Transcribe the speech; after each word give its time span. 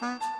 Bye. 0.00 0.39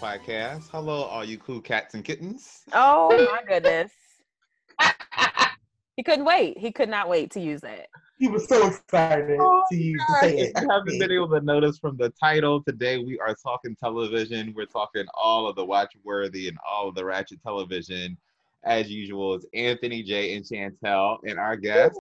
Podcast. 0.00 0.70
Hello, 0.70 1.02
all 1.02 1.22
you 1.22 1.36
cool 1.36 1.60
cats 1.60 1.92
and 1.92 2.02
kittens. 2.02 2.62
Oh 2.72 3.10
my 3.30 3.42
goodness. 3.46 3.92
he 5.96 6.02
couldn't 6.02 6.24
wait. 6.24 6.56
He 6.56 6.72
could 6.72 6.88
not 6.88 7.06
wait 7.06 7.30
to 7.32 7.40
use 7.40 7.60
that. 7.60 7.88
He 8.18 8.26
was 8.26 8.48
so 8.48 8.66
excited 8.66 9.38
oh, 9.38 9.62
to 9.70 9.76
use 9.76 10.02
to 10.06 10.14
say 10.22 10.38
it. 10.38 10.52
If 10.56 10.62
you 10.62 10.70
haven't 10.70 10.98
been 10.98 11.12
able 11.12 11.28
to 11.28 11.42
notice 11.42 11.78
from 11.78 11.98
the 11.98 12.08
title, 12.18 12.62
today 12.62 12.96
we 12.96 13.18
are 13.18 13.34
talking 13.34 13.76
television. 13.76 14.54
We're 14.56 14.64
talking 14.64 15.04
all 15.12 15.46
of 15.46 15.54
the 15.54 15.66
watch 15.66 15.92
worthy 16.02 16.48
and 16.48 16.56
all 16.66 16.88
of 16.88 16.94
the 16.94 17.04
ratchet 17.04 17.42
television. 17.42 18.16
As 18.64 18.90
usual, 18.90 19.34
it's 19.34 19.44
Anthony 19.52 20.02
Jay 20.02 20.34
and 20.34 20.44
Chantel 20.46 21.18
and 21.24 21.38
our 21.38 21.56
guest. 21.56 22.00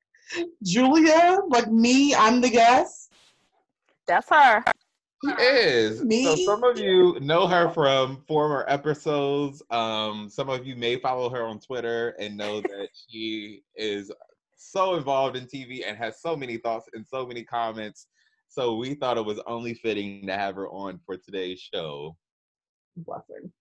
Julia, 0.64 1.40
like 1.50 1.70
me, 1.70 2.16
I'm 2.16 2.40
the 2.40 2.50
guest. 2.50 3.12
That's 4.08 4.30
her. 4.30 4.64
She 5.24 5.32
is. 5.32 6.04
Me? 6.04 6.24
So 6.24 6.36
some 6.36 6.64
of 6.64 6.80
you 6.80 7.20
know 7.20 7.48
her 7.48 7.70
from 7.70 8.24
former 8.28 8.66
episodes. 8.68 9.62
Um, 9.70 10.30
some 10.30 10.50
of 10.50 10.66
you 10.66 10.76
may 10.76 10.98
follow 10.98 11.30
her 11.30 11.44
on 11.44 11.60
Twitter 11.60 12.16
and 12.20 12.38
know 12.38 12.62
that 12.62 12.90
she 13.08 13.64
is 13.76 14.12
so 14.56 14.96
involved 14.96 15.36
in 15.36 15.46
TV 15.46 15.88
and 15.88 15.98
has 15.98 16.22
so 16.22 16.36
many 16.36 16.58
thoughts 16.58 16.90
and 16.94 17.06
so 17.06 17.26
many 17.26 17.44
comments. 17.44 18.08
So 18.48 18.76
we 18.76 18.96
thought 18.96 19.18
it 19.18 19.26
was 19.26 19.40
only 19.46 19.74
fitting 19.74 20.26
to 20.28 20.34
have 20.34 20.56
her 20.56 20.70
on 20.70 21.00
for 21.06 21.18
today's 21.18 21.60
show. 21.60 22.16
Blessing. 22.96 23.52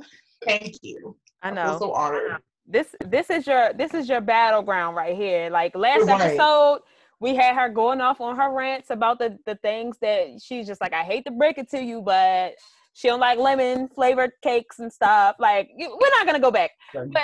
Thank 0.44 0.76
you. 0.82 1.16
I 1.42 1.50
know. 1.50 1.62
I'm 1.62 1.78
so 1.78 1.92
honored. 1.92 2.38
This 2.66 2.94
this 3.04 3.28
is 3.28 3.46
your 3.46 3.72
this 3.72 3.92
is 3.92 4.08
your 4.08 4.20
battleground 4.20 4.96
right 4.96 5.16
here. 5.16 5.50
Like 5.50 5.74
last 5.74 6.06
right. 6.06 6.20
episode, 6.20 6.80
we 7.22 7.36
had 7.36 7.54
her 7.54 7.68
going 7.68 8.00
off 8.00 8.20
on 8.20 8.36
her 8.36 8.52
rants 8.52 8.90
about 8.90 9.20
the 9.20 9.38
the 9.46 9.54
things 9.56 9.96
that 10.02 10.40
she's 10.42 10.66
just 10.66 10.80
like, 10.80 10.92
I 10.92 11.04
hate 11.04 11.24
to 11.26 11.30
break 11.30 11.56
it 11.56 11.70
to 11.70 11.80
you, 11.80 12.02
but 12.02 12.54
she 12.94 13.06
don't 13.06 13.20
like 13.20 13.38
lemon 13.38 13.88
flavored 13.88 14.32
cakes 14.42 14.80
and 14.80 14.92
stuff. 14.92 15.36
Like 15.38 15.70
we're 15.78 16.10
not 16.18 16.26
gonna 16.26 16.40
go 16.40 16.50
back, 16.50 16.72
but 16.92 17.22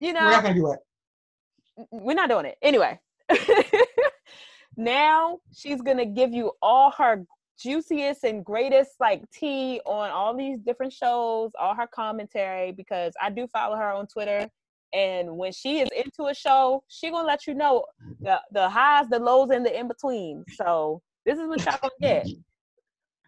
you 0.00 0.12
know, 0.12 0.20
we're 0.20 0.30
not 0.30 0.42
gonna 0.42 0.54
do 0.54 0.72
it. 0.72 0.78
We're 1.90 2.14
not 2.14 2.28
doing 2.28 2.44
it 2.44 2.58
anyway. 2.60 3.00
now 4.76 5.38
she's 5.56 5.80
gonna 5.80 6.06
give 6.06 6.34
you 6.34 6.52
all 6.60 6.90
her 6.90 7.24
juiciest 7.58 8.24
and 8.24 8.44
greatest 8.44 8.90
like 9.00 9.22
tea 9.30 9.80
on 9.86 10.10
all 10.10 10.36
these 10.36 10.58
different 10.58 10.92
shows, 10.92 11.52
all 11.58 11.74
her 11.74 11.86
commentary 11.86 12.72
because 12.72 13.14
I 13.20 13.30
do 13.30 13.46
follow 13.46 13.76
her 13.76 13.92
on 13.92 14.06
Twitter 14.08 14.50
and 14.92 15.36
when 15.36 15.52
she 15.52 15.80
is 15.80 15.88
into 15.96 16.30
a 16.30 16.34
show, 16.34 16.82
she 16.88 17.10
gonna 17.10 17.26
let 17.26 17.46
you 17.46 17.54
know 17.54 17.84
the 18.20 18.40
the 18.52 18.68
highs, 18.68 19.08
the 19.08 19.18
lows, 19.18 19.50
and 19.50 19.64
the 19.64 19.78
in 19.78 19.88
between. 19.88 20.44
So 20.54 21.00
this 21.24 21.38
is 21.38 21.46
what 21.48 21.64
y'all 21.64 21.78
gonna 21.80 21.92
get. 22.00 22.26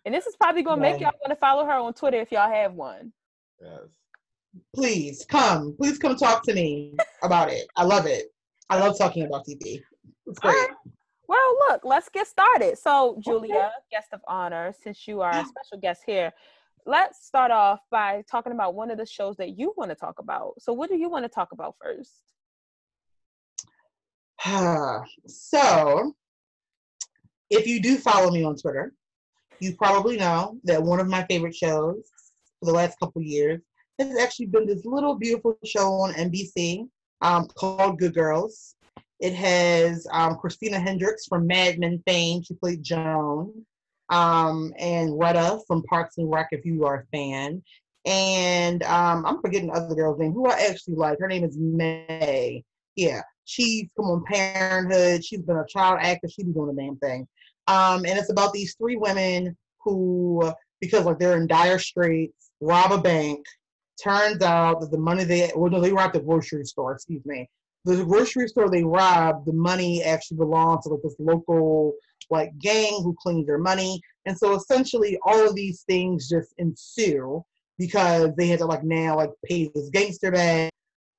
And 0.07 0.15
this 0.15 0.27
is 0.27 0.37
probably 0.37 0.62
gonna 0.62 0.83
make 0.83 1.01
y'all 1.01 1.12
want 1.23 1.31
to 1.31 1.37
follow 1.37 1.65
her 1.65 1.73
on 1.73 1.95
Twitter 1.95 2.19
if 2.19 2.31
y'all 2.31 2.53
have 2.53 2.75
one. 2.75 3.11
Yes. 3.59 3.89
Please 4.74 5.24
come. 5.27 5.74
Please 5.79 5.98
come 5.98 6.14
talk 6.14 6.45
to 6.45 6.53
me 6.53 6.95
about 7.23 7.51
it. 7.51 7.67
I 7.74 7.85
love 7.85 8.05
it. 8.05 8.27
I 8.69 8.79
love 8.79 8.98
talking 8.98 9.24
about 9.24 9.47
TV. 9.47 9.80
It's 10.27 10.39
great. 10.39 10.53
Right. 10.53 10.69
Well, 11.27 11.57
look, 11.69 11.85
let's 11.85 12.08
get 12.11 12.27
started. 12.27 12.77
So, 12.77 13.19
Julia, 13.24 13.55
okay. 13.55 13.69
guest 13.91 14.08
of 14.13 14.20
honor, 14.29 14.74
since 14.83 15.08
you 15.08 15.23
are 15.23 15.30
a 15.30 15.45
special 15.45 15.79
guest 15.80 16.03
here, 16.05 16.33
let's 16.86 17.27
start 17.27 17.50
off 17.50 17.80
by 17.90 18.22
talking 18.30 18.52
about 18.52 18.74
one 18.74 18.90
of 18.90 18.98
the 18.98 19.06
shows 19.06 19.36
that 19.36 19.58
you 19.58 19.72
want 19.77 19.90
to 19.90 19.95
talk 19.95 20.18
about. 20.18 20.55
So, 20.61 20.72
what 20.72 20.90
do 20.90 20.96
you 20.96 21.08
want 21.08 21.24
to 21.24 21.28
talk 21.28 21.52
about 21.52 21.77
first? 21.80 22.20
so, 25.27 26.12
if 27.50 27.67
you 27.67 27.80
do 27.80 27.96
follow 27.96 28.30
me 28.30 28.44
on 28.44 28.56
Twitter, 28.56 28.92
you 29.61 29.74
probably 29.77 30.17
know 30.17 30.58
that 30.64 30.83
one 30.83 31.00
of 31.00 31.08
my 31.08 31.24
favorite 31.24 31.55
shows 31.55 32.11
for 32.61 32.67
the 32.67 32.73
last 32.73 32.98
couple 32.98 33.23
years 33.23 33.61
has 33.98 34.18
actually 34.18 34.46
been 34.46 34.67
this 34.67 34.84
little 34.84 35.14
beautiful 35.14 35.56
show 35.64 35.92
on 35.92 36.12
NBC 36.14 36.89
um, 37.20 37.46
called 37.56 37.98
Good 37.98 38.14
Girls. 38.14 38.74
It 39.20 39.34
has 39.34 40.06
um, 40.11 40.36
Christina 40.36 40.80
Hendricks 40.80 41.27
from 41.27 41.46
Mad 41.46 41.78
Men 41.78 42.02
fame. 42.06 42.42
She 42.42 42.55
played 42.55 42.83
Joan 42.83 43.64
um, 44.11 44.73
and 44.79 45.19
Retta 45.19 45.61
from 45.67 45.83
Parks 45.85 46.19
and 46.19 46.31
Rec, 46.31 46.48
if 46.53 46.65
you 46.65 46.85
are 46.85 47.01
a 47.01 47.17
fan. 47.17 47.63
And 48.07 48.83
um, 48.83 49.25
I'm 49.25 49.41
forgetting 49.41 49.69
the 49.69 49.75
other 49.75 49.95
girl's 49.95 50.19
name, 50.19 50.33
who 50.33 50.47
I 50.47 50.59
actually 50.69 50.97
like. 50.97 51.19
Her 51.19 51.29
name 51.29 51.45
is 51.45 51.57
Mae. 51.59 52.63
Yeah, 52.97 53.23
she's 53.45 53.89
come 53.97 54.07
on 54.07 54.25
Parenthood. 54.25 55.25
She's 55.25 55.41
been 55.41 55.57
a 55.57 55.67
child 55.67 55.98
actor. 56.03 56.29
She's 56.29 56.45
doing 56.45 56.75
the 56.75 56.83
damn 56.83 56.97
thing. 56.97 57.27
Um, 57.67 58.05
and 58.05 58.19
it's 58.19 58.31
about 58.31 58.53
these 58.53 58.75
three 58.77 58.97
women 58.97 59.57
who, 59.83 60.53
because 60.81 61.07
like 61.07 61.19
they're 61.19 61.36
in 61.36 61.47
dire 61.47 61.79
straits, 61.79 62.51
rob 62.61 62.92
a 62.92 62.98
bank. 62.98 63.45
Turns 64.03 64.42
out 64.42 64.81
that 64.81 64.91
the 64.91 64.98
money 64.98 65.25
they 65.25 65.51
well 65.55 65.71
no 65.71 65.81
they 65.81 65.92
robbed 65.92 66.15
the 66.15 66.21
grocery 66.21 66.65
store. 66.65 66.92
Excuse 66.92 67.25
me. 67.25 67.48
The 67.86 68.05
grocery 68.05 68.48
store 68.48 68.71
they 68.71 68.85
robbed, 68.85 69.47
the 69.47 69.53
money 69.53 70.03
actually 70.03 70.39
belongs 70.39 70.85
to 70.85 70.91
like 70.91 71.03
this 71.03 71.17
local 71.19 71.95
like 72.30 72.57
gang 72.58 73.02
who 73.02 73.17
cleans 73.20 73.46
their 73.46 73.58
money. 73.58 74.01
And 74.27 74.36
so 74.36 74.55
essentially 74.55 75.18
all 75.24 75.48
of 75.48 75.55
these 75.55 75.83
things 75.83 76.29
just 76.29 76.55
ensue 76.58 77.45
because 77.79 78.30
they 78.36 78.46
had 78.46 78.61
to 78.61 78.67
like 78.67 78.85
now 78.85 79.17
like 79.17 79.30
pay 79.45 79.70
this 79.74 79.90
gangster 79.90 80.30
back 80.30 80.73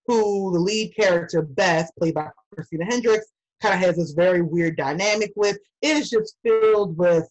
who 0.07 0.51
the 0.53 0.59
lead 0.59 0.95
character 0.95 1.41
Beth, 1.41 1.89
played 1.97 2.13
by 2.13 2.29
Christina 2.53 2.85
Hendricks, 2.85 3.27
kind 3.61 3.73
of 3.73 3.79
has 3.81 3.95
this 3.95 4.11
very 4.11 4.41
weird 4.41 4.77
dynamic 4.77 5.31
with. 5.35 5.57
It 5.81 5.97
is 5.97 6.09
just 6.09 6.35
filled 6.43 6.97
with 6.97 7.27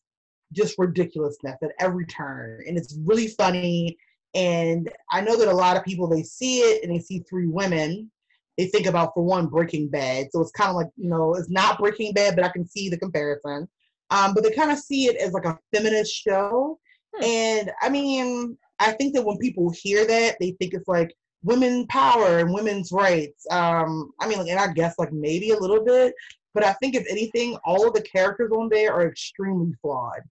just 0.52 0.76
ridiculousness 0.78 1.56
at 1.62 1.70
every 1.80 2.06
turn. 2.06 2.62
And 2.66 2.76
it's 2.76 2.98
really 3.04 3.28
funny. 3.28 3.96
And 4.34 4.90
I 5.10 5.20
know 5.20 5.36
that 5.36 5.48
a 5.48 5.54
lot 5.54 5.76
of 5.76 5.84
people 5.84 6.08
they 6.08 6.22
see 6.22 6.60
it 6.60 6.82
and 6.82 6.92
they 6.92 7.00
see 7.00 7.20
three 7.20 7.46
women 7.46 8.10
they 8.56 8.66
think 8.66 8.86
about 8.86 9.12
for 9.14 9.24
one 9.24 9.46
Breaking 9.46 9.88
Bad. 9.88 10.28
So 10.30 10.40
it's 10.40 10.52
kind 10.52 10.70
of 10.70 10.76
like 10.76 10.88
you 10.96 11.08
know 11.08 11.34
it's 11.34 11.50
not 11.50 11.78
Breaking 11.78 12.12
Bad, 12.12 12.36
but 12.36 12.44
I 12.44 12.50
can 12.50 12.66
see 12.66 12.88
the 12.88 12.98
comparison. 12.98 13.68
Um, 14.10 14.34
but 14.34 14.44
they 14.44 14.50
kind 14.50 14.70
of 14.70 14.78
see 14.78 15.06
it 15.06 15.16
as 15.16 15.32
like 15.32 15.44
a 15.44 15.58
feminist 15.74 16.14
show, 16.14 16.78
hmm. 17.14 17.24
and 17.24 17.72
I 17.82 17.88
mean 17.88 18.56
I 18.78 18.92
think 18.92 19.14
that 19.14 19.24
when 19.24 19.38
people 19.38 19.70
hear 19.70 20.06
that, 20.06 20.36
they 20.40 20.52
think 20.52 20.74
it's 20.74 20.88
like 20.88 21.14
women 21.42 21.86
power 21.86 22.38
and 22.38 22.52
women's 22.52 22.90
rights. 22.90 23.46
Um, 23.50 24.12
I 24.20 24.26
mean, 24.26 24.38
like, 24.38 24.48
and 24.48 24.58
I 24.58 24.72
guess 24.72 24.98
like 24.98 25.12
maybe 25.12 25.50
a 25.50 25.58
little 25.58 25.84
bit, 25.84 26.14
but 26.54 26.64
I 26.64 26.72
think 26.74 26.94
if 26.94 27.06
anything, 27.08 27.56
all 27.64 27.86
of 27.86 27.94
the 27.94 28.02
characters 28.02 28.50
on 28.52 28.68
there 28.68 28.92
are 28.92 29.08
extremely 29.08 29.72
flawed, 29.80 30.22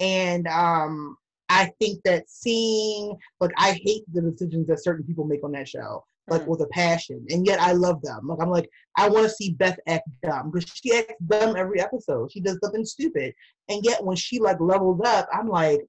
and 0.00 0.46
um, 0.48 1.16
I 1.48 1.72
think 1.80 2.02
that 2.04 2.28
seeing 2.28 3.16
like 3.40 3.52
I 3.56 3.78
hate 3.82 4.04
the 4.12 4.22
decisions 4.22 4.68
that 4.68 4.82
certain 4.82 5.04
people 5.04 5.24
make 5.24 5.44
on 5.44 5.52
that 5.52 5.68
show 5.68 6.04
like 6.30 6.42
mm. 6.42 6.46
with 6.48 6.60
a 6.60 6.66
passion, 6.68 7.24
and 7.30 7.46
yet 7.46 7.60
I 7.60 7.72
love 7.72 8.00
them. 8.02 8.26
Like 8.26 8.38
I'm 8.40 8.50
like 8.50 8.68
I 8.96 9.08
want 9.08 9.24
to 9.24 9.30
see 9.30 9.52
Beth 9.52 9.78
act 9.86 10.08
dumb 10.22 10.50
because 10.50 10.70
she 10.70 10.96
acts 10.96 11.14
dumb 11.26 11.56
every 11.56 11.80
episode. 11.80 12.32
She 12.32 12.40
does 12.40 12.58
something 12.62 12.84
stupid, 12.84 13.34
and 13.68 13.84
yet 13.84 14.04
when 14.04 14.16
she 14.16 14.38
like 14.38 14.60
levels 14.60 15.00
up, 15.04 15.28
I'm 15.32 15.48
like, 15.48 15.80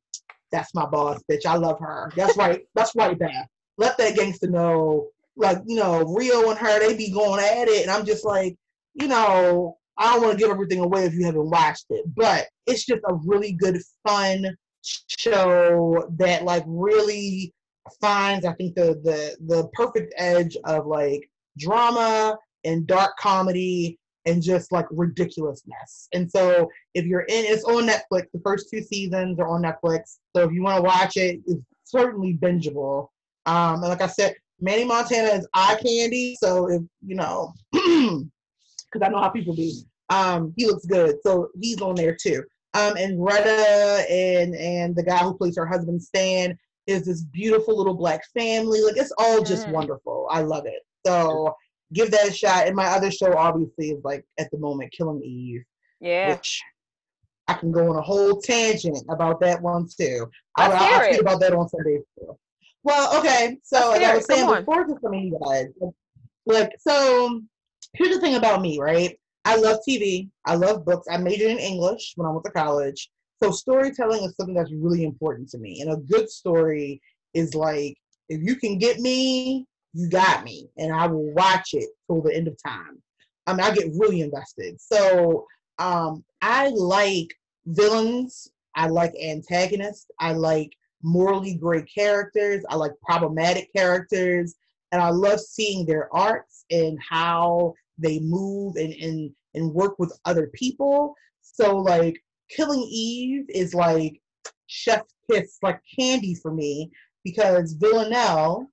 that's 0.51 0.74
my 0.74 0.86
boss, 0.86 1.21
bitch. 1.30 1.45
I 1.45 1.56
love 1.56 1.80
her. 1.80 2.12
That's 2.15 2.38
right. 2.38 2.62
that's 2.75 2.95
right, 2.95 3.18
Beth. 3.18 3.47
Let 3.77 3.97
that 3.97 4.15
gangster 4.15 4.50
know. 4.50 5.09
Like 5.36 5.59
you 5.65 5.77
know, 5.77 6.03
Rio 6.03 6.50
and 6.50 6.59
her, 6.59 6.80
they 6.80 6.95
be 6.95 7.12
going 7.12 7.44
at 7.44 7.68
it, 7.68 7.83
and 7.83 7.92
I'm 7.92 8.06
just 8.06 8.25
like, 8.25 8.56
you 8.94 9.07
know, 9.07 9.77
I 9.97 10.13
don't 10.13 10.24
want 10.24 10.33
to 10.33 10.39
give 10.39 10.51
everything 10.51 10.80
away 10.80 11.06
if 11.06 11.13
you 11.13 11.25
haven't 11.25 11.50
watched 11.50 11.85
it, 11.89 12.03
but 12.15 12.47
it's 12.65 12.85
just 12.85 13.01
a 13.07 13.15
really 13.25 13.53
good, 13.53 13.77
fun 14.07 14.56
show 14.81 16.07
that 16.18 16.44
like 16.44 16.63
really 16.65 17.53
finds 18.01 18.45
I 18.45 18.53
think 18.53 18.75
the 18.75 19.00
the 19.03 19.38
the 19.45 19.68
perfect 19.74 20.13
edge 20.18 20.57
of 20.65 20.86
like 20.86 21.30
drama 21.57 22.38
and 22.63 22.88
dark 22.88 23.18
comedy 23.18 23.97
and 24.25 24.41
just 24.41 24.71
like 24.71 24.86
ridiculousness. 24.91 26.09
And 26.13 26.30
so 26.30 26.69
if 26.94 27.06
you're 27.06 27.21
in 27.21 27.45
it's 27.45 27.63
on 27.63 27.88
Netflix, 27.88 28.27
the 28.33 28.41
first 28.44 28.69
two 28.69 28.81
seasons 28.81 29.39
are 29.39 29.47
on 29.47 29.63
Netflix. 29.63 30.18
So 30.36 30.44
if 30.44 30.51
you 30.51 30.62
want 30.62 30.77
to 30.77 30.83
watch 30.83 31.18
it, 31.18 31.39
it's 31.45 31.62
certainly 31.83 32.38
bingeable. 32.41 33.09
Um 33.45 33.75
and 33.75 33.89
like 33.89 34.01
I 34.01 34.07
said, 34.07 34.35
Manny 34.59 34.83
Montana 34.83 35.30
is 35.30 35.47
eye 35.53 35.80
candy. 35.83 36.35
So 36.39 36.69
if 36.69 36.81
you 37.06 37.15
know 37.15 37.53
because 38.92 39.06
I 39.06 39.09
know 39.09 39.21
how 39.21 39.30
people 39.30 39.56
be. 39.56 39.83
Um, 40.09 40.53
he 40.57 40.65
looks 40.65 40.85
good. 40.85 41.18
So 41.24 41.50
he's 41.59 41.81
on 41.81 41.95
there 41.95 42.15
too. 42.15 42.44
Um, 42.74 42.97
and 42.97 43.24
Retta 43.24 44.06
and 44.09 44.56
and 44.56 44.95
the 44.95 45.03
guy 45.03 45.19
who 45.19 45.38
plays 45.38 45.57
her 45.57 45.65
husband 45.65 46.01
Stan, 46.01 46.57
is 46.87 47.05
this 47.05 47.21
beautiful 47.23 47.77
little 47.77 47.93
black 47.93 48.21
family. 48.37 48.81
Like 48.81 48.97
it's 48.97 49.13
all 49.17 49.43
just 49.43 49.67
mm. 49.67 49.71
wonderful. 49.71 50.27
I 50.31 50.41
love 50.41 50.65
it. 50.65 50.81
So 51.05 51.55
give 51.93 52.11
that 52.11 52.27
a 52.27 52.33
shot. 52.33 52.67
And 52.67 52.75
my 52.75 52.87
other 52.87 53.11
show 53.11 53.35
obviously 53.35 53.91
is 53.91 54.03
like 54.03 54.25
at 54.39 54.49
the 54.51 54.57
moment 54.57 54.91
Killing 54.91 55.21
Eve. 55.23 55.63
Yeah. 55.99 56.31
Which 56.31 56.61
I 57.47 57.53
can 57.53 57.71
go 57.71 57.89
on 57.89 57.95
a 57.95 58.01
whole 58.01 58.39
tangent 58.41 59.03
about 59.09 59.39
that 59.41 59.61
one 59.61 59.87
too. 59.99 60.29
I'll, 60.55 60.71
I'll, 60.71 60.77
I'll 60.77 61.03
speak 61.05 61.21
about 61.21 61.39
that 61.41 61.53
on 61.53 61.67
Sunday 61.69 61.99
too. 62.17 62.37
Well, 62.83 63.19
okay. 63.19 63.57
So 63.63 63.89
like 63.89 64.03
I 64.03 64.15
was 64.15 64.25
saying 64.25 64.47
before 64.47 64.85
to 64.85 64.95
some 65.01 65.13
of 65.13 65.19
you 65.19 65.37
guys, 65.45 65.67
like 66.45 66.71
so 66.79 67.41
here's 67.93 68.15
the 68.15 68.21
thing 68.21 68.35
about 68.35 68.61
me, 68.61 68.79
right? 68.79 69.19
I 69.45 69.55
love 69.55 69.79
TV. 69.87 70.29
I 70.45 70.55
love 70.55 70.85
books. 70.85 71.07
I 71.09 71.17
majored 71.17 71.51
in 71.51 71.59
English 71.59 72.13
when 72.15 72.27
I 72.27 72.31
went 72.31 72.45
to 72.45 72.51
college. 72.51 73.09
So 73.41 73.51
storytelling 73.51 74.24
is 74.24 74.36
something 74.36 74.56
that's 74.56 74.71
really 74.74 75.03
important 75.03 75.50
to 75.50 75.57
me. 75.57 75.81
And 75.81 75.91
a 75.91 75.97
good 75.97 76.30
story 76.30 77.01
is 77.33 77.56
like 77.56 77.95
if 78.30 78.41
you 78.41 78.56
can 78.56 78.77
get 78.77 79.00
me, 79.00 79.65
you 79.94 80.09
got 80.09 80.44
me, 80.44 80.69
and 80.77 80.94
I 80.94 81.07
will 81.07 81.33
watch 81.33 81.74
it 81.74 81.89
till 82.07 82.21
the 82.21 82.36
end 82.36 82.47
of 82.47 82.57
time. 82.63 83.01
I 83.47 83.53
mean, 83.53 83.62
I 83.62 83.74
get 83.74 83.91
really 83.97 84.21
invested. 84.21 84.80
So 84.80 85.47
um, 85.80 86.24
I 86.41 86.69
like 86.69 87.33
villains. 87.65 88.51
I 88.75 88.88
like 88.88 89.13
antagonists. 89.21 90.12
I 90.19 90.33
like 90.33 90.71
morally 91.01 91.56
great 91.56 91.88
characters. 91.94 92.63
I 92.69 92.75
like 92.75 92.92
problematic 93.03 93.74
characters. 93.75 94.56
And 94.92 95.01
I 95.01 95.09
love 95.09 95.39
seeing 95.39 95.85
their 95.85 96.13
arts 96.13 96.65
and 96.69 97.00
how 97.07 97.74
they 97.97 98.19
move 98.19 98.75
and, 98.75 98.94
and, 98.94 99.31
and 99.56 99.74
work 99.74 99.97
with 99.97 100.18
other 100.25 100.51
people. 100.53 101.15
So, 101.42 101.77
like, 101.77 102.21
Killing 102.49 102.85
Eve 102.89 103.45
is 103.49 103.73
like 103.73 104.21
chef 104.67 105.03
kiss, 105.29 105.57
like 105.61 105.81
candy 105.97 106.35
for 106.35 106.53
me 106.53 106.91
because 107.23 107.73
Villanelle 107.73 108.67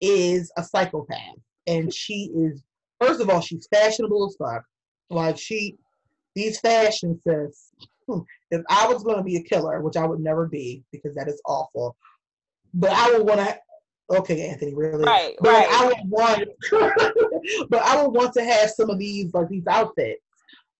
is 0.00 0.50
a 0.56 0.62
psychopath. 0.62 1.36
And 1.66 1.92
she 1.94 2.30
is, 2.34 2.62
first 3.00 3.20
of 3.20 3.30
all, 3.30 3.40
she's 3.40 3.68
fashionable 3.72 4.26
as 4.26 4.36
fuck. 4.36 4.64
Like, 5.10 5.38
she, 5.38 5.76
these 6.34 6.60
fashion 6.60 7.20
sis, 7.26 7.70
hmm, 8.06 8.20
if 8.50 8.62
I 8.68 8.86
was 8.86 9.02
going 9.02 9.16
to 9.16 9.24
be 9.24 9.36
a 9.36 9.42
killer, 9.42 9.80
which 9.80 9.96
I 9.96 10.06
would 10.06 10.20
never 10.20 10.46
be 10.46 10.84
because 10.92 11.14
that 11.16 11.28
is 11.28 11.40
awful, 11.46 11.96
but 12.72 12.90
I 12.90 13.12
would 13.12 13.26
want 13.26 13.40
to. 13.40 13.58
Okay, 14.12 14.48
Anthony, 14.48 14.74
really? 14.74 15.04
Right, 15.04 15.36
but 15.40 15.50
right. 15.50 15.68
I 15.70 15.86
would 15.86 16.10
want, 16.10 16.48
but 17.70 17.80
I 17.80 18.02
would 18.02 18.12
want 18.12 18.32
to 18.34 18.44
have 18.44 18.70
some 18.70 18.90
of 18.90 18.98
these 18.98 19.32
like 19.32 19.48
these 19.48 19.66
outfits. 19.68 20.22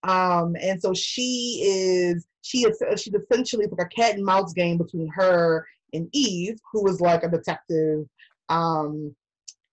Um, 0.03 0.57
and 0.59 0.81
so 0.81 0.93
she 0.93 1.61
is 1.63 2.27
she 2.41 2.59
is 2.59 2.81
she's 2.97 3.13
essentially 3.13 3.67
like 3.67 3.85
a 3.85 3.89
cat 3.89 4.15
and 4.15 4.25
mouse 4.25 4.53
game 4.53 4.77
between 4.77 5.07
her 5.09 5.65
and 5.93 6.09
Eve, 6.13 6.57
who 6.71 6.87
is 6.87 7.01
like 7.01 7.23
a 7.23 7.29
detective. 7.29 8.05
Um, 8.49 9.15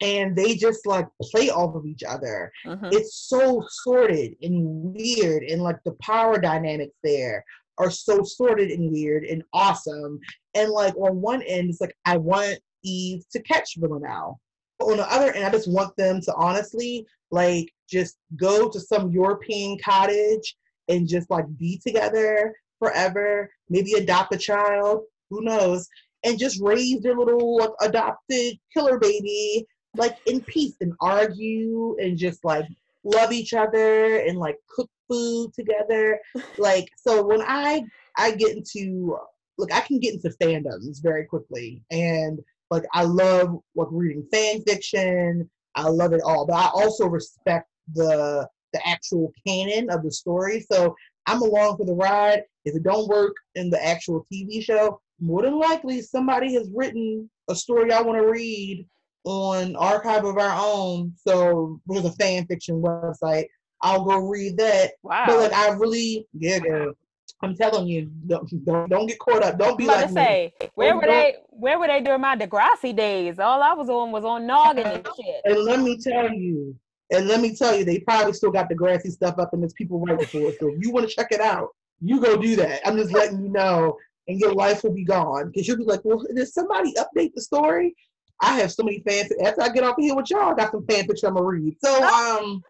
and 0.01 0.37
they 0.37 0.55
just 0.55 0.87
like 0.87 1.09
play 1.21 1.51
off 1.51 1.75
of 1.75 1.87
each 1.87 2.05
other. 2.05 2.53
Mm-hmm. 2.65 2.87
It's 2.93 3.27
so 3.29 3.65
sorted 3.69 4.37
and 4.43 4.95
weird, 4.95 5.43
and 5.43 5.63
like 5.63 5.79
the 5.85 5.97
power 6.01 6.39
dynamics 6.39 6.95
there 7.03 7.45
are 7.79 7.91
so 7.91 8.23
sorted 8.23 8.71
and 8.71 8.91
weird 8.91 9.25
and 9.25 9.43
awesome. 9.53 10.19
And 10.55 10.71
like 10.71 10.97
on 10.97 11.21
one 11.21 11.43
end, 11.43 11.71
it's 11.71 11.81
like 11.81 11.97
I 12.05 12.17
want 12.17 12.59
Eve 12.85 13.25
to 13.33 13.43
catch 13.43 13.77
Villanelle. 13.77 14.41
But 14.79 14.87
on 14.87 14.97
the 14.99 15.13
other 15.13 15.33
end, 15.33 15.45
I 15.45 15.51
just 15.51 15.71
want 15.71 15.97
them 15.97 16.21
to 16.23 16.35
honestly 16.35 17.07
like 17.31 17.73
just 17.91 18.17
go 18.37 18.69
to 18.69 18.81
some 18.81 19.11
European 19.11 19.79
cottage 19.85 20.57
and 20.89 21.09
just 21.09 21.31
like 21.31 21.45
be 21.57 21.81
together 21.85 22.55
forever. 22.79 23.51
Maybe 23.69 23.93
adopt 23.95 24.35
a 24.35 24.39
child, 24.39 25.03
who 25.31 25.43
knows, 25.43 25.89
and 26.25 26.39
just 26.39 26.61
raise 26.63 27.01
their 27.01 27.17
little 27.17 27.59
like, 27.59 27.71
adopted 27.81 28.59
killer 28.75 28.99
baby 28.99 29.67
like 29.97 30.17
in 30.27 30.41
peace 30.43 30.77
and 30.81 30.93
argue 31.01 31.97
and 31.99 32.17
just 32.17 32.45
like 32.45 32.67
love 33.05 33.33
each 33.33 33.55
other 33.55 34.17
and 34.21 34.39
like 34.39 34.57
cook 34.69 34.91
food 35.09 35.53
together. 35.55 36.19
like 36.59 36.89
so 36.97 37.27
when 37.27 37.43
I 37.43 37.85
I 38.17 38.33
get 38.33 38.57
into 38.57 39.19
look, 39.59 39.73
I 39.73 39.81
can 39.81 39.99
get 39.99 40.15
into 40.15 40.31
fandoms 40.41 41.03
very 41.03 41.25
quickly 41.25 41.83
and 41.91 42.41
like 42.71 42.85
I 42.93 43.05
love 43.05 43.59
like 43.75 43.89
reading 43.91 44.27
fan 44.33 44.63
fiction. 44.63 45.49
I 45.75 45.89
love 45.89 46.13
it 46.13 46.23
all, 46.25 46.47
but 46.47 46.57
I 46.57 46.69
also 46.75 47.07
respect 47.07 47.69
the 47.95 48.49
the 48.79 48.89
actual 48.89 49.33
canon 49.47 49.91
of 49.91 50.03
the 50.03 50.11
story. 50.11 50.65
So 50.71 50.95
I'm 51.27 51.43
along 51.43 51.77
for 51.77 51.87
the 51.87 51.95
ride. 51.95 52.43
If 52.65 52.77
it 52.77 52.83
don't 52.83 53.09
work 53.09 53.35
in 53.55 53.71
the 53.71 53.85
actual 53.85 54.27
TV 54.33 54.63
show, 54.63 55.01
more 55.21 55.43
than 55.43 55.59
likely 55.59 56.01
somebody 56.01 56.55
has 56.55 56.71
written 56.75 57.29
a 57.49 57.55
story 57.55 57.93
I 57.93 58.03
want 58.03 58.19
to 58.19 58.31
read 58.31 58.87
on 59.25 59.77
Archive 59.77 60.25
of 60.25 60.39
Our 60.39 60.59
Own. 60.59 61.13
So 61.17 61.81
there's 61.87 62.05
a 62.05 62.13
fan 62.13 62.47
fiction 62.47 62.81
website. 62.81 63.47
I'll 63.83 64.05
go 64.05 64.19
read 64.19 64.57
that. 64.59 64.93
Wow. 65.03 65.25
But 65.27 65.39
like 65.39 65.53
I 65.53 65.71
really, 65.71 66.27
yeah, 66.33 66.59
girl. 66.59 66.95
I'm 67.43 67.55
telling 67.55 67.87
you, 67.87 68.11
don't, 68.27 68.65
don't, 68.65 68.89
don't 68.89 69.07
get 69.07 69.19
caught 69.21 69.45
up. 69.45 69.59
Don't 69.59 69.79
be 69.79 69.87
like 69.87 70.11
say, 70.11 70.53
me. 70.61 70.69
Where 70.75 70.97
were 70.97 71.07
they? 71.07 71.37
Where 71.51 71.79
were 71.79 71.87
they 71.87 72.01
during 72.01 72.21
my 72.21 72.37
Degrassi 72.37 72.97
days? 72.97 73.39
All 73.39 73.63
I 73.63 73.75
was 73.75 73.89
on 73.89 74.11
was 74.11 74.25
on 74.25 74.47
Noggin 74.47 74.87
and 74.87 75.07
shit. 75.17 75.41
And 75.45 75.65
let 75.65 75.79
me 75.81 75.99
tell 75.99 76.33
you, 76.33 76.75
and 77.11 77.27
let 77.27 77.41
me 77.41 77.55
tell 77.55 77.75
you, 77.75 77.85
they 77.85 78.01
probably 78.01 78.33
still 78.33 78.51
got 78.51 78.71
Degrassi 78.71 79.11
stuff 79.11 79.39
up, 79.39 79.53
and 79.53 79.63
there's 79.63 79.73
people 79.73 80.01
writing 80.01 80.27
for 80.27 80.39
it. 80.43 80.59
So 80.61 80.69
if 80.69 80.83
you 80.83 80.91
want 80.91 81.09
to 81.09 81.15
check 81.15 81.33
it 81.33 81.41
out, 81.41 81.69
you 82.01 82.21
go 82.21 82.37
do 82.37 82.57
that. 82.57 82.81
I'm 82.87 82.97
just 82.97 83.13
letting 83.13 83.43
you 83.43 83.49
know, 83.49 83.97
and 84.29 84.39
your 84.39 84.53
life 84.53 84.83
will 84.83 84.93
be 84.93 85.05
gone 85.05 85.51
because 85.51 85.67
you'll 85.67 85.79
be 85.79 85.85
like, 85.85 86.05
well, 86.05 86.23
did 86.35 86.49
somebody 86.49 86.93
update 86.95 87.33
the 87.35 87.41
story? 87.41 87.95
I 88.41 88.57
have 88.61 88.71
so 88.71 88.85
many 88.85 89.03
fans. 89.07 89.33
After 89.45 89.63
I 89.63 89.69
get 89.71 89.85
off 89.85 89.99
of 89.99 90.05
here 90.05 90.15
with 90.15 90.31
y'all, 90.31 90.53
I 90.53 90.55
got 90.55 90.71
some 90.71 90.87
fan 90.87 91.07
fiction 91.07 91.29
I'm 91.29 91.35
gonna 91.35 91.47
read. 91.47 91.75
So 91.83 91.93
um, 92.05 92.63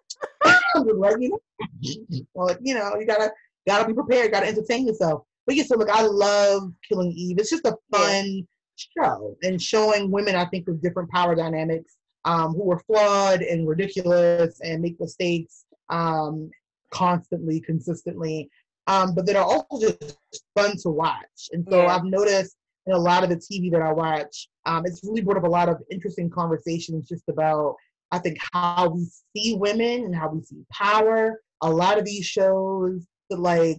I'm 0.44 0.84
just 0.84 0.96
letting 0.96 1.23
you 1.23 1.31
know. 1.31 2.26
well, 2.34 2.56
you 2.62 2.75
know, 2.75 2.96
you 2.99 3.06
gotta 3.06 3.31
gotta 3.67 3.87
be 3.87 3.93
prepared. 3.93 4.32
Gotta 4.32 4.46
entertain 4.46 4.87
yourself. 4.87 5.25
But 5.46 5.56
yeah, 5.56 5.64
so 5.64 5.76
look, 5.76 5.91
I 5.91 6.02
love 6.02 6.73
Killing 6.88 7.12
Eve. 7.12 7.38
It's 7.38 7.50
just 7.50 7.67
a 7.67 7.76
fun 7.93 8.26
yeah. 8.26 8.43
show 8.76 9.37
and 9.43 9.61
showing 9.61 10.11
women, 10.11 10.37
I 10.37 10.46
think, 10.46 10.67
with 10.67 10.82
different 10.82 11.11
power 11.11 11.34
dynamics, 11.34 11.96
um, 12.25 12.55
who 12.55 12.70
are 12.73 12.81
flawed 12.81 13.43
and 13.43 13.69
ridiculous 13.69 14.61
and 14.61 14.82
make 14.82 15.00
mistakes 15.00 15.65
um, 15.91 16.50
constantly, 16.91 17.61
consistently. 17.61 18.50
Um, 18.87 19.15
but 19.15 19.26
that 19.26 19.37
are 19.37 19.44
also 19.44 19.94
just 20.00 20.44
fun 20.56 20.76
to 20.79 20.88
watch. 20.88 21.51
And 21.53 21.67
so 21.70 21.82
yeah. 21.82 21.94
I've 21.94 22.05
noticed 22.05 22.56
in 22.87 22.94
a 22.94 22.98
lot 22.98 23.22
of 23.22 23.29
the 23.29 23.37
TV 23.37 23.70
that 23.72 23.82
I 23.82 23.93
watch, 23.93 24.48
um, 24.65 24.84
it's 24.87 25.05
really 25.05 25.20
brought 25.20 25.37
up 25.37 25.44
a 25.44 25.48
lot 25.48 25.69
of 25.69 25.82
interesting 25.91 26.31
conversations 26.31 27.06
just 27.06 27.29
about, 27.29 27.77
I 28.13 28.19
think, 28.19 28.39
how 28.53 28.89
we 28.89 29.06
see 29.37 29.55
women 29.56 30.05
and 30.05 30.15
how 30.15 30.31
we 30.31 30.43
see 30.43 30.65
power. 30.72 31.43
A 31.60 31.70
lot 31.70 31.98
of 31.98 32.06
these 32.06 32.25
shows, 32.25 33.06
like, 33.31 33.79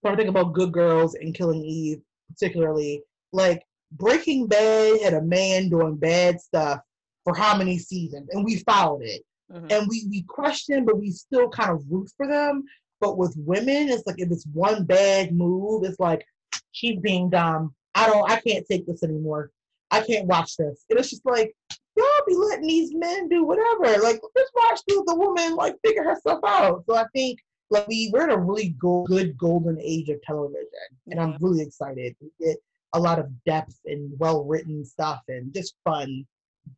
when 0.00 0.12
I 0.12 0.16
think 0.16 0.28
about 0.28 0.54
Good 0.54 0.72
Girls 0.72 1.14
and 1.14 1.34
Killing 1.34 1.64
Eve, 1.64 2.00
particularly, 2.28 3.02
like, 3.32 3.62
Breaking 3.92 4.48
Bad 4.48 5.00
had 5.02 5.14
a 5.14 5.22
man 5.22 5.68
doing 5.68 5.96
bad 5.96 6.40
stuff 6.40 6.80
for 7.26 7.34
how 7.34 7.58
many 7.58 7.76
seasons, 7.76 8.28
and 8.30 8.44
we 8.44 8.58
followed 8.58 9.02
it. 9.02 9.22
Mm-hmm. 9.52 9.66
And 9.70 9.88
we, 9.88 10.06
we 10.08 10.22
question, 10.22 10.84
but 10.84 10.98
we 10.98 11.10
still 11.10 11.48
kind 11.48 11.70
of 11.70 11.82
root 11.90 12.08
for 12.16 12.28
them. 12.28 12.62
But 13.00 13.18
with 13.18 13.34
women, 13.36 13.88
it's 13.88 14.06
like 14.06 14.20
if 14.20 14.30
it's 14.30 14.46
one 14.52 14.84
bad 14.84 15.34
move, 15.34 15.82
it's 15.82 15.98
like 15.98 16.24
she's 16.70 17.00
being 17.00 17.28
dumb. 17.30 17.74
I 17.96 18.06
don't, 18.06 18.30
I 18.30 18.40
can't 18.40 18.64
take 18.70 18.86
this 18.86 19.02
anymore. 19.02 19.50
I 19.90 20.02
can't 20.02 20.26
watch 20.26 20.56
this. 20.56 20.84
And 20.88 20.98
it's 21.00 21.10
just 21.10 21.26
like, 21.26 21.52
y'all 21.96 22.06
be 22.28 22.36
letting 22.36 22.68
these 22.68 22.94
men 22.94 23.28
do 23.28 23.44
whatever. 23.44 24.00
Like, 24.02 24.20
just 24.36 24.52
watch 24.54 24.80
the, 24.86 25.02
the 25.04 25.16
woman 25.16 25.56
like 25.56 25.74
figure 25.84 26.04
herself 26.04 26.40
out. 26.44 26.84
So 26.88 26.94
I 26.94 27.06
think 27.12 27.40
like 27.70 27.88
we 27.88 28.10
we're 28.12 28.24
in 28.24 28.30
a 28.30 28.38
really 28.38 28.70
go- 28.80 29.04
good 29.04 29.36
golden 29.36 29.80
age 29.80 30.08
of 30.08 30.22
television, 30.22 30.66
and 31.08 31.20
I'm 31.20 31.36
really 31.40 31.62
excited. 31.62 32.14
We 32.20 32.30
get 32.40 32.58
a 32.92 33.00
lot 33.00 33.18
of 33.18 33.30
depth 33.44 33.78
and 33.86 34.12
well 34.18 34.44
written 34.44 34.84
stuff 34.84 35.20
and 35.28 35.52
just 35.52 35.74
fun, 35.84 36.26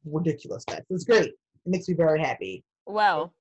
ridiculous 0.05 0.63
stuff. 0.63 0.81
It's 0.91 1.05
great. 1.05 1.27
It 1.27 1.35
makes 1.67 1.89
me 1.89 1.95
very 1.95 2.21
happy. 2.21 2.65
Well, 2.87 3.35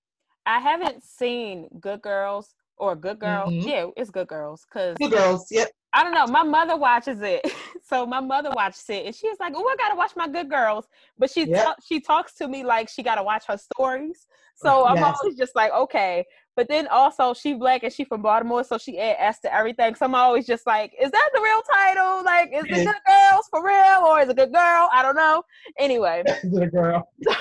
I 0.45 0.59
haven't 0.59 1.03
seen 1.03 1.67
Good 1.79 2.01
Girls 2.01 2.55
or 2.77 2.95
Good 2.95 3.19
Girl. 3.19 3.47
Mm-hmm. 3.47 3.67
Yeah, 3.67 3.87
it's 3.95 4.09
Good 4.09 4.27
Girls. 4.27 4.65
Cause 4.71 4.95
Good 4.99 5.11
Girls. 5.11 5.47
Yep. 5.51 5.69
I 5.93 6.03
don't 6.03 6.13
know. 6.13 6.27
My 6.27 6.43
mother 6.43 6.77
watches 6.77 7.21
it, 7.21 7.41
so 7.83 8.05
my 8.05 8.19
mother 8.19 8.51
watches 8.55 8.87
it, 8.89 9.05
and 9.05 9.15
she's 9.15 9.39
like, 9.39 9.53
"Oh, 9.55 9.67
I 9.67 9.75
gotta 9.77 9.95
watch 9.95 10.11
my 10.15 10.27
Good 10.27 10.49
Girls," 10.49 10.85
but 11.17 11.31
she 11.31 11.45
yep. 11.45 11.65
ta- 11.65 11.75
she 11.83 11.99
talks 11.99 12.33
to 12.35 12.47
me 12.47 12.63
like 12.63 12.89
she 12.89 13.03
gotta 13.03 13.23
watch 13.23 13.45
her 13.47 13.57
stories. 13.57 14.27
So 14.55 14.85
I'm 14.85 14.97
yes. 14.97 15.17
always 15.19 15.37
just 15.37 15.55
like, 15.55 15.71
okay. 15.71 16.25
But 16.57 16.67
then 16.69 16.87
also 16.87 17.35
she 17.35 17.53
black 17.53 17.83
and 17.83 17.93
she 17.93 18.03
from 18.03 18.23
Baltimore, 18.23 18.63
so 18.63 18.79
she 18.79 18.99
add 18.99 19.15
S 19.19 19.39
to 19.41 19.53
everything. 19.53 19.93
So 19.93 20.05
I'm 20.07 20.15
always 20.15 20.47
just 20.47 20.65
like, 20.65 20.91
is 20.99 21.11
that 21.11 21.29
the 21.33 21.39
real 21.39 21.61
title? 21.71 22.23
Like, 22.25 22.49
is 22.51 22.63
it 22.65 22.83
Good 22.83 22.95
Girls 23.05 23.45
for 23.51 23.63
real, 23.63 24.07
or 24.07 24.21
is 24.21 24.29
it 24.29 24.35
Good 24.35 24.51
Girl? 24.51 24.89
I 24.91 25.03
don't 25.03 25.15
know. 25.15 25.43
Anyway, 25.77 26.23
Good 26.51 26.71
Girl. 26.71 27.07
so, 27.21 27.35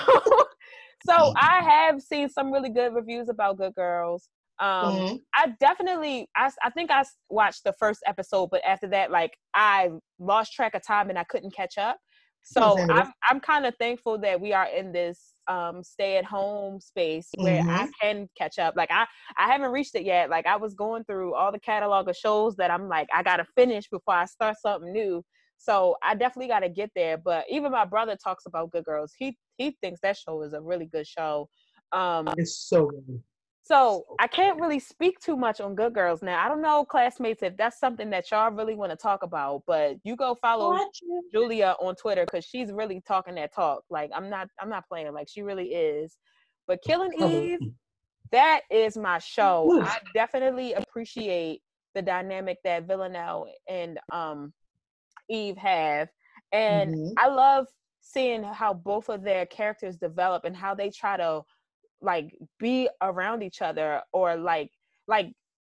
so 1.03 1.33
I 1.35 1.63
have 1.63 1.99
seen 1.99 2.29
some 2.29 2.51
really 2.51 2.69
good 2.69 2.93
reviews 2.93 3.27
about 3.27 3.57
Good 3.57 3.73
Girls. 3.73 4.29
Um, 4.59 4.95
mm-hmm. 4.95 5.15
I 5.35 5.53
definitely, 5.59 6.29
I, 6.35 6.51
I 6.63 6.69
think 6.69 6.91
I 6.91 7.03
watched 7.29 7.63
the 7.63 7.73
first 7.73 8.01
episode, 8.05 8.49
but 8.51 8.61
after 8.63 8.87
that, 8.89 9.09
like 9.09 9.31
I 9.55 9.89
lost 10.19 10.53
track 10.53 10.75
of 10.75 10.85
time 10.85 11.09
and 11.09 11.17
I 11.17 11.23
couldn't 11.23 11.55
catch 11.55 11.79
up. 11.79 11.97
So 12.49 12.77
I'm 12.79 13.11
I'm 13.29 13.39
kind 13.41 13.65
of 13.65 13.75
thankful 13.77 14.17
that 14.19 14.39
we 14.39 14.53
are 14.53 14.67
in 14.67 14.91
this 14.93 15.33
um 15.49 15.83
stay 15.83 16.17
at 16.17 16.25
home 16.25 16.79
space 16.79 17.29
where 17.35 17.61
mm-hmm. 17.61 17.69
I 17.69 17.89
can 18.01 18.29
catch 18.37 18.57
up. 18.57 18.75
Like 18.77 18.89
I 18.89 19.05
I 19.37 19.51
haven't 19.51 19.71
reached 19.71 19.95
it 19.95 20.03
yet. 20.03 20.29
Like 20.29 20.45
I 20.45 20.55
was 20.55 20.73
going 20.73 21.03
through 21.03 21.33
all 21.35 21.51
the 21.51 21.59
catalog 21.59 22.07
of 22.07 22.15
shows 22.15 22.55
that 22.55 22.71
I'm 22.71 22.87
like 22.87 23.09
I 23.13 23.21
got 23.21 23.37
to 23.37 23.45
finish 23.55 23.89
before 23.89 24.13
I 24.13 24.25
start 24.25 24.55
something 24.61 24.91
new. 24.93 25.23
So 25.57 25.97
I 26.01 26.15
definitely 26.15 26.47
got 26.47 26.59
to 26.61 26.69
get 26.69 26.91
there. 26.95 27.17
But 27.17 27.45
even 27.49 27.71
my 27.71 27.85
brother 27.85 28.15
talks 28.15 28.45
about 28.45 28.71
Good 28.71 28.85
Girls. 28.85 29.13
He 29.17 29.37
he 29.57 29.75
thinks 29.81 29.99
that 30.01 30.17
show 30.17 30.41
is 30.43 30.53
a 30.53 30.61
really 30.61 30.85
good 30.85 31.07
show. 31.07 31.49
Um, 31.91 32.29
it's 32.37 32.67
so 32.69 32.87
good. 32.87 33.21
So 33.67 34.05
I 34.19 34.27
can't 34.27 34.61
really 34.61 34.79
speak 34.79 35.19
too 35.19 35.35
much 35.35 35.59
on 35.59 35.75
Good 35.75 35.93
Girls 35.93 36.21
now. 36.21 36.43
I 36.43 36.47
don't 36.47 36.61
know, 36.61 36.85
classmates, 36.85 37.43
if 37.43 37.57
that's 37.57 37.79
something 37.79 38.09
that 38.11 38.31
y'all 38.31 38.49
really 38.49 38.75
want 38.75 38.91
to 38.91 38.95
talk 38.95 39.23
about. 39.23 39.63
But 39.67 39.97
you 40.05 40.15
go 40.15 40.35
follow 40.35 40.79
Julia 41.33 41.75
on 41.81 41.95
Twitter 41.95 42.23
because 42.23 42.45
she's 42.45 42.71
really 42.71 43.01
talking 43.05 43.35
that 43.35 43.53
talk. 43.53 43.83
Like 43.89 44.09
I'm 44.15 44.29
not, 44.29 44.47
I'm 44.61 44.69
not 44.69 44.87
playing. 44.87 45.11
Like 45.13 45.27
she 45.29 45.41
really 45.41 45.73
is. 45.73 46.15
But 46.65 46.81
Killing 46.81 47.11
Eve, 47.21 47.59
that 48.31 48.61
is 48.71 48.95
my 48.95 49.19
show. 49.19 49.81
I 49.83 49.99
definitely 50.13 50.73
appreciate 50.73 51.61
the 51.93 52.01
dynamic 52.01 52.59
that 52.63 52.87
Villanelle 52.87 53.47
and 53.67 53.99
um 54.13 54.53
Eve 55.29 55.57
have, 55.57 56.07
and 56.53 56.93
mm-hmm. 56.93 57.13
I 57.17 57.27
love 57.27 57.67
seeing 57.99 58.43
how 58.43 58.73
both 58.73 59.09
of 59.09 59.23
their 59.23 59.45
characters 59.45 59.97
develop 59.97 60.45
and 60.45 60.55
how 60.55 60.73
they 60.73 60.89
try 60.89 61.17
to 61.17 61.41
like 62.01 62.35
be 62.59 62.89
around 63.01 63.43
each 63.43 63.61
other 63.61 64.01
or 64.13 64.35
like 64.35 64.71
like 65.07 65.31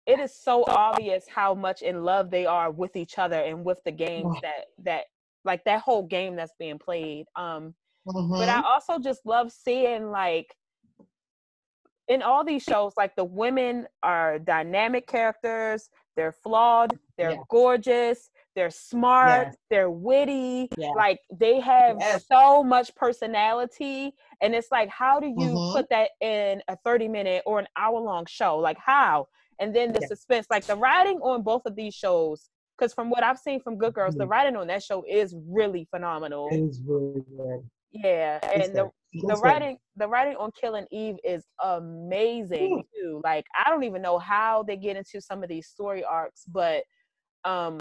it 0.07 0.19
is 0.19 0.35
so 0.35 0.65
obvious 0.69 1.25
how 1.29 1.55
much 1.55 1.83
in 1.83 2.05
love 2.05 2.31
they 2.31 2.47
are 2.47 2.71
with 2.71 2.97
each 2.97 3.19
other 3.19 3.41
and 3.41 3.65
with 3.65 3.79
the 3.85 3.93
games 3.93 4.37
that 4.43 4.67
that 4.79 5.05
like 5.45 5.65
that 5.65 5.81
whole 5.81 6.03
game 6.03 6.37
that's 6.37 6.55
being 6.59 6.79
played 6.79 7.27
um 7.37 7.75
mm-hmm. 8.07 8.33
but 8.33 8.49
i 8.49 8.57
mm-hmm. 8.57 8.67
also 8.67 8.99
just 8.99 9.25
love 9.25 9.50
seeing 9.50 10.11
like 10.11 10.55
in 12.09 12.23
all 12.23 12.45
these 12.45 12.62
shows 12.62 12.93
like 12.97 13.15
the 13.15 13.25
women 13.25 13.87
are 14.03 14.39
dynamic 14.39 15.07
characters 15.07 15.89
they're 16.17 16.33
flawed 16.33 16.99
they're 17.17 17.33
yeah. 17.33 17.43
gorgeous 17.49 18.30
they're 18.54 18.71
smart, 18.71 19.49
yes. 19.49 19.57
they're 19.71 19.90
witty, 19.90 20.69
yes. 20.76 20.92
like 20.97 21.19
they 21.33 21.61
have 21.61 21.97
yes. 22.00 22.25
so 22.30 22.62
much 22.64 22.95
personality. 22.95 24.12
And 24.42 24.54
it's 24.54 24.69
like, 24.71 24.88
how 24.88 25.21
do 25.21 25.26
you 25.26 25.35
mm-hmm. 25.35 25.76
put 25.76 25.88
that 25.90 26.11
in 26.21 26.62
a 26.69 26.76
30 26.85 27.09
minute 27.09 27.42
or 27.47 27.59
an 27.59 27.66
hour 27.76 28.00
long 28.00 28.26
show? 28.26 28.59
Like, 28.59 28.78
how? 28.78 29.28
And 29.59 29.75
then 29.75 29.92
the 29.92 30.00
suspense, 30.07 30.47
like 30.50 30.64
the 30.64 30.76
writing 30.76 31.19
on 31.19 31.42
both 31.42 31.62
of 31.66 31.76
these 31.76 31.95
shows, 31.95 32.49
because 32.76 32.95
from 32.95 33.11
what 33.11 33.23
I've 33.23 33.38
seen 33.38 33.61
from 33.61 33.76
Good 33.76 33.95
Girls, 33.95 34.14
mm-hmm. 34.14 34.21
the 34.21 34.26
writing 34.26 34.57
on 34.57 34.66
that 34.69 34.83
show 34.83 35.04
is 35.09 35.35
really 35.47 35.87
phenomenal. 35.90 36.49
It 36.50 36.57
is 36.61 36.80
really 36.85 37.23
good. 37.37 37.62
Yeah, 37.92 38.38
and 38.42 38.75
the 38.75 38.90
the 39.12 39.35
writing 39.42 39.76
the 39.97 40.07
writing 40.07 40.37
on 40.37 40.50
Killing 40.59 40.87
Eve 40.92 41.16
is 41.25 41.45
amazing 41.62 42.85
too. 42.95 43.21
Like 43.25 43.45
I 43.59 43.69
don't 43.69 43.83
even 43.83 44.00
know 44.00 44.19
how 44.19 44.62
they 44.62 44.76
get 44.76 44.97
into 44.97 45.21
some 45.21 45.42
of 45.42 45.49
these 45.49 45.66
story 45.66 46.04
arcs, 46.04 46.45
but 46.47 46.85
um 47.45 47.80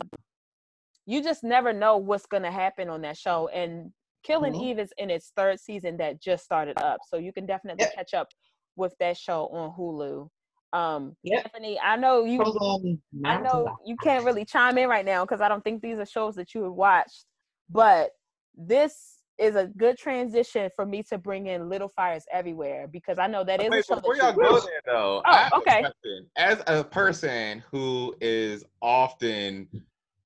you 1.06 1.24
just 1.24 1.44
never 1.44 1.74
know 1.74 1.98
what's 1.98 2.26
going 2.26 2.44
to 2.44 2.52
happen 2.52 2.90
on 2.90 3.02
that 3.02 3.18
show. 3.18 3.48
And 3.50 3.92
Killing 4.24 4.54
mm-hmm. 4.54 4.64
Eve 4.64 4.80
is 4.80 4.94
in 4.98 5.10
its 5.10 5.32
third 5.36 5.60
season 5.60 5.98
that 5.98 6.22
just 6.22 6.44
started 6.44 6.78
up, 6.82 6.98
so 7.08 7.18
you 7.18 7.32
can 7.32 7.46
definitely 7.46 7.86
yep. 7.86 7.96
catch 7.96 8.14
up 8.14 8.28
with 8.76 8.94
that 9.00 9.18
show 9.18 9.48
on 9.48 9.74
Hulu. 9.78 10.28
Um, 10.78 11.16
yep. 11.24 11.42
Stephanie, 11.42 11.80
I 11.80 11.96
know 11.96 12.26
you. 12.26 12.44
I 13.26 13.40
know 13.40 13.76
you 13.86 13.96
can't 14.04 14.26
really 14.26 14.46
chime 14.46 14.78
in 14.78 14.90
right 14.90 15.06
now 15.06 15.24
because 15.24 15.42
I 15.42 15.48
don't 15.48 15.64
think 15.64 15.82
these 15.82 15.98
are 15.98 16.06
shows 16.06 16.36
that 16.36 16.54
you 16.54 16.64
have 16.64 16.74
watched, 16.74 17.26
but 17.70 18.12
this 18.56 19.20
is 19.40 19.56
a 19.56 19.68
good 19.68 19.98
transition 19.98 20.70
for 20.76 20.86
me 20.86 21.02
to 21.04 21.18
bring 21.18 21.48
in 21.48 21.70
Little 21.70 21.90
Fires 21.96 22.26
Everywhere 22.32 22.88
because 22.88 23.18
I 23.18 23.28
know 23.28 23.44
that 23.46 23.64
is 23.64 23.70
Wait, 23.70 23.80
a 23.80 23.84
show. 23.84 23.96
Before 23.96 24.16
y'all 24.18 24.34
go 24.34 24.60
there, 24.60 24.82
though, 24.86 25.24
oh, 25.26 25.50
okay. 25.56 25.86
As 26.36 26.62
a 26.68 26.84
person 26.84 27.64
who 27.72 28.14
is 28.20 28.66
often 28.82 29.68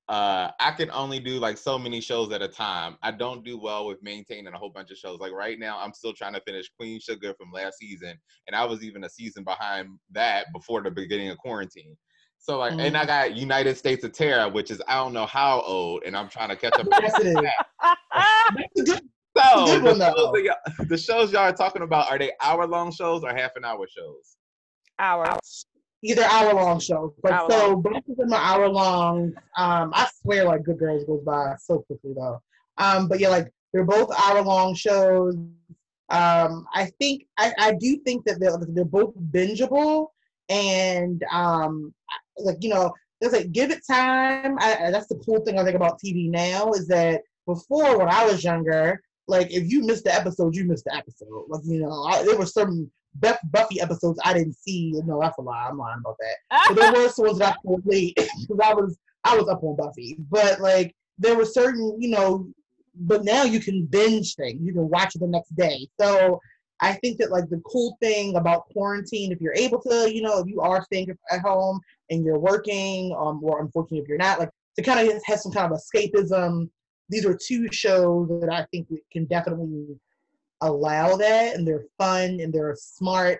uh 0.09 0.51
i 0.59 0.71
can 0.71 0.91
only 0.91 1.19
do 1.19 1.39
like 1.39 1.57
so 1.57 1.79
many 1.79 2.01
shows 2.01 2.31
at 2.31 2.41
a 2.41 2.47
time. 2.47 2.97
I 3.01 3.11
don't 3.11 3.43
do 3.43 3.57
well 3.57 3.87
with 3.87 4.03
maintaining 4.03 4.53
a 4.53 4.57
whole 4.57 4.69
bunch 4.69 4.91
of 4.91 4.97
shows. 4.97 5.19
Like 5.19 5.31
right 5.31 5.59
now 5.59 5.79
i'm 5.79 5.93
still 5.93 6.13
trying 6.13 6.33
to 6.33 6.41
finish 6.41 6.69
queen 6.77 6.99
sugar 6.99 7.33
from 7.37 7.51
last 7.51 7.77
season 7.77 8.17
and 8.47 8.55
i 8.55 8.65
was 8.65 8.83
even 8.83 9.03
a 9.03 9.09
season 9.09 9.43
behind 9.43 9.89
that 10.11 10.47
before 10.53 10.81
the 10.81 10.91
beginning 10.91 11.29
of 11.29 11.37
quarantine. 11.37 11.95
So 12.37 12.59
like 12.59 12.71
mm-hmm. 12.71 12.81
and 12.81 12.97
i 12.97 13.03
mm. 13.03 13.07
got 13.07 13.35
United 13.35 13.77
States 13.77 14.03
of 14.03 14.11
Tara 14.11 14.49
which 14.49 14.71
is 14.71 14.81
i 14.87 14.95
don't 14.95 15.13
know 15.13 15.25
how 15.25 15.61
old 15.61 16.03
and 16.05 16.17
i'm 16.17 16.29
trying 16.29 16.49
to 16.49 16.55
catch 16.55 16.73
up 16.73 16.87
so 19.37 19.65
the 19.65 20.13
shows, 20.15 20.87
the 20.89 20.97
shows 20.97 21.31
y'all 21.31 21.41
are 21.41 21.53
talking 21.53 21.81
about 21.81 22.11
are 22.11 22.19
they 22.19 22.31
hour 22.41 22.67
long 22.67 22.91
shows 22.91 23.23
or 23.23 23.33
half 23.33 23.55
an 23.55 23.65
hour 23.65 23.87
shows? 23.87 24.37
Hour 24.99 25.37
either 26.03 26.23
hour 26.23 26.53
long 26.53 26.79
shows. 26.79 27.13
But 27.21 27.31
hour 27.31 27.51
so 27.51 27.67
long. 27.69 27.81
both 27.81 28.07
of 28.09 28.17
them 28.17 28.33
are 28.33 28.41
hour 28.41 28.69
long. 28.69 29.33
Um, 29.57 29.91
I 29.93 30.09
swear, 30.21 30.45
like 30.45 30.63
Good 30.63 30.77
Girls 30.77 31.05
goes 31.05 31.23
by 31.23 31.55
so 31.59 31.79
quickly 31.79 32.13
though. 32.15 32.41
Um, 32.77 33.07
but 33.07 33.19
yeah, 33.19 33.29
like 33.29 33.51
they're 33.71 33.85
both 33.85 34.11
hour 34.19 34.41
long 34.41 34.75
shows. 34.75 35.35
Um, 36.09 36.67
I 36.73 36.91
think 36.99 37.25
I, 37.37 37.53
I 37.57 37.73
do 37.73 37.97
think 37.97 38.25
that 38.25 38.39
they're 38.39 38.57
they're 38.67 38.85
both 38.85 39.15
bingeable 39.15 40.07
and 40.49 41.23
um, 41.31 41.93
like 42.37 42.57
you 42.61 42.69
know, 42.69 42.93
it's 43.21 43.33
like 43.33 43.51
give 43.51 43.71
it 43.71 43.81
time. 43.89 44.57
I, 44.59 44.91
that's 44.91 45.07
the 45.07 45.21
cool 45.25 45.39
thing 45.43 45.57
I 45.57 45.63
think 45.63 45.75
about 45.75 45.99
TV 46.03 46.29
now 46.29 46.71
is 46.73 46.87
that 46.87 47.21
before 47.47 47.97
when 47.97 48.09
I 48.09 48.25
was 48.25 48.43
younger, 48.43 49.01
like 49.27 49.51
if 49.51 49.71
you 49.71 49.83
missed 49.83 50.03
the 50.03 50.13
episode, 50.13 50.55
you 50.55 50.65
missed 50.65 50.85
the 50.85 50.95
episode. 50.95 51.45
Like 51.47 51.61
you 51.63 51.79
know, 51.79 52.03
I, 52.03 52.23
there 52.23 52.37
were 52.37 52.45
some 53.21 53.37
Buffy 53.51 53.81
episodes 53.81 54.19
I 54.23 54.33
didn't 54.33 54.55
see. 54.55 54.93
No, 55.05 55.19
that's 55.19 55.37
a 55.37 55.41
lie. 55.41 55.67
I'm 55.69 55.77
lying 55.77 55.99
about 55.99 56.17
that. 56.19 56.67
but 56.75 56.91
there 56.91 57.03
were 57.03 57.09
some 57.09 57.25
ones 57.25 57.39
that 57.39 57.53
I 57.53 57.55
saw 57.63 57.77
late 57.85 58.15
because 58.41 58.59
I 58.63 58.73
was 58.73 58.97
I 59.23 59.37
was 59.37 59.47
up 59.47 59.63
on 59.63 59.75
Buffy. 59.75 60.17
But 60.29 60.59
like 60.59 60.95
there 61.17 61.35
were 61.35 61.45
certain, 61.45 61.95
you 61.99 62.09
know, 62.09 62.47
but 62.95 63.23
now 63.23 63.43
you 63.43 63.59
can 63.59 63.85
binge 63.85 64.35
things. 64.35 64.61
You 64.61 64.73
can 64.73 64.89
watch 64.89 65.15
it 65.15 65.19
the 65.19 65.27
next 65.27 65.55
day. 65.55 65.87
So 65.99 66.39
I 66.81 66.93
think 66.93 67.17
that 67.19 67.31
like 67.31 67.49
the 67.49 67.61
cool 67.65 67.97
thing 68.01 68.35
about 68.35 68.69
quarantine, 68.69 69.31
if 69.31 69.39
you're 69.39 69.55
able 69.55 69.81
to, 69.81 70.13
you 70.13 70.21
know, 70.21 70.39
if 70.39 70.47
you 70.47 70.61
are 70.61 70.83
staying 70.83 71.15
at 71.31 71.41
home 71.41 71.79
and 72.09 72.25
you're 72.25 72.39
working, 72.39 73.15
um, 73.17 73.39
or 73.43 73.61
unfortunately 73.61 73.99
if 73.99 74.07
you're 74.07 74.17
not, 74.17 74.39
like 74.39 74.49
to 74.75 74.81
kind 74.81 75.07
of 75.07 75.21
have 75.25 75.39
some 75.39 75.51
kind 75.51 75.71
of 75.71 75.79
escapism. 75.79 76.69
These 77.09 77.25
are 77.25 77.37
two 77.37 77.67
shows 77.71 78.27
that 78.41 78.51
I 78.51 78.65
think 78.71 78.87
we 78.89 79.01
can 79.11 79.25
definitely 79.25 79.99
allow 80.63 81.15
that 81.15 81.55
and 81.55 81.67
they're 81.67 81.85
fun 81.97 82.39
and 82.39 82.51
they're 82.53 82.75
smart 82.75 83.39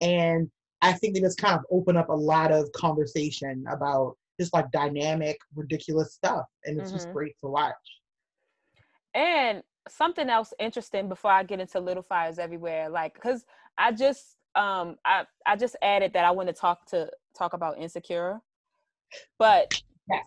and 0.00 0.50
I 0.82 0.92
think 0.92 1.14
they 1.14 1.20
just 1.20 1.38
kind 1.38 1.54
of 1.54 1.64
open 1.70 1.96
up 1.96 2.08
a 2.08 2.14
lot 2.14 2.50
of 2.50 2.70
conversation 2.72 3.64
about 3.70 4.16
just 4.38 4.52
like 4.52 4.70
dynamic, 4.72 5.38
ridiculous 5.54 6.12
stuff. 6.12 6.46
And 6.64 6.78
it's 6.78 6.90
mm-hmm. 6.90 6.98
just 6.98 7.12
great 7.12 7.36
to 7.40 7.46
watch. 7.46 7.74
And 9.14 9.62
something 9.88 10.28
else 10.28 10.52
interesting 10.58 11.08
before 11.08 11.30
I 11.30 11.44
get 11.44 11.60
into 11.60 11.78
Little 11.78 12.02
Fires 12.02 12.38
Everywhere, 12.38 12.88
like 12.88 13.14
because 13.14 13.44
I 13.78 13.92
just 13.92 14.36
um 14.56 14.96
I 15.04 15.24
I 15.46 15.56
just 15.56 15.76
added 15.82 16.12
that 16.14 16.24
I 16.24 16.32
want 16.32 16.48
to 16.48 16.52
talk 16.52 16.86
to 16.86 17.08
talk 17.36 17.52
about 17.52 17.78
insecure. 17.78 18.40
But 19.38 19.80
yes. 20.10 20.26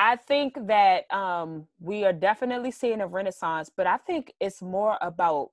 I 0.00 0.16
think 0.16 0.56
that 0.66 1.12
um, 1.12 1.66
we 1.78 2.06
are 2.06 2.12
definitely 2.12 2.70
seeing 2.70 3.02
a 3.02 3.06
renaissance, 3.06 3.70
but 3.76 3.86
I 3.86 3.98
think 3.98 4.32
it's 4.40 4.62
more 4.62 4.96
about 5.02 5.50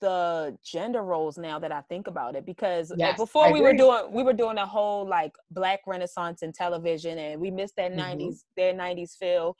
the 0.00 0.56
gender 0.64 1.02
roles 1.02 1.36
now 1.36 1.58
that 1.58 1.72
I 1.72 1.80
think 1.80 2.06
about 2.06 2.36
it 2.36 2.46
because 2.46 2.92
yes, 2.96 3.18
before 3.18 3.52
we 3.52 3.60
were 3.60 3.72
doing 3.72 4.04
we 4.12 4.22
were 4.22 4.32
doing 4.32 4.56
a 4.58 4.64
whole 4.64 5.04
like 5.04 5.32
black 5.50 5.80
renaissance 5.88 6.44
in 6.44 6.52
television 6.52 7.18
and 7.18 7.40
we 7.40 7.50
missed 7.50 7.74
that 7.74 7.90
mm-hmm. 7.90 8.20
90s 8.20 8.44
their 8.56 8.72
90s 8.72 9.16
feel 9.16 9.56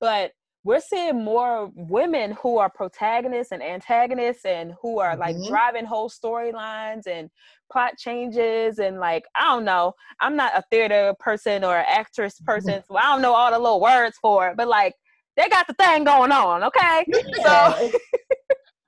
but 0.00 0.32
we're 0.66 0.80
seeing 0.80 1.22
more 1.22 1.70
women 1.76 2.32
who 2.42 2.58
are 2.58 2.68
protagonists 2.68 3.52
and 3.52 3.62
antagonists 3.62 4.44
and 4.44 4.74
who 4.82 4.98
are 4.98 5.16
like 5.16 5.36
mm-hmm. 5.36 5.48
driving 5.48 5.84
whole 5.84 6.10
storylines 6.10 7.06
and 7.06 7.30
plot 7.70 7.92
changes 7.96 8.80
and 8.80 8.98
like 8.98 9.24
I 9.36 9.44
don't 9.44 9.64
know. 9.64 9.92
I'm 10.20 10.34
not 10.34 10.58
a 10.58 10.64
theater 10.68 11.14
person 11.20 11.62
or 11.62 11.78
an 11.78 11.84
actress 11.88 12.34
mm-hmm. 12.34 12.46
person, 12.46 12.82
so 12.88 12.96
I 12.96 13.02
don't 13.02 13.22
know 13.22 13.32
all 13.32 13.52
the 13.52 13.58
little 13.60 13.80
words 13.80 14.18
for 14.20 14.48
it. 14.48 14.56
But 14.56 14.66
like 14.66 14.94
they 15.36 15.48
got 15.48 15.68
the 15.68 15.74
thing 15.74 16.02
going 16.02 16.32
on, 16.32 16.64
okay? 16.64 17.04
Yeah. 17.06 17.22
So 17.44 17.92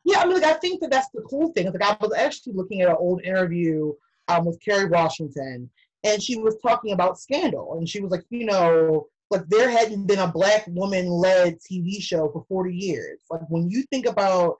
yeah, 0.04 0.18
I 0.22 0.26
mean, 0.26 0.40
like, 0.40 0.44
I 0.44 0.54
think 0.54 0.80
that 0.80 0.90
that's 0.90 1.10
the 1.14 1.22
cool 1.30 1.52
thing. 1.52 1.70
Like 1.70 1.80
I 1.80 1.96
was 2.00 2.12
actually 2.12 2.54
looking 2.54 2.80
at 2.80 2.88
an 2.88 2.96
old 2.98 3.22
interview 3.22 3.92
um, 4.26 4.46
with 4.46 4.58
Kerry 4.64 4.86
Washington, 4.86 5.70
and 6.02 6.20
she 6.20 6.38
was 6.38 6.56
talking 6.60 6.92
about 6.92 7.20
Scandal, 7.20 7.76
and 7.78 7.88
she 7.88 8.00
was 8.00 8.10
like, 8.10 8.24
you 8.30 8.46
know, 8.46 9.06
like 9.30 9.46
there 9.48 9.68
hadn't 9.68 10.06
been 10.06 10.18
a 10.18 10.32
black 10.32 10.64
woman 10.68 11.06
led 11.06 11.58
TV 11.60 12.00
show 12.00 12.30
for 12.30 12.44
40 12.48 12.74
years. 12.74 13.20
Like 13.30 13.42
when 13.48 13.68
you 13.68 13.82
think 13.90 14.06
about, 14.06 14.56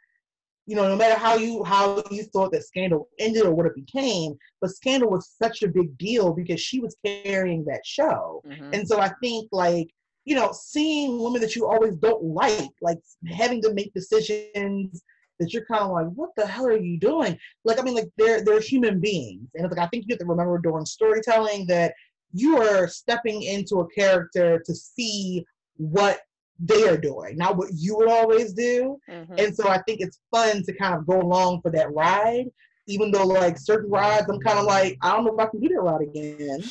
you 0.67 0.77
know, 0.77 0.87
no 0.87 0.97
matter 0.97 1.19
how 1.19 1.37
you 1.37 1.65
how 1.65 2.03
you 2.11 2.25
thought 2.25 2.53
that 2.53 2.65
Scandal 2.65 3.09
ended 3.19 3.47
or 3.47 3.55
what 3.55 3.67
it 3.67 3.75
became, 3.75 4.37
but 4.61 4.71
Scandal 4.71 5.11
was 5.11 5.35
such 5.43 5.63
a 5.63 5.69
big 5.69 5.97
deal 5.97 6.33
because 6.35 6.61
she 6.61 6.81
was 6.81 6.97
carrying 7.05 7.65
that 7.65 7.85
show. 7.87 8.43
Mm-hmm. 8.47 8.75
And 8.75 8.87
so 8.87 9.01
I 9.01 9.11
think 9.23 9.49
like, 9.53 9.89
you 10.27 10.35
know, 10.35 10.53
seeing 10.53 11.23
women 11.23 11.41
that 11.41 11.57
you 11.57 11.67
always 11.67 11.97
don't 11.97 12.23
like, 12.23 12.71
like 12.83 12.99
having 13.27 13.63
to 13.63 13.73
make 13.73 13.95
decisions 13.95 15.03
that 15.39 15.55
you're 15.55 15.65
kind 15.65 15.83
of 15.83 15.91
like, 15.91 16.07
what 16.09 16.31
the 16.37 16.47
hell 16.47 16.67
are 16.67 16.77
you 16.77 16.99
doing? 16.99 17.39
Like, 17.65 17.79
I 17.79 17.83
mean, 17.83 17.95
like 17.95 18.11
they're 18.17 18.45
they're 18.45 18.61
human 18.61 19.01
beings, 19.01 19.49
and 19.55 19.65
it's 19.65 19.75
like 19.75 19.87
I 19.87 19.89
think 19.89 20.05
you 20.07 20.13
have 20.13 20.19
to 20.19 20.27
remember 20.27 20.59
during 20.59 20.85
storytelling 20.85 21.67
that 21.69 21.95
you 22.33 22.61
are 22.61 22.89
stepping 22.89 23.43
into 23.43 23.81
a 23.81 23.89
character 23.89 24.63
to 24.65 24.75
see 24.75 25.45
what 25.77 26.21
they 26.61 26.89
are 26.89 26.97
doing, 26.97 27.37
not 27.37 27.57
what 27.57 27.71
you 27.73 27.97
would 27.97 28.09
always 28.09 28.53
do. 28.53 28.99
Mm-hmm. 29.09 29.35
And 29.39 29.55
so 29.55 29.69
I 29.69 29.81
think 29.83 30.01
it's 30.01 30.21
fun 30.31 30.63
to 30.65 30.73
kind 30.75 30.95
of 30.95 31.07
go 31.07 31.21
along 31.21 31.63
for 31.63 31.71
that 31.71 31.93
ride, 31.95 32.47
even 32.87 33.11
though 33.11 33.25
like 33.25 33.59
certain 33.59 33.91
rides, 33.91 34.27
I'm 34.29 34.41
kind 34.41 34.59
of 34.59 34.65
like, 34.65 34.99
I 35.03 35.13
don't 35.15 35.25
know 35.25 35.35
if 35.35 35.39
I 35.39 35.51
can 35.51 35.61
do 35.61 35.69
that 35.69 35.81
ride 35.81 36.03
again. 36.03 36.63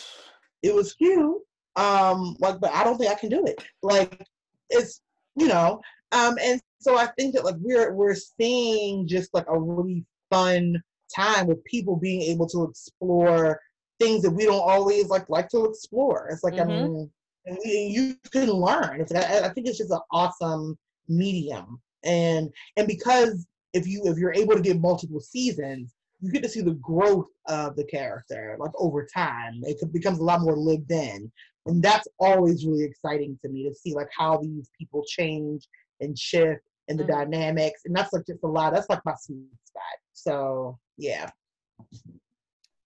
It 0.61 0.73
was 0.73 0.93
cute, 0.93 1.37
um, 1.75 2.35
like, 2.39 2.59
but 2.59 2.73
I 2.73 2.83
don't 2.83 2.97
think 2.97 3.11
I 3.11 3.15
can 3.15 3.29
do 3.29 3.45
it. 3.45 3.63
Like, 3.81 4.25
it's 4.69 5.01
you 5.35 5.47
know, 5.47 5.81
um, 6.11 6.37
and 6.41 6.59
so 6.79 6.97
I 6.97 7.07
think 7.17 7.35
that 7.35 7.45
like 7.45 7.55
we're 7.59 7.93
we're 7.93 8.15
seeing 8.15 9.07
just 9.07 9.33
like 9.33 9.45
a 9.47 9.59
really 9.59 10.03
fun 10.31 10.81
time 11.15 11.47
with 11.47 11.63
people 11.63 11.95
being 11.95 12.21
able 12.23 12.47
to 12.49 12.63
explore 12.63 13.61
things 13.99 14.23
that 14.23 14.31
we 14.31 14.45
don't 14.45 14.59
always 14.59 15.07
like 15.07 15.29
like 15.29 15.49
to 15.49 15.65
explore. 15.65 16.29
It's 16.31 16.43
like 16.43 16.55
mm-hmm. 16.55 16.71
I 16.71 16.87
mean, 16.87 17.11
and 17.45 17.57
you 17.63 18.15
can 18.31 18.49
learn. 18.49 19.01
It's, 19.01 19.13
I, 19.13 19.47
I 19.47 19.49
think 19.49 19.67
it's 19.67 19.77
just 19.77 19.91
an 19.91 19.99
awesome 20.11 20.77
medium, 21.07 21.81
and 22.03 22.49
and 22.75 22.87
because 22.87 23.45
if 23.73 23.87
you 23.87 24.01
if 24.05 24.17
you're 24.17 24.33
able 24.33 24.55
to 24.55 24.61
get 24.61 24.79
multiple 24.79 25.19
seasons, 25.19 25.93
you 26.19 26.31
get 26.31 26.43
to 26.43 26.49
see 26.49 26.61
the 26.61 26.75
growth 26.75 27.27
of 27.47 27.75
the 27.75 27.85
character 27.85 28.57
like 28.59 28.71
over 28.77 29.07
time. 29.13 29.61
It 29.63 29.93
becomes 29.93 30.19
a 30.19 30.23
lot 30.23 30.41
more 30.41 30.57
lived 30.57 30.91
in, 30.91 31.31
and 31.65 31.81
that's 31.81 32.07
always 32.19 32.65
really 32.65 32.83
exciting 32.83 33.37
to 33.43 33.49
me 33.49 33.67
to 33.67 33.73
see 33.73 33.93
like 33.93 34.09
how 34.15 34.37
these 34.37 34.69
people 34.77 35.03
change 35.07 35.67
and 36.01 36.17
shift 36.17 36.61
and 36.89 36.97
the 36.99 37.03
mm-hmm. 37.03 37.31
dynamics, 37.31 37.81
and 37.85 37.95
that's 37.95 38.13
like 38.13 38.25
just 38.25 38.43
a 38.43 38.47
lot. 38.47 38.73
That's 38.73 38.89
like 38.89 39.03
my 39.05 39.15
sweet 39.19 39.47
spot. 39.65 39.83
So 40.13 40.79
yeah. 40.97 41.29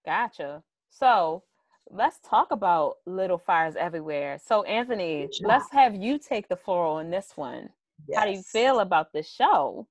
Gotcha. 0.06 0.64
So 0.92 1.44
let's 1.90 2.20
talk 2.20 2.52
about 2.52 2.98
Little 3.06 3.38
Fires 3.38 3.76
Everywhere. 3.76 4.40
So 4.46 4.64
Anthony, 4.64 5.30
let's 5.42 5.72
have 5.72 5.96
you 5.96 6.20
take 6.20 6.48
the 6.48 6.56
floor 6.56 6.86
on 7.00 7.10
this 7.10 7.32
one. 7.36 7.70
Yes. 8.08 8.20
How 8.20 8.26
do 8.26 8.32
you 8.32 8.42
feel 8.42 8.82
about 8.82 9.14
this 9.14 9.30
show? 9.30 9.88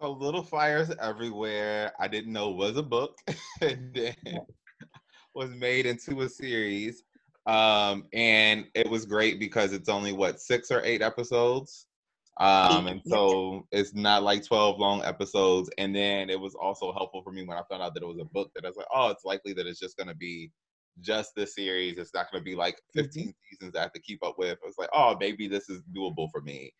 So 0.00 0.12
Little 0.12 0.42
Fires 0.42 0.90
Everywhere, 1.00 1.92
I 2.00 2.08
didn't 2.08 2.32
know 2.32 2.50
was 2.50 2.76
a 2.76 2.82
book, 2.82 3.18
and 3.60 3.94
then 3.94 4.16
was 5.34 5.50
made 5.50 5.86
into 5.86 6.22
a 6.22 6.28
series. 6.28 7.04
Um, 7.46 8.04
and 8.14 8.66
it 8.74 8.88
was 8.88 9.04
great 9.04 9.38
because 9.38 9.72
it's 9.72 9.90
only 9.90 10.12
what 10.12 10.40
six 10.40 10.70
or 10.70 10.82
eight 10.82 11.02
episodes. 11.02 11.86
Um, 12.38 12.88
and 12.88 13.00
so 13.06 13.66
it's 13.70 13.94
not 13.94 14.24
like 14.24 14.44
12 14.44 14.78
long 14.78 15.04
episodes. 15.04 15.70
And 15.78 15.94
then 15.94 16.30
it 16.30 16.40
was 16.40 16.54
also 16.54 16.92
helpful 16.92 17.22
for 17.22 17.32
me 17.32 17.44
when 17.44 17.56
I 17.56 17.62
found 17.70 17.82
out 17.82 17.94
that 17.94 18.02
it 18.02 18.06
was 18.08 18.18
a 18.20 18.24
book 18.24 18.50
that 18.54 18.64
I 18.64 18.68
was 18.68 18.76
like, 18.76 18.88
oh, 18.92 19.10
it's 19.10 19.24
likely 19.24 19.52
that 19.54 19.66
it's 19.66 19.78
just 19.78 19.96
going 19.96 20.08
to 20.08 20.16
be 20.16 20.50
just 21.00 21.32
this 21.36 21.54
series. 21.54 21.96
It's 21.98 22.14
not 22.14 22.30
going 22.32 22.40
to 22.40 22.44
be 22.44 22.56
like 22.56 22.80
15 22.94 23.22
mm-hmm. 23.22 23.30
seasons 23.50 23.76
I 23.76 23.82
have 23.82 23.92
to 23.92 24.00
keep 24.00 24.24
up 24.24 24.36
with. 24.38 24.58
I 24.62 24.66
was 24.66 24.78
like, 24.78 24.90
oh, 24.92 25.16
maybe 25.20 25.46
this 25.46 25.68
is 25.68 25.82
doable 25.96 26.28
for 26.32 26.40
me. 26.40 26.72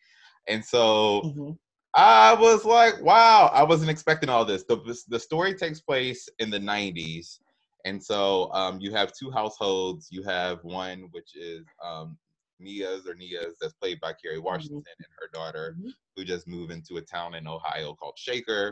And 0.47 0.63
so 0.63 1.21
mm-hmm. 1.25 1.51
I 1.93 2.33
was 2.33 2.65
like, 2.65 3.01
wow, 3.01 3.49
I 3.53 3.63
wasn't 3.63 3.91
expecting 3.91 4.29
all 4.29 4.43
this. 4.43 4.65
The, 4.67 4.77
the 5.07 5.19
story 5.19 5.53
takes 5.53 5.79
place 5.79 6.27
in 6.39 6.49
the 6.49 6.59
90s. 6.59 7.39
And 7.85 8.03
so 8.03 8.51
um, 8.51 8.79
you 8.81 8.91
have 8.91 9.13
two 9.13 9.31
households. 9.31 10.09
You 10.11 10.23
have 10.23 10.59
one 10.63 11.07
which 11.11 11.35
is 11.35 11.65
um, 11.83 12.17
Mia's 12.59 13.07
or 13.07 13.15
Mia's 13.15 13.55
that's 13.59 13.73
played 13.73 13.99
by 13.99 14.13
Kerry 14.13 14.37
mm-hmm. 14.37 14.45
Washington 14.45 14.79
mm-hmm. 14.79 15.03
and 15.03 15.13
her 15.19 15.29
daughter, 15.33 15.75
mm-hmm. 15.77 15.89
who 16.15 16.23
just 16.23 16.47
moved 16.47 16.71
into 16.71 16.97
a 16.97 17.01
town 17.01 17.35
in 17.35 17.47
Ohio 17.47 17.93
called 17.93 18.17
Shaker. 18.17 18.71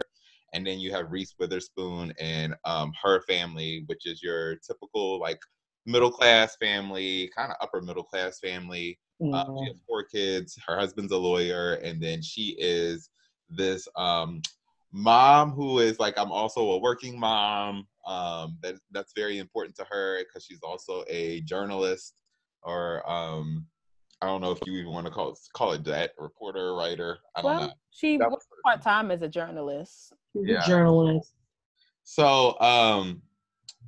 And 0.53 0.65
then 0.65 0.79
you 0.79 0.91
have 0.91 1.11
Reese 1.11 1.33
Witherspoon 1.39 2.13
and 2.19 2.55
um, 2.63 2.93
her 3.01 3.21
family, 3.21 3.83
which 3.87 4.05
is 4.05 4.21
your 4.21 4.55
typical 4.57 5.19
like 5.19 5.39
middle 5.85 6.11
class 6.11 6.55
family, 6.57 7.31
kind 7.35 7.51
of 7.51 7.57
upper 7.59 7.81
middle 7.81 8.03
class 8.03 8.39
family. 8.39 8.99
Mm-hmm. 9.21 9.33
Um, 9.33 9.57
she 9.57 9.65
has 9.69 9.77
four 9.87 10.03
kids. 10.03 10.57
Her 10.67 10.77
husband's 10.77 11.11
a 11.11 11.17
lawyer, 11.17 11.75
and 11.75 12.01
then 12.01 12.21
she 12.21 12.55
is 12.59 13.09
this 13.49 13.87
um, 13.95 14.41
mom 14.91 15.51
who 15.51 15.79
is 15.79 15.99
like 15.99 16.17
I'm 16.17 16.31
also 16.31 16.71
a 16.71 16.77
working 16.79 17.19
mom. 17.19 17.87
Um, 18.05 18.57
that 18.61 18.75
that's 18.91 19.13
very 19.15 19.37
important 19.37 19.77
to 19.77 19.85
her 19.89 20.19
because 20.19 20.45
she's 20.45 20.61
also 20.61 21.05
a 21.07 21.39
journalist 21.41 22.15
or 22.63 23.09
um, 23.09 23.65
I 24.23 24.27
don't 24.27 24.39
know 24.39 24.51
if 24.51 24.59
you 24.65 24.77
even 24.77 24.93
want 24.93 25.05
to 25.05 25.11
call 25.11 25.31
it 25.31 25.39
call 25.53 25.73
it 25.73 25.83
that 25.83 26.11
reporter, 26.17 26.75
writer. 26.75 27.17
I 27.35 27.41
don't 27.41 27.51
well, 27.51 27.67
know. 27.67 27.73
She 27.91 28.17
works 28.17 28.47
part 28.63 28.81
time 28.81 29.11
as 29.11 29.21
a 29.21 29.27
journalist. 29.27 30.13
Yeah. 30.33 30.63
a 30.63 30.65
journalist. 30.65 31.33
So, 32.05 32.57
um, 32.61 33.21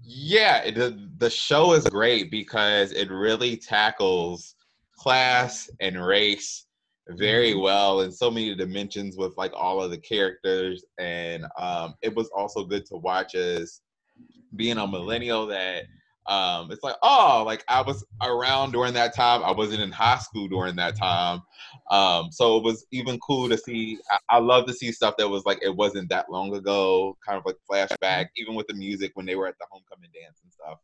yeah, 0.03 0.69
the 0.71 1.09
the 1.19 1.29
show 1.29 1.71
is 1.71 1.85
great 1.85 2.31
because 2.31 2.91
it 2.91 3.09
really 3.09 3.55
tackles 3.55 4.55
class 4.97 5.69
and 5.79 6.05
race 6.05 6.65
very 7.11 7.51
mm-hmm. 7.51 7.61
well 7.61 8.01
in 8.01 8.11
so 8.11 8.29
many 8.29 8.53
dimensions 8.55 9.15
with 9.15 9.37
like 9.37 9.53
all 9.53 9.81
of 9.81 9.91
the 9.91 9.97
characters 9.97 10.83
and 10.97 11.45
um 11.59 11.93
it 12.01 12.15
was 12.15 12.29
also 12.35 12.63
good 12.63 12.83
to 12.83 12.95
watch 12.95 13.35
as 13.35 13.81
being 14.55 14.79
a 14.79 14.87
millennial 14.87 15.45
that 15.45 15.83
um, 16.27 16.71
it's 16.71 16.83
like, 16.83 16.95
oh, 17.03 17.43
like 17.45 17.63
I 17.67 17.81
was 17.81 18.03
around 18.21 18.71
during 18.71 18.93
that 18.95 19.15
time. 19.15 19.43
I 19.43 19.51
wasn't 19.51 19.81
in 19.81 19.91
high 19.91 20.17
school 20.17 20.47
during 20.47 20.75
that 20.77 20.97
time. 20.97 21.41
Um, 21.91 22.31
so 22.31 22.57
it 22.57 22.63
was 22.63 22.85
even 22.91 23.19
cool 23.19 23.47
to 23.49 23.57
see. 23.57 23.99
I, 24.09 24.37
I 24.37 24.39
love 24.39 24.65
to 24.67 24.73
see 24.73 24.91
stuff 24.91 25.15
that 25.17 25.29
was 25.29 25.45
like 25.45 25.59
it 25.61 25.75
wasn't 25.75 26.09
that 26.09 26.31
long 26.31 26.55
ago, 26.55 27.17
kind 27.25 27.37
of 27.37 27.45
like 27.45 27.57
flashback, 27.69 28.27
even 28.37 28.55
with 28.55 28.67
the 28.67 28.73
music 28.73 29.11
when 29.13 29.25
they 29.25 29.35
were 29.35 29.47
at 29.47 29.57
the 29.59 29.67
homecoming 29.69 30.09
dance 30.13 30.39
and 30.43 30.51
stuff. 30.51 30.79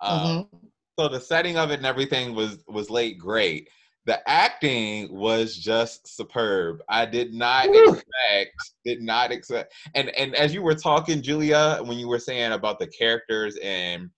Um, 0.00 0.20
mm-hmm. 0.20 0.66
So 0.98 1.08
the 1.08 1.20
setting 1.20 1.56
of 1.56 1.70
it 1.70 1.78
and 1.78 1.86
everything 1.86 2.34
was 2.34 2.58
was 2.68 2.90
late 2.90 3.18
great. 3.18 3.68
The 4.04 4.26
acting 4.28 5.12
was 5.12 5.56
just 5.56 6.06
superb. 6.16 6.80
I 6.88 7.06
did 7.06 7.32
not 7.32 7.66
expect, 7.68 8.54
did 8.84 9.02
not 9.02 9.32
expect, 9.32 9.72
and 9.94 10.10
and 10.10 10.34
as 10.34 10.52
you 10.52 10.62
were 10.62 10.74
talking, 10.74 11.22
Julia, 11.22 11.80
when 11.82 11.98
you 11.98 12.08
were 12.08 12.18
saying 12.18 12.52
about 12.52 12.78
the 12.78 12.86
characters 12.86 13.56
and 13.62 14.10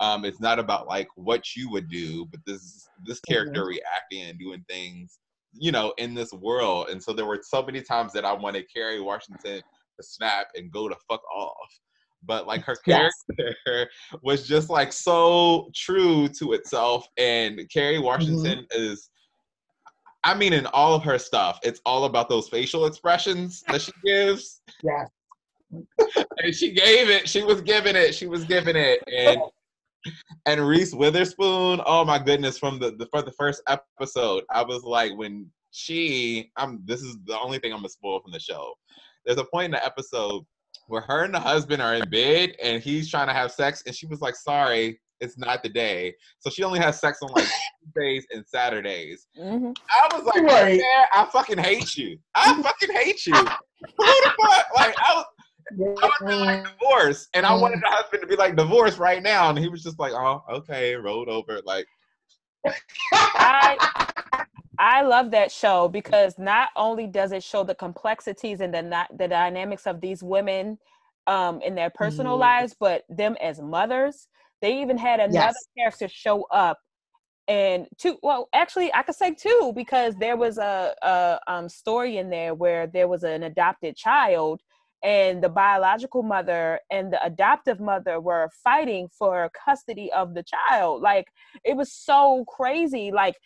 um, 0.00 0.24
it's 0.24 0.40
not 0.40 0.58
about 0.58 0.86
like 0.86 1.08
what 1.16 1.56
you 1.56 1.70
would 1.70 1.88
do, 1.88 2.26
but 2.26 2.40
this 2.46 2.88
this 3.04 3.20
character 3.20 3.60
mm-hmm. 3.60 3.68
reacting 3.68 4.22
and 4.30 4.38
doing 4.38 4.64
things, 4.68 5.18
you 5.52 5.72
know, 5.72 5.92
in 5.98 6.14
this 6.14 6.32
world. 6.32 6.88
And 6.90 7.02
so 7.02 7.12
there 7.12 7.26
were 7.26 7.40
so 7.42 7.62
many 7.62 7.82
times 7.82 8.12
that 8.12 8.24
I 8.24 8.32
wanted 8.32 8.66
Kerry 8.72 9.00
Washington 9.00 9.60
to 9.96 10.02
snap 10.02 10.48
and 10.54 10.70
go 10.70 10.88
to 10.88 10.96
fuck 11.08 11.22
off. 11.34 11.80
But 12.24 12.46
like 12.46 12.62
her 12.64 12.76
character 12.76 13.54
yes. 13.66 13.86
was 14.22 14.46
just 14.46 14.70
like 14.70 14.92
so 14.92 15.70
true 15.74 16.28
to 16.40 16.52
itself. 16.52 17.06
And 17.16 17.60
Kerry 17.72 17.96
mm-hmm. 17.96 18.04
Washington 18.04 18.66
mm-hmm. 18.72 18.82
is 18.82 19.10
I 20.24 20.34
mean, 20.34 20.52
in 20.52 20.66
all 20.66 20.94
of 20.94 21.04
her 21.04 21.18
stuff, 21.18 21.60
it's 21.62 21.80
all 21.86 22.04
about 22.04 22.28
those 22.28 22.48
facial 22.48 22.86
expressions 22.86 23.62
that 23.68 23.80
she 23.80 23.92
gives. 24.04 24.62
Yeah. 24.82 25.04
and 26.38 26.54
she 26.54 26.72
gave 26.72 27.08
it. 27.08 27.28
She 27.28 27.42
was 27.42 27.60
giving 27.60 27.94
it. 27.94 28.14
She 28.14 28.26
was 28.26 28.44
giving 28.44 28.76
it. 28.76 29.00
And 29.06 29.40
and 30.46 30.66
Reese 30.66 30.94
Witherspoon. 30.94 31.80
Oh 31.86 32.04
my 32.04 32.18
goodness! 32.18 32.58
From 32.58 32.78
the, 32.78 32.92
the 32.92 33.06
for 33.06 33.22
the 33.22 33.32
first 33.32 33.62
episode, 33.68 34.44
I 34.50 34.62
was 34.62 34.84
like, 34.84 35.16
when 35.16 35.50
she, 35.70 36.50
I'm. 36.56 36.82
This 36.84 37.02
is 37.02 37.16
the 37.24 37.38
only 37.38 37.58
thing 37.58 37.72
I'm 37.72 37.78
gonna 37.78 37.88
spoil 37.88 38.20
from 38.20 38.32
the 38.32 38.40
show. 38.40 38.74
There's 39.24 39.38
a 39.38 39.44
point 39.44 39.66
in 39.66 39.70
the 39.72 39.84
episode 39.84 40.44
where 40.86 41.02
her 41.02 41.24
and 41.24 41.34
the 41.34 41.40
husband 41.40 41.82
are 41.82 41.94
in 41.94 42.08
bed, 42.08 42.54
and 42.62 42.82
he's 42.82 43.10
trying 43.10 43.28
to 43.28 43.34
have 43.34 43.52
sex, 43.52 43.82
and 43.86 43.94
she 43.94 44.06
was 44.06 44.20
like, 44.20 44.36
"Sorry, 44.36 45.00
it's 45.20 45.38
not 45.38 45.62
the 45.62 45.68
day." 45.68 46.14
So 46.38 46.50
she 46.50 46.62
only 46.62 46.80
has 46.80 47.00
sex 47.00 47.18
on 47.22 47.30
like 47.32 47.48
Tuesdays 47.94 48.26
and 48.32 48.44
Saturdays. 48.46 49.26
Mm-hmm. 49.38 49.72
I 49.90 50.16
was 50.16 50.24
like, 50.24 50.42
right. 50.42 50.80
I 51.12 51.26
fucking 51.32 51.58
hate 51.58 51.96
you. 51.96 52.18
I 52.34 52.60
fucking 52.62 52.94
hate 52.94 53.26
you. 53.26 53.34
Who 53.34 53.44
the 54.06 54.32
fuck? 54.40 54.66
Like, 54.74 54.94
I 54.98 55.14
was. 55.14 55.24
I 55.70 56.10
was 56.22 56.40
like 56.40 56.64
divorce, 56.64 57.28
and 57.34 57.44
I 57.44 57.54
wanted 57.54 57.80
the 57.80 57.88
husband 57.88 58.22
to 58.22 58.26
be 58.26 58.36
like 58.36 58.56
divorce 58.56 58.98
right 58.98 59.22
now, 59.22 59.50
and 59.50 59.58
he 59.58 59.68
was 59.68 59.82
just 59.82 59.98
like, 59.98 60.12
"Oh, 60.12 60.42
okay," 60.50 60.94
rolled 60.94 61.28
over 61.28 61.60
like. 61.64 61.86
I 63.12 63.76
I 64.78 65.02
love 65.02 65.30
that 65.32 65.50
show 65.50 65.88
because 65.88 66.38
not 66.38 66.70
only 66.76 67.06
does 67.06 67.32
it 67.32 67.42
show 67.42 67.64
the 67.64 67.74
complexities 67.74 68.60
and 68.60 68.72
the 68.72 68.82
not 68.82 69.16
the 69.16 69.28
dynamics 69.28 69.86
of 69.86 70.00
these 70.00 70.22
women 70.22 70.78
um, 71.26 71.60
in 71.62 71.74
their 71.74 71.90
personal 71.90 72.36
mm. 72.36 72.40
lives, 72.40 72.76
but 72.78 73.04
them 73.08 73.36
as 73.42 73.60
mothers. 73.60 74.28
They 74.60 74.80
even 74.80 74.98
had 74.98 75.20
another 75.20 75.54
yes. 75.54 75.68
character 75.76 76.08
show 76.08 76.44
up 76.50 76.78
and 77.48 77.86
two 77.96 78.18
well 78.22 78.48
actually 78.52 78.92
i 78.92 79.02
could 79.02 79.14
say 79.14 79.32
two 79.32 79.72
because 79.74 80.14
there 80.16 80.36
was 80.36 80.58
a, 80.58 80.94
a 81.02 81.40
um, 81.46 81.68
story 81.68 82.18
in 82.18 82.28
there 82.28 82.54
where 82.54 82.86
there 82.86 83.08
was 83.08 83.24
an 83.24 83.42
adopted 83.42 83.96
child 83.96 84.60
and 85.02 85.42
the 85.42 85.48
biological 85.48 86.22
mother 86.22 86.80
and 86.90 87.12
the 87.12 87.24
adoptive 87.24 87.78
mother 87.80 88.20
were 88.20 88.50
fighting 88.64 89.08
for 89.16 89.50
custody 89.64 90.10
of 90.12 90.34
the 90.34 90.42
child 90.42 91.00
like 91.02 91.26
it 91.64 91.76
was 91.76 91.92
so 91.92 92.44
crazy 92.48 93.10
like 93.12 93.36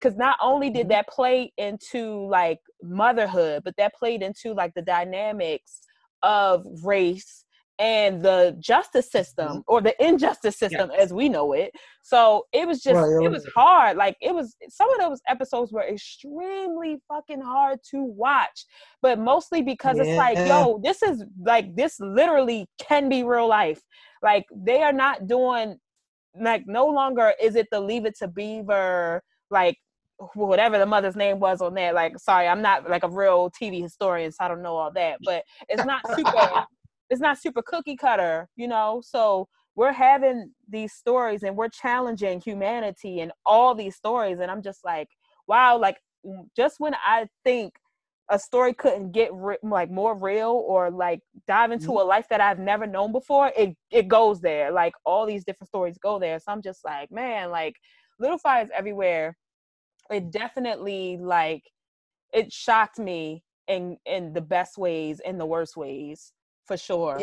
because 0.00 0.16
not 0.16 0.38
only 0.40 0.70
did 0.70 0.82
mm-hmm. 0.82 0.90
that 0.90 1.08
play 1.08 1.52
into 1.56 2.26
like 2.28 2.60
motherhood, 2.82 3.62
but 3.64 3.74
that 3.76 3.94
played 3.94 4.22
into 4.22 4.52
like 4.54 4.74
the 4.74 4.82
dynamics 4.82 5.80
of 6.22 6.64
race 6.82 7.44
and 7.78 8.20
the 8.22 8.56
justice 8.58 9.10
system 9.10 9.48
mm-hmm. 9.48 9.60
or 9.66 9.80
the 9.80 9.94
injustice 10.04 10.58
system 10.58 10.90
yes. 10.92 11.00
as 11.00 11.12
we 11.12 11.28
know 11.28 11.52
it. 11.52 11.70
So 12.02 12.46
it 12.52 12.66
was 12.66 12.82
just 12.82 12.96
right, 12.96 13.24
it 13.24 13.30
was 13.30 13.46
hard. 13.54 13.96
Like 13.96 14.16
it 14.20 14.34
was 14.34 14.56
some 14.68 14.92
of 14.92 14.98
those 15.00 15.20
episodes 15.28 15.72
were 15.72 15.86
extremely 15.86 16.98
fucking 17.06 17.40
hard 17.40 17.78
to 17.90 18.02
watch, 18.02 18.64
but 19.00 19.18
mostly 19.18 19.62
because 19.62 19.96
yeah. 19.96 20.04
it's 20.04 20.16
like, 20.16 20.38
yo, 20.38 20.80
this 20.82 21.02
is 21.02 21.24
like 21.44 21.76
this 21.76 22.00
literally 22.00 22.66
can 22.80 23.08
be 23.08 23.22
real 23.22 23.48
life. 23.48 23.80
Like 24.22 24.46
they 24.54 24.82
are 24.82 24.92
not 24.92 25.26
doing 25.26 25.78
like 26.40 26.64
no 26.66 26.86
longer 26.86 27.32
is 27.40 27.56
it 27.56 27.66
the 27.70 27.80
leave 27.80 28.04
it 28.04 28.16
to 28.18 28.28
beaver 28.28 29.22
like 29.50 29.76
whatever 30.34 30.78
the 30.78 30.86
mother's 30.86 31.16
name 31.16 31.38
was 31.38 31.60
on 31.60 31.74
that 31.74 31.94
like 31.94 32.18
sorry 32.18 32.48
i'm 32.48 32.60
not 32.60 32.88
like 32.88 33.04
a 33.04 33.08
real 33.08 33.50
tv 33.50 33.80
historian 33.80 34.30
so 34.32 34.38
i 34.40 34.48
don't 34.48 34.62
know 34.62 34.76
all 34.76 34.92
that 34.92 35.16
but 35.24 35.42
it's 35.68 35.84
not 35.84 36.00
super 36.16 36.64
it's 37.10 37.20
not 37.20 37.38
super 37.38 37.62
cookie 37.62 37.96
cutter 37.96 38.48
you 38.56 38.68
know 38.68 39.02
so 39.04 39.48
we're 39.74 39.92
having 39.92 40.50
these 40.68 40.92
stories 40.92 41.42
and 41.42 41.56
we're 41.56 41.68
challenging 41.68 42.40
humanity 42.40 43.20
and 43.20 43.32
all 43.46 43.74
these 43.74 43.96
stories 43.96 44.38
and 44.40 44.50
i'm 44.50 44.62
just 44.62 44.84
like 44.84 45.08
wow 45.46 45.78
like 45.78 45.96
just 46.56 46.76
when 46.78 46.94
i 47.06 47.26
think 47.44 47.74
a 48.30 48.38
story 48.38 48.74
couldn't 48.74 49.12
get 49.12 49.32
re- 49.32 49.56
like 49.62 49.90
more 49.90 50.14
real 50.14 50.62
or 50.66 50.90
like 50.90 51.20
dive 51.46 51.70
into 51.70 51.86
mm-hmm. 51.86 52.00
a 52.00 52.04
life 52.04 52.26
that 52.28 52.42
I've 52.42 52.58
never 52.58 52.86
known 52.86 53.10
before, 53.10 53.50
it 53.56 53.74
it 53.90 54.06
goes 54.06 54.42
there. 54.42 54.70
Like 54.70 54.92
all 55.06 55.24
these 55.24 55.46
different 55.46 55.68
stories 55.68 55.96
go 55.96 56.18
there. 56.18 56.38
So 56.38 56.52
I'm 56.52 56.60
just 56.60 56.84
like, 56.84 57.10
man, 57.10 57.50
like 57.50 57.76
Little 58.20 58.36
Fires 58.36 58.68
Everywhere 58.74 59.34
it 60.10 60.30
definitely 60.30 61.18
like 61.20 61.62
it 62.32 62.52
shocked 62.52 62.98
me 62.98 63.42
in 63.66 63.96
in 64.06 64.32
the 64.32 64.40
best 64.40 64.78
ways 64.78 65.20
and 65.24 65.38
the 65.38 65.46
worst 65.46 65.76
ways 65.76 66.32
for 66.68 66.76
sure 66.76 67.18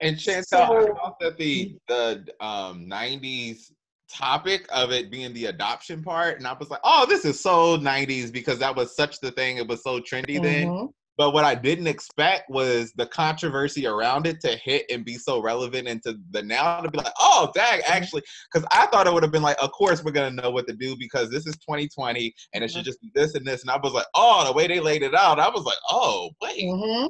and 0.00 0.16
chantel 0.16 0.44
so, 0.44 0.62
i 0.62 0.86
thought 0.98 1.18
that 1.20 1.38
the 1.38 1.76
the 1.88 2.24
um 2.40 2.86
90s 2.86 3.70
topic 4.10 4.66
of 4.70 4.90
it 4.90 5.10
being 5.10 5.32
the 5.34 5.46
adoption 5.46 6.02
part 6.02 6.38
and 6.38 6.46
i 6.46 6.52
was 6.54 6.70
like 6.70 6.80
oh 6.84 7.06
this 7.08 7.24
is 7.24 7.40
so 7.40 7.78
90s 7.78 8.32
because 8.32 8.58
that 8.58 8.74
was 8.74 8.94
such 8.96 9.20
the 9.20 9.30
thing 9.30 9.56
it 9.56 9.66
was 9.66 9.82
so 9.82 10.00
trendy 10.00 10.36
mm-hmm. 10.36 10.42
then 10.44 10.88
but 11.18 11.32
what 11.32 11.44
I 11.44 11.56
didn't 11.56 11.88
expect 11.88 12.48
was 12.48 12.92
the 12.92 13.04
controversy 13.04 13.88
around 13.88 14.24
it 14.28 14.40
to 14.42 14.50
hit 14.50 14.86
and 14.88 15.04
be 15.04 15.14
so 15.14 15.42
relevant 15.42 15.88
into 15.88 16.16
the 16.30 16.42
now 16.44 16.80
to 16.80 16.88
be 16.88 16.96
like, 16.96 17.12
oh, 17.18 17.50
dang, 17.56 17.80
mm-hmm. 17.80 17.92
actually, 17.92 18.22
because 18.50 18.66
I 18.70 18.86
thought 18.86 19.08
it 19.08 19.12
would 19.12 19.24
have 19.24 19.32
been 19.32 19.42
like, 19.42 19.60
of 19.60 19.72
course 19.72 20.04
we're 20.04 20.12
gonna 20.12 20.40
know 20.40 20.52
what 20.52 20.68
to 20.68 20.74
do 20.74 20.96
because 20.96 21.28
this 21.28 21.44
is 21.44 21.56
2020 21.56 22.32
and 22.54 22.62
it 22.62 22.70
should 22.70 22.78
mm-hmm. 22.78 22.84
just 22.84 23.00
be 23.02 23.10
this 23.16 23.34
and 23.34 23.44
this. 23.44 23.62
And 23.62 23.70
I 23.70 23.78
was 23.78 23.92
like, 23.92 24.06
oh, 24.14 24.46
the 24.46 24.52
way 24.52 24.68
they 24.68 24.78
laid 24.78 25.02
it 25.02 25.12
out, 25.12 25.40
I 25.40 25.48
was 25.48 25.64
like, 25.64 25.76
oh, 25.90 26.30
wait. 26.40 26.62
Mm-hmm. 26.62 27.08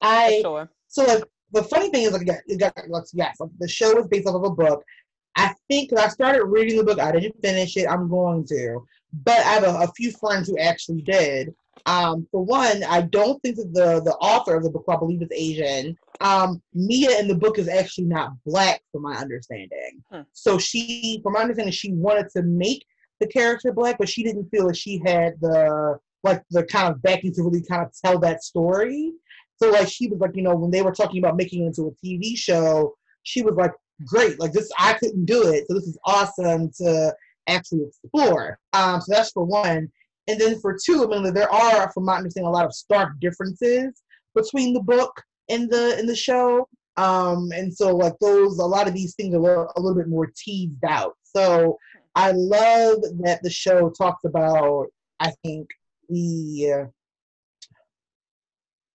I 0.00 0.40
sure. 0.42 0.70
so 0.88 1.04
like 1.04 1.24
the 1.52 1.62
funny 1.64 1.90
thing 1.90 2.04
is 2.04 2.12
like 2.12 2.28
it 2.28 2.58
got 2.58 2.74
like 2.88 3.04
yes, 3.12 3.36
like 3.40 3.50
the 3.58 3.68
show 3.68 3.94
was 3.94 4.08
based 4.08 4.26
off 4.26 4.36
of 4.36 4.44
a 4.44 4.50
book. 4.50 4.84
I 5.36 5.54
think 5.68 5.92
I 5.92 6.08
started 6.08 6.44
reading 6.44 6.76
the 6.76 6.84
book, 6.84 6.98
I 6.98 7.12
didn't 7.12 7.40
finish 7.40 7.76
it. 7.76 7.86
I'm 7.86 8.08
going 8.08 8.44
to, 8.48 8.80
but 9.24 9.38
I 9.38 9.52
have 9.52 9.64
a, 9.64 9.78
a 9.80 9.92
few 9.96 10.12
friends 10.12 10.48
who 10.48 10.58
actually 10.58 11.02
did. 11.02 11.54
Um, 11.86 12.26
for 12.30 12.44
one, 12.44 12.82
I 12.84 13.02
don't 13.02 13.40
think 13.42 13.56
that 13.56 13.72
the 13.72 14.02
the 14.04 14.14
author 14.16 14.56
of 14.56 14.64
the 14.64 14.70
book, 14.70 14.84
I 14.88 14.96
believe, 14.96 15.22
is 15.22 15.28
Asian. 15.32 15.96
Um, 16.20 16.60
Mia 16.74 17.18
in 17.18 17.28
the 17.28 17.34
book 17.34 17.58
is 17.58 17.68
actually 17.68 18.04
not 18.04 18.32
black, 18.44 18.82
from 18.92 19.02
my 19.02 19.16
understanding. 19.16 20.02
Hmm. 20.10 20.22
So 20.32 20.58
she, 20.58 21.20
from 21.22 21.34
my 21.34 21.40
understanding, 21.40 21.72
she 21.72 21.92
wanted 21.92 22.28
to 22.30 22.42
make 22.42 22.84
the 23.18 23.26
character 23.26 23.72
black, 23.72 23.98
but 23.98 24.08
she 24.08 24.22
didn't 24.22 24.50
feel 24.50 24.66
that 24.66 24.76
she 24.76 25.00
had 25.04 25.40
the 25.40 25.98
like 26.22 26.42
the 26.50 26.64
kind 26.64 26.92
of 26.92 27.00
backing 27.02 27.32
to 27.34 27.42
really 27.42 27.62
kind 27.62 27.82
of 27.82 27.92
tell 28.04 28.18
that 28.18 28.42
story. 28.42 29.12
So 29.62 29.70
like 29.70 29.88
she 29.88 30.08
was 30.08 30.20
like, 30.20 30.34
you 30.34 30.42
know, 30.42 30.54
when 30.54 30.70
they 30.70 30.82
were 30.82 30.92
talking 30.92 31.22
about 31.22 31.36
making 31.36 31.62
it 31.62 31.66
into 31.66 31.88
a 31.88 32.06
TV 32.06 32.36
show, 32.36 32.94
she 33.22 33.42
was 33.42 33.54
like, 33.54 33.72
great, 34.06 34.40
like 34.40 34.52
this, 34.52 34.70
I 34.78 34.94
couldn't 34.94 35.26
do 35.26 35.52
it, 35.52 35.66
so 35.66 35.74
this 35.74 35.86
is 35.86 35.98
awesome 36.04 36.70
to 36.78 37.14
actually 37.48 37.84
explore. 37.84 38.58
Um, 38.72 39.00
so 39.00 39.14
that's 39.14 39.32
for 39.32 39.44
one. 39.44 39.90
And 40.28 40.40
then 40.40 40.60
for 40.60 40.76
two, 40.82 41.04
I 41.04 41.20
mean, 41.20 41.34
there 41.34 41.52
are, 41.52 41.90
from 41.92 42.04
my 42.04 42.16
understanding, 42.16 42.48
a 42.48 42.52
lot 42.52 42.66
of 42.66 42.74
stark 42.74 43.18
differences 43.20 44.02
between 44.34 44.72
the 44.72 44.80
book 44.80 45.20
and 45.48 45.68
the 45.68 45.98
in 45.98 46.06
the 46.06 46.14
show. 46.14 46.68
Um, 46.96 47.50
and 47.52 47.74
so 47.74 47.96
like 47.96 48.14
those, 48.20 48.58
a 48.58 48.64
lot 48.64 48.86
of 48.86 48.94
these 48.94 49.14
things 49.14 49.34
are 49.34 49.38
a 49.38 49.40
little, 49.40 49.72
a 49.76 49.80
little 49.80 49.98
bit 49.98 50.08
more 50.08 50.30
teased 50.36 50.84
out. 50.86 51.16
So 51.24 51.78
I 52.14 52.32
love 52.32 53.00
that 53.22 53.40
the 53.42 53.50
show 53.50 53.90
talks 53.90 54.24
about, 54.24 54.86
I 55.18 55.32
think, 55.42 55.68
the 56.08 56.90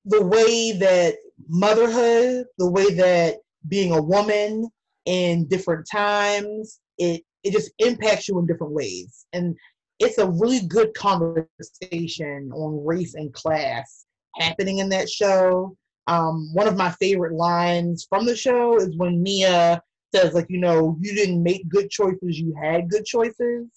the 0.05 0.25
way 0.25 0.71
that 0.73 1.15
motherhood, 1.47 2.45
the 2.57 2.69
way 2.69 2.93
that 2.93 3.37
being 3.67 3.91
a 3.91 4.01
woman 4.01 4.69
in 5.05 5.47
different 5.47 5.87
times, 5.91 6.79
it 6.97 7.23
it 7.43 7.51
just 7.51 7.71
impacts 7.79 8.27
you 8.27 8.39
in 8.39 8.47
different 8.47 8.73
ways. 8.73 9.25
And 9.33 9.55
it's 9.99 10.17
a 10.17 10.29
really 10.29 10.61
good 10.67 10.93
conversation 10.93 12.51
on 12.53 12.85
race 12.85 13.13
and 13.13 13.31
class 13.33 14.05
happening 14.35 14.79
in 14.79 14.89
that 14.89 15.09
show. 15.09 15.77
Um, 16.07 16.49
one 16.53 16.67
of 16.67 16.75
my 16.75 16.91
favorite 16.91 17.33
lines 17.33 18.05
from 18.09 18.25
the 18.25 18.35
show 18.35 18.77
is 18.77 18.97
when 18.97 19.21
Mia 19.23 19.81
says, 20.13 20.33
like, 20.33 20.47
you 20.49 20.59
know, 20.59 20.97
you 20.99 21.13
didn't 21.15 21.41
make 21.41 21.67
good 21.69 21.89
choices, 21.89 22.39
you 22.39 22.55
had 22.61 22.89
good 22.89 23.05
choices. 23.05 23.67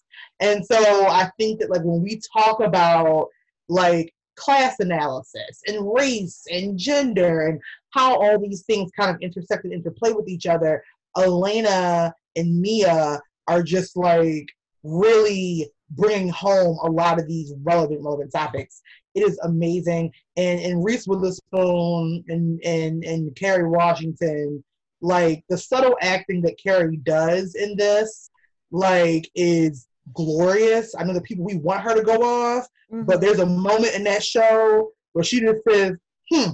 And 0.41 0.65
so 0.65 1.07
I 1.07 1.31
think 1.39 1.61
that, 1.61 1.71
like, 1.71 1.83
when 1.83 2.03
we 2.03 2.21
talk 2.37 2.61
about, 2.61 3.29
like, 3.69 4.13
class 4.39 4.79
analysis 4.81 5.61
and 5.67 5.93
race 5.93 6.45
and 6.51 6.79
gender 6.79 7.49
and 7.49 7.61
how 7.91 8.15
all 8.15 8.39
these 8.39 8.63
things 8.63 8.91
kind 8.99 9.11
of 9.11 9.21
intersect 9.21 9.65
and 9.65 9.73
interplay 9.73 10.13
with 10.13 10.29
each 10.29 10.47
other, 10.47 10.83
Elena 11.17 12.15
and 12.37 12.61
Mia 12.61 13.21
are 13.49 13.63
just 13.63 13.97
like 13.97 14.47
really 14.83 15.71
bring 15.91 16.29
home 16.29 16.79
a 16.83 16.91
lot 16.91 17.19
of 17.19 17.27
these 17.27 17.53
relevant, 17.63 18.03
relevant 18.05 18.33
topics. 18.33 18.83
It 19.15 19.23
is 19.23 19.39
amazing. 19.43 20.13
And 20.37 20.61
and 20.61 20.85
Reese 20.85 21.07
Witherspoon 21.07 22.25
and 22.29 22.61
and 22.65 23.05
and 23.05 23.35
Kerry 23.35 23.69
Washington, 23.69 24.63
like 25.01 25.45
the 25.49 25.59
subtle 25.59 25.97
acting 26.01 26.43
that 26.43 26.61
Kerry 26.63 26.99
does 26.99 27.55
in 27.55 27.77
this, 27.77 28.31
like 28.71 29.29
is 29.35 29.87
glorious. 30.15 30.95
I 30.95 31.05
know 31.05 31.13
the 31.13 31.21
people 31.21 31.45
we 31.45 31.57
want 31.57 31.83
her 31.83 31.95
to 31.95 32.03
go 32.03 32.23
off, 32.23 32.67
mm-hmm. 32.93 33.05
but 33.05 33.21
there's 33.21 33.41
a 33.41 33.47
moment 33.47 33.95
in 33.95 34.05
that 34.05 34.23
show 34.23 34.91
where 35.13 35.25
she 35.25 35.41
just 35.41 35.63
says, 35.69 35.93
"Hmm." 36.31 36.51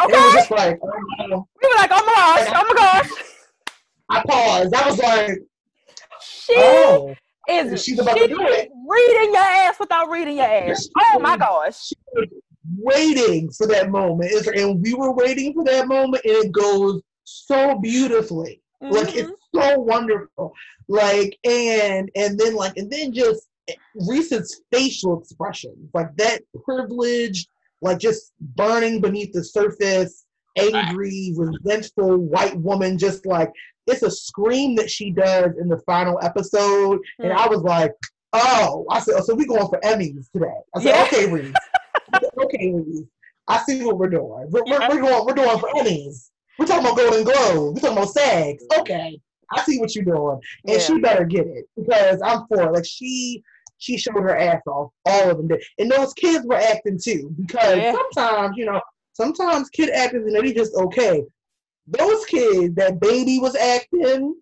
Okay. 0.00 0.14
it 0.14 0.24
was 0.24 0.34
just 0.34 0.50
like, 0.50 0.78
oh, 0.82 1.46
we 1.60 1.68
were 1.68 1.76
like, 1.76 1.90
"Oh 1.92 2.04
my 2.06 2.14
gosh! 2.14 2.48
Oh 2.54 2.64
my 2.68 2.74
gosh!" 2.74 3.10
I 4.08 4.22
paused. 4.26 4.74
I 4.74 4.88
was 4.88 4.98
like, 4.98 5.38
"She 6.20 6.54
oh 6.56 7.14
is 7.48 7.84
she's 7.84 7.98
about 7.98 8.16
she 8.16 8.28
to 8.28 8.34
do 8.34 8.40
it. 8.40 8.70
reading 8.88 9.32
your 9.32 9.42
ass 9.42 9.78
without 9.80 10.08
reading 10.10 10.36
your 10.36 10.46
ass. 10.46 10.88
Oh 11.12 11.18
my 11.18 11.36
gosh. 11.36 11.92
Waiting 12.78 13.50
for 13.50 13.66
that 13.66 13.90
moment. 13.90 14.32
and 14.56 14.82
we 14.82 14.94
were 14.94 15.12
waiting 15.12 15.52
for 15.52 15.64
that 15.64 15.88
moment 15.88 16.24
and 16.24 16.44
it 16.44 16.52
goes 16.52 17.02
so 17.24 17.78
beautifully. 17.78 18.62
Mm-hmm. 18.82 18.94
Like 18.94 19.16
it's 19.16 19.30
so 19.54 19.78
wonderful. 19.78 20.52
Like 20.88 21.38
and 21.44 22.10
and 22.14 22.38
then 22.38 22.54
like 22.54 22.76
and 22.76 22.90
then 22.90 23.12
just 23.12 23.48
Reese's 24.08 24.62
facial 24.72 25.20
expressions, 25.20 25.90
like 25.94 26.14
that 26.16 26.42
privileged, 26.64 27.48
like 27.80 27.98
just 27.98 28.32
burning 28.40 29.00
beneath 29.00 29.32
the 29.32 29.44
surface, 29.44 30.24
angry, 30.56 31.32
resentful 31.36 32.16
white 32.16 32.56
woman, 32.56 32.98
just 32.98 33.26
like 33.26 33.50
it's 33.86 34.02
a 34.02 34.10
scream 34.10 34.74
that 34.76 34.90
she 34.90 35.10
does 35.10 35.52
in 35.60 35.68
the 35.68 35.78
final 35.86 36.18
episode, 36.22 36.98
mm. 36.98 37.24
and 37.24 37.32
I 37.32 37.46
was 37.46 37.62
like, 37.62 37.92
oh, 38.32 38.86
I 38.90 39.00
said, 39.00 39.14
oh, 39.18 39.22
so 39.22 39.34
we 39.34 39.46
going 39.46 39.68
for 39.68 39.80
Emmys 39.80 40.30
today. 40.32 40.46
I 40.74 40.82
said, 40.82 40.88
yeah. 40.88 41.02
okay, 41.04 41.30
Reese, 41.30 41.54
okay, 42.44 42.72
Reese, 42.74 43.06
I 43.48 43.62
see 43.64 43.84
what 43.84 43.98
we're 43.98 44.10
doing. 44.10 44.46
We're, 44.50 44.62
yeah. 44.66 44.88
we're, 44.88 44.96
we're, 44.96 45.02
going, 45.02 45.26
we're 45.26 45.34
doing 45.34 45.58
for 45.58 45.68
Emmys. 45.70 46.30
We're 46.58 46.66
talking 46.66 46.84
about 46.84 46.96
Golden 46.96 47.24
Globe. 47.24 47.74
We're 47.74 47.80
talking 47.80 47.98
about 47.98 48.10
SAGs. 48.10 48.64
Okay, 48.78 49.20
I 49.52 49.62
see 49.62 49.78
what 49.78 49.94
you're 49.94 50.04
doing, 50.04 50.40
and 50.66 50.74
yeah. 50.74 50.78
she 50.78 50.98
better 51.00 51.24
get 51.24 51.46
it 51.46 51.66
because 51.76 52.20
I'm 52.22 52.46
for 52.46 52.62
it. 52.62 52.72
Like 52.72 52.86
she. 52.86 53.42
She 53.78 53.98
showed 53.98 54.14
her 54.14 54.38
ass 54.38 54.62
off. 54.68 54.92
All 55.06 55.30
of 55.30 55.38
them 55.38 55.48
did, 55.48 55.60
and 55.80 55.90
those 55.90 56.14
kids 56.14 56.46
were 56.46 56.54
acting 56.54 57.00
too. 57.02 57.34
Because 57.36 57.92
sometimes, 57.92 58.56
you 58.56 58.64
know, 58.64 58.80
sometimes 59.12 59.70
kid 59.70 59.90
actors 59.90 60.24
and 60.24 60.36
they 60.36 60.52
just 60.52 60.72
okay 60.76 61.24
those 61.86 62.24
kids, 62.26 62.74
that 62.76 63.00
baby 63.00 63.38
was 63.38 63.56
acting, 63.56 64.34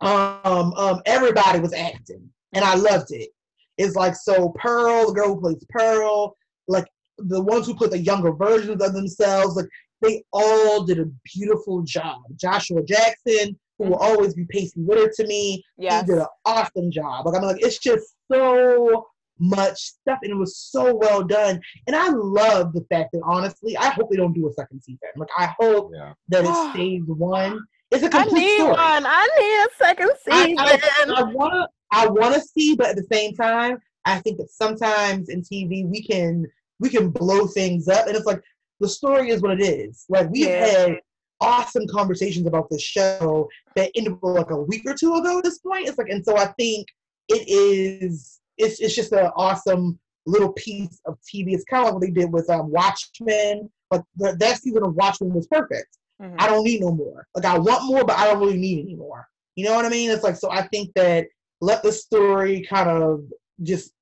um, 0.00 0.72
um, 0.74 1.00
everybody 1.06 1.60
was 1.60 1.72
acting, 1.72 2.28
and 2.52 2.64
I 2.64 2.74
loved 2.74 3.12
it. 3.12 3.30
It's 3.78 3.96
like 3.96 4.14
so 4.14 4.50
Pearl, 4.58 5.06
the 5.06 5.12
girl 5.12 5.34
who 5.34 5.40
plays 5.40 5.64
Pearl, 5.70 6.36
like 6.68 6.86
the 7.18 7.40
ones 7.40 7.66
who 7.66 7.74
put 7.74 7.90
the 7.90 7.98
younger 7.98 8.32
versions 8.32 8.82
of 8.82 8.92
themselves, 8.92 9.56
like 9.56 9.68
they 10.00 10.24
all 10.32 10.84
did 10.84 10.98
a 10.98 11.10
beautiful 11.34 11.82
job. 11.82 12.22
Joshua 12.36 12.82
Jackson 12.82 13.58
who 13.78 13.90
will 13.90 13.96
always 13.96 14.34
be 14.34 14.44
Pacey 14.48 14.80
Witter 14.80 15.12
to 15.16 15.26
me. 15.26 15.64
Yes. 15.78 16.02
He 16.02 16.12
did 16.12 16.20
an 16.20 16.26
awesome 16.44 16.90
job. 16.90 17.26
Like 17.26 17.36
I'm 17.36 17.42
like, 17.42 17.60
it's 17.60 17.78
just 17.78 18.14
so 18.30 19.06
much 19.38 19.78
stuff 19.78 20.18
and 20.22 20.30
it 20.30 20.36
was 20.36 20.56
so 20.56 20.94
well 20.94 21.22
done. 21.22 21.60
And 21.86 21.96
I 21.96 22.08
love 22.10 22.72
the 22.72 22.84
fact 22.90 23.10
that 23.12 23.22
honestly, 23.24 23.76
I 23.76 23.90
hope 23.90 24.10
they 24.10 24.16
don't 24.16 24.32
do 24.32 24.48
a 24.48 24.52
second 24.52 24.82
season. 24.82 24.98
Like 25.16 25.28
I 25.36 25.54
hope 25.58 25.90
yeah. 25.94 26.12
that 26.28 26.44
it 26.44 26.70
stays 26.74 27.02
one. 27.06 27.60
It's 27.90 28.04
a 28.04 28.08
complete 28.08 28.32
I 28.32 28.40
need 28.40 28.56
story. 28.56 28.70
one. 28.70 29.06
I 29.06 29.28
need 29.38 29.84
a 29.84 29.84
second 29.84 30.10
season. 30.24 30.58
I, 30.58 30.80
I, 31.06 31.20
I 31.20 31.22
wanna 31.24 31.68
I 31.92 32.06
wanna 32.06 32.40
see, 32.40 32.74
but 32.74 32.88
at 32.88 32.96
the 32.96 33.06
same 33.12 33.34
time, 33.34 33.78
I 34.04 34.18
think 34.20 34.38
that 34.38 34.50
sometimes 34.50 35.28
in 35.28 35.42
TV 35.42 35.86
we 35.86 36.02
can 36.02 36.46
we 36.80 36.88
can 36.88 37.10
blow 37.10 37.46
things 37.46 37.88
up 37.88 38.06
and 38.06 38.16
it's 38.16 38.26
like 38.26 38.40
the 38.80 38.88
story 38.88 39.30
is 39.30 39.42
what 39.42 39.60
it 39.60 39.64
is. 39.64 40.04
Like 40.08 40.30
we've 40.30 40.48
yeah. 40.48 40.66
had 40.66 41.00
awesome 41.42 41.86
conversations 41.88 42.46
about 42.46 42.70
this 42.70 42.82
show 42.82 43.48
that 43.76 43.90
ended 43.94 44.16
like 44.22 44.50
a 44.50 44.62
week 44.62 44.82
or 44.86 44.94
two 44.94 45.14
ago 45.14 45.38
at 45.38 45.44
this 45.44 45.58
point. 45.58 45.88
It's 45.88 45.98
like 45.98 46.08
and 46.08 46.24
so 46.24 46.36
I 46.36 46.46
think 46.58 46.86
it 47.28 47.48
is 47.48 48.40
it's 48.58 48.80
it's 48.80 48.94
just 48.94 49.12
an 49.12 49.30
awesome 49.36 49.98
little 50.26 50.52
piece 50.52 51.00
of 51.06 51.18
TV. 51.20 51.52
It's 51.52 51.64
kind 51.64 51.82
of 51.82 51.86
like 51.86 51.94
what 51.94 52.02
they 52.02 52.10
did 52.10 52.32
with 52.32 52.48
um, 52.48 52.70
Watchmen. 52.70 53.70
Like 53.90 54.02
the, 54.16 54.36
that 54.38 54.58
season 54.58 54.84
of 54.84 54.94
Watchmen 54.94 55.34
was 55.34 55.46
perfect. 55.48 55.98
Mm-hmm. 56.20 56.36
I 56.38 56.48
don't 56.48 56.64
need 56.64 56.80
no 56.80 56.92
more. 56.92 57.26
Like 57.34 57.44
I 57.44 57.58
want 57.58 57.84
more, 57.84 58.04
but 58.04 58.16
I 58.16 58.26
don't 58.26 58.40
really 58.40 58.58
need 58.58 58.84
any 58.84 58.94
more. 58.94 59.26
You 59.56 59.66
know 59.66 59.74
what 59.74 59.84
I 59.84 59.88
mean? 59.88 60.10
It's 60.10 60.22
like 60.22 60.36
so. 60.36 60.50
I 60.50 60.66
think 60.68 60.90
that 60.94 61.26
let 61.60 61.82
the 61.82 61.92
story 61.92 62.66
kind 62.68 62.88
of 62.88 63.24
just 63.62 63.92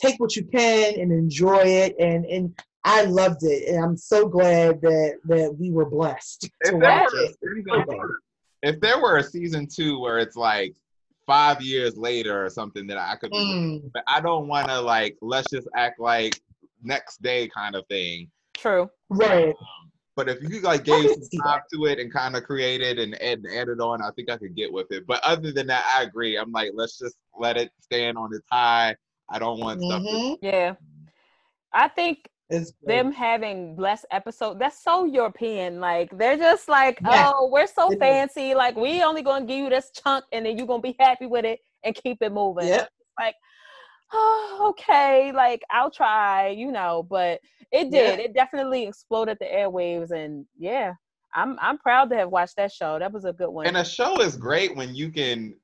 take 0.00 0.18
what 0.18 0.36
you 0.36 0.44
can 0.44 0.98
and 0.98 1.12
enjoy 1.12 1.62
it, 1.62 1.94
and 1.98 2.26
and 2.26 2.58
I 2.84 3.04
loved 3.04 3.42
it, 3.42 3.68
and 3.68 3.82
I'm 3.82 3.96
so 3.96 4.28
glad 4.28 4.80
that 4.82 5.18
that 5.24 5.56
we 5.58 5.70
were 5.70 5.88
blessed 5.88 6.50
if 6.60 6.70
to 6.70 6.76
watch 6.76 7.10
were, 7.12 8.18
it. 8.62 8.74
If 8.74 8.80
there 8.80 9.00
were 9.00 9.18
a 9.18 9.22
season 9.22 9.66
two 9.66 9.98
where 10.00 10.18
it's 10.18 10.36
like 10.36 10.74
five 11.26 11.62
years 11.62 11.96
later 11.96 12.44
or 12.44 12.50
something 12.50 12.86
that 12.88 12.98
I 12.98 13.16
could 13.16 13.30
be, 13.30 13.38
mm. 13.38 13.90
but 13.94 14.04
I 14.06 14.20
don't 14.20 14.48
want 14.48 14.68
to 14.68 14.80
like 14.80 15.16
let's 15.22 15.50
just 15.50 15.68
act 15.74 15.98
like 15.98 16.40
next 16.82 17.22
day 17.22 17.48
kind 17.48 17.74
of 17.74 17.86
thing. 17.88 18.30
True. 18.54 18.90
Right. 19.08 19.48
Um, 19.48 19.90
but 20.16 20.28
if 20.28 20.42
you 20.42 20.60
like 20.60 20.84
gave 20.84 21.10
some 21.10 21.40
time 21.40 21.60
to 21.72 21.86
it 21.86 21.98
and 21.98 22.12
kind 22.12 22.36
of 22.36 22.44
created 22.44 22.98
and 22.98 23.20
add, 23.20 23.42
added 23.52 23.80
on, 23.80 24.00
I 24.00 24.10
think 24.14 24.30
I 24.30 24.36
could 24.36 24.54
get 24.54 24.72
with 24.72 24.86
it. 24.92 25.06
But 25.06 25.20
other 25.24 25.52
than 25.52 25.66
that, 25.66 25.84
I 25.96 26.02
agree. 26.02 26.36
I'm 26.36 26.52
like, 26.52 26.70
let's 26.74 26.98
just 26.98 27.16
let 27.36 27.56
it 27.56 27.72
stand 27.80 28.16
on 28.16 28.32
its 28.32 28.46
high. 28.50 28.94
I 29.28 29.38
don't 29.38 29.58
want 29.58 29.80
mm-hmm. 29.80 29.90
stuff. 29.90 30.02
To- 30.02 30.08
mm-hmm. 30.08 30.44
yeah. 30.44 30.74
I 31.72 31.88
think 31.88 32.28
them 32.82 33.10
having 33.10 33.74
less 33.76 34.04
episodes 34.10 34.58
that's 34.58 34.82
so 34.82 35.04
european 35.04 35.80
like 35.80 36.10
they're 36.18 36.36
just 36.36 36.68
like 36.68 36.98
yeah. 37.02 37.30
oh 37.34 37.48
we're 37.50 37.66
so 37.66 37.90
it 37.90 37.98
fancy 37.98 38.50
is. 38.50 38.56
like 38.56 38.76
we 38.76 39.02
only 39.02 39.22
gonna 39.22 39.46
give 39.46 39.58
you 39.58 39.70
this 39.70 39.90
chunk 39.90 40.24
and 40.32 40.44
then 40.44 40.56
you're 40.56 40.66
gonna 40.66 40.82
be 40.82 40.94
happy 40.98 41.26
with 41.26 41.44
it 41.44 41.58
and 41.84 41.94
keep 41.94 42.18
it 42.20 42.32
moving 42.32 42.68
yep. 42.68 42.90
like 43.18 43.34
oh 44.12 44.66
okay 44.70 45.32
like 45.32 45.62
i'll 45.70 45.90
try 45.90 46.48
you 46.48 46.70
know 46.70 47.06
but 47.08 47.40
it 47.72 47.90
did 47.90 48.18
yeah. 48.18 48.24
it 48.24 48.34
definitely 48.34 48.86
exploded 48.86 49.38
the 49.40 49.46
airwaves 49.46 50.10
and 50.10 50.44
yeah 50.58 50.92
i'm 51.34 51.58
i'm 51.62 51.78
proud 51.78 52.10
to 52.10 52.16
have 52.16 52.28
watched 52.28 52.56
that 52.56 52.70
show 52.70 52.98
that 52.98 53.10
was 53.10 53.24
a 53.24 53.32
good 53.32 53.48
one 53.48 53.66
and 53.66 53.78
a 53.78 53.84
show 53.84 54.20
is 54.20 54.36
great 54.36 54.76
when 54.76 54.94
you 54.94 55.10
can 55.10 55.54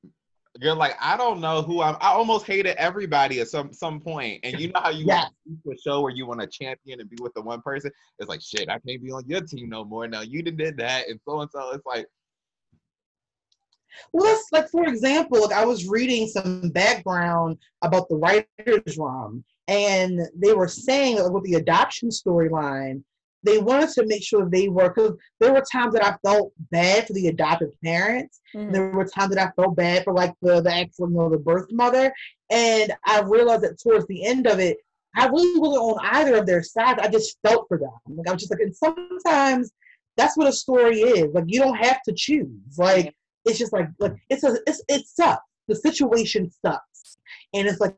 you're 0.59 0.75
like, 0.75 0.97
I 1.01 1.17
don't 1.17 1.41
know 1.41 1.63
who 1.63 1.81
I'm. 1.81 1.97
I 2.01 2.09
almost 2.09 2.47
hated 2.47 2.77
everybody 2.77 3.41
at 3.41 3.49
some 3.49 3.73
some 3.73 4.01
point. 4.01 4.41
And 4.43 4.59
you 4.59 4.69
know 4.69 4.81
how 4.81 4.91
you 4.91 5.07
yeah. 5.07 5.27
to 5.65 5.71
a 5.71 5.79
show 5.79 6.01
where 6.01 6.13
you 6.13 6.27
want 6.27 6.41
to 6.41 6.47
champion 6.47 7.01
and 7.01 7.09
be 7.09 7.17
with 7.21 7.33
the 7.35 7.43
one 7.43 7.63
person. 7.63 7.91
It's 8.19 8.29
like, 8.29 8.41
shit, 8.43 8.69
I 8.69 8.79
can't 8.81 9.03
be 9.03 9.13
on 9.13 9.25
your 9.29 9.43
team 9.43 9.69
no 9.69 9.85
more. 9.85 10.09
Now 10.09 10.23
you 10.23 10.43
did 10.43 10.77
that, 10.79 11.09
and 11.09 11.21
so 11.25 11.41
and 11.41 11.51
so. 11.51 11.71
It's 11.71 11.87
like, 11.87 12.07
well, 14.13 14.25
that's 14.25 14.49
like 14.51 14.69
for 14.71 14.87
example, 14.87 15.41
like 15.41 15.57
I 15.57 15.65
was 15.65 15.87
reading 15.87 16.27
some 16.27 16.71
background 16.71 17.59
about 17.83 18.09
the 18.09 18.17
writers' 18.17 18.99
room, 18.99 19.45
and 19.69 20.21
they 20.35 20.53
were 20.53 20.69
saying 20.69 21.17
that 21.17 21.31
with 21.31 21.45
the 21.45 21.55
adoption 21.55 22.09
storyline, 22.09 23.05
they 23.43 23.59
wanted 23.59 23.91
to 23.91 24.07
make 24.07 24.23
sure 24.23 24.49
they 24.49 24.69
were 24.69 24.91
because 24.91 25.17
there 25.39 25.53
were 25.53 25.65
times 25.73 25.95
that 25.95 26.05
I 26.05 26.17
felt 26.25 26.53
bad 26.71 27.07
for 27.07 27.13
the 27.15 27.29
adoptive 27.29 27.71
parents. 27.83 28.41
Mm-hmm. 28.55 28.73
There 28.73 28.91
were 28.91 29.07
times 29.07 29.35
that 29.35 29.47
I 29.47 29.51
felt 29.61 29.77
bad 29.77 30.05
for 30.05 30.13
like 30.13 30.35
the 30.43 30.61
the 30.61 30.73
actual 30.73 31.11
you 31.11 31.17
know 31.17 31.31
the 31.31 31.39
birth 31.39 31.67
mother, 31.71 32.13
and 32.51 32.93
I 33.05 33.21
realized 33.21 33.63
that 33.63 33.81
towards 33.81 34.07
the 34.07 34.27
end 34.27 34.47
of 34.47 34.59
it, 34.59 34.79
I 35.17 35.27
really 35.27 35.59
wasn't 35.59 35.83
on 35.83 36.07
either 36.13 36.37
of 36.37 36.47
their 36.47 36.63
sides. 36.63 37.01
I 37.03 37.09
just 37.09 37.39
felt 37.47 37.67
for 37.69 37.79
them. 37.79 37.91
Like 38.09 38.29
I 38.29 38.33
was 38.33 38.43
just 38.43 38.53
like, 38.53 38.61
and 38.61 38.77
sometimes 38.77 39.71
that's 40.17 40.37
what 40.37 40.49
a 40.49 40.53
story 40.53 41.01
is. 41.01 41.35
Like 41.35 41.45
you 41.47 41.61
don't 41.61 41.77
have 41.77 42.03
to 42.03 42.15
choose. 42.15 42.79
Like 42.79 43.15
it's 43.45 43.59
just 43.59 43.73
like 43.73 43.89
like 43.99 44.15
it's 44.29 44.45
a 44.45 44.59
it's 44.67 44.83
it 44.89 45.07
sucks. 45.07 45.43
The 45.69 45.77
situation 45.77 46.51
sucks, 46.65 47.19
and 47.55 47.67
it's 47.67 47.81
like 47.81 47.97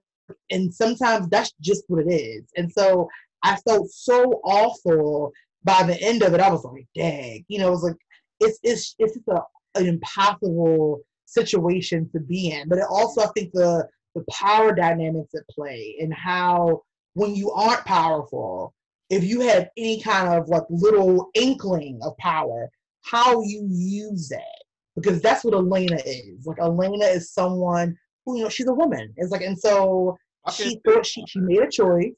and 0.51 0.73
sometimes 0.73 1.29
that's 1.29 1.53
just 1.61 1.85
what 1.89 2.07
it 2.07 2.11
is. 2.13 2.45
And 2.57 2.71
so 2.71 3.09
I 3.43 3.57
felt 3.67 3.91
so 3.91 4.41
awful 4.45 5.33
by 5.65 5.83
the 5.83 6.01
end 6.01 6.23
of 6.23 6.35
it. 6.35 6.41
I 6.41 6.51
was 6.51 6.65
like, 6.65 6.87
dang, 6.95 7.45
you 7.49 7.59
know, 7.59 7.69
it 7.69 7.73
was 7.73 7.83
like 7.83 7.97
it's 8.41 8.59
it's 8.63 8.95
it's 8.99 9.15
just 9.15 9.29
a, 9.29 9.41
an 9.79 9.87
impossible 9.87 11.01
situation 11.27 12.09
to 12.13 12.21
be 12.21 12.51
in. 12.51 12.69
But 12.69 12.79
it 12.79 12.87
also, 12.89 13.23
I 13.23 13.29
think 13.35 13.53
the 13.53 13.89
the 14.15 14.25
power 14.31 14.75
dynamics 14.75 15.35
at 15.35 15.49
play 15.49 15.97
and 16.01 16.13
how 16.13 16.83
when 17.15 17.35
you 17.35 17.51
aren't 17.51 17.85
powerful, 17.85 18.75
if 19.11 19.25
you 19.25 19.41
have 19.41 19.69
any 19.77 20.01
kind 20.01 20.29
of 20.29 20.49
like 20.49 20.65
little 20.69 21.31
inkling 21.35 21.99
of 22.03 22.17
power, 22.19 22.69
how 23.03 23.43
you 23.43 23.67
use 23.71 24.31
it. 24.31 24.43
Because 24.95 25.23
that's 25.23 25.43
what 25.43 25.55
Elena 25.55 25.99
is. 26.05 26.47
Like 26.47 26.59
Elena 26.59 27.07
is 27.07 27.33
someone 27.33 27.97
who, 28.27 28.37
you 28.37 28.45
know, 28.45 28.51
she's 28.51 28.67
a 28.67 28.75
woman. 28.75 29.13
It's 29.17 29.31
like 29.31 29.41
and 29.41 29.59
so 29.59 30.19
she 30.53 30.81
thought 30.85 31.07
she 31.07 31.25
she 31.27 31.39
made 31.39 31.61
a 31.61 31.71
choice 31.71 32.13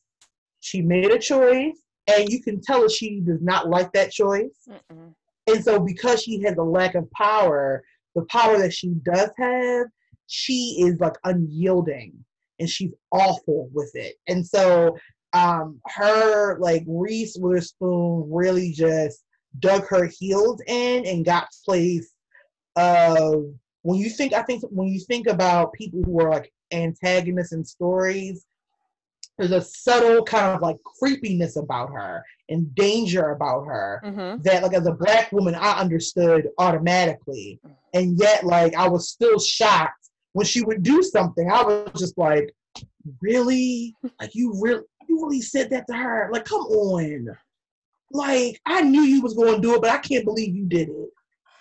she 0.64 0.80
made 0.80 1.10
a 1.10 1.18
choice, 1.18 1.76
and 2.06 2.26
you 2.30 2.42
can 2.42 2.58
tell 2.58 2.82
that 2.82 2.90
she 2.90 3.20
does 3.20 3.42
not 3.42 3.68
like 3.68 3.92
that 3.92 4.10
choice. 4.10 4.66
Mm-mm. 4.66 5.14
And 5.46 5.62
so, 5.62 5.78
because 5.78 6.22
she 6.22 6.40
has 6.40 6.56
a 6.56 6.62
lack 6.62 6.94
of 6.94 7.10
power, 7.10 7.84
the 8.14 8.24
power 8.30 8.56
that 8.56 8.72
she 8.72 8.94
does 9.04 9.28
have, 9.38 9.86
she 10.26 10.76
is 10.80 10.98
like 11.00 11.16
unyielding 11.24 12.12
and 12.58 12.68
she's 12.68 12.94
awful 13.12 13.68
with 13.74 13.90
it. 13.94 14.14
And 14.26 14.46
so, 14.46 14.96
um, 15.34 15.82
her 15.96 16.58
like 16.58 16.84
Reese 16.86 17.36
Witherspoon 17.38 18.30
really 18.32 18.72
just 18.72 19.22
dug 19.58 19.86
her 19.88 20.06
heels 20.18 20.62
in 20.66 21.04
and 21.04 21.26
got 21.26 21.48
place 21.66 22.10
of 22.76 23.44
when 23.82 23.98
you 23.98 24.08
think 24.08 24.32
I 24.32 24.42
think 24.42 24.62
when 24.70 24.88
you 24.88 25.00
think 25.00 25.26
about 25.26 25.74
people 25.74 26.02
who 26.04 26.20
are 26.20 26.30
like 26.30 26.50
antagonists 26.72 27.52
in 27.52 27.66
stories, 27.66 28.46
there's 29.38 29.50
a 29.50 29.60
subtle 29.60 30.22
kind 30.22 30.54
of 30.54 30.62
like 30.62 30.76
creepiness 30.84 31.56
about 31.56 31.92
her 31.92 32.24
and 32.48 32.72
danger 32.74 33.30
about 33.30 33.64
her 33.64 34.00
mm-hmm. 34.04 34.42
that 34.42 34.62
like 34.62 34.74
as 34.74 34.86
a 34.86 34.92
black 34.92 35.32
woman 35.32 35.54
I 35.54 35.80
understood 35.80 36.48
automatically. 36.58 37.60
And 37.94 38.18
yet 38.18 38.44
like 38.44 38.74
I 38.74 38.88
was 38.88 39.08
still 39.08 39.38
shocked 39.38 40.10
when 40.32 40.46
she 40.46 40.62
would 40.62 40.82
do 40.82 41.02
something. 41.02 41.50
I 41.50 41.62
was 41.62 41.90
just 41.96 42.16
like, 42.16 42.54
really? 43.20 43.94
Like 44.20 44.34
you 44.34 44.54
really 44.60 44.84
you 45.08 45.22
really 45.22 45.40
said 45.40 45.70
that 45.70 45.86
to 45.88 45.94
her? 45.94 46.28
Like, 46.32 46.44
come 46.44 46.62
on. 46.62 47.36
Like, 48.10 48.60
I 48.66 48.82
knew 48.82 49.02
you 49.02 49.22
was 49.22 49.34
going 49.34 49.56
to 49.56 49.60
do 49.60 49.74
it, 49.74 49.80
but 49.80 49.90
I 49.90 49.98
can't 49.98 50.24
believe 50.24 50.54
you 50.54 50.66
did 50.66 50.88
it. 50.88 51.10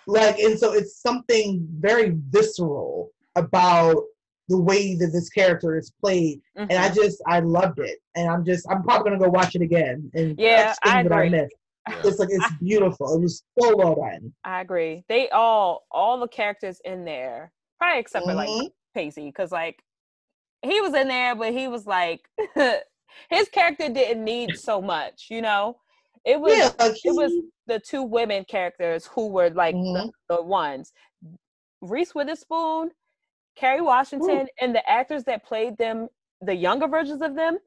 Like, 0.06 0.38
and 0.38 0.58
so 0.58 0.72
it's 0.72 1.00
something 1.00 1.66
very 1.78 2.14
visceral 2.28 3.10
about 3.36 3.96
the 4.48 4.58
way 4.58 4.94
that 4.96 5.08
this 5.08 5.28
character 5.30 5.76
is 5.76 5.90
played, 6.00 6.40
mm-hmm. 6.56 6.70
and 6.70 6.72
I 6.72 6.88
mm-hmm. 6.88 6.94
just 6.94 7.22
I 7.26 7.40
loved 7.40 7.78
it, 7.78 7.98
and 8.14 8.28
I'm 8.28 8.44
just 8.44 8.66
I'm 8.70 8.82
probably 8.82 9.10
gonna 9.10 9.24
go 9.24 9.30
watch 9.30 9.54
it 9.54 9.62
again 9.62 10.10
and 10.14 10.38
yeah, 10.38 10.74
I 10.84 11.00
agree. 11.00 11.16
I 11.16 11.28
missed. 11.28 11.54
It's 12.04 12.18
like 12.18 12.30
it's 12.30 12.52
beautiful. 12.62 13.14
It 13.14 13.20
was 13.20 13.42
so 13.60 13.76
well 13.76 13.94
done. 13.94 14.32
I 14.44 14.60
agree. 14.60 15.04
They 15.08 15.28
all 15.30 15.84
all 15.90 16.18
the 16.20 16.28
characters 16.28 16.80
in 16.84 17.04
there, 17.04 17.52
probably 17.78 18.00
except 18.00 18.26
mm-hmm. 18.26 18.32
for 18.32 18.36
like 18.36 18.48
mm-hmm. 18.48 18.66
Pacey, 18.94 19.26
because 19.26 19.52
like 19.52 19.82
he 20.62 20.80
was 20.80 20.94
in 20.94 21.08
there, 21.08 21.34
but 21.34 21.52
he 21.52 21.68
was 21.68 21.86
like 21.86 22.22
his 22.54 23.48
character 23.52 23.88
didn't 23.88 24.24
need 24.24 24.56
so 24.56 24.80
much, 24.80 25.26
you 25.30 25.42
know. 25.42 25.76
It 26.24 26.40
was 26.40 26.56
yeah, 26.56 26.70
like 26.78 26.94
he... 26.94 27.10
it 27.10 27.14
was 27.14 27.32
the 27.66 27.78
two 27.78 28.02
women 28.02 28.44
characters 28.44 29.06
who 29.06 29.28
were 29.28 29.50
like 29.50 29.74
mm-hmm. 29.74 30.08
the, 30.28 30.36
the 30.36 30.42
ones. 30.42 30.92
Reese 31.82 32.14
Witherspoon 32.14 32.90
Kerry 33.56 33.80
Washington 33.80 34.46
Ooh. 34.46 34.46
and 34.60 34.74
the 34.74 34.88
actors 34.88 35.24
that 35.24 35.44
played 35.44 35.76
them, 35.78 36.08
the 36.40 36.54
younger 36.54 36.88
versions 36.88 37.22
of 37.22 37.34
them, 37.34 37.58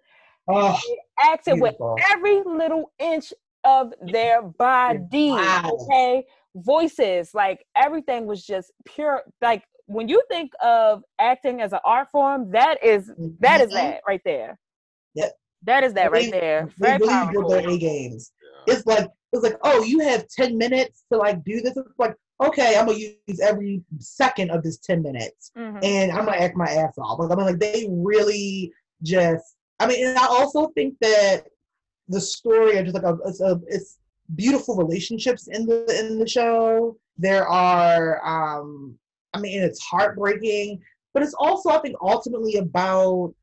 oh, 0.47 0.79
acted 1.19 1.55
beautiful. 1.55 1.95
with 1.95 2.03
every 2.11 2.41
little 2.43 2.91
inch 2.99 3.33
of 3.63 3.93
their 4.01 4.41
body. 4.41 5.31
Wow. 5.31 5.71
Okay, 5.81 6.25
voices, 6.55 7.33
like 7.33 7.65
everything 7.75 8.25
was 8.25 8.45
just 8.45 8.71
pure. 8.85 9.23
Like 9.41 9.63
when 9.85 10.07
you 10.07 10.21
think 10.29 10.51
of 10.63 11.03
acting 11.19 11.61
as 11.61 11.73
an 11.73 11.79
art 11.85 12.09
form, 12.11 12.51
that 12.51 12.83
is, 12.83 13.11
that 13.39 13.61
is 13.61 13.67
mm-hmm. 13.67 13.75
that 13.75 14.01
right 14.07 14.21
there. 14.25 14.59
Yep. 15.15 15.33
That 15.63 15.83
is 15.83 15.93
that 15.93 16.11
right 16.11 16.31
there. 16.31 16.69
They 16.77 16.97
really 16.97 17.33
did 17.33 17.49
their 17.49 17.69
A 17.69 17.77
games. 17.77 18.31
It's 18.67 18.85
like 18.85 19.07
it's 19.33 19.43
like, 19.43 19.57
oh, 19.63 19.83
you 19.83 19.99
have 19.99 20.27
10 20.29 20.57
minutes 20.57 21.03
to 21.11 21.17
like 21.17 21.43
do 21.43 21.61
this. 21.61 21.75
It's 21.75 21.89
like, 21.97 22.15
okay, 22.43 22.77
I'm 22.77 22.85
gonna 22.85 22.99
use 22.99 23.39
every 23.39 23.83
second 23.99 24.51
of 24.51 24.63
this 24.63 24.77
10 24.77 25.01
minutes 25.01 25.51
mm-hmm. 25.57 25.79
and 25.81 26.11
I'm 26.11 26.25
gonna 26.25 26.37
act 26.37 26.55
my 26.55 26.69
ass 26.69 26.97
off. 26.97 27.19
Like 27.19 27.31
I 27.31 27.35
mean 27.35 27.45
like 27.45 27.59
they 27.59 27.87
really 27.89 28.71
just 29.03 29.55
I 29.79 29.87
mean 29.87 30.07
and 30.07 30.17
I 30.17 30.25
also 30.27 30.67
think 30.69 30.95
that 31.01 31.45
the 32.07 32.21
story 32.21 32.77
of 32.77 32.85
just 32.85 32.95
like 32.95 33.03
a 33.03 33.17
it's 33.25 33.41
a 33.41 33.59
it's 33.67 33.97
beautiful 34.35 34.75
relationships 34.75 35.47
in 35.47 35.65
the 35.65 35.85
in 35.99 36.19
the 36.19 36.27
show. 36.27 36.97
There 37.17 37.47
are 37.47 38.25
um 38.25 38.97
I 39.33 39.39
mean 39.39 39.61
it's 39.61 39.81
heartbreaking, 39.81 40.81
but 41.13 41.23
it's 41.23 41.35
also 41.37 41.69
I 41.69 41.79
think 41.79 41.95
ultimately 42.01 42.57
about 42.57 43.33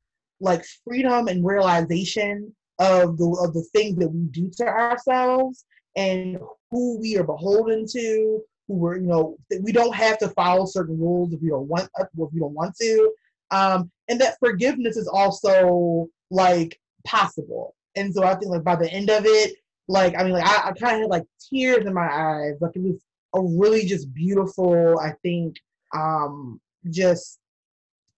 like 0.40 0.64
freedom 0.86 1.28
and 1.28 1.44
realization 1.44 2.54
of 2.78 3.18
the 3.18 3.28
of 3.42 3.54
the 3.54 3.64
things 3.72 3.96
that 3.96 4.08
we 4.08 4.24
do 4.26 4.50
to 4.56 4.66
ourselves 4.66 5.64
and 5.96 6.38
who 6.70 6.98
we 6.98 7.16
are 7.16 7.24
beholden 7.24 7.86
to 7.86 8.42
who 8.68 8.74
we're 8.74 8.96
you 8.96 9.06
know 9.06 9.36
we 9.62 9.72
don't 9.72 9.94
have 9.94 10.18
to 10.18 10.28
follow 10.30 10.66
certain 10.66 10.98
rules 10.98 11.32
if 11.32 11.42
you 11.42 11.50
don't 11.50 11.68
want 11.68 11.88
if 11.98 12.08
you 12.14 12.40
don't 12.40 12.54
want 12.54 12.74
to. 12.80 13.12
Um 13.50 13.90
and 14.08 14.20
that 14.20 14.38
forgiveness 14.38 14.96
is 14.96 15.08
also 15.08 16.08
like 16.30 16.78
possible. 17.06 17.74
And 17.96 18.12
so 18.12 18.24
i 18.24 18.34
think 18.34 18.50
like 18.50 18.64
by 18.64 18.76
the 18.76 18.90
end 18.90 19.10
of 19.10 19.24
it 19.26 19.56
like 19.86 20.18
i 20.18 20.24
mean 20.24 20.32
like 20.32 20.46
i, 20.46 20.68
I 20.68 20.72
kind 20.72 20.96
of 20.96 21.02
had 21.02 21.10
like 21.10 21.24
tears 21.50 21.86
in 21.86 21.94
my 21.94 22.08
eyes. 22.08 22.54
Like 22.60 22.74
it 22.74 22.82
was 22.82 23.00
a 23.34 23.42
really 23.42 23.84
just 23.84 24.14
beautiful 24.14 24.98
i 25.00 25.12
think 25.22 25.56
um 25.92 26.60
just 26.90 27.40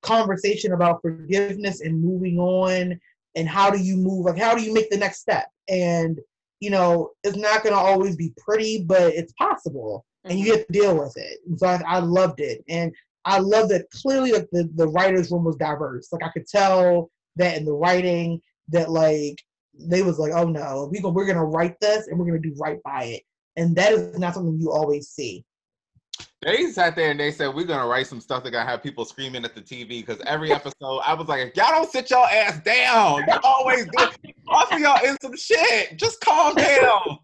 conversation 0.02 0.72
about 0.72 1.02
forgiveness 1.02 1.80
and 1.80 2.00
moving 2.02 2.38
on 2.38 2.98
and 3.34 3.48
how 3.48 3.70
do 3.70 3.78
you 3.78 3.96
move 3.96 4.24
like 4.24 4.38
how 4.38 4.54
do 4.54 4.62
you 4.62 4.72
make 4.72 4.90
the 4.90 4.96
next 4.96 5.20
step? 5.20 5.46
And 5.68 6.18
you 6.60 6.70
know 6.70 7.10
it's 7.22 7.36
not 7.36 7.62
going 7.62 7.74
to 7.74 7.80
always 7.80 8.16
be 8.16 8.32
pretty 8.38 8.82
but 8.82 9.12
it's 9.14 9.32
possible. 9.34 10.04
And 10.26 10.38
you 10.38 10.46
mm-hmm. 10.46 10.56
get 10.56 10.66
to 10.66 10.72
deal 10.72 10.98
with 10.98 11.16
it 11.16 11.38
and 11.46 11.58
so 11.58 11.66
I, 11.66 11.80
I, 11.86 11.98
loved 11.98 12.40
it 12.40 12.64
and 12.68 12.94
i 13.24 13.38
love 13.38 13.68
that 13.70 13.90
clearly 13.90 14.32
like 14.32 14.48
the, 14.52 14.70
the 14.74 14.88
writers 14.88 15.30
room 15.30 15.44
was 15.44 15.56
diverse 15.56 16.12
like 16.12 16.22
i 16.22 16.28
could 16.28 16.46
tell 16.46 17.10
that 17.36 17.56
in 17.56 17.64
the 17.64 17.72
writing 17.72 18.40
that 18.68 18.90
like 18.90 19.42
they 19.78 20.02
was 20.02 20.18
like 20.18 20.32
oh 20.32 20.44
no 20.44 20.88
we 20.90 21.00
go, 21.00 21.10
we're 21.10 21.26
going 21.26 21.36
to 21.36 21.44
write 21.44 21.78
this 21.80 22.08
and 22.08 22.18
we're 22.18 22.26
going 22.26 22.40
to 22.40 22.48
do 22.48 22.54
right 22.58 22.82
by 22.82 23.04
it 23.04 23.22
and 23.56 23.74
that 23.76 23.92
is 23.92 24.18
not 24.18 24.34
something 24.34 24.58
you 24.60 24.70
always 24.70 25.08
see 25.08 25.44
they 26.42 26.70
sat 26.70 26.94
there 26.94 27.10
and 27.10 27.18
they 27.18 27.32
said 27.32 27.54
we're 27.54 27.64
gonna 27.64 27.86
write 27.86 28.06
some 28.06 28.20
stuff 28.20 28.44
that 28.44 28.50
gonna 28.50 28.68
have 28.68 28.82
people 28.82 29.04
screaming 29.04 29.44
at 29.44 29.54
the 29.54 29.60
TV 29.60 29.88
because 29.88 30.20
every 30.26 30.52
episode 30.52 31.00
I 31.04 31.14
was 31.14 31.28
like, 31.28 31.56
y'all 31.56 31.70
don't 31.70 31.90
sit 31.90 32.10
your 32.10 32.24
ass 32.26 32.60
down. 32.60 33.24
You 33.26 33.38
always 33.42 33.86
do. 33.86 34.08
Off 34.48 34.70
y'all 34.78 35.04
in 35.04 35.16
some 35.20 35.36
shit. 35.36 35.98
Just 35.98 36.20
calm 36.20 36.54
down. 36.54 37.18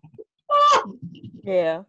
yeah. 1.44 1.82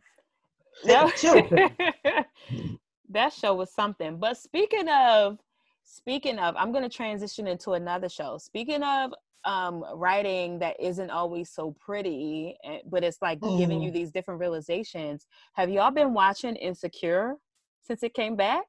That, 0.84 2.26
that 3.10 3.34
show 3.34 3.54
was 3.54 3.72
something. 3.72 4.18
But 4.18 4.38
speaking 4.38 4.88
of 4.90 5.40
speaking 5.84 6.40
of, 6.40 6.56
I'm 6.58 6.72
gonna 6.72 6.90
transition 6.90 7.48
into 7.48 7.72
another 7.72 8.10
show. 8.10 8.38
Speaking 8.38 8.84
of 8.84 9.14
um, 9.46 9.84
writing 9.96 10.60
that 10.60 10.76
isn't 10.80 11.10
always 11.10 11.50
so 11.50 11.76
pretty, 11.80 12.56
eh, 12.64 12.80
but 12.90 13.04
it's 13.04 13.22
like 13.22 13.40
mm. 13.40 13.58
giving 13.58 13.82
you 13.82 13.92
mm. 13.92 13.94
these 13.94 14.12
different 14.12 14.40
realizations. 14.40 15.28
Have 15.54 15.70
y'all 15.70 15.92
been 15.92 16.14
watching 16.14 16.56
Insecure 16.56 17.36
since 17.82 18.04
it 18.04 18.14
came 18.14 18.36
back? 18.36 18.66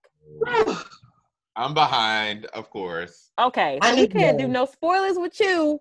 I'm 1.56 1.72
behind, 1.72 2.46
of 2.46 2.68
course. 2.70 3.30
Okay, 3.40 3.78
so 3.82 3.94
we 3.94 4.08
can't 4.08 4.38
do 4.38 4.48
no 4.48 4.66
spoilers 4.66 5.16
with 5.16 5.38
you, 5.38 5.80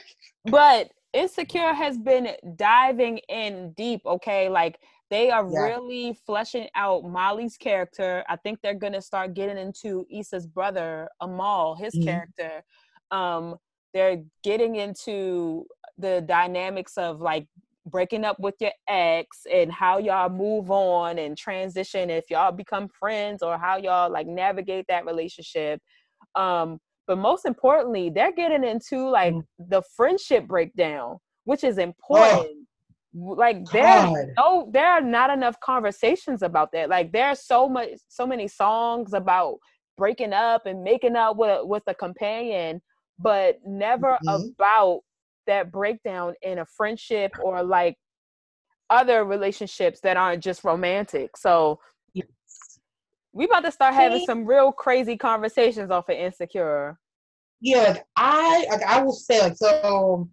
but 0.44 0.90
Insecure 1.14 1.72
has 1.72 1.96
been 1.96 2.28
diving 2.56 3.18
in 3.30 3.72
deep. 3.72 4.02
Okay, 4.04 4.50
like 4.50 4.78
they 5.10 5.30
are 5.30 5.48
yeah. 5.50 5.60
really 5.60 6.18
fleshing 6.26 6.68
out 6.74 7.04
Molly's 7.04 7.56
character. 7.56 8.24
I 8.28 8.36
think 8.36 8.58
they're 8.62 8.74
gonna 8.74 9.02
start 9.02 9.34
getting 9.34 9.58
into 9.58 10.06
Issa's 10.10 10.46
brother 10.46 11.08
Amal, 11.20 11.76
his 11.76 11.94
mm-hmm. 11.94 12.04
character. 12.04 12.64
Um, 13.10 13.56
they're 13.92 14.22
getting 14.42 14.76
into 14.76 15.66
the 15.98 16.22
dynamics 16.26 16.98
of 16.98 17.20
like 17.20 17.46
breaking 17.86 18.24
up 18.24 18.38
with 18.40 18.54
your 18.60 18.72
ex 18.88 19.46
and 19.52 19.70
how 19.70 19.98
y'all 19.98 20.28
move 20.28 20.70
on 20.70 21.18
and 21.18 21.36
transition 21.36 22.10
if 22.10 22.24
y'all 22.30 22.50
become 22.50 22.88
friends 22.88 23.42
or 23.42 23.58
how 23.58 23.76
y'all 23.76 24.10
like 24.10 24.26
navigate 24.26 24.86
that 24.88 25.04
relationship 25.04 25.80
um 26.34 26.78
but 27.06 27.18
most 27.18 27.44
importantly 27.44 28.08
they're 28.08 28.32
getting 28.32 28.64
into 28.64 29.08
like 29.08 29.34
mm. 29.34 29.42
the 29.58 29.82
friendship 29.96 30.46
breakdown 30.46 31.18
which 31.44 31.62
is 31.62 31.76
important 31.76 32.48
oh, 32.48 32.64
like 33.14 33.64
there 33.70 34.34
no 34.36 34.68
there 34.72 34.90
are 34.90 35.00
not 35.00 35.30
enough 35.30 35.58
conversations 35.60 36.42
about 36.42 36.72
that 36.72 36.88
like 36.88 37.12
there's 37.12 37.46
so 37.46 37.68
much 37.68 37.90
so 38.08 38.26
many 38.26 38.48
songs 38.48 39.14
about 39.14 39.56
breaking 39.96 40.32
up 40.32 40.66
and 40.66 40.82
making 40.82 41.14
up 41.14 41.36
with 41.36 41.60
with 41.64 41.84
a 41.86 41.94
companion 41.94 42.82
but 43.18 43.60
never 43.64 44.18
mm-hmm. 44.26 44.48
about 44.58 45.00
that 45.46 45.70
breakdown 45.70 46.34
in 46.42 46.58
a 46.58 46.66
friendship 46.66 47.32
or 47.42 47.62
like 47.62 47.96
other 48.90 49.24
relationships 49.24 50.00
that 50.00 50.16
aren't 50.16 50.42
just 50.42 50.64
romantic. 50.64 51.36
So 51.36 51.80
yes. 52.12 52.26
we 53.32 53.44
about 53.44 53.64
to 53.64 53.72
start 53.72 53.94
having 53.94 54.24
some 54.26 54.44
real 54.44 54.72
crazy 54.72 55.16
conversations 55.16 55.90
off 55.90 56.08
of 56.08 56.16
insecure. 56.16 56.98
Yeah, 57.60 57.98
I 58.16 58.66
I 58.86 59.02
will 59.02 59.12
say 59.12 59.40
like 59.40 59.56
so. 59.56 60.28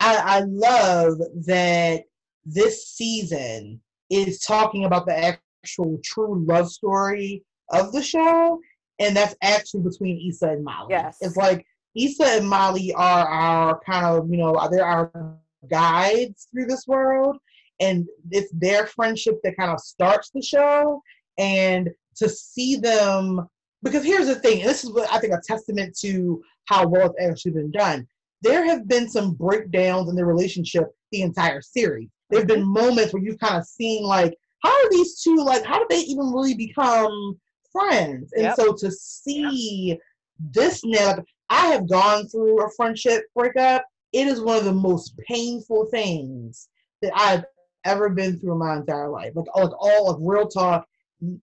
I 0.00 0.16
I 0.16 0.40
love 0.40 1.18
that 1.46 2.04
this 2.44 2.88
season 2.88 3.80
is 4.08 4.40
talking 4.40 4.84
about 4.84 5.06
the 5.06 5.38
actual 5.62 6.00
true 6.04 6.44
love 6.46 6.70
story 6.70 7.44
of 7.70 7.92
the 7.92 8.02
show, 8.02 8.58
and 8.98 9.16
that's 9.16 9.36
actually 9.42 9.82
between 9.82 10.28
Issa 10.28 10.48
and 10.48 10.64
Molly. 10.64 10.88
Yes, 10.90 11.18
it's 11.20 11.36
like 11.36 11.64
Issa 11.96 12.24
and 12.24 12.48
Molly 12.48 12.92
are 12.94 13.26
our 13.26 13.80
kind 13.80 14.06
of, 14.06 14.30
you 14.30 14.36
know, 14.36 14.68
they're 14.70 14.84
our 14.84 15.38
guides 15.68 16.48
through 16.50 16.66
this 16.66 16.86
world. 16.86 17.36
And 17.80 18.06
it's 18.30 18.52
their 18.52 18.86
friendship 18.86 19.40
that 19.42 19.56
kind 19.56 19.70
of 19.70 19.80
starts 19.80 20.30
the 20.30 20.42
show. 20.42 21.02
And 21.38 21.88
to 22.16 22.28
see 22.28 22.76
them, 22.76 23.48
because 23.82 24.04
here's 24.04 24.26
the 24.26 24.34
thing, 24.34 24.62
this 24.62 24.84
is 24.84 24.92
what 24.92 25.10
I 25.10 25.18
think 25.18 25.32
a 25.32 25.40
testament 25.44 25.96
to 26.00 26.42
how 26.66 26.86
well 26.86 27.06
it's 27.06 27.30
actually 27.30 27.52
been 27.52 27.70
done. 27.70 28.06
There 28.42 28.64
have 28.64 28.88
been 28.88 29.08
some 29.08 29.34
breakdowns 29.34 30.08
in 30.08 30.16
their 30.16 30.26
relationship 30.26 30.86
the 31.12 31.22
entire 31.22 31.60
series. 31.60 32.08
There 32.30 32.40
have 32.40 32.48
been 32.48 32.64
moments 32.64 33.12
where 33.12 33.22
you've 33.22 33.40
kind 33.40 33.56
of 33.56 33.66
seen 33.66 34.04
like, 34.04 34.34
how 34.62 34.70
are 34.70 34.90
these 34.90 35.20
two 35.20 35.36
like? 35.36 35.64
How 35.64 35.78
did 35.78 35.88
they 35.88 36.04
even 36.04 36.32
really 36.32 36.54
become 36.54 37.38
friends? 37.72 38.32
And 38.32 38.44
yep. 38.44 38.56
so 38.56 38.74
to 38.74 38.90
see 38.90 39.88
yep. 39.88 39.98
this 40.38 40.84
now, 40.84 41.16
I 41.48 41.66
have 41.68 41.88
gone 41.88 42.28
through 42.28 42.64
a 42.64 42.70
friendship 42.76 43.24
breakup. 43.34 43.84
It 44.12 44.26
is 44.26 44.40
one 44.40 44.58
of 44.58 44.64
the 44.64 44.72
most 44.72 45.18
painful 45.28 45.86
things 45.86 46.68
that 47.02 47.12
I've 47.14 47.44
ever 47.84 48.10
been 48.10 48.38
through 48.38 48.52
in 48.52 48.58
my 48.58 48.76
entire 48.76 49.08
life. 49.08 49.32
Like, 49.34 49.46
like 49.54 49.72
all 49.78 50.10
of 50.10 50.20
real 50.22 50.48
talk, 50.48 50.86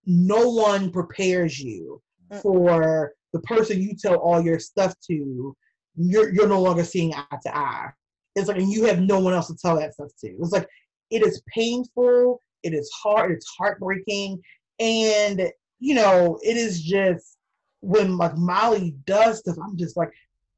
no 0.05 0.49
one 0.49 0.91
prepares 0.91 1.59
you 1.59 2.01
mm. 2.31 2.41
for 2.41 3.13
the 3.33 3.39
person 3.41 3.81
you 3.81 3.95
tell 3.95 4.15
all 4.15 4.41
your 4.41 4.59
stuff 4.59 4.93
to. 5.07 5.55
You're 5.97 6.33
you're 6.33 6.47
no 6.47 6.61
longer 6.61 6.83
seeing 6.83 7.13
eye 7.13 7.37
to 7.43 7.57
eye. 7.57 7.89
It's 8.35 8.47
like 8.47 8.57
and 8.57 8.71
you 8.71 8.85
have 8.85 9.01
no 9.01 9.19
one 9.19 9.33
else 9.33 9.47
to 9.47 9.57
tell 9.57 9.77
that 9.77 9.93
stuff 9.93 10.09
to. 10.21 10.29
It's 10.39 10.51
like 10.51 10.67
it 11.09 11.25
is 11.25 11.41
painful. 11.53 12.39
It 12.63 12.73
is 12.73 12.89
hard. 12.91 13.31
It's 13.31 13.47
heartbreaking, 13.57 14.41
and 14.79 15.51
you 15.79 15.95
know 15.95 16.39
it 16.43 16.57
is 16.57 16.81
just 16.81 17.37
when 17.81 18.17
like 18.17 18.35
Molly 18.37 18.95
does 19.05 19.39
stuff, 19.39 19.57
I'm 19.63 19.77
just 19.77 19.97
like, 19.97 20.11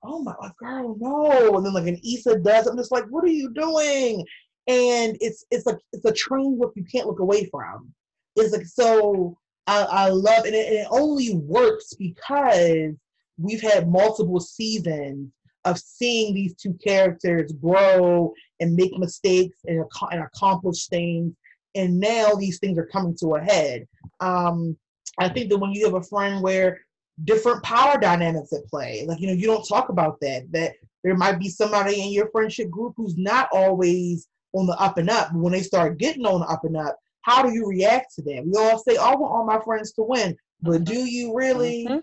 oh 0.04 0.22
my 0.22 0.34
like, 0.42 0.56
girl, 0.58 0.96
no. 1.00 1.58
And 1.58 1.66
then 1.66 1.74
like 1.74 1.88
an 1.88 2.00
Issa 2.06 2.40
does, 2.40 2.68
I'm 2.68 2.78
just 2.78 2.92
like, 2.92 3.06
what 3.10 3.24
are 3.24 3.28
you 3.28 3.54
doing? 3.54 4.26
And 4.68 5.18
it's 5.20 5.46
it's 5.52 5.66
like 5.66 5.78
it's 5.94 6.06
a 6.06 6.14
train 6.14 6.58
wreck 6.60 6.72
you 6.76 6.86
can't 6.92 7.08
look 7.08 7.20
away 7.20 7.46
from. 7.46 7.94
It's 8.36 8.54
like 8.54 8.66
so 8.66 9.38
I, 9.68 9.82
I 9.84 10.10
love 10.10 10.46
it, 10.46 10.54
and 10.54 10.56
it 10.56 10.88
only 10.90 11.36
works 11.36 11.94
because 11.94 12.96
we've 13.40 13.62
had 13.62 13.90
multiple 13.90 14.40
seasons 14.40 15.32
of 15.66 15.78
seeing 15.78 16.34
these 16.34 16.56
two 16.56 16.74
characters 16.84 17.52
grow 17.54 18.34
and 18.60 18.76
make 18.76 18.98
mistakes 18.98 19.58
and, 19.66 19.84
and 20.12 20.24
accomplish 20.24 20.88
things. 20.88 21.34
And 21.76 22.00
now 22.00 22.34
these 22.34 22.60
things 22.60 22.78
are 22.78 22.86
coming 22.86 23.16
to 23.20 23.36
a 23.36 23.42
head. 23.42 23.88
Um, 24.20 24.78
I 25.20 25.30
think 25.30 25.50
that 25.50 25.58
when 25.58 25.72
you 25.72 25.86
have 25.86 25.96
a 25.96 26.04
friend 26.04 26.42
where 26.42 26.80
different 27.26 27.64
power 27.64 28.00
dynamics 28.00 28.54
at 28.54 28.66
play. 28.68 29.06
Like, 29.08 29.20
you 29.20 29.28
know, 29.28 29.34
you 29.34 29.48
don't 29.48 29.68
talk 29.68 29.90
about 29.90 30.20
that, 30.22 30.52
that 30.52 30.74
there 31.04 31.16
might 31.16 31.40
be 31.40 31.50
somebody 31.50 32.02
in 32.02 32.12
your 32.12 32.30
friendship 32.30 32.70
group 32.70 32.94
who's 32.96 33.18
not 33.18 33.50
always 33.52 34.28
on 34.54 34.66
the 34.66 34.78
up 34.80 34.98
and 34.98 35.10
up. 35.10 35.30
But 35.32 35.40
when 35.40 35.54
they 35.54 35.62
start 35.62 35.98
getting 35.98 36.26
on 36.26 36.42
the 36.42 36.48
up 36.48 36.64
and 36.64 36.78
up, 36.78 36.98
how 37.22 37.44
do 37.44 37.54
you 37.54 37.68
react 37.68 38.16
to 38.16 38.22
that? 38.24 38.46
We 38.46 38.58
all 38.58 38.80
say, 38.80 38.98
oh, 38.98 39.04
I 39.04 39.16
want 39.16 39.34
all 39.34 39.46
my 39.46 39.60
friends 39.64 39.92
to 39.94 40.04
win. 40.04 40.36
But 40.62 40.84
do 40.84 40.96
you 40.96 41.36
really? 41.36 41.86
Mm-hmm. 41.88 42.00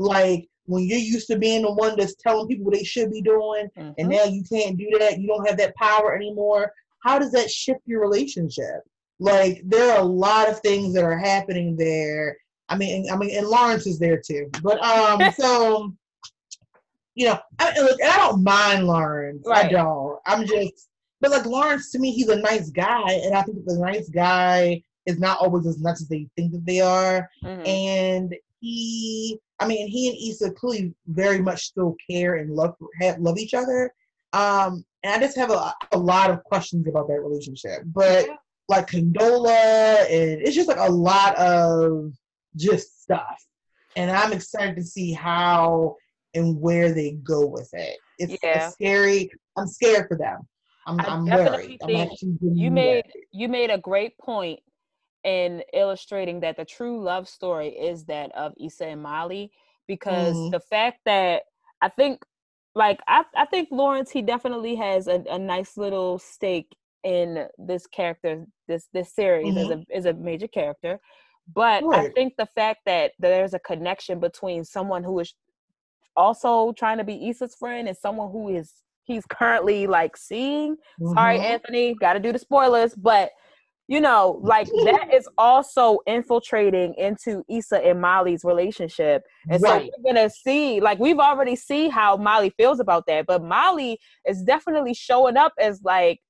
Like, 0.00 0.48
when 0.66 0.84
you're 0.84 0.98
used 0.98 1.26
to 1.28 1.38
being 1.38 1.62
the 1.62 1.72
one 1.72 1.96
that's 1.96 2.14
telling 2.14 2.48
people 2.48 2.64
what 2.64 2.74
they 2.74 2.84
should 2.84 3.10
be 3.10 3.20
doing, 3.20 3.68
mm-hmm. 3.76 3.90
and 3.98 4.08
now 4.08 4.24
you 4.24 4.42
can't 4.50 4.78
do 4.78 4.88
that, 4.98 5.20
you 5.20 5.26
don't 5.26 5.46
have 5.46 5.58
that 5.58 5.76
power 5.76 6.14
anymore. 6.14 6.72
How 7.04 7.18
does 7.18 7.32
that 7.32 7.50
shift 7.50 7.80
your 7.86 8.00
relationship? 8.00 8.80
Like 9.18 9.62
there 9.64 9.92
are 9.92 10.00
a 10.00 10.04
lot 10.04 10.48
of 10.48 10.60
things 10.60 10.94
that 10.94 11.04
are 11.04 11.18
happening 11.18 11.76
there. 11.76 12.36
I 12.68 12.76
mean, 12.76 13.10
I 13.10 13.16
mean, 13.16 13.36
and 13.36 13.46
Lawrence 13.46 13.86
is 13.86 13.98
there 13.98 14.20
too. 14.24 14.48
But 14.62 14.82
um, 14.82 15.32
so 15.38 15.92
you 17.14 17.26
know, 17.26 17.38
I, 17.58 17.78
look, 17.80 18.02
I 18.02 18.16
don't 18.16 18.42
mind 18.42 18.86
Lawrence. 18.86 19.42
Right. 19.46 19.66
I 19.66 19.68
don't. 19.68 20.18
I'm 20.26 20.46
just, 20.46 20.88
but 21.20 21.30
like 21.30 21.44
Lawrence 21.44 21.90
to 21.92 21.98
me, 21.98 22.12
he's 22.12 22.28
a 22.28 22.36
nice 22.36 22.70
guy, 22.70 23.10
and 23.10 23.34
I 23.34 23.42
think 23.42 23.58
that 23.58 23.66
the 23.66 23.78
nice 23.78 24.08
guy 24.08 24.82
is 25.04 25.18
not 25.18 25.38
always 25.38 25.66
as 25.66 25.80
nuts 25.80 26.02
as 26.02 26.08
they 26.08 26.28
think 26.36 26.52
that 26.52 26.64
they 26.64 26.80
are. 26.80 27.28
Mm-hmm. 27.44 27.66
And 27.66 28.34
he, 28.60 29.38
I 29.60 29.66
mean, 29.66 29.88
he 29.88 30.08
and 30.08 30.16
Issa 30.16 30.52
clearly 30.52 30.94
very 31.06 31.40
much 31.40 31.66
still 31.66 31.94
care 32.08 32.36
and 32.36 32.50
love 32.50 32.74
have, 33.00 33.18
love 33.18 33.38
each 33.38 33.54
other. 33.54 33.92
Um, 34.32 34.84
and 35.02 35.14
I 35.14 35.18
just 35.18 35.36
have 35.36 35.50
a, 35.50 35.74
a 35.92 35.98
lot 35.98 36.30
of 36.30 36.42
questions 36.44 36.86
about 36.88 37.08
that 37.08 37.20
relationship. 37.20 37.82
But 37.86 38.26
yeah. 38.26 38.34
like 38.68 38.90
Condola, 38.90 40.00
and 40.10 40.42
it's 40.42 40.54
just 40.54 40.68
like 40.68 40.78
a 40.78 40.90
lot 40.90 41.36
of 41.36 42.12
just 42.56 43.02
stuff. 43.02 43.44
And 43.96 44.10
I'm 44.10 44.32
excited 44.32 44.76
to 44.76 44.84
see 44.84 45.12
how 45.12 45.96
and 46.34 46.60
where 46.60 46.92
they 46.92 47.12
go 47.12 47.46
with 47.46 47.68
it. 47.72 47.98
It's, 48.18 48.38
yeah. 48.42 48.66
it's 48.66 48.74
scary. 48.74 49.30
I'm 49.56 49.66
scared 49.66 50.06
for 50.08 50.16
them. 50.16 50.40
I'm, 50.86 51.00
I'm 51.00 51.26
worried. 51.26 51.80
I'm 51.82 52.08
you 52.40 52.70
made 52.70 53.04
you 53.32 53.48
made 53.48 53.70
a 53.70 53.78
great 53.78 54.16
point 54.18 54.60
in 55.24 55.62
illustrating 55.72 56.40
that 56.40 56.56
the 56.56 56.64
true 56.64 57.02
love 57.02 57.28
story 57.28 57.68
is 57.68 58.04
that 58.04 58.32
of 58.34 58.52
Issa 58.58 58.86
and 58.86 59.02
Molly 59.02 59.50
because 59.86 60.34
mm-hmm. 60.34 60.50
the 60.50 60.60
fact 60.60 61.00
that 61.04 61.42
I 61.82 61.88
think 61.88 62.22
like 62.74 63.00
I, 63.06 63.24
I 63.36 63.46
think 63.46 63.68
Lawrence 63.70 64.10
he 64.10 64.22
definitely 64.22 64.76
has 64.76 65.08
a, 65.08 65.22
a 65.30 65.38
nice 65.38 65.76
little 65.76 66.18
stake 66.18 66.74
in 67.04 67.46
this 67.58 67.86
character 67.86 68.46
this 68.68 68.88
this 68.92 69.12
series 69.14 69.54
mm-hmm. 69.54 69.58
is 69.58 69.70
a 69.70 69.96
is 69.96 70.06
a 70.06 70.14
major 70.14 70.48
character 70.48 71.00
but 71.52 71.82
right. 71.84 72.06
I 72.06 72.12
think 72.12 72.34
the 72.38 72.46
fact 72.46 72.80
that 72.86 73.12
there's 73.18 73.54
a 73.54 73.58
connection 73.58 74.20
between 74.20 74.64
someone 74.64 75.02
who 75.02 75.18
is 75.18 75.34
also 76.16 76.72
trying 76.72 76.98
to 76.98 77.04
be 77.04 77.28
Issa's 77.28 77.54
friend 77.54 77.88
and 77.88 77.96
someone 77.96 78.30
who 78.30 78.48
is 78.48 78.72
he's 79.04 79.24
currently 79.26 79.86
like 79.86 80.16
seeing. 80.16 80.76
Mm-hmm. 81.00 81.14
Sorry, 81.14 81.38
Anthony, 81.38 81.94
got 81.94 82.14
to 82.14 82.20
do 82.20 82.32
the 82.32 82.38
spoilers, 82.38 82.94
but 82.94 83.30
you 83.90 84.00
know, 84.00 84.38
like 84.44 84.68
that 84.84 85.12
is 85.12 85.28
also 85.36 85.98
infiltrating 86.06 86.94
into 86.94 87.44
Issa 87.48 87.84
and 87.84 88.00
Molly's 88.00 88.44
relationship. 88.44 89.24
And 89.50 89.60
right. 89.60 89.86
so 89.86 89.90
we're 89.98 90.14
gonna 90.14 90.30
see, 90.30 90.80
like 90.80 91.00
we've 91.00 91.18
already 91.18 91.56
see 91.56 91.88
how 91.88 92.16
Molly 92.16 92.54
feels 92.56 92.78
about 92.78 93.06
that, 93.08 93.26
but 93.26 93.42
Molly 93.42 93.98
is 94.28 94.42
definitely 94.44 94.94
showing 94.94 95.36
up 95.36 95.52
as 95.58 95.82
like 95.82 96.20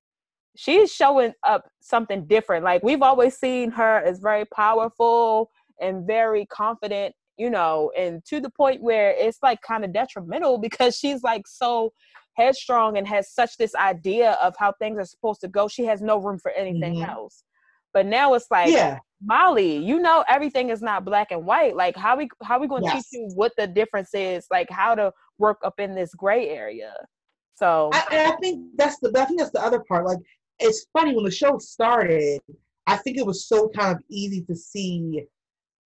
she's 0.56 0.90
showing 0.90 1.34
up 1.46 1.68
something 1.82 2.26
different. 2.26 2.64
Like 2.64 2.82
we've 2.82 3.02
always 3.02 3.36
seen 3.36 3.70
her 3.72 3.98
as 3.98 4.20
very 4.20 4.46
powerful 4.46 5.50
and 5.82 6.06
very 6.06 6.46
confident 6.46 7.14
you 7.36 7.48
know, 7.48 7.90
and 7.96 8.22
to 8.26 8.38
the 8.38 8.50
point 8.50 8.82
where 8.82 9.14
it's 9.16 9.38
like 9.42 9.62
kind 9.62 9.82
of 9.82 9.94
detrimental 9.94 10.58
because 10.66 10.94
she's 10.96 11.22
like 11.22 11.46
so 11.46 11.90
headstrong 12.34 12.98
and 12.98 13.08
has 13.08 13.32
such 13.32 13.56
this 13.56 13.74
idea 13.74 14.32
of 14.42 14.54
how 14.58 14.72
things 14.72 14.98
are 14.98 15.06
supposed 15.06 15.40
to 15.40 15.48
go. 15.48 15.66
She 15.66 15.84
has 15.84 16.02
no 16.02 16.18
room 16.18 16.38
for 16.38 16.50
anything 16.52 16.96
mm-hmm. 16.96 17.10
else. 17.10 17.44
But 17.92 18.06
now 18.06 18.34
it's 18.34 18.46
like, 18.50 18.70
yeah. 18.70 18.98
Molly, 19.22 19.76
you 19.76 19.98
know 19.98 20.24
everything 20.28 20.70
is 20.70 20.80
not 20.80 21.04
black 21.04 21.30
and 21.30 21.44
white. 21.44 21.76
Like 21.76 21.96
how 21.96 22.16
we 22.16 22.28
how 22.42 22.58
we 22.58 22.66
going 22.66 22.82
to 22.82 22.88
yes. 22.88 23.10
teach 23.10 23.20
you 23.20 23.28
what 23.34 23.52
the 23.58 23.66
difference 23.66 24.10
is, 24.14 24.46
like 24.50 24.70
how 24.70 24.94
to 24.94 25.12
work 25.38 25.58
up 25.62 25.78
in 25.78 25.94
this 25.94 26.14
gray 26.14 26.48
area. 26.48 26.94
So 27.56 27.90
I, 27.92 28.32
I 28.32 28.36
think 28.40 28.68
that's 28.76 28.98
the 29.00 29.12
I 29.18 29.26
think 29.26 29.38
that's 29.38 29.50
the 29.50 29.62
other 29.62 29.80
part. 29.80 30.06
Like 30.06 30.18
it's 30.58 30.86
funny 30.92 31.14
when 31.14 31.24
the 31.24 31.30
show 31.30 31.58
started, 31.58 32.40
I 32.86 32.96
think 32.96 33.18
it 33.18 33.26
was 33.26 33.46
so 33.46 33.68
kind 33.68 33.94
of 33.94 34.02
easy 34.08 34.42
to 34.42 34.54
see 34.54 35.26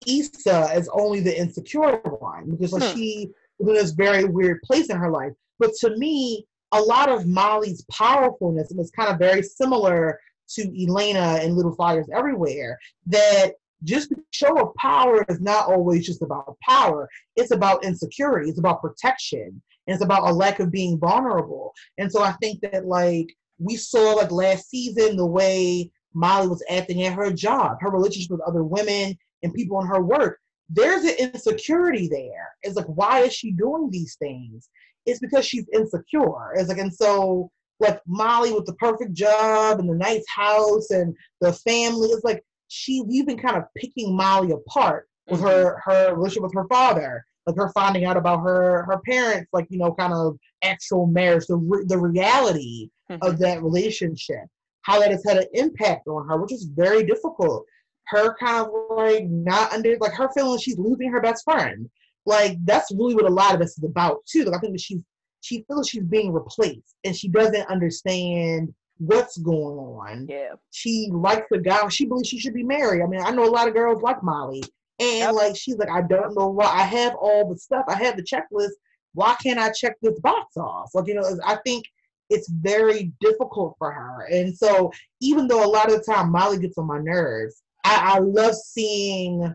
Issa 0.06 0.68
as 0.70 0.88
only 0.92 1.20
the 1.20 1.38
insecure 1.38 2.00
one 2.18 2.50
because 2.50 2.72
like, 2.72 2.82
hmm. 2.82 2.98
she 2.98 3.30
was 3.58 3.68
in 3.68 3.74
this 3.74 3.92
very 3.92 4.24
weird 4.24 4.60
place 4.62 4.88
in 4.90 4.96
her 4.96 5.10
life. 5.10 5.32
But 5.58 5.72
to 5.80 5.96
me, 5.96 6.46
a 6.72 6.80
lot 6.80 7.08
of 7.08 7.26
Molly's 7.26 7.84
powerfulness 7.90 8.70
and 8.70 8.78
was 8.78 8.90
kind 8.90 9.10
of 9.10 9.18
very 9.18 9.42
similar 9.42 10.18
to 10.50 10.62
Elena 10.62 11.40
and 11.42 11.56
Little 11.56 11.74
Fires 11.74 12.08
Everywhere. 12.14 12.78
That 13.06 13.52
just 13.84 14.10
the 14.10 14.22
show 14.30 14.58
of 14.58 14.74
power 14.76 15.24
is 15.28 15.40
not 15.40 15.66
always 15.66 16.06
just 16.06 16.22
about 16.22 16.56
power. 16.62 17.08
It's 17.36 17.50
about 17.50 17.84
insecurity. 17.84 18.48
It's 18.48 18.58
about 18.58 18.82
protection. 18.82 19.60
And 19.86 19.94
it's 19.94 20.04
about 20.04 20.28
a 20.28 20.32
lack 20.32 20.60
of 20.60 20.70
being 20.70 20.98
vulnerable. 20.98 21.72
And 21.98 22.10
so 22.10 22.22
I 22.22 22.32
think 22.40 22.60
that 22.60 22.86
like 22.86 23.34
we 23.58 23.76
saw 23.76 24.14
like 24.14 24.30
last 24.30 24.70
season 24.70 25.16
the 25.16 25.26
way 25.26 25.90
Molly 26.14 26.48
was 26.48 26.64
acting 26.68 27.02
at 27.04 27.14
her 27.14 27.32
job, 27.32 27.78
her 27.80 27.90
relationship 27.90 28.30
with 28.30 28.40
other 28.42 28.62
women, 28.62 29.16
and 29.42 29.54
people 29.54 29.80
in 29.80 29.86
her 29.86 30.02
work, 30.02 30.38
there's 30.68 31.04
an 31.04 31.16
insecurity 31.18 32.08
there. 32.08 32.48
It's 32.62 32.76
like, 32.76 32.86
why 32.86 33.20
is 33.20 33.34
she 33.34 33.52
doing 33.52 33.90
these 33.90 34.16
things? 34.16 34.68
It's 35.04 35.20
because 35.20 35.44
she's 35.44 35.66
insecure. 35.72 36.52
It's 36.54 36.68
like, 36.68 36.78
and 36.78 36.94
so 36.94 37.50
like 37.82 38.00
Molly 38.06 38.52
with 38.52 38.66
the 38.66 38.74
perfect 38.74 39.12
job 39.12 39.78
and 39.78 39.88
the 39.88 39.94
nice 39.94 40.24
house 40.28 40.90
and 40.90 41.14
the 41.40 41.52
family, 41.52 42.08
it's 42.08 42.24
like 42.24 42.42
she 42.68 43.02
we've 43.02 43.26
been 43.26 43.38
kind 43.38 43.56
of 43.56 43.64
picking 43.76 44.16
Molly 44.16 44.52
apart 44.52 45.08
with 45.28 45.40
mm-hmm. 45.40 45.48
her 45.48 45.82
her 45.84 46.14
relationship 46.14 46.44
with 46.44 46.54
her 46.54 46.66
father, 46.68 47.24
like 47.46 47.56
her 47.56 47.70
finding 47.74 48.04
out 48.04 48.16
about 48.16 48.42
her 48.42 48.84
her 48.84 49.00
parents, 49.06 49.50
like 49.52 49.66
you 49.70 49.78
know, 49.78 49.94
kind 49.94 50.12
of 50.12 50.38
actual 50.64 51.06
marriage, 51.06 51.46
the 51.46 51.56
re- 51.56 51.84
the 51.86 51.98
reality 51.98 52.88
mm-hmm. 53.10 53.22
of 53.22 53.38
that 53.38 53.62
relationship, 53.62 54.44
how 54.82 54.98
that 54.98 55.10
has 55.10 55.24
had 55.26 55.36
an 55.36 55.46
impact 55.52 56.06
on 56.08 56.26
her, 56.28 56.40
which 56.40 56.52
is 56.52 56.64
very 56.64 57.04
difficult 57.04 57.66
her 58.12 58.34
kind 58.34 58.66
of 58.66 58.72
like 58.90 59.24
not 59.28 59.72
under 59.72 59.96
like 60.00 60.12
her 60.12 60.28
feeling 60.34 60.58
she's 60.58 60.78
losing 60.78 61.10
her 61.10 61.20
best 61.20 61.44
friend. 61.44 61.88
Like 62.26 62.56
that's 62.64 62.92
really 62.92 63.14
what 63.14 63.24
a 63.24 63.34
lot 63.34 63.54
of 63.54 63.60
this 63.60 63.76
is 63.78 63.84
about 63.84 64.18
too. 64.26 64.44
Like 64.44 64.56
I 64.56 64.58
think 64.60 64.74
that 64.74 64.80
she's 64.80 65.02
she 65.42 65.64
feels 65.68 65.88
she's 65.88 66.04
being 66.04 66.32
replaced 66.32 66.94
and 67.04 67.14
she 67.14 67.28
doesn't 67.28 67.68
understand 67.68 68.72
what's 68.98 69.36
going 69.38 69.76
on. 69.76 70.26
Yeah. 70.28 70.54
She 70.70 71.10
likes 71.12 71.46
the 71.50 71.58
guy. 71.58 71.86
She 71.88 72.06
believes 72.06 72.28
she 72.28 72.38
should 72.38 72.54
be 72.54 72.62
married. 72.62 73.02
I 73.02 73.06
mean, 73.06 73.20
I 73.20 73.30
know 73.32 73.44
a 73.44 73.50
lot 73.50 73.68
of 73.68 73.74
girls 73.74 74.02
like 74.02 74.22
Molly. 74.22 74.62
And 75.00 75.18
yep. 75.18 75.34
like 75.34 75.56
she's 75.56 75.76
like, 75.76 75.90
I 75.90 76.02
don't 76.02 76.36
know 76.36 76.48
why 76.48 76.66
I 76.66 76.84
have 76.84 77.14
all 77.16 77.48
the 77.48 77.58
stuff. 77.58 77.84
I 77.88 77.96
have 77.96 78.16
the 78.16 78.22
checklist. 78.22 78.70
Why 79.14 79.34
can't 79.42 79.58
I 79.58 79.72
check 79.72 79.96
this 80.00 80.18
box 80.20 80.56
off? 80.56 80.90
Like, 80.94 81.08
you 81.08 81.14
know, 81.14 81.38
I 81.44 81.56
think 81.66 81.84
it's 82.30 82.48
very 82.48 83.12
difficult 83.20 83.74
for 83.78 83.90
her. 83.90 84.26
And 84.30 84.56
so 84.56 84.92
even 85.20 85.48
though 85.48 85.64
a 85.64 85.68
lot 85.68 85.92
of 85.92 85.98
the 85.98 86.12
time 86.12 86.30
Molly 86.30 86.58
gets 86.58 86.78
on 86.78 86.86
my 86.86 86.98
nerves, 86.98 87.62
I, 87.84 88.14
I 88.14 88.18
love 88.20 88.54
seeing 88.54 89.54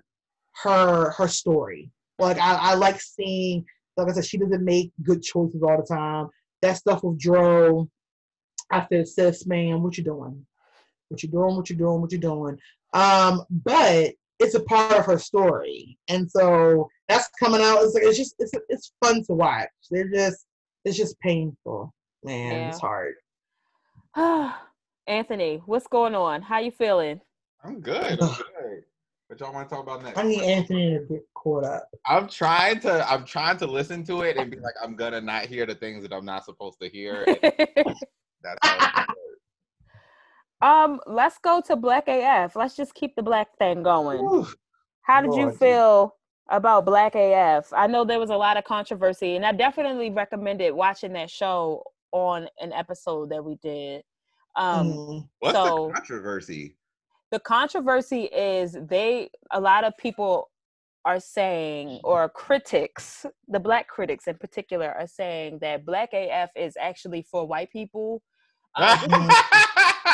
her 0.63 1.11
her 1.11 1.27
story. 1.27 1.91
Like 2.19 2.37
I, 2.37 2.55
I 2.55 2.73
like 2.75 2.99
seeing, 2.99 3.65
like 3.97 4.09
I 4.09 4.13
said, 4.13 4.25
she 4.25 4.37
doesn't 4.37 4.63
make 4.63 4.91
good 5.03 5.21
choices 5.21 5.61
all 5.63 5.77
the 5.77 5.95
time. 5.95 6.29
That 6.61 6.77
stuff 6.77 7.03
with 7.03 7.19
Dro, 7.19 7.89
I 8.71 8.85
said, 8.87 9.07
sis, 9.07 9.45
man, 9.45 9.81
what 9.81 9.97
you 9.97 10.03
doing? 10.03 10.45
What 11.09 11.23
you 11.23 11.29
doing? 11.29 11.55
What 11.55 11.69
you 11.69 11.75
doing? 11.75 12.01
What 12.01 12.11
you 12.11 12.17
doing? 12.17 12.57
Um, 12.93 13.43
but 13.49 14.13
it's 14.39 14.55
a 14.55 14.63
part 14.63 14.93
of 14.93 15.05
her 15.05 15.17
story, 15.17 15.97
and 16.07 16.29
so 16.29 16.89
that's 17.07 17.29
coming 17.39 17.61
out. 17.61 17.83
It's 17.83 17.93
like 17.93 18.03
it's 18.03 18.17
just 18.17 18.35
it's 18.39 18.51
it's 18.69 18.93
fun 19.03 19.23
to 19.25 19.33
watch. 19.33 19.69
They're 19.89 20.09
just 20.09 20.45
it's 20.85 20.97
just 20.97 21.19
painful, 21.19 21.93
man. 22.23 22.51
Yeah. 22.51 22.69
It's 22.69 22.79
hard. 22.79 23.15
Anthony, 25.07 25.61
what's 25.65 25.87
going 25.87 26.15
on? 26.15 26.41
How 26.41 26.59
you 26.59 26.71
feeling? 26.71 27.21
I'm 27.63 27.79
good. 27.79 28.21
I'm 28.21 28.35
good. 28.35 28.83
What 29.27 29.41
y'all 29.41 29.53
want 29.53 29.67
to 29.67 29.75
talk 29.75 29.83
about 29.83 30.03
next? 30.03 30.17
I 30.17 30.23
need 30.23 30.41
Anthony 30.41 30.99
to 30.99 31.05
get 31.05 31.25
caught 31.33 31.65
up. 31.65 31.89
I'm 32.05 32.29
trying 32.29 32.79
to. 32.81 33.11
I'm 33.11 33.25
trying 33.25 33.57
to 33.57 33.67
listen 33.67 34.05
to 34.05 34.21
it 34.21 34.37
and 34.37 34.49
be 34.49 34.57
like, 34.57 34.75
I'm 34.81 34.95
gonna 34.95 35.19
not 35.19 35.45
hear 35.47 35.65
the 35.65 35.75
things 35.75 36.01
that 36.03 36.13
I'm 36.13 36.23
not 36.23 36.45
supposed 36.45 36.79
to 36.79 36.87
hear. 36.87 37.25
that's 38.41 39.09
um. 40.61 41.01
Let's 41.05 41.37
go 41.39 41.61
to 41.67 41.75
Black 41.75 42.05
AF. 42.07 42.55
Let's 42.55 42.77
just 42.77 42.93
keep 42.93 43.17
the 43.17 43.23
black 43.23 43.49
thing 43.59 43.83
going. 43.83 44.45
How 45.01 45.21
did 45.21 45.33
you 45.33 45.51
feel 45.51 46.15
about 46.49 46.85
Black 46.85 47.13
AF? 47.15 47.73
I 47.73 47.85
know 47.87 48.05
there 48.05 48.19
was 48.19 48.29
a 48.29 48.37
lot 48.37 48.55
of 48.55 48.63
controversy, 48.63 49.35
and 49.35 49.45
I 49.45 49.51
definitely 49.51 50.09
recommended 50.09 50.71
watching 50.71 51.11
that 51.13 51.29
show 51.29 51.83
on 52.13 52.47
an 52.61 52.71
episode 52.71 53.31
that 53.31 53.43
we 53.43 53.55
did. 53.55 54.03
Um, 54.55 54.93
mm. 54.93 55.29
What's 55.39 55.57
so, 55.57 55.87
the 55.87 55.93
controversy? 55.95 56.76
The 57.31 57.39
controversy 57.39 58.23
is 58.25 58.77
they 58.89 59.29
a 59.51 59.59
lot 59.59 59.83
of 59.83 59.95
people 59.97 60.49
are 61.05 61.19
saying 61.19 61.99
or 62.03 62.27
critics 62.29 63.25
the 63.47 63.59
black 63.59 63.87
critics 63.87 64.27
in 64.27 64.35
particular 64.35 64.91
are 64.91 65.07
saying 65.07 65.57
that 65.61 65.85
black 65.85 66.13
af 66.13 66.49
is 66.55 66.75
actually 66.79 67.21
for 67.21 67.45
white 67.47 67.71
people 67.71 68.21
um, 68.77 69.29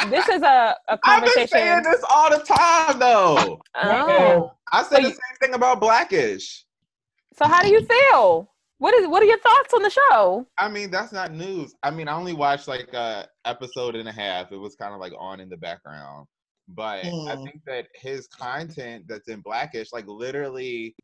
this 0.09 0.28
is 0.30 0.41
a, 0.41 0.76
a 0.88 0.97
conversation. 0.97 1.41
I've 1.41 1.49
been 1.49 1.59
saying 1.59 1.84
this 1.84 2.03
all 2.09 2.30
the 2.30 2.43
time, 2.45 2.99
though. 2.99 3.61
Oh. 3.76 4.51
I 4.72 4.84
said 4.84 4.97
so 4.97 5.01
the 5.01 5.09
same 5.09 5.38
thing 5.41 5.53
about 5.53 5.82
Blackish. 5.82 6.66
So, 7.36 7.45
how 7.45 7.61
do 7.61 7.70
you 7.70 7.86
feel? 7.86 8.49
What 8.78 8.93
is? 8.95 9.07
What 9.07 9.22
are 9.22 9.26
your 9.26 9.39
thoughts 9.39 9.74
on 9.74 9.82
the 9.82 9.89
show? 9.89 10.47
I 10.57 10.70
mean, 10.70 10.91
that's 10.91 11.11
not 11.11 11.34
news. 11.34 11.76
I 11.84 11.91
mean, 11.91 12.07
I 12.07 12.16
only 12.16 12.34
watched 12.34 12.68
like 12.68 12.93
a 12.93 13.28
episode 13.45 13.95
and 13.95 14.07
a 14.07 14.11
half. 14.11 14.51
It 14.51 14.57
was 14.57 14.76
kind 14.76 14.93
of 14.93 14.99
like 14.99 15.14
on 15.20 15.39
in 15.39 15.49
the 15.49 15.57
background. 15.57 16.28
But 16.68 17.03
mm. 17.03 17.30
I 17.30 17.36
think 17.36 17.61
that 17.66 17.88
his 17.93 18.28
content 18.28 19.05
that's 19.07 19.28
in 19.28 19.41
Blackish, 19.41 19.91
like 19.91 20.07
literally, 20.07 20.95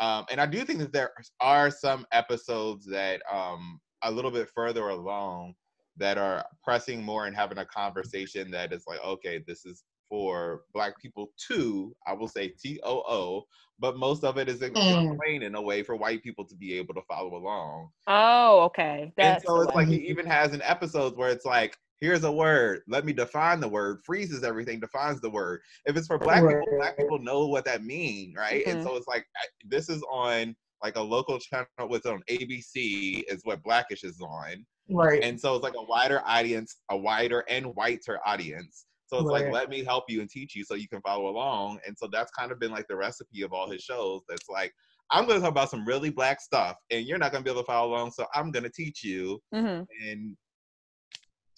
um, 0.00 0.24
and 0.30 0.40
I 0.40 0.46
do 0.46 0.64
think 0.64 0.78
that 0.80 0.92
there 0.92 1.12
are 1.40 1.70
some 1.70 2.06
episodes 2.12 2.86
that 2.86 3.22
um 3.32 3.80
a 4.02 4.10
little 4.10 4.30
bit 4.30 4.48
further 4.54 4.88
along 4.88 5.54
that 5.96 6.18
are 6.18 6.44
pressing 6.62 7.02
more 7.02 7.26
and 7.26 7.34
having 7.34 7.58
a 7.58 7.64
conversation 7.64 8.50
that 8.52 8.72
is 8.72 8.84
like, 8.86 9.04
okay, 9.04 9.42
this 9.46 9.66
is 9.66 9.82
for 10.08 10.62
black 10.72 10.98
people 11.02 11.32
too. 11.36 11.94
I 12.06 12.12
will 12.12 12.28
say 12.28 12.48
T 12.48 12.80
O 12.84 13.02
O, 13.08 13.42
but 13.78 13.96
most 13.96 14.24
of 14.24 14.38
it 14.38 14.48
is 14.48 14.60
mm. 14.60 15.42
in 15.42 15.54
a 15.54 15.60
way 15.60 15.82
for 15.82 15.96
white 15.96 16.22
people 16.22 16.44
to 16.44 16.54
be 16.54 16.74
able 16.74 16.94
to 16.94 17.02
follow 17.08 17.34
along. 17.34 17.90
Oh, 18.06 18.60
okay. 18.66 19.12
That's 19.16 19.44
and 19.44 19.48
so 19.48 19.62
it's 19.62 19.74
like 19.74 19.88
he 19.88 19.96
even 20.08 20.24
has 20.26 20.52
an 20.52 20.62
episode 20.62 21.16
where 21.16 21.30
it's 21.30 21.44
like, 21.44 21.76
here's 22.00 22.24
a 22.24 22.32
word, 22.32 22.80
let 22.88 23.04
me 23.04 23.12
define 23.12 23.60
the 23.60 23.68
word, 23.68 24.00
freezes 24.04 24.44
everything, 24.44 24.80
defines 24.80 25.20
the 25.20 25.30
word. 25.30 25.60
If 25.86 25.96
it's 25.96 26.06
for 26.06 26.18
black 26.18 26.42
people, 26.42 26.62
black 26.76 26.96
people 26.96 27.18
know 27.18 27.46
what 27.46 27.64
that 27.64 27.84
means, 27.84 28.36
right? 28.36 28.64
Mm-hmm. 28.64 28.78
And 28.78 28.86
so 28.86 28.96
it's 28.96 29.08
like 29.08 29.26
this 29.64 29.88
is 29.88 30.02
on 30.10 30.54
like 30.82 30.96
a 30.96 31.02
local 31.02 31.38
channel 31.38 31.66
with 31.88 32.06
on 32.06 32.22
ABC 32.30 33.24
is 33.28 33.40
what 33.44 33.62
Blackish 33.62 34.04
is 34.04 34.20
on. 34.20 34.64
Right. 34.88 35.22
And 35.22 35.38
so 35.38 35.54
it's 35.54 35.64
like 35.64 35.74
a 35.76 35.84
wider 35.84 36.22
audience, 36.24 36.76
a 36.90 36.96
wider 36.96 37.44
and 37.48 37.66
whiter 37.74 38.20
audience. 38.24 38.86
So 39.06 39.18
it's 39.18 39.26
right. 39.26 39.44
like, 39.44 39.52
let 39.52 39.70
me 39.70 39.84
help 39.84 40.04
you 40.08 40.20
and 40.20 40.28
teach 40.28 40.54
you 40.54 40.64
so 40.64 40.74
you 40.74 40.88
can 40.88 41.00
follow 41.00 41.28
along. 41.28 41.80
And 41.86 41.96
so 41.96 42.08
that's 42.12 42.30
kind 42.30 42.52
of 42.52 42.60
been 42.60 42.70
like 42.70 42.86
the 42.88 42.96
recipe 42.96 43.42
of 43.42 43.52
all 43.52 43.70
his 43.70 43.82
shows. 43.82 44.20
That's 44.28 44.48
like, 44.48 44.72
I'm 45.10 45.26
going 45.26 45.38
to 45.38 45.42
talk 45.42 45.50
about 45.50 45.70
some 45.70 45.86
really 45.86 46.10
black 46.10 46.40
stuff 46.40 46.76
and 46.90 47.06
you're 47.06 47.18
not 47.18 47.32
going 47.32 47.42
to 47.42 47.44
be 47.44 47.50
able 47.50 47.62
to 47.62 47.66
follow 47.66 47.94
along. 47.94 48.10
So 48.10 48.26
I'm 48.34 48.50
going 48.50 48.64
to 48.64 48.70
teach 48.70 49.02
you. 49.02 49.40
Mm-hmm. 49.54 49.84
And 50.06 50.36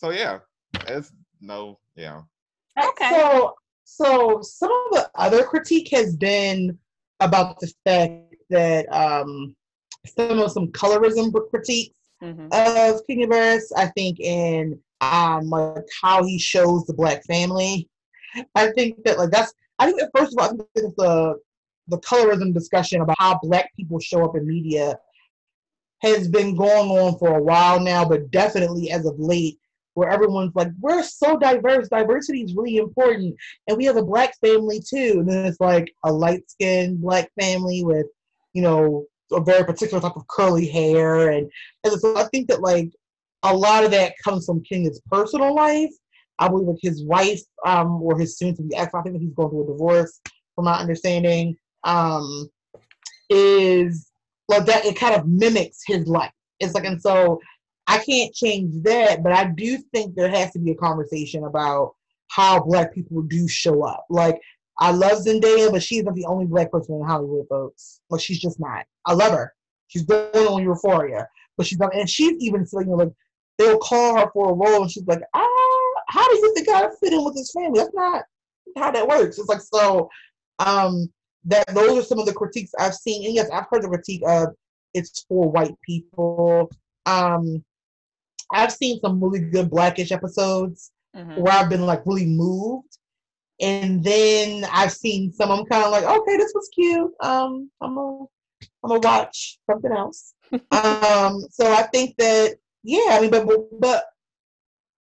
so, 0.00 0.10
yeah, 0.10 0.38
it's 0.88 1.12
no, 1.40 1.78
yeah. 1.94 2.22
Okay. 2.82 3.10
So, 3.10 3.54
so 3.84 4.40
some 4.42 4.70
of 4.70 4.92
the 4.92 5.10
other 5.14 5.42
critique 5.44 5.88
has 5.90 6.16
been 6.16 6.78
about 7.20 7.60
the 7.60 7.70
fact 7.84 8.34
that 8.48 8.90
um, 8.92 9.54
some 10.06 10.38
of 10.38 10.52
some 10.52 10.68
colorism 10.68 11.32
critiques 11.50 11.98
mm-hmm. 12.22 12.48
of 12.50 13.06
Kenya 13.06 13.28
Barris. 13.28 13.72
I 13.76 13.86
think 13.88 14.20
in 14.20 14.80
um, 15.02 15.50
like 15.50 15.84
how 16.00 16.24
he 16.24 16.38
shows 16.38 16.86
the 16.86 16.94
black 16.94 17.22
family. 17.24 17.88
I 18.54 18.70
think 18.72 19.04
that 19.04 19.18
like 19.18 19.30
that's. 19.30 19.52
I 19.78 19.86
think 19.86 20.00
that 20.00 20.10
first 20.16 20.32
of 20.32 20.38
all, 20.38 20.46
I 20.46 20.48
think 20.48 20.66
that 20.74 20.94
the 20.96 21.40
the 21.88 21.98
colorism 21.98 22.54
discussion 22.54 23.02
about 23.02 23.16
how 23.18 23.38
black 23.42 23.70
people 23.76 23.98
show 23.98 24.24
up 24.24 24.36
in 24.36 24.46
media 24.46 24.98
has 26.02 26.28
been 26.28 26.56
going 26.56 26.90
on 26.90 27.18
for 27.18 27.36
a 27.36 27.42
while 27.42 27.78
now, 27.78 28.04
but 28.04 28.30
definitely 28.30 28.90
as 28.90 29.04
of 29.04 29.18
late, 29.18 29.58
where 29.94 30.08
everyone's 30.08 30.54
like, 30.54 30.68
we're 30.80 31.02
so 31.02 31.38
diverse, 31.38 31.88
diversity 31.88 32.42
is 32.42 32.54
really 32.54 32.76
important, 32.76 33.34
and 33.66 33.76
we 33.76 33.84
have 33.84 33.96
a 33.96 34.04
black 34.04 34.32
family 34.40 34.80
too. 34.80 35.16
And 35.18 35.28
then 35.28 35.46
it's 35.46 35.60
like 35.60 35.92
a 36.04 36.12
light 36.12 36.48
skinned 36.50 37.00
black 37.00 37.30
family 37.40 37.82
with, 37.84 38.06
you 38.52 38.62
know, 38.62 39.06
a 39.32 39.40
very 39.40 39.64
particular 39.64 40.00
type 40.00 40.16
of 40.16 40.26
curly 40.28 40.68
hair, 40.68 41.30
and, 41.30 41.50
and 41.84 42.00
so 42.00 42.16
I 42.16 42.24
think 42.24 42.48
that 42.48 42.60
like 42.60 42.90
a 43.42 43.54
lot 43.54 43.84
of 43.84 43.90
that 43.92 44.14
comes 44.22 44.44
from 44.46 44.62
King's 44.64 45.00
personal 45.10 45.54
life. 45.54 45.90
I 46.38 46.48
believe 46.48 46.68
like 46.68 46.78
his 46.80 47.04
wife, 47.04 47.40
um, 47.66 48.02
or 48.02 48.18
his 48.18 48.38
soon 48.38 48.56
to 48.56 48.62
be 48.62 48.74
ex, 48.74 48.94
I 48.94 49.02
think 49.02 49.14
that 49.14 49.20
he's 49.20 49.34
going 49.34 49.50
through 49.50 49.64
a 49.64 49.72
divorce, 49.72 50.20
from 50.54 50.64
my 50.64 50.78
understanding, 50.78 51.56
um, 51.84 52.48
is 53.28 54.10
like 54.48 54.64
that. 54.66 54.84
It 54.84 54.96
kind 54.96 55.14
of 55.14 55.26
mimics 55.28 55.80
his 55.86 56.06
life. 56.06 56.32
It's 56.58 56.74
like, 56.74 56.84
and 56.84 57.00
so 57.00 57.40
I 57.90 57.98
can't 57.98 58.32
change 58.32 58.84
that, 58.84 59.22
but 59.22 59.32
I 59.32 59.46
do 59.46 59.78
think 59.92 60.14
there 60.14 60.28
has 60.28 60.52
to 60.52 60.60
be 60.60 60.70
a 60.70 60.76
conversation 60.76 61.42
about 61.44 61.94
how 62.28 62.60
black 62.60 62.94
people 62.94 63.22
do 63.22 63.48
show 63.48 63.82
up. 63.82 64.06
Like, 64.08 64.40
I 64.78 64.92
love 64.92 65.24
Zendaya, 65.24 65.72
but 65.72 65.82
she's 65.82 66.04
not 66.04 66.14
the 66.14 66.26
only 66.26 66.46
black 66.46 66.70
person 66.70 66.94
in 66.94 67.04
Hollywood, 67.04 67.48
folks. 67.48 68.00
Like, 68.08 68.20
she's 68.20 68.38
just 68.38 68.60
not. 68.60 68.84
I 69.06 69.14
love 69.14 69.32
her. 69.32 69.52
She's 69.88 70.04
going 70.04 70.46
on 70.46 70.62
Euphoria, 70.62 71.26
but 71.56 71.66
she's 71.66 71.80
not. 71.80 71.92
And 71.92 72.08
she's 72.08 72.40
even 72.40 72.64
saying, 72.64 72.86
like, 72.86 73.10
they'll 73.58 73.78
call 73.78 74.16
her 74.16 74.30
for 74.32 74.52
a 74.52 74.54
role 74.54 74.82
and 74.82 74.90
she's 74.90 75.06
like, 75.08 75.22
ah, 75.34 75.92
how 76.06 76.28
do 76.28 76.36
you 76.36 76.54
think 76.54 76.68
I 76.68 76.88
fit 77.00 77.12
in 77.12 77.24
with 77.24 77.34
this 77.34 77.52
family? 77.52 77.80
That's 77.80 77.92
not 77.92 78.22
how 78.76 78.92
that 78.92 79.08
works. 79.08 79.38
It's 79.38 79.48
like 79.48 79.60
so 79.60 80.08
um 80.60 81.10
that 81.44 81.66
those 81.74 81.98
are 81.98 82.06
some 82.06 82.18
of 82.18 82.26
the 82.26 82.32
critiques 82.32 82.72
I've 82.78 82.94
seen. 82.94 83.26
And 83.26 83.34
yes, 83.34 83.50
I've 83.50 83.66
heard 83.70 83.82
the 83.82 83.88
critique 83.88 84.22
of 84.26 84.48
it's 84.94 85.24
for 85.28 85.50
white 85.50 85.74
people. 85.84 86.70
Um 87.04 87.64
I've 88.52 88.72
seen 88.72 89.00
some 89.00 89.22
really 89.22 89.40
good 89.40 89.70
blackish 89.70 90.12
episodes 90.12 90.90
mm-hmm. 91.16 91.40
where 91.40 91.52
I've 91.52 91.70
been 91.70 91.86
like 91.86 92.02
really 92.06 92.26
moved. 92.26 92.98
And 93.60 94.02
then 94.02 94.64
I've 94.72 94.92
seen 94.92 95.32
some 95.32 95.50
I'm 95.50 95.66
kind 95.66 95.84
of 95.84 95.90
like, 95.90 96.04
okay, 96.04 96.36
this 96.36 96.52
was 96.54 96.70
cute. 96.74 97.12
Um, 97.20 97.70
I'm 97.80 97.94
gonna 97.94 98.24
I'm 98.82 98.88
gonna 98.88 99.00
watch 99.00 99.58
something 99.70 99.92
else. 99.92 100.34
um, 100.52 101.44
so 101.50 101.70
I 101.70 101.86
think 101.92 102.16
that 102.18 102.56
yeah, 102.82 103.08
I 103.10 103.20
mean, 103.20 103.30
but 103.30 103.46
but 103.78 104.04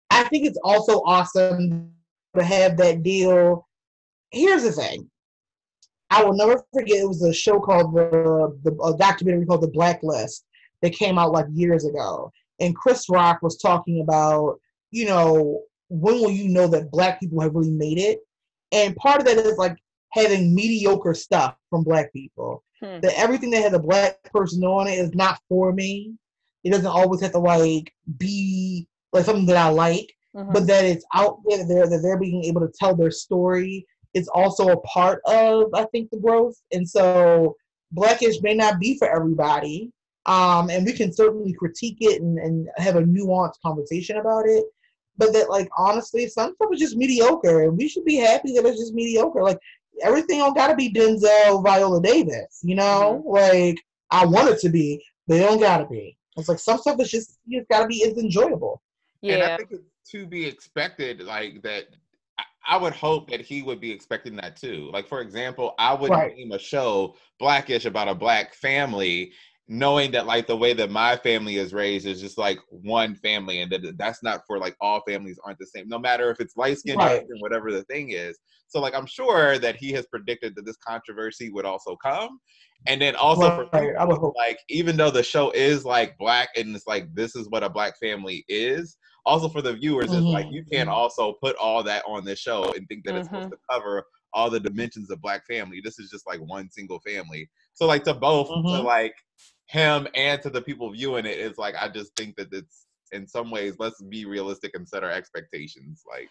I 0.09 0.23
think 0.25 0.45
it's 0.45 0.59
also 0.63 1.01
awesome 1.05 1.91
to 2.37 2.43
have 2.43 2.77
that 2.77 3.03
deal. 3.03 3.67
Here's 4.31 4.63
the 4.63 4.71
thing. 4.71 5.09
I 6.09 6.23
will 6.23 6.33
never 6.33 6.61
forget. 6.73 6.97
It 6.97 7.07
was 7.07 7.23
a 7.23 7.33
show 7.33 7.59
called 7.59 7.95
the 7.95 8.57
the 8.63 8.75
a 8.83 8.97
documentary 8.97 9.45
called 9.45 9.61
The 9.61 9.69
Blacklist 9.69 10.45
that 10.81 10.93
came 10.93 11.17
out 11.17 11.31
like 11.31 11.45
years 11.53 11.85
ago, 11.85 12.31
and 12.59 12.75
Chris 12.75 13.09
Rock 13.09 13.41
was 13.41 13.57
talking 13.57 14.01
about 14.01 14.59
you 14.91 15.05
know 15.05 15.61
when 15.89 16.15
will 16.15 16.31
you 16.31 16.49
know 16.49 16.67
that 16.67 16.91
Black 16.91 17.19
people 17.19 17.41
have 17.41 17.55
really 17.55 17.71
made 17.71 17.97
it, 17.97 18.19
and 18.71 18.95
part 18.95 19.19
of 19.19 19.25
that 19.25 19.37
is 19.37 19.57
like 19.57 19.77
having 20.11 20.53
mediocre 20.53 21.13
stuff 21.13 21.55
from 21.69 21.83
Black 21.83 22.11
people. 22.13 22.63
Hmm. 22.79 22.99
That 23.01 23.17
everything 23.17 23.49
that 23.51 23.63
has 23.63 23.73
a 23.73 23.79
Black 23.79 24.21
person 24.31 24.63
on 24.63 24.87
it 24.87 24.99
is 24.99 25.13
not 25.13 25.39
for 25.49 25.73
me. 25.73 26.15
It 26.63 26.71
doesn't 26.71 26.85
always 26.85 27.21
have 27.21 27.31
to 27.33 27.39
like 27.39 27.93
be 28.17 28.87
like 29.11 29.25
something 29.25 29.45
that 29.47 29.57
I 29.57 29.69
like, 29.69 30.13
mm-hmm. 30.35 30.51
but 30.51 30.67
that 30.67 30.85
it's 30.85 31.05
out 31.13 31.39
there 31.45 31.59
that 31.59 31.67
they're, 31.67 31.87
that 31.87 31.99
they're 32.01 32.19
being 32.19 32.43
able 32.43 32.61
to 32.61 32.71
tell 32.79 32.95
their 32.95 33.11
story 33.11 33.85
is 34.13 34.27
also 34.29 34.69
a 34.69 34.81
part 34.81 35.21
of 35.25 35.67
I 35.73 35.85
think 35.85 36.09
the 36.09 36.19
growth. 36.19 36.55
And 36.71 36.87
so 36.87 37.55
Blackish 37.91 38.41
may 38.41 38.53
not 38.53 38.79
be 38.79 38.97
for 38.97 39.09
everybody. 39.09 39.91
Um, 40.29 40.69
and 40.69 40.85
we 40.85 40.93
can 40.93 41.11
certainly 41.11 41.53
critique 41.53 41.97
it 41.99 42.21
and, 42.21 42.37
and 42.37 42.69
have 42.77 42.95
a 42.95 43.01
nuanced 43.01 43.61
conversation 43.65 44.17
about 44.17 44.45
it. 44.45 44.63
But 45.17 45.33
that 45.33 45.49
like 45.49 45.69
honestly, 45.77 46.27
some 46.27 46.53
stuff 46.55 46.69
is 46.73 46.79
just 46.79 46.95
mediocre 46.95 47.63
and 47.63 47.77
we 47.77 47.89
should 47.89 48.05
be 48.05 48.15
happy 48.15 48.53
that 48.53 48.65
it's 48.65 48.79
just 48.79 48.93
mediocre. 48.93 49.43
Like 49.43 49.59
everything 50.01 50.39
don't 50.39 50.55
gotta 50.55 50.75
be 50.75 50.93
Denzel 50.93 51.63
Viola 51.63 52.01
Davis, 52.01 52.59
you 52.63 52.75
know? 52.75 53.23
Mm-hmm. 53.25 53.29
Like 53.29 53.81
I 54.11 54.25
want 54.25 54.49
it 54.49 54.59
to 54.59 54.69
be, 54.69 55.03
but 55.27 55.37
it 55.37 55.41
don't 55.41 55.59
gotta 55.59 55.85
be. 55.87 56.15
It's 56.37 56.49
like 56.49 56.59
some 56.59 56.77
stuff 56.77 56.99
is 56.99 57.11
just 57.11 57.39
you 57.45 57.65
got 57.69 57.81
to 57.81 57.87
be 57.87 57.97
is 57.97 58.17
enjoyable. 58.17 58.81
Yeah, 59.21 59.35
and 59.35 59.43
I 59.43 59.57
think 59.57 59.71
it's 59.71 60.11
to 60.11 60.25
be 60.25 60.45
expected, 60.45 61.21
like 61.21 61.61
that. 61.63 61.87
I 62.67 62.77
would 62.77 62.93
hope 62.93 63.31
that 63.31 63.41
he 63.41 63.63
would 63.63 63.81
be 63.81 63.91
expecting 63.91 64.35
that 64.35 64.55
too. 64.55 64.89
Like 64.93 65.07
for 65.07 65.21
example, 65.21 65.73
I 65.79 65.93
would 65.93 66.11
right. 66.11 66.35
name 66.35 66.51
a 66.51 66.59
show 66.59 67.15
Blackish 67.39 67.85
about 67.85 68.07
a 68.07 68.13
black 68.13 68.53
family, 68.53 69.33
knowing 69.71 70.09
that 70.09 70.25
like 70.25 70.47
the 70.47 70.57
way 70.57 70.73
that 70.73 70.89
my 70.89 71.15
family 71.15 71.57
is 71.57 71.73
raised 71.73 72.07
is 72.07 72.19
just 72.19 72.39
like 72.39 72.59
one 72.69 73.15
family, 73.15 73.61
and 73.61 73.71
that 73.71 73.97
that's 73.97 74.23
not 74.23 74.41
for 74.47 74.57
like 74.57 74.75
all 74.81 75.01
families 75.07 75.39
aren't 75.45 75.59
the 75.59 75.67
same. 75.67 75.87
No 75.87 75.99
matter 75.99 76.31
if 76.31 76.41
it's 76.41 76.57
light 76.57 76.79
skin 76.79 76.97
right. 76.97 77.21
or 77.21 77.37
whatever 77.39 77.71
the 77.71 77.83
thing 77.83 78.09
is. 78.09 78.37
So 78.67 78.79
like 78.79 78.95
I'm 78.95 79.05
sure 79.05 79.57
that 79.59 79.75
he 79.75 79.91
has 79.93 80.05
predicted 80.07 80.55
that 80.55 80.65
this 80.65 80.77
controversy 80.77 81.49
would 81.51 81.65
also 81.65 81.95
come, 81.95 82.39
and 82.87 83.01
then 83.01 83.15
also 83.15 83.47
right. 83.47 83.69
for 83.71 84.07
people, 84.07 84.33
like 84.35 84.59
even 84.69 84.97
though 84.97 85.11
the 85.11 85.23
show 85.23 85.51
is 85.51 85.85
like 85.85 86.17
black 86.17 86.49
and 86.55 86.75
it's 86.75 86.87
like 86.87 87.13
this 87.13 87.35
is 87.35 87.47
what 87.49 87.63
a 87.63 87.69
black 87.69 87.93
family 87.99 88.43
is, 88.49 88.97
also 89.25 89.47
for 89.47 89.61
the 89.61 89.73
viewers 89.73 90.07
mm-hmm. 90.07 90.17
it's 90.17 90.33
like 90.33 90.47
you 90.51 90.63
can't 90.71 90.89
mm-hmm. 90.89 90.97
also 90.97 91.33
put 91.41 91.55
all 91.57 91.83
that 91.83 92.03
on 92.07 92.25
this 92.25 92.39
show 92.39 92.73
and 92.75 92.87
think 92.87 93.03
that 93.05 93.11
mm-hmm. 93.11 93.19
it's 93.19 93.27
supposed 93.27 93.45
mm-hmm. 93.45 93.53
to 93.53 93.57
cover 93.71 94.03
all 94.33 94.49
the 94.49 94.59
dimensions 94.59 95.09
of 95.09 95.21
black 95.21 95.45
family. 95.47 95.81
This 95.83 95.97
is 95.99 96.09
just 96.09 96.27
like 96.27 96.39
one 96.39 96.69
single 96.69 96.99
family. 96.99 97.49
So 97.73 97.85
like 97.87 98.03
to 98.03 98.13
both 98.13 98.49
mm-hmm. 98.49 98.85
like 98.85 99.15
him 99.69 100.07
and 100.15 100.41
to 100.41 100.49
the 100.49 100.61
people 100.61 100.91
viewing 100.91 101.27
it, 101.27 101.37
it's 101.37 101.59
like 101.59 101.75
I 101.79 101.87
just 101.89 102.15
think 102.15 102.35
that 102.37 102.51
it's 102.51 102.87
in 103.11 103.27
some 103.27 103.51
ways 103.51 103.75
let's 103.77 104.01
be 104.01 104.25
realistic 104.25 104.71
and 104.73 104.87
set 104.87 105.03
our 105.03 105.11
expectations. 105.11 106.03
Like 106.09 106.27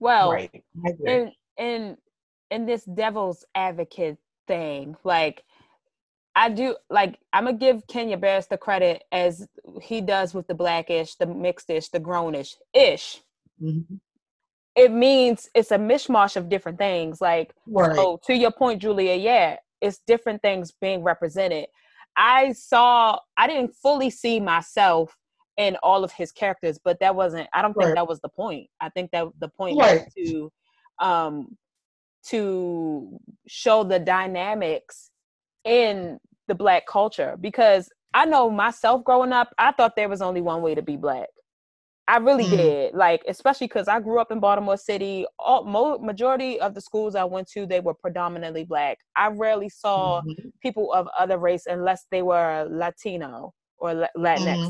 well 0.00 0.32
right. 0.32 0.62
in 1.06 1.32
in 1.56 1.96
in 2.50 2.66
this 2.66 2.84
devil's 2.84 3.44
advocate 3.54 4.18
thing, 4.48 4.96
like 5.04 5.44
I 6.34 6.48
do 6.48 6.76
like 6.90 7.20
I'm 7.32 7.44
gonna 7.44 7.56
give 7.56 7.86
Kenya 7.86 8.16
Barris 8.16 8.46
the 8.46 8.58
credit 8.58 9.04
as 9.12 9.46
he 9.80 10.00
does 10.00 10.34
with 10.34 10.48
the 10.48 10.54
blackish, 10.54 11.14
the 11.14 11.26
mixedish, 11.26 11.88
the 11.92 12.00
grownish 12.00 12.56
ish. 12.74 13.20
Mm-hmm. 13.62 13.94
It 14.74 14.90
means 14.90 15.48
it's 15.54 15.70
a 15.70 15.78
mishmash 15.78 16.34
of 16.34 16.48
different 16.48 16.78
things. 16.78 17.20
Like 17.20 17.54
right. 17.68 17.94
so 17.94 18.18
to 18.26 18.34
your 18.34 18.50
point, 18.50 18.82
Julia, 18.82 19.14
yeah, 19.14 19.58
it's 19.80 20.00
different 20.04 20.42
things 20.42 20.72
being 20.80 21.04
represented. 21.04 21.66
I 22.16 22.52
saw 22.52 23.18
I 23.36 23.46
didn't 23.46 23.74
fully 23.74 24.10
see 24.10 24.40
myself 24.40 25.16
in 25.56 25.76
all 25.82 26.04
of 26.04 26.12
his 26.12 26.32
characters, 26.32 26.78
but 26.82 26.98
that 27.00 27.14
wasn't 27.14 27.48
I 27.52 27.62
don't 27.62 27.74
think 27.74 27.86
right. 27.86 27.94
that 27.94 28.08
was 28.08 28.20
the 28.20 28.28
point. 28.28 28.68
I 28.80 28.88
think 28.90 29.10
that 29.12 29.26
the 29.38 29.48
point 29.48 29.78
right. 29.78 30.02
was 30.02 30.14
to 30.16 30.52
um 30.98 31.56
to 32.28 33.18
show 33.48 33.82
the 33.82 33.98
dynamics 33.98 35.10
in 35.64 36.18
the 36.48 36.54
black 36.54 36.86
culture 36.86 37.36
because 37.40 37.90
I 38.14 38.26
know 38.26 38.50
myself 38.50 39.04
growing 39.04 39.32
up, 39.32 39.52
I 39.58 39.72
thought 39.72 39.96
there 39.96 40.08
was 40.08 40.22
only 40.22 40.42
one 40.42 40.62
way 40.62 40.74
to 40.74 40.82
be 40.82 40.96
black. 40.96 41.28
I 42.08 42.18
really 42.18 42.44
mm. 42.44 42.50
did. 42.50 42.94
Like, 42.94 43.22
especially 43.28 43.68
because 43.68 43.88
I 43.88 44.00
grew 44.00 44.20
up 44.20 44.32
in 44.32 44.40
Baltimore 44.40 44.76
City. 44.76 45.24
All 45.38 45.64
mo- 45.64 45.98
majority 45.98 46.60
of 46.60 46.74
the 46.74 46.80
schools 46.80 47.14
I 47.14 47.24
went 47.24 47.48
to, 47.52 47.66
they 47.66 47.80
were 47.80 47.94
predominantly 47.94 48.64
black. 48.64 48.98
I 49.16 49.28
rarely 49.28 49.68
saw 49.68 50.20
mm-hmm. 50.20 50.48
people 50.60 50.92
of 50.92 51.08
other 51.18 51.38
race 51.38 51.64
unless 51.66 52.06
they 52.10 52.22
were 52.22 52.66
Latino 52.70 53.54
or 53.78 54.08
Latinx. 54.16 54.46
Mm-hmm. 54.46 54.68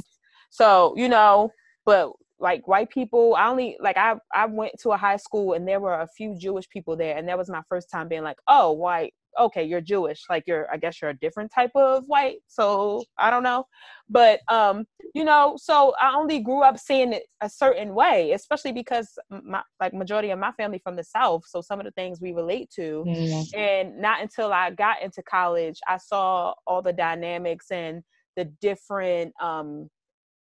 So 0.51 0.95
you 0.97 1.09
know, 1.09 1.51
but 1.87 2.13
like 2.39 2.69
white 2.69 2.91
people, 2.91 3.35
I 3.37 3.49
only 3.49 3.77
like 3.81 3.97
I 3.97 4.17
I 4.35 4.47
went 4.47 4.73
to 4.81 4.91
a 4.91 4.97
high 4.97 5.17
school 5.17 5.55
and 5.55 5.67
there 5.67 5.81
were 5.81 6.01
a 6.01 6.09
few 6.09 6.37
Jewish 6.39 6.69
people 6.69 6.97
there, 6.97 7.17
and 7.17 7.29
that 7.29 7.39
was 7.39 7.49
my 7.49 7.63
first 7.69 7.91
time 7.91 8.09
being 8.09 8.23
like, 8.23 8.39
oh, 8.49 8.73
white 8.73 9.15
okay 9.39 9.65
you're 9.65 9.81
jewish 9.81 10.25
like 10.29 10.45
you're 10.47 10.71
i 10.73 10.77
guess 10.77 11.01
you're 11.01 11.11
a 11.11 11.19
different 11.19 11.51
type 11.53 11.71
of 11.75 12.05
white 12.07 12.39
so 12.47 13.03
i 13.19 13.31
don't 13.31 13.43
know 13.43 13.65
but 14.09 14.41
um 14.49 14.85
you 15.15 15.25
know 15.25 15.57
so 15.57 15.95
i 16.01 16.15
only 16.15 16.41
grew 16.41 16.63
up 16.63 16.79
seeing 16.79 17.13
it 17.13 17.25
a 17.41 17.49
certain 17.49 17.95
way 17.95 18.33
especially 18.33 18.73
because 18.73 19.19
my 19.31 19.63
like 19.81 19.95
majority 19.95 20.31
of 20.31 20.39
my 20.39 20.53
family 20.53 20.81
from 20.83 20.97
the 20.97 21.05
south 21.05 21.43
so 21.47 21.61
some 21.61 21.81
of 21.81 21.85
the 21.85 21.93
things 21.93 22.21
we 22.21 22.33
relate 22.33 22.71
to 22.71 23.05
mm-hmm. 23.07 23.59
and 23.59 23.99
not 23.99 24.21
until 24.21 24.53
i 24.53 24.71
got 24.71 25.03
into 25.03 25.23
college 25.23 25.79
i 25.89 25.97
saw 25.97 26.53
all 26.67 26.83
the 26.83 26.93
dynamics 26.93 27.71
and 27.71 28.03
the 28.37 28.45
different 28.61 29.33
um 29.41 29.89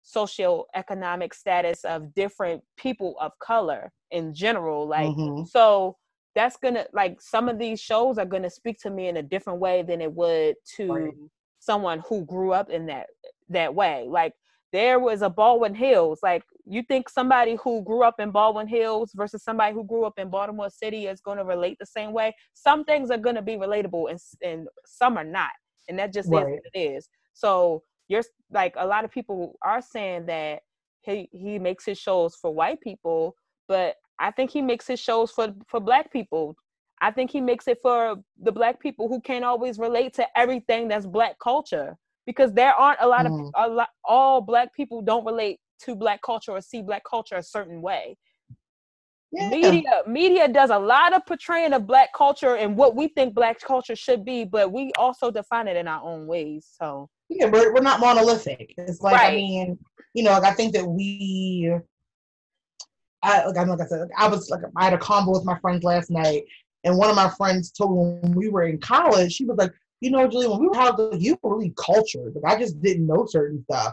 socioeconomic 0.07 1.35
status 1.35 1.85
of 1.85 2.15
different 2.15 2.63
people 2.77 3.17
of 3.21 3.33
color 3.41 3.91
in 4.13 4.33
general 4.33 4.87
like 4.87 5.09
mm-hmm. 5.09 5.45
so 5.45 5.97
that's 6.37 6.57
gonna 6.59 6.85
like 6.93 7.21
some 7.21 7.49
of 7.49 7.59
these 7.59 7.81
shows 7.81 8.19
are 8.19 8.27
gonna 8.27 8.51
speak 8.51 8.79
to 8.79 8.91
me 8.91 9.09
in 9.09 9.17
a 9.17 9.23
different 9.23 9.59
way 9.59 9.83
than 9.83 10.01
it 10.01 10.13
would 10.13 10.55
to 10.77 10.93
right. 10.93 11.15
someone 11.59 12.01
who 12.09 12.25
grew 12.27 12.53
up 12.53 12.71
in 12.71 12.87
that 12.87 13.07
that 13.49 13.75
way 13.75 14.07
like 14.09 14.35
there 14.73 15.01
was 15.01 15.23
a 15.23 15.31
baldwin 15.31 15.75
hills 15.75 16.21
like 16.23 16.43
you 16.67 16.83
think 16.83 17.09
somebody 17.09 17.57
who 17.63 17.83
grew 17.83 18.03
up 18.03 18.21
in 18.21 18.31
baldwin 18.31 18.69
hills 18.69 19.13
versus 19.15 19.43
somebody 19.43 19.73
who 19.73 19.83
grew 19.85 20.05
up 20.05 20.19
in 20.19 20.29
baltimore 20.29 20.69
city 20.69 21.07
is 21.07 21.21
going 21.21 21.39
to 21.39 21.45
relate 21.45 21.79
the 21.81 21.87
same 21.87 22.13
way 22.13 22.35
some 22.53 22.85
things 22.85 23.11
are 23.11 23.19
going 23.19 23.37
to 23.37 23.43
be 23.43 23.57
relatable 23.57 24.11
and, 24.11 24.21
and 24.43 24.69
some 24.85 25.17
are 25.17 25.25
not 25.25 25.51
and 25.89 25.99
that 25.99 26.13
just 26.13 26.29
right. 26.31 26.43
is 26.43 26.45
what 26.45 26.61
it 26.75 26.79
is 26.79 27.09
so 27.33 27.83
you're 28.09 28.23
like 28.53 28.75
a 28.77 28.87
lot 28.87 29.05
of 29.05 29.11
people 29.11 29.55
are 29.63 29.81
saying 29.81 30.27
that 30.27 30.61
he 31.01 31.29
he 31.33 31.59
makes 31.59 31.87
his 31.87 31.99
shows 31.99 32.37
for 32.37 32.53
white 32.53 32.81
people 32.81 33.35
but 33.69 33.95
I 34.19 34.31
think 34.31 34.51
he 34.51 34.63
makes 34.63 34.87
his 34.87 35.01
shows 35.01 35.31
for 35.31 35.55
for 35.69 35.81
black 35.81 36.13
people. 36.13 36.57
I 37.01 37.11
think 37.11 37.31
he 37.31 37.41
makes 37.41 37.69
it 37.69 37.79
for 37.83 38.17
the 38.41 38.53
black 38.53 38.81
people 38.81 39.09
who 39.09 39.21
can't 39.21 39.45
always 39.45 39.79
relate 39.79 40.15
to 40.15 40.27
everything 40.37 40.89
that's 40.89 41.07
black 41.07 41.39
culture 41.39 41.97
because 42.27 42.53
there 42.53 42.73
aren't 42.73 43.01
a 43.01 43.07
lot 43.07 43.27
mm. 43.27 43.51
of 43.55 43.71
a 43.71 43.73
lot 43.73 43.89
all 44.05 44.41
black 44.41 44.75
people 44.75 45.03
don't 45.03 45.25
relate 45.25 45.61
to 45.85 45.95
black 45.95 46.23
culture 46.23 46.53
or 46.53 46.61
see 46.61 46.83
black 46.83 47.03
culture 47.09 47.37
a 47.37 47.43
certain 47.43 47.83
way. 47.83 48.17
Yeah. 49.33 49.49
Media 49.51 50.03
media 50.07 50.49
does 50.49 50.71
a 50.71 50.79
lot 50.79 51.13
of 51.13 51.27
portraying 51.27 51.73
of 51.73 51.87
black 51.87 52.11
culture 52.15 52.57
and 52.57 52.77
what 52.77 52.97
we 52.97 53.09
think 53.09 53.35
black 53.35 53.61
culture 53.61 53.97
should 53.97 54.25
be, 54.25 54.45
but 54.45 54.73
we 54.73 54.93
also 54.97 55.31
define 55.31 55.69
it 55.69 55.77
in 55.77 55.89
our 55.89 56.03
own 56.03 56.27
ways. 56.27 56.67
So 56.81 57.11
yeah, 57.29 57.47
we're 57.47 57.75
we're 57.75 57.83
not 57.83 58.01
monolithic. 58.01 58.73
It's 58.79 59.01
like 59.01 59.15
right. 59.15 59.33
I 59.33 59.37
mean, 59.37 59.79
you 60.15 60.23
know, 60.23 60.31
like 60.31 60.45
I 60.45 60.55
think 60.55 60.73
that 60.75 60.87
we 60.87 61.77
I 63.27 63.47
like, 63.47 63.67
like 63.67 63.81
I 63.81 63.87
said, 63.87 64.09
I 64.17 64.29
was 64.29 64.51
like 64.51 64.61
I 64.77 64.85
had 64.85 64.95
a 64.95 64.99
combo 64.99 65.33
with 65.33 65.45
my 65.45 65.59
friends 65.59 65.83
last 65.83 66.11
night, 66.11 66.45
and 66.85 66.97
one 66.97 67.11
of 67.11 67.17
my 67.17 67.29
friends 67.31 67.71
told 67.71 67.91
me 67.91 68.19
when 68.23 68.35
we 68.35 68.49
were 68.49 68.65
in 68.65 68.79
college, 68.79 69.33
she 69.33 69.45
was 69.45 69.57
like, 69.59 69.73
you 70.01 70.11
know, 70.11 70.29
Julie, 70.29 70.49
when 70.49 70.61
we 70.61 70.69
were 70.69 70.77
out, 70.77 70.99
you 71.21 71.39
were 71.43 71.57
really 71.57 71.75
cultured. 71.77 72.35
Like 72.35 72.57
I 72.57 72.59
just 72.59 72.81
didn't 72.81 73.07
know 73.07 73.27
certain 73.27 73.65
stuff, 73.65 73.93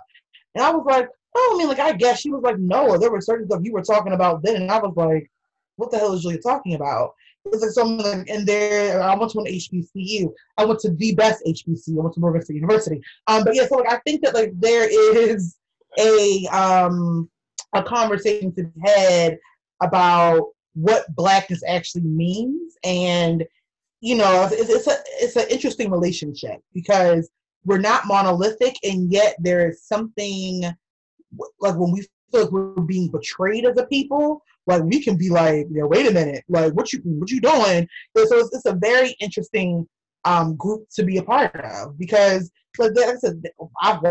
and 0.55 0.63
I 0.63 0.71
was 0.71 0.85
like, 0.85 1.09
oh, 1.35 1.51
I 1.53 1.57
mean, 1.57 1.67
like 1.67 1.79
I 1.79 1.93
guess 1.93 2.21
she 2.21 2.29
was 2.29 2.43
like, 2.43 2.59
no, 2.59 2.97
there 2.97 3.11
were 3.11 3.21
certain 3.21 3.47
stuff 3.47 3.61
you 3.63 3.73
were 3.73 3.81
talking 3.81 4.13
about 4.13 4.43
then, 4.43 4.61
and 4.61 4.71
I 4.71 4.79
was 4.79 4.93
like, 4.95 5.29
what 5.77 5.91
the 5.91 5.97
hell 5.97 6.13
is 6.13 6.21
Julia 6.21 6.39
talking 6.39 6.75
about? 6.75 7.13
It's 7.45 7.61
like 7.61 7.71
something, 7.71 8.25
in 8.27 8.45
there, 8.45 9.01
I 9.01 9.15
went 9.15 9.31
to 9.33 9.39
an 9.39 9.45
HBCU. 9.45 10.31
I 10.57 10.63
went 10.63 10.79
to 10.79 10.91
the 10.91 11.13
best 11.13 11.43
HBCU. 11.45 11.99
I 11.99 12.01
went 12.01 12.13
to 12.15 12.41
State 12.41 12.55
University. 12.55 13.01
Um, 13.27 13.43
but 13.43 13.53
yeah, 13.53 13.67
so 13.67 13.75
like 13.75 13.91
I 13.91 13.99
think 14.05 14.23
that 14.23 14.33
like 14.33 14.51
there 14.59 14.87
is 14.89 15.57
a 15.99 16.45
um 16.47 17.29
a 17.73 17.83
conversation 17.83 18.53
to 18.55 18.63
be 18.63 18.81
had 18.85 19.37
about 19.81 20.47
what 20.73 21.05
blackness 21.15 21.61
actually 21.67 22.03
means 22.03 22.75
and 22.83 23.45
you 24.01 24.15
know 24.15 24.47
it's, 24.51 24.69
it's 24.69 24.87
a 24.87 24.95
it's 25.19 25.35
an 25.35 25.45
interesting 25.49 25.91
relationship 25.91 26.59
because 26.73 27.29
we're 27.65 27.77
not 27.77 28.07
monolithic 28.07 28.75
and 28.83 29.11
yet 29.11 29.35
there 29.39 29.69
is 29.69 29.83
something 29.83 30.63
like 31.59 31.75
when 31.75 31.91
we 31.91 32.01
feel 32.31 32.41
like 32.41 32.51
we're 32.51 32.81
being 32.81 33.09
betrayed 33.09 33.65
as 33.65 33.77
a 33.77 33.85
people 33.85 34.41
like 34.67 34.83
we 34.83 35.01
can 35.01 35.17
be 35.17 35.29
like 35.29 35.67
yeah 35.71 35.83
wait 35.83 36.07
a 36.07 36.11
minute. 36.11 36.43
Like 36.49 36.73
what 36.73 36.93
you 36.93 36.99
what 37.03 37.29
you 37.29 37.41
doing? 37.41 37.87
And 38.15 38.27
so 38.27 38.37
it's, 38.37 38.55
it's 38.55 38.65
a 38.65 38.73
very 38.73 39.15
interesting 39.19 39.87
um 40.25 40.55
group 40.55 40.87
to 40.95 41.03
be 41.03 41.17
a 41.17 41.23
part 41.23 41.55
of 41.55 41.97
because 41.97 42.49
like 42.77 42.91
I 42.97 43.15
said 43.15 43.43
I've 43.81 44.01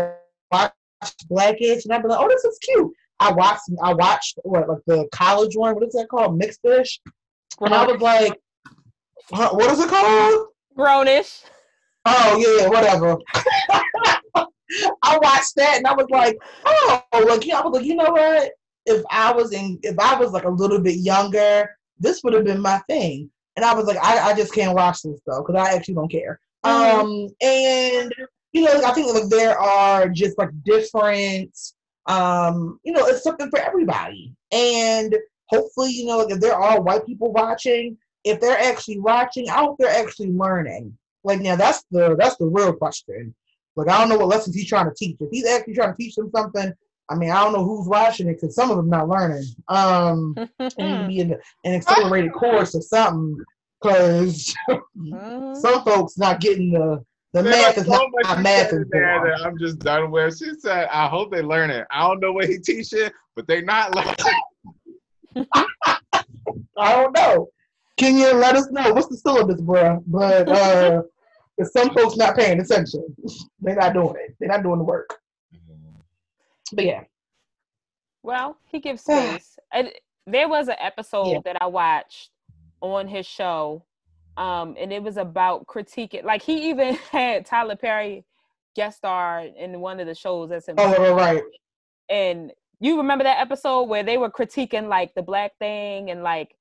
watched 0.51 1.27
Blackish 1.27 1.85
and 1.85 1.93
I've 1.93 2.01
been 2.01 2.11
like 2.11 2.19
oh 2.19 2.29
this 2.29 2.43
is 2.43 2.59
cute 2.59 2.93
I 3.23 3.31
watched 3.31 3.63
I 3.81 3.93
watched 3.93 4.39
what 4.43 4.67
like 4.67 4.79
the 4.85 5.07
college 5.11 5.55
one. 5.55 5.75
What 5.75 5.83
is 5.83 5.93
that 5.93 6.09
called? 6.09 6.37
Mixed-ish. 6.37 6.99
And 7.61 7.73
I 7.73 7.85
was 7.85 8.01
like, 8.01 8.39
what 9.29 9.71
is 9.71 9.79
it 9.79 9.89
called? 9.89 10.47
Grownish. 10.77 11.43
Oh 12.05 12.37
yeah, 12.37 12.67
whatever. 12.67 13.17
I 15.03 15.19
watched 15.21 15.55
that 15.55 15.77
and 15.77 15.87
I 15.87 15.93
was 15.93 16.07
like, 16.09 16.37
oh, 16.65 17.03
like 17.27 17.45
yeah, 17.45 17.59
I 17.59 17.61
was 17.61 17.73
like, 17.73 17.85
you 17.85 17.95
know 17.95 18.11
what? 18.11 18.51
If 18.85 19.03
I 19.09 19.31
was 19.31 19.53
in, 19.53 19.79
if 19.83 19.97
I 19.99 20.19
was 20.19 20.31
like 20.31 20.43
a 20.43 20.49
little 20.49 20.79
bit 20.79 20.97
younger, 20.97 21.69
this 21.99 22.21
would 22.23 22.33
have 22.33 22.43
been 22.43 22.59
my 22.59 22.79
thing. 22.89 23.29
And 23.55 23.63
I 23.63 23.73
was 23.73 23.85
like, 23.85 23.97
I, 24.01 24.31
I 24.31 24.33
just 24.33 24.53
can't 24.53 24.75
watch 24.75 25.03
this 25.03 25.21
though 25.25 25.43
because 25.45 25.61
I 25.61 25.73
actually 25.75 25.93
don't 25.93 26.11
care. 26.11 26.39
Mm-hmm. 26.65 26.99
Um, 26.99 27.27
and 27.41 28.13
you 28.51 28.63
know, 28.63 28.81
I 28.85 28.91
think 28.91 29.13
like 29.13 29.29
there 29.29 29.57
are 29.57 30.09
just 30.09 30.37
like 30.37 30.49
different 30.63 31.55
um, 32.05 32.79
you 32.83 32.91
know, 32.91 33.05
it's 33.05 33.23
something 33.23 33.49
for 33.49 33.59
everybody. 33.59 34.33
And 34.51 35.15
hopefully, 35.47 35.91
you 35.91 36.05
know, 36.05 36.21
if 36.21 36.39
there 36.39 36.55
are 36.55 36.81
white 36.81 37.05
people 37.05 37.31
watching, 37.31 37.97
if 38.23 38.39
they're 38.39 38.59
actually 38.59 38.99
watching, 38.99 39.49
I 39.49 39.59
hope 39.59 39.77
they're 39.79 39.89
actually 39.89 40.31
learning. 40.31 40.97
Like 41.23 41.41
now 41.41 41.55
that's 41.55 41.83
the 41.91 42.15
that's 42.19 42.35
the 42.37 42.47
real 42.47 42.73
question. 42.73 43.33
Like 43.75 43.89
I 43.89 43.99
don't 43.99 44.09
know 44.09 44.17
what 44.17 44.27
lessons 44.27 44.55
he's 44.55 44.67
trying 44.67 44.85
to 44.85 44.95
teach. 44.95 45.17
If 45.19 45.29
he's 45.31 45.47
actually 45.47 45.75
trying 45.75 45.91
to 45.91 45.97
teach 45.97 46.15
them 46.15 46.29
something, 46.35 46.73
I 47.09 47.15
mean, 47.15 47.31
I 47.31 47.43
don't 47.43 47.53
know 47.53 47.63
who's 47.63 47.87
watching 47.87 48.27
it 48.27 48.33
because 48.33 48.55
some 48.55 48.69
of 48.69 48.77
them 48.77 48.89
not 48.89 49.09
learning. 49.09 49.45
Um, 49.67 50.35
and 50.77 51.07
be 51.07 51.19
in 51.19 51.33
an 51.63 51.73
accelerated 51.73 52.33
course 52.33 52.75
or 52.75 52.81
something 52.81 53.37
because 53.81 54.53
mm-hmm. 54.69 55.53
some 55.59 55.83
folks 55.83 56.17
not 56.17 56.39
getting 56.39 56.71
the 56.71 57.03
the 57.33 57.41
There's 57.41 57.55
math 57.55 57.77
is 57.77 57.85
so 57.85 57.91
not, 57.91 58.09
not 58.23 58.41
math. 58.41 58.69
That 58.69 59.41
I'm 59.43 59.57
just 59.57 59.79
done 59.79 60.11
with. 60.11 60.33
It. 60.33 60.45
She 60.45 60.59
said, 60.59 60.87
"I 60.91 61.07
hope 61.07 61.31
they 61.31 61.41
learn 61.41 61.71
it. 61.71 61.87
I 61.89 62.07
don't 62.07 62.19
know 62.19 62.31
what 62.31 62.47
he 62.47 62.59
teaching, 62.59 63.09
but 63.35 63.47
they're 63.47 63.63
not 63.63 63.95
learning." 63.95 64.15
I 66.77 66.93
don't 66.93 67.13
know. 67.15 67.49
Can 67.97 68.17
you 68.17 68.33
let 68.33 68.55
us 68.55 68.69
know 68.69 68.93
what's 68.93 69.07
the 69.07 69.17
syllabus, 69.17 69.61
bro? 69.61 70.03
But 70.05 70.47
uh, 70.47 71.01
some 71.63 71.93
folks 71.93 72.17
not 72.17 72.35
paying 72.35 72.59
attention. 72.59 73.03
They're 73.61 73.75
not 73.75 73.93
doing 73.93 74.15
it. 74.17 74.35
They're 74.39 74.49
not 74.49 74.63
doing 74.63 74.79
the 74.79 74.83
work. 74.83 75.15
Mm-hmm. 75.55 76.75
But 76.75 76.85
yeah. 76.85 77.03
Well, 78.23 78.57
he 78.65 78.79
gives 78.79 79.01
space. 79.03 79.57
there 80.27 80.49
was 80.49 80.67
an 80.67 80.75
episode 80.79 81.31
yeah. 81.31 81.39
that 81.45 81.57
I 81.61 81.67
watched 81.67 82.31
on 82.81 83.07
his 83.07 83.25
show 83.25 83.83
um, 84.37 84.75
and 84.79 84.91
it 84.91 85.03
was 85.03 85.17
about 85.17 85.67
critiquing. 85.67 86.23
Like 86.23 86.41
he 86.41 86.69
even 86.69 86.95
had 87.11 87.45
Tyler 87.45 87.75
Perry 87.75 88.25
guest 88.75 88.97
star 88.97 89.41
in 89.41 89.79
one 89.79 89.99
of 89.99 90.07
the 90.07 90.15
shows 90.15 90.49
that's 90.49 90.67
in. 90.67 90.75
Oh, 90.77 91.15
right. 91.15 91.43
And 92.09 92.51
you 92.79 92.97
remember 92.97 93.23
that 93.23 93.39
episode 93.39 93.83
where 93.83 94.03
they 94.03 94.17
were 94.17 94.29
critiquing 94.29 94.87
like 94.87 95.13
the 95.15 95.21
black 95.21 95.51
thing 95.59 96.09
and 96.09 96.23
like, 96.23 96.55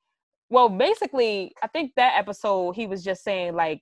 well, 0.50 0.68
basically, 0.68 1.52
I 1.62 1.66
think 1.66 1.92
that 1.96 2.18
episode 2.18 2.72
he 2.72 2.86
was 2.86 3.02
just 3.02 3.24
saying 3.24 3.54
like, 3.54 3.80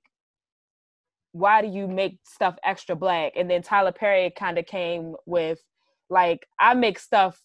why 1.33 1.63
do 1.63 1.69
you 1.69 1.87
make 1.87 2.19
stuff 2.25 2.57
extra 2.65 2.97
black? 2.97 3.33
And 3.37 3.51
then 3.51 3.63
Tyler 3.63 3.93
Perry 3.93 4.33
kind 4.37 4.59
of 4.59 4.67
came 4.67 5.15
with 5.27 5.61
like, 6.09 6.47
I 6.59 6.75
make 6.75 6.99
stuff 6.99 7.41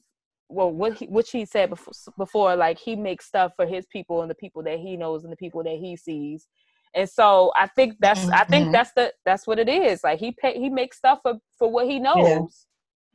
well 0.49 0.71
what 0.71 0.93
he, 0.93 1.05
which 1.07 1.31
he 1.31 1.45
said 1.45 1.69
before, 1.69 1.93
before 2.17 2.55
like 2.55 2.77
he 2.77 2.95
makes 2.95 3.25
stuff 3.25 3.51
for 3.55 3.65
his 3.65 3.85
people 3.87 4.21
and 4.21 4.29
the 4.29 4.35
people 4.35 4.61
that 4.63 4.79
he 4.79 4.95
knows 4.95 5.23
and 5.23 5.31
the 5.31 5.37
people 5.37 5.63
that 5.63 5.77
he 5.77 5.95
sees 5.95 6.47
and 6.93 7.09
so 7.09 7.51
i 7.55 7.67
think 7.67 7.95
that's 7.99 8.21
mm-hmm. 8.21 8.33
i 8.33 8.43
think 8.43 8.65
mm-hmm. 8.65 8.73
that's 8.73 8.91
the 8.93 9.11
that's 9.25 9.47
what 9.47 9.59
it 9.59 9.67
is 9.67 10.03
like 10.03 10.19
he 10.19 10.31
pay, 10.31 10.57
he 10.57 10.69
makes 10.69 10.97
stuff 10.97 11.19
for 11.23 11.35
for 11.57 11.71
what 11.71 11.87
he 11.87 11.99
knows 11.99 12.67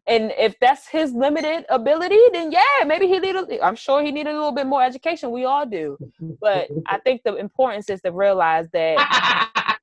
And 0.06 0.32
if 0.36 0.58
that's 0.60 0.88
his 0.88 1.12
limited 1.12 1.66
ability, 1.68 2.18
then 2.32 2.50
yeah, 2.50 2.84
maybe 2.84 3.06
he 3.06 3.18
needed. 3.18 3.60
I'm 3.62 3.76
sure 3.76 4.02
he 4.02 4.10
needed 4.10 4.30
a 4.30 4.36
little 4.36 4.52
bit 4.52 4.66
more 4.66 4.82
education. 4.82 5.30
We 5.30 5.44
all 5.44 5.66
do, 5.66 5.96
but 6.40 6.68
I 6.86 6.98
think 7.04 7.22
the 7.24 7.36
importance 7.36 7.88
is 7.90 8.00
to 8.00 8.10
realize 8.10 8.66
that 8.72 9.78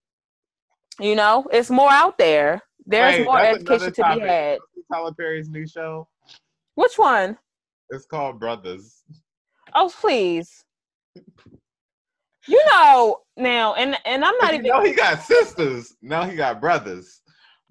you 0.99 1.15
know 1.15 1.45
it's 1.51 1.69
more 1.69 1.91
out 1.91 2.17
there. 2.17 2.61
There's 2.85 3.25
more 3.25 3.39
education 3.39 3.93
to 3.93 4.15
be 4.15 4.19
had. 4.19 4.57
Tyler 4.91 5.13
Perry's 5.13 5.49
new 5.49 5.67
show. 5.67 6.07
Which 6.77 6.99
one? 6.99 7.39
It's 7.89 8.05
called 8.05 8.39
Brothers. 8.39 9.01
Oh 9.73 9.91
please. 9.99 10.63
You 12.47 12.63
know 12.71 13.17
now, 13.35 13.73
and 13.73 13.97
and 14.05 14.23
I'm 14.23 14.35
not 14.39 14.53
even. 14.53 14.67
No, 14.67 14.83
he 14.83 14.93
got 14.93 15.23
sisters. 15.23 15.95
Now 16.03 16.23
he 16.25 16.35
got 16.35 16.61
brothers, 16.61 17.21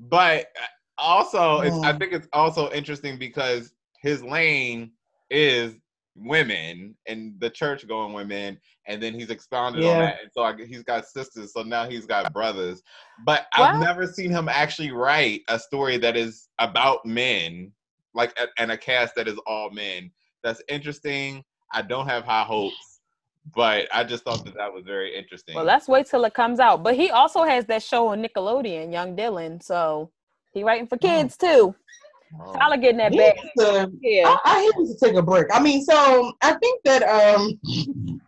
but 0.00 0.46
uh, 0.60 0.66
also, 0.98 1.60
it's, 1.60 1.76
I 1.84 1.92
think 1.92 2.14
it's 2.14 2.26
also 2.32 2.68
interesting 2.72 3.16
because 3.16 3.72
his 4.02 4.24
lane 4.24 4.90
is 5.30 5.76
women 6.16 6.96
and 7.06 7.34
the 7.38 7.50
church 7.50 7.86
going 7.86 8.12
women, 8.12 8.58
and 8.88 9.00
then 9.00 9.14
he's 9.14 9.30
expounded 9.30 9.84
yeah. 9.84 9.90
on 9.90 9.98
that, 10.00 10.16
and 10.20 10.30
so 10.34 10.42
I, 10.42 10.56
he's 10.66 10.82
got 10.82 11.06
sisters, 11.06 11.52
so 11.52 11.62
now 11.62 11.88
he's 11.88 12.06
got 12.06 12.32
brothers. 12.32 12.82
But 13.24 13.46
I've 13.52 13.78
never 13.78 14.04
seen 14.04 14.32
him 14.32 14.48
actually 14.48 14.90
write 14.90 15.42
a 15.46 15.60
story 15.60 15.96
that 15.98 16.16
is 16.16 16.48
about 16.58 17.06
men, 17.06 17.70
like 18.16 18.36
and 18.58 18.72
a 18.72 18.76
cast 18.76 19.14
that 19.14 19.28
is 19.28 19.38
all 19.46 19.70
men. 19.70 20.10
That's 20.42 20.62
interesting. 20.68 21.44
I 21.72 21.82
don't 21.82 22.08
have 22.08 22.24
high 22.24 22.44
hopes, 22.44 23.00
but 23.54 23.86
I 23.92 24.04
just 24.04 24.24
thought 24.24 24.44
that 24.44 24.54
that 24.54 24.72
was 24.72 24.84
very 24.84 25.16
interesting. 25.16 25.54
Well, 25.54 25.64
let's 25.64 25.88
wait 25.88 26.06
till 26.06 26.24
it 26.24 26.34
comes 26.34 26.58
out. 26.58 26.82
But 26.82 26.96
he 26.96 27.10
also 27.10 27.44
has 27.44 27.66
that 27.66 27.82
show 27.82 28.08
on 28.08 28.22
Nickelodeon, 28.22 28.92
Young 28.92 29.16
Dylan. 29.16 29.62
So 29.62 30.10
he 30.52 30.64
writing 30.64 30.86
for 30.86 30.96
kids 30.96 31.36
too. 31.36 31.74
Oh. 32.40 32.52
Tyler 32.54 32.76
getting 32.76 32.98
that 32.98 33.16
back. 33.16 33.36
yeah. 34.00 34.24
I, 34.26 34.38
I 34.44 34.60
hate 34.62 34.86
to 34.86 34.96
take 35.06 35.14
a 35.16 35.22
break. 35.22 35.46
I 35.52 35.60
mean, 35.60 35.84
so 35.84 36.32
I 36.42 36.54
think 36.54 36.82
that 36.84 37.02
um 37.04 38.20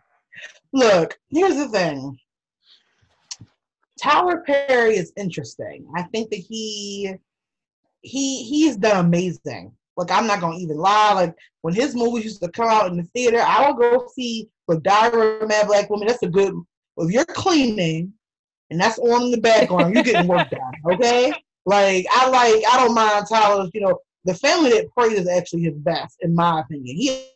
look, 0.73 1.17
here's 1.29 1.55
the 1.55 1.67
thing. 1.67 2.17
Tyler 4.01 4.43
Perry 4.45 4.95
is 4.95 5.11
interesting. 5.17 5.85
I 5.95 6.03
think 6.03 6.29
that 6.29 6.37
he 6.37 7.13
he 8.01 8.43
he's 8.43 8.77
done 8.77 9.05
amazing. 9.05 9.73
Like 9.99 10.11
I'm 10.11 10.27
not 10.27 10.39
gonna 10.39 10.57
even 10.57 10.77
lie. 10.77 11.13
Like 11.13 11.35
when 11.61 11.73
his 11.73 11.93
movies 11.93 12.23
used 12.23 12.41
to 12.41 12.49
come 12.49 12.69
out 12.69 12.89
in 12.89 12.95
the 12.95 13.03
theater, 13.13 13.41
I 13.45 13.69
would 13.69 13.77
go 13.77 14.07
see 14.15 14.49
the 14.69 14.79
Diary 14.79 15.41
of 15.41 15.49
Mad 15.49 15.67
Black 15.67 15.89
Woman. 15.89 16.07
That's 16.07 16.23
a 16.23 16.29
good. 16.29 16.53
If 16.97 17.11
you're 17.11 17.25
cleaning 17.25 18.13
and 18.69 18.79
that's 18.79 18.97
on 18.99 19.23
in 19.23 19.31
the 19.31 19.41
background, 19.41 19.93
you're 19.93 20.03
getting 20.03 20.27
work 20.27 20.49
done. 20.49 20.61
Okay. 20.93 21.33
Like 21.65 22.05
I 22.11 22.29
like 22.29 22.63
I 22.71 22.77
don't 22.77 22.95
mind 22.95 23.25
Tyler's, 23.27 23.71
you 23.73 23.81
know, 23.81 23.99
the 24.23 24.33
family 24.35 24.69
that 24.71 24.89
prays 24.97 25.19
is 25.19 25.27
actually 25.27 25.63
his 25.63 25.77
best, 25.77 26.15
in 26.21 26.33
my 26.33 26.61
opinion. 26.61 26.95
He 26.95 27.27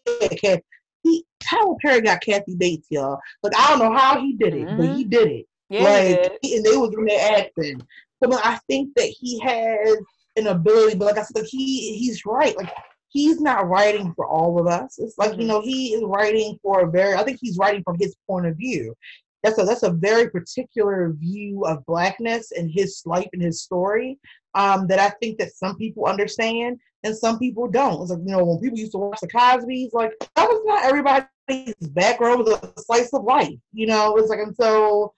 had 0.41 0.61
he 1.03 1.25
Tyler 1.41 1.75
Perry 1.81 1.99
got 1.99 2.21
Kathy 2.21 2.55
Bates, 2.55 2.87
y'all. 2.89 3.19
Like 3.43 3.53
I 3.57 3.69
don't 3.69 3.79
know 3.79 3.97
how 3.97 4.21
he 4.21 4.33
did 4.33 4.53
it, 4.53 4.67
mm-hmm. 4.67 4.77
but 4.77 4.95
he 4.95 5.03
did 5.03 5.27
it. 5.27 5.45
Yeah, 5.69 5.83
like 5.83 6.37
he, 6.41 6.55
and 6.55 6.65
they 6.65 6.77
was 6.77 6.93
in 6.97 7.03
there 7.03 7.39
acting. 7.39 7.81
So 8.23 8.39
I 8.41 8.57
think 8.69 8.95
that 8.95 9.13
he 9.19 9.37
has 9.41 9.97
an 10.35 10.47
ability, 10.47 10.97
but 10.97 11.05
like 11.05 11.17
I 11.17 11.23
said, 11.23 11.45
he 11.49 11.97
he's 11.97 12.25
right. 12.25 12.55
Like 12.57 12.71
he's 13.09 13.39
not 13.39 13.67
writing 13.67 14.13
for 14.15 14.25
all 14.27 14.59
of 14.59 14.67
us. 14.67 14.97
It's 14.97 15.17
like, 15.17 15.31
mm-hmm. 15.31 15.41
you 15.41 15.47
know, 15.47 15.61
he 15.61 15.93
is 15.93 16.03
writing 16.03 16.57
for 16.61 16.81
a 16.81 16.89
very 16.89 17.15
I 17.15 17.23
think 17.23 17.39
he's 17.41 17.57
writing 17.57 17.83
from 17.83 17.97
his 17.99 18.15
point 18.27 18.45
of 18.45 18.57
view 18.57 18.95
that's 19.43 19.59
a 19.59 19.65
that's 19.65 19.83
a 19.83 19.91
very 19.91 20.29
particular 20.29 21.13
view 21.19 21.65
of 21.65 21.85
blackness 21.85 22.51
and 22.53 22.71
his 22.71 23.03
life 23.05 23.27
and 23.33 23.41
his 23.41 23.61
story 23.61 24.17
um, 24.55 24.87
that 24.87 24.99
I 24.99 25.09
think 25.21 25.37
that 25.39 25.53
some 25.53 25.75
people 25.75 26.05
understand 26.05 26.79
and 27.03 27.15
some 27.15 27.37
people 27.37 27.67
don't. 27.67 28.01
It's 28.01 28.11
like 28.11 28.19
you 28.25 28.31
know 28.31 28.43
when 28.43 28.59
people 28.59 28.79
used 28.79 28.93
to 28.93 28.99
watch 28.99 29.19
the 29.19 29.27
Cosby's, 29.27 29.93
like 29.93 30.13
that 30.35 30.47
was 30.47 30.61
not 30.65 30.85
everybody's 30.85 31.89
background 31.91 32.39
was 32.39 32.57
a 32.63 32.81
slice 32.81 33.13
of 33.13 33.25
life. 33.25 33.53
You 33.73 33.87
know, 33.87 34.15
it's 34.15 34.29
like 34.29 34.39
and 34.39 34.55
so 34.55 35.13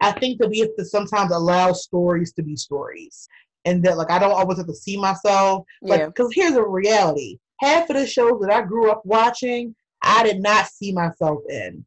I 0.00 0.12
think 0.12 0.40
that 0.40 0.50
we 0.50 0.58
have 0.58 0.74
to 0.76 0.84
sometimes 0.84 1.30
allow 1.30 1.72
stories 1.72 2.32
to 2.32 2.42
be 2.42 2.56
stories, 2.56 3.28
and 3.64 3.82
that 3.84 3.96
like 3.96 4.10
I 4.10 4.18
don't 4.18 4.32
always 4.32 4.58
have 4.58 4.66
to 4.66 4.74
see 4.74 4.96
myself 4.96 5.66
like 5.82 6.06
because 6.06 6.30
here's 6.34 6.54
a 6.54 6.62
reality: 6.62 7.38
half 7.60 7.90
of 7.90 7.96
the 7.96 8.06
shows 8.06 8.40
that 8.40 8.52
I 8.52 8.62
grew 8.62 8.90
up 8.90 9.02
watching, 9.04 9.74
I 10.02 10.22
did 10.22 10.40
not 10.40 10.66
see 10.66 10.92
myself 10.92 11.40
in. 11.48 11.84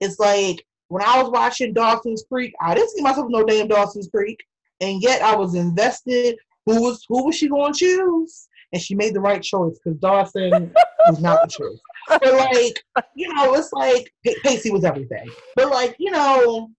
It's 0.00 0.18
like 0.18 0.64
when 0.88 1.02
I 1.02 1.20
was 1.22 1.30
watching 1.30 1.74
Dawson's 1.74 2.24
Creek, 2.30 2.54
I 2.60 2.74
didn't 2.74 2.90
see 2.90 3.02
myself 3.02 3.26
in 3.26 3.32
no 3.32 3.44
damn 3.44 3.68
Dawson's 3.68 4.08
Creek, 4.08 4.38
and 4.80 5.02
yet 5.02 5.22
I 5.22 5.36
was 5.36 5.54
invested. 5.54 6.36
Who 6.66 6.82
was 6.82 7.04
who 7.08 7.26
was 7.26 7.36
she 7.36 7.48
going 7.48 7.72
to 7.72 7.78
choose? 7.78 8.48
And 8.72 8.82
she 8.82 8.94
made 8.94 9.14
the 9.14 9.20
right 9.20 9.42
choice 9.42 9.78
because 9.82 9.98
Dawson 9.98 10.74
was 11.08 11.20
not 11.20 11.40
the 11.42 11.48
choice. 11.48 11.78
But 12.08 12.34
like, 12.34 12.84
you 13.14 13.32
know, 13.32 13.54
it's 13.54 13.72
like 13.72 14.12
Pacey 14.44 14.70
was 14.70 14.84
everything. 14.84 15.30
But 15.56 15.70
like, 15.70 15.96
you 15.98 16.10
know, 16.10 16.70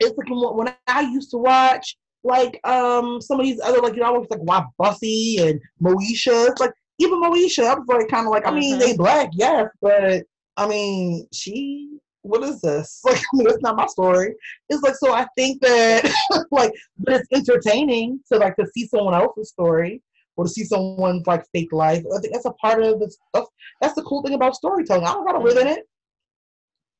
it's 0.00 0.16
like 0.18 0.28
when 0.28 0.74
I 0.86 1.00
used 1.00 1.30
to 1.30 1.38
watch 1.38 1.96
like 2.22 2.60
um 2.64 3.20
some 3.20 3.40
of 3.40 3.46
these 3.46 3.60
other 3.60 3.80
like 3.80 3.94
you 3.94 4.00
know 4.00 4.14
I 4.14 4.18
was 4.18 4.26
like 4.30 4.40
why 4.40 4.64
Buffy 4.78 5.38
and 5.38 5.60
Moesha. 5.82 6.48
It's 6.48 6.60
like 6.60 6.72
even 6.98 7.20
Moesha, 7.22 7.64
I 7.64 7.74
was 7.74 7.86
like 7.88 8.08
kind 8.08 8.26
of 8.26 8.32
like 8.32 8.46
I 8.46 8.50
mean 8.50 8.78
mm-hmm. 8.78 8.80
they 8.80 8.96
black, 8.96 9.30
yes, 9.32 9.68
but 9.80 10.24
I 10.56 10.66
mean 10.68 11.26
she 11.32 12.00
what 12.22 12.42
is 12.42 12.60
this? 12.60 13.00
Like, 13.04 13.18
I 13.18 13.36
mean, 13.36 13.46
it's 13.48 13.62
not 13.62 13.76
my 13.76 13.86
story. 13.86 14.34
It's 14.68 14.82
like, 14.82 14.94
so 14.94 15.12
I 15.12 15.26
think 15.36 15.60
that, 15.62 16.12
like, 16.50 16.72
but 16.98 17.14
it's 17.14 17.28
entertaining 17.32 18.20
to 18.30 18.38
like 18.38 18.56
to 18.56 18.66
see 18.74 18.86
someone 18.86 19.14
else's 19.14 19.48
story 19.48 20.02
or 20.36 20.44
to 20.44 20.50
see 20.50 20.64
someone's 20.64 21.26
like 21.26 21.44
fake 21.52 21.72
life. 21.72 22.04
I 22.14 22.20
think 22.20 22.32
that's 22.32 22.44
a 22.44 22.52
part 22.52 22.82
of 22.82 23.00
the 23.00 23.10
stuff. 23.10 23.48
That's 23.80 23.94
the 23.94 24.02
cool 24.02 24.22
thing 24.22 24.34
about 24.34 24.54
storytelling. 24.54 25.04
I 25.04 25.12
don't 25.12 25.26
gotta 25.26 25.38
live 25.38 25.56
in 25.56 25.66
it. 25.66 25.88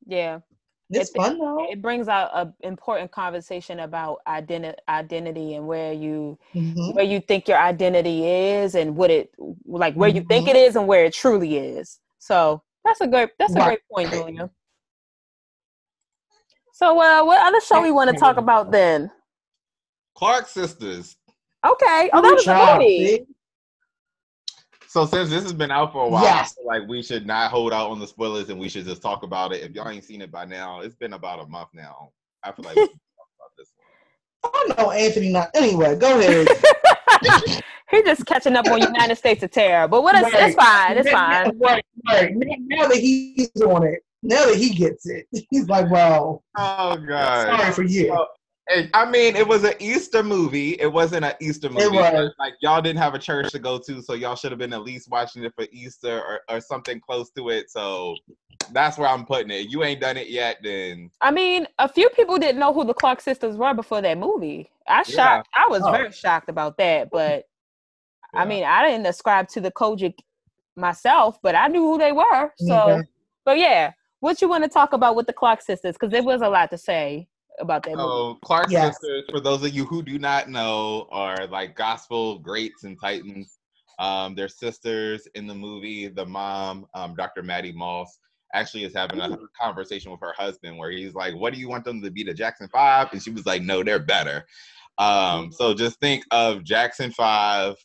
Yeah. 0.07 0.41
It's 0.91 1.11
it, 1.11 1.17
fun 1.17 1.39
though. 1.39 1.71
It 1.71 1.81
brings 1.81 2.09
out 2.09 2.31
an 2.35 2.53
important 2.61 3.13
conversation 3.13 3.81
about 3.81 4.19
identity, 4.27 4.79
identity, 4.89 5.55
and 5.55 5.67
where 5.67 5.93
you 5.93 6.39
mm-hmm. 6.55 6.93
where 6.93 7.05
you 7.05 7.21
think 7.21 7.49
your 7.49 7.59
identity 7.59 8.27
is, 8.27 8.75
and 8.75 8.97
what 8.97 9.11
it 9.11 9.33
like 9.65 9.95
where 9.95 10.11
mm-hmm. 10.11 10.17
you 10.17 10.25
think 10.25 10.49
mm-hmm. 10.49 10.57
it 10.57 10.61
is, 10.61 10.77
and 10.77 10.87
where 10.87 11.05
it 11.05 11.15
truly 11.15 11.59
is. 11.59 12.01
So 12.19 12.63
that's 12.85 13.01
a 13.01 13.07
good 13.07 13.31
that's 13.39 13.55
a 13.55 13.59
right. 13.59 13.67
great 13.67 13.81
point, 13.91 14.11
Julia. 14.11 14.51
So, 16.73 16.99
uh, 16.99 17.23
what 17.25 17.47
other 17.47 17.61
show 17.61 17.83
we 17.83 17.91
want 17.91 18.11
to 18.11 18.17
talk 18.17 18.39
about 18.39 18.71
then? 18.71 19.11
Clark 20.15 20.49
Sisters. 20.49 21.17
Okay. 21.67 22.09
Oh, 22.13 22.23
that 22.23 22.35
was 22.35 22.47
a 22.47 22.73
movie. 22.73 23.27
So 24.91 25.07
since 25.07 25.31
this 25.31 25.45
has 25.45 25.53
been 25.53 25.71
out 25.71 25.93
for 25.93 26.07
a 26.07 26.09
while, 26.09 26.25
yes. 26.25 26.57
like 26.65 26.83
we 26.89 27.01
should 27.01 27.25
not 27.25 27.53
hold 27.53 27.73
out 27.73 27.91
on 27.91 28.01
the 28.01 28.09
spoilers 28.09 28.49
and 28.49 28.59
we 28.59 28.69
should 28.69 28.85
just 28.85 29.01
talk 29.01 29.23
about 29.23 29.53
it. 29.53 29.63
If 29.63 29.71
y'all 29.71 29.89
ain't 29.89 30.03
seen 30.03 30.21
it 30.21 30.33
by 30.33 30.45
now, 30.45 30.81
it's 30.81 30.97
been 30.97 31.13
about 31.13 31.39
a 31.39 31.47
month 31.47 31.69
now. 31.73 32.11
I 32.43 32.51
feel 32.51 32.65
like 32.65 32.75
we 32.75 32.89
talk 32.89 32.97
about 33.39 33.53
this 33.57 33.73
one. 34.43 34.53
I 34.53 34.83
know 34.83 34.91
Anthony 34.91 35.29
not 35.29 35.51
anyway, 35.55 35.95
go 35.95 36.19
ahead. 36.19 36.49
He's 37.93 38.03
just 38.03 38.27
catching 38.27 38.57
up 38.57 38.67
on 38.67 38.81
United 38.81 39.15
States 39.15 39.45
of 39.45 39.53
Tara. 39.53 39.87
But 39.87 40.03
what 40.03 40.17
is 40.17 40.23
right. 40.23 40.35
it's 40.35 40.57
fine. 40.57 40.99
It's 40.99 41.11
fine. 41.11 41.57
Right, 41.61 41.85
right. 42.09 42.33
Now 42.37 42.89
that 42.89 42.97
he's 42.97 43.51
on 43.63 43.85
it 43.85 44.03
now 44.23 44.47
that 44.47 44.57
he 44.57 44.71
gets 44.71 45.07
it, 45.09 45.27
he's 45.51 45.69
like, 45.69 45.91
"Well, 45.91 46.43
oh 46.57 46.97
god, 46.97 47.59
sorry 47.59 47.73
for 47.73 47.83
you." 47.83 48.27
I 48.95 49.11
mean, 49.11 49.37
it 49.37 49.47
was 49.47 49.65
an 49.65 49.75
Easter 49.79 50.23
movie. 50.23 50.73
It 50.81 50.93
wasn't 50.93 51.25
an 51.25 51.35
Easter 51.41 51.69
movie. 51.69 51.85
It 51.85 51.93
was. 51.93 52.33
Like 52.39 52.55
y'all 52.61 52.81
didn't 52.81 52.99
have 52.99 53.15
a 53.15 53.19
church 53.19 53.51
to 53.53 53.59
go 53.59 53.79
to, 53.79 54.03
so 54.03 54.15
y'all 54.15 54.37
should 54.37 54.53
have 54.53 54.59
been 54.59 54.73
at 54.73 54.83
least 54.83 55.11
watching 55.11 55.43
it 55.45 55.55
for 55.55 55.67
Easter 55.73 56.21
or, 56.21 56.41
or 56.49 56.61
something 56.61 57.01
close 57.01 57.31
to 57.31 57.49
it. 57.49 57.71
So 57.71 58.17
that's 58.73 58.99
where 58.99 59.09
I'm 59.09 59.27
putting 59.27 59.51
it. 59.51 59.71
You 59.71 59.83
ain't 59.83 60.01
done 60.01 60.17
it 60.17 60.29
yet, 60.29 60.59
then. 60.63 61.11
I 61.21 61.31
mean, 61.31 61.67
a 61.79 61.89
few 61.89 62.09
people 62.11 62.39
didn't 62.39 62.61
know 62.61 62.73
who 62.73 62.85
the 62.85 62.95
Clark 62.95 63.21
sisters 63.21 63.57
were 63.57 63.75
before 63.75 64.03
that 64.03 64.19
movie. 64.19 64.71
I 64.87 65.03
shocked. 65.03 65.49
Yeah. 65.57 65.65
I 65.65 65.69
was 65.69 65.83
oh. 65.83 65.91
very 65.91 66.13
shocked 66.13 66.49
about 66.49 66.77
that. 66.79 67.11
But 67.11 67.47
yeah. 68.35 68.41
I 68.41 68.45
mean, 68.45 68.65
I 68.65 68.87
didn't 68.87 69.07
ascribe 69.07 69.49
to 69.49 69.61
the 69.61 69.73
COGIC 69.73 70.15
myself, 70.77 71.39
but 71.43 71.55
I 71.55 71.67
knew 71.69 71.83
who 71.83 71.99
they 71.99 72.13
were. 72.13 72.53
So, 72.59 72.67
mm-hmm. 72.67 73.01
but 73.45 73.59
yeah, 73.59 73.93
what 74.21 74.41
you 74.41 74.49
want 74.49 74.65
to 74.65 74.71
talk 74.71 74.93
about 74.93 75.17
with 75.17 75.27
the 75.27 75.33
Clark 75.33 75.63
sisters? 75.63 75.95
Because 75.95 76.11
there 76.11 76.23
was 76.23 76.41
a 76.41 76.49
lot 76.49 76.71
to 76.71 76.79
say 76.79 77.27
about 77.61 77.83
that. 77.85 77.95
Oh, 77.97 78.39
Clark 78.45 78.71
yes. 78.71 78.97
sisters, 79.01 79.25
for 79.31 79.41
those 79.41 79.63
of 79.65 79.75
you 79.75 79.85
who 79.85 80.03
do 80.03 80.19
not 80.19 80.49
know, 80.49 81.07
are 81.11 81.47
like 81.47 81.77
gospel 81.77 82.39
greats 82.39 82.85
and 82.85 82.99
titans. 83.01 83.59
Um, 83.99 84.35
they're 84.35 84.49
sisters 84.49 85.29
in 85.35 85.47
the 85.47 85.55
movie. 85.55 86.09
The 86.09 86.25
mom, 86.25 86.87
um, 86.95 87.15
Dr. 87.15 87.43
Mattie 87.43 87.73
Moss, 87.73 88.19
actually 88.55 88.85
is 88.85 88.95
having 88.95 89.21
a 89.21 89.39
conversation 89.61 90.11
with 90.11 90.21
her 90.21 90.33
husband 90.37 90.79
where 90.79 90.91
he's 90.91 91.15
like, 91.15 91.35
"What 91.35 91.53
do 91.53 91.61
you 91.61 91.69
want 91.69 91.85
them 91.85 92.03
to 92.03 92.11
be, 92.11 92.25
the 92.25 92.35
Jackson 92.35 92.69
Five? 92.69 93.13
And 93.13 93.23
she 93.23 93.31
was 93.31 93.47
like, 93.47 93.63
"No, 93.63 93.83
they're 93.83 93.99
better." 93.99 94.47
Um, 94.99 95.53
so 95.53 95.75
just 95.75 96.01
think 96.01 96.25
of 96.31 96.65
Jackson 96.65 97.11
Five 97.13 97.77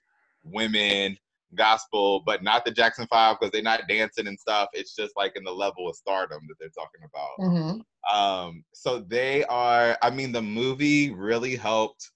women 0.43 1.17
gospel, 1.56 2.22
but 2.26 2.43
not 2.43 2.66
the 2.66 2.72
Jackson 2.72 3.08
Five 3.08 3.38
because 3.39 3.51
they're 3.51 3.62
not 3.62 3.88
dancing 3.88 4.28
and 4.28 4.39
stuff. 4.39 4.70
It's 4.74 4.95
just 4.95 5.14
like 5.16 5.34
in 5.36 5.43
the 5.43 5.51
level 5.51 5.89
of 5.89 5.95
stardom 5.95 6.41
that 6.47 6.56
they're 6.60 6.70
talking 6.70 7.01
about. 7.03 7.39
Mm-hmm. 7.39 8.18
Um, 8.18 8.64
so 8.74 8.99
they 8.99 9.43
are. 9.45 9.97
I 10.01 10.10
mean, 10.10 10.32
the 10.32 10.41
movie 10.41 11.12
really 11.12 11.56
helped 11.56 12.12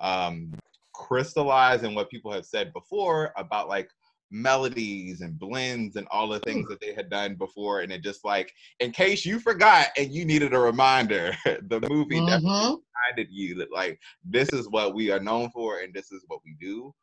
um, 0.00 0.52
crystallize 0.94 1.82
in 1.82 1.94
what 1.94 2.10
people 2.10 2.32
have 2.32 2.46
said 2.46 2.72
before 2.72 3.32
about 3.36 3.68
like 3.68 3.88
melodies 4.30 5.22
and 5.22 5.38
blends 5.38 5.96
and 5.96 6.06
all 6.10 6.28
the 6.28 6.38
things 6.40 6.68
that 6.68 6.80
they 6.80 6.94
had 6.94 7.10
done 7.10 7.34
before 7.34 7.80
and 7.80 7.90
it 7.90 8.02
just 8.02 8.24
like 8.24 8.52
in 8.78 8.92
case 8.92 9.26
you 9.26 9.40
forgot 9.40 9.88
and 9.96 10.12
you 10.12 10.24
needed 10.24 10.54
a 10.54 10.58
reminder 10.58 11.36
the 11.44 11.80
movie 11.88 12.16
mm-hmm. 12.16 12.26
definitely 12.26 12.76
reminded 13.08 13.28
you 13.30 13.56
that 13.56 13.72
like 13.72 13.98
this 14.24 14.52
is 14.52 14.68
what 14.68 14.94
we 14.94 15.10
are 15.10 15.18
known 15.18 15.50
for 15.50 15.80
and 15.80 15.92
this 15.92 16.12
is 16.12 16.22
what 16.28 16.40
we 16.44 16.54
do 16.60 16.94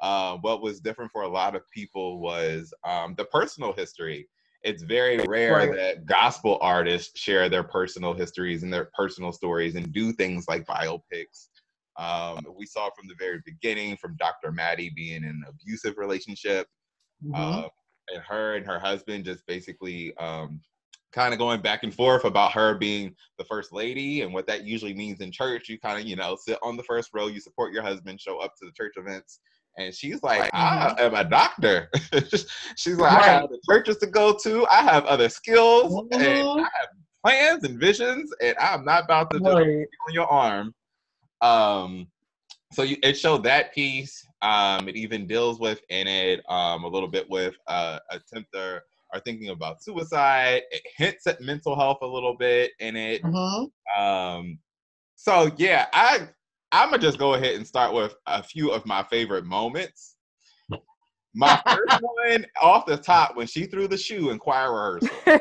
uh, 0.00 0.36
what 0.38 0.62
was 0.62 0.80
different 0.80 1.10
for 1.10 1.22
a 1.22 1.28
lot 1.28 1.54
of 1.56 1.62
people 1.70 2.20
was 2.20 2.72
um, 2.84 3.14
the 3.16 3.24
personal 3.26 3.72
history 3.72 4.28
it's 4.62 4.82
very 4.82 5.18
rare 5.28 5.52
right. 5.52 5.74
that 5.74 6.06
gospel 6.06 6.58
artists 6.60 7.18
share 7.18 7.48
their 7.48 7.62
personal 7.62 8.12
histories 8.12 8.62
and 8.62 8.72
their 8.72 8.90
personal 8.96 9.32
stories 9.32 9.74
and 9.74 9.92
do 9.92 10.12
things 10.12 10.46
like 10.48 10.66
biopics 10.66 11.48
um, 11.98 12.46
we 12.56 12.66
saw 12.66 12.90
from 12.90 13.08
the 13.08 13.14
very 13.18 13.40
beginning 13.44 13.96
from 13.96 14.16
Dr. 14.16 14.52
Mattie 14.52 14.92
being 14.94 15.24
in 15.24 15.24
an 15.24 15.44
abusive 15.48 15.96
relationship, 15.96 16.68
mm-hmm. 17.24 17.34
uh, 17.34 17.68
and 18.12 18.22
her 18.22 18.56
and 18.56 18.66
her 18.66 18.78
husband 18.78 19.24
just 19.24 19.46
basically 19.46 20.14
um, 20.18 20.60
kind 21.12 21.32
of 21.32 21.38
going 21.38 21.62
back 21.62 21.82
and 21.82 21.94
forth 21.94 22.24
about 22.24 22.52
her 22.52 22.74
being 22.74 23.14
the 23.38 23.44
first 23.44 23.72
lady 23.72 24.22
and 24.22 24.32
what 24.32 24.46
that 24.46 24.64
usually 24.64 24.92
means 24.92 25.20
in 25.20 25.32
church. 25.32 25.68
You 25.68 25.78
kind 25.78 25.98
of, 25.98 26.06
you 26.06 26.16
know, 26.16 26.36
sit 26.38 26.58
on 26.62 26.76
the 26.76 26.82
first 26.82 27.10
row, 27.14 27.28
you 27.28 27.40
support 27.40 27.72
your 27.72 27.82
husband, 27.82 28.20
show 28.20 28.38
up 28.38 28.54
to 28.56 28.66
the 28.66 28.72
church 28.72 28.94
events. 28.96 29.40
And 29.78 29.94
she's 29.94 30.22
like, 30.22 30.50
I 30.54 30.94
mm-hmm. 30.98 31.04
am 31.04 31.14
a 31.14 31.28
doctor. 31.28 31.90
she's 32.76 32.96
like, 32.96 33.12
right. 33.12 33.22
I 33.22 33.26
have 33.26 33.50
the 33.50 33.60
churches 33.68 33.98
to 33.98 34.06
go 34.06 34.36
to. 34.42 34.66
I 34.68 34.82
have 34.82 35.04
other 35.04 35.28
skills 35.28 35.92
mm-hmm. 35.92 36.20
and 36.20 36.60
I 36.60 36.68
have 36.80 36.88
plans 37.24 37.64
and 37.64 37.78
visions, 37.78 38.32
and 38.42 38.56
I'm 38.58 38.84
not 38.84 39.04
about 39.04 39.30
to 39.32 39.38
right. 39.38 39.64
just 39.64 39.90
on 40.08 40.14
your 40.14 40.26
arm 40.26 40.74
um, 41.40 42.08
so 42.72 42.82
you, 42.82 42.96
it 43.02 43.16
showed 43.16 43.44
that 43.44 43.74
piece. 43.74 44.24
Um, 44.42 44.88
it 44.88 44.96
even 44.96 45.26
deals 45.26 45.60
with 45.60 45.80
in 45.88 46.06
it 46.06 46.40
um, 46.48 46.84
a 46.84 46.88
little 46.88 47.08
bit 47.08 47.28
with 47.30 47.54
uh, 47.66 47.98
attempt 48.10 48.54
or, 48.54 48.82
or 49.12 49.20
thinking 49.20 49.50
about 49.50 49.82
suicide. 49.82 50.62
It 50.70 50.82
hints 50.96 51.26
at 51.26 51.40
mental 51.40 51.76
health 51.76 51.98
a 52.02 52.06
little 52.06 52.36
bit 52.36 52.72
in 52.80 52.96
it. 52.96 53.22
Mm-hmm. 53.22 54.02
Um, 54.02 54.58
so 55.14 55.50
yeah, 55.56 55.86
I 55.92 56.28
I'm 56.76 56.90
gonna 56.90 57.00
just 57.00 57.18
go 57.18 57.34
ahead 57.34 57.54
and 57.54 57.66
start 57.66 57.94
with 57.94 58.14
a 58.26 58.42
few 58.42 58.70
of 58.70 58.84
my 58.84 59.02
favorite 59.04 59.46
moments. 59.46 60.16
My 61.34 61.60
first 61.66 62.02
one 62.28 62.44
off 62.60 62.84
the 62.84 62.98
top 62.98 63.34
when 63.34 63.46
she 63.46 63.64
threw 63.64 63.88
the 63.88 63.96
shoe 63.96 64.28
in 64.28 64.38
choir 64.38 64.72
rehearsal. 64.72 65.08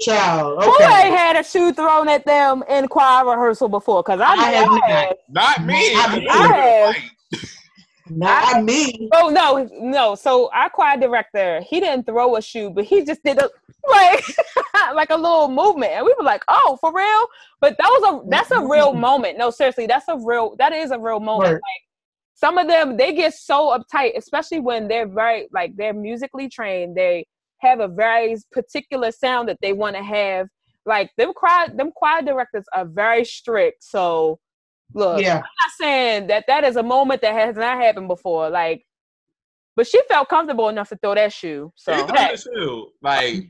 Child, 0.00 0.58
okay. 0.58 0.66
Who 0.66 0.82
ain't 0.82 1.16
had 1.16 1.36
a 1.36 1.44
shoe 1.44 1.72
thrown 1.72 2.08
at 2.08 2.24
them 2.24 2.62
in 2.68 2.88
choir 2.88 3.26
rehearsal 3.26 3.68
before? 3.68 4.02
Because 4.02 4.20
I, 4.20 4.32
I 4.32 4.50
have 4.52 4.68
not. 4.70 5.16
Not 5.28 5.66
me. 5.66 5.94
I, 5.94 6.94
have. 7.32 7.40
Not 8.10 8.64
me. 8.64 9.08
Oh 9.14 9.30
no, 9.30 9.68
no. 9.80 10.14
So 10.14 10.50
our 10.52 10.68
choir 10.68 10.98
director, 10.98 11.62
he 11.62 11.80
didn't 11.80 12.04
throw 12.04 12.36
a 12.36 12.42
shoe, 12.42 12.70
but 12.70 12.84
he 12.84 13.04
just 13.04 13.22
did 13.24 13.38
a 13.38 13.48
like 13.88 14.24
like 14.94 15.10
a 15.10 15.16
little 15.16 15.48
movement, 15.48 15.92
and 15.92 16.04
we 16.04 16.14
were 16.18 16.24
like, 16.24 16.44
"Oh, 16.48 16.76
for 16.80 16.92
real?" 16.92 17.26
But 17.60 17.76
that 17.78 17.86
was 17.86 18.22
a 18.24 18.28
that's 18.28 18.50
a 18.50 18.60
real 18.60 18.92
mm-hmm. 18.92 19.00
moment. 19.00 19.38
No, 19.38 19.50
seriously, 19.50 19.86
that's 19.86 20.08
a 20.08 20.18
real 20.18 20.54
that 20.58 20.72
is 20.72 20.90
a 20.90 20.98
real 20.98 21.20
moment. 21.20 21.44
Right. 21.44 21.54
Like 21.54 21.82
some 22.34 22.58
of 22.58 22.66
them, 22.66 22.96
they 22.96 23.14
get 23.14 23.32
so 23.32 23.76
uptight, 23.78 24.18
especially 24.18 24.60
when 24.60 24.86
they're 24.88 25.08
very 25.08 25.48
like 25.52 25.74
they're 25.76 25.94
musically 25.94 26.48
trained. 26.48 26.96
They 26.96 27.26
have 27.58 27.80
a 27.80 27.88
very 27.88 28.36
particular 28.52 29.12
sound 29.12 29.48
that 29.48 29.58
they 29.62 29.72
want 29.72 29.96
to 29.96 30.02
have. 30.02 30.48
Like 30.84 31.10
them 31.16 31.32
choir, 31.32 31.68
them 31.74 31.90
choir 31.90 32.20
directors 32.20 32.64
are 32.74 32.84
very 32.84 33.24
strict. 33.24 33.82
So 33.82 34.38
look, 34.92 35.20
yeah. 35.20 35.36
I'm 35.36 35.40
not 35.40 35.70
saying 35.80 36.26
that 36.28 36.44
that 36.48 36.64
is 36.64 36.76
a 36.76 36.82
moment 36.82 37.22
that 37.22 37.34
has 37.34 37.56
not 37.56 37.78
happened 37.78 38.08
before. 38.08 38.50
Like, 38.50 38.84
but 39.76 39.86
she 39.86 40.00
felt 40.08 40.28
comfortable 40.28 40.68
enough 40.68 40.88
to 40.90 40.96
throw 40.96 41.14
that 41.14 41.32
shoe. 41.32 41.72
So 41.76 41.94
hey. 41.94 42.06
the 42.06 42.36
shoe, 42.36 42.88
like. 43.02 43.48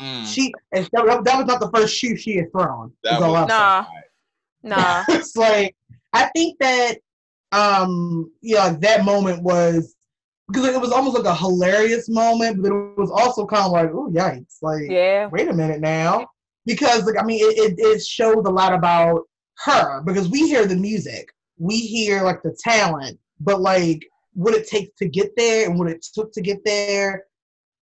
Mm. 0.00 0.26
She 0.26 0.52
that, 0.72 0.90
that 0.92 1.36
was 1.36 1.46
not 1.46 1.60
the 1.60 1.70
first 1.72 1.94
shoe 1.94 2.16
she 2.16 2.36
had 2.36 2.50
thrown. 2.50 2.92
That 3.04 3.20
was, 3.20 3.48
nah, 3.48 3.84
nah. 4.64 5.04
it's 5.08 5.36
like 5.36 5.76
I 6.12 6.24
think 6.34 6.58
that 6.58 6.98
um 7.52 8.28
yeah 8.42 8.74
that 8.80 9.04
moment 9.04 9.42
was 9.44 9.94
because 10.48 10.66
it 10.66 10.80
was 10.80 10.90
almost 10.90 11.16
like 11.16 11.26
a 11.26 11.34
hilarious 11.34 12.08
moment, 12.08 12.60
but 12.60 12.72
it 12.72 12.98
was 12.98 13.10
also 13.10 13.46
kind 13.46 13.66
of 13.66 13.72
like, 13.72 13.90
oh 13.92 14.10
yikes! 14.10 14.56
Like, 14.60 14.90
yeah, 14.90 15.26
wait 15.28 15.48
a 15.48 15.52
minute 15.52 15.80
now, 15.80 16.26
because 16.66 17.04
like 17.06 17.20
I 17.20 17.24
mean, 17.24 17.40
it, 17.40 17.72
it, 17.72 17.74
it 17.78 18.02
shows 18.04 18.44
a 18.46 18.50
lot 18.50 18.72
about 18.72 19.22
her 19.64 20.02
because 20.02 20.28
we 20.28 20.48
hear 20.48 20.66
the 20.66 20.76
music, 20.76 21.32
we 21.58 21.78
hear 21.78 22.22
like 22.22 22.42
the 22.42 22.56
talent, 22.62 23.18
but 23.40 23.60
like 23.60 24.06
what 24.32 24.54
it 24.54 24.68
takes 24.68 24.96
to 24.98 25.08
get 25.08 25.30
there 25.36 25.68
and 25.68 25.78
what 25.78 25.88
it 25.88 26.04
took 26.14 26.32
to 26.32 26.40
get 26.40 26.64
there, 26.64 27.24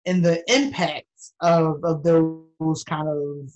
and 0.05 0.23
the 0.23 0.43
impacts 0.53 1.33
of 1.41 1.83
of 1.83 2.03
those 2.03 2.83
kind 2.83 3.07
of 3.07 3.51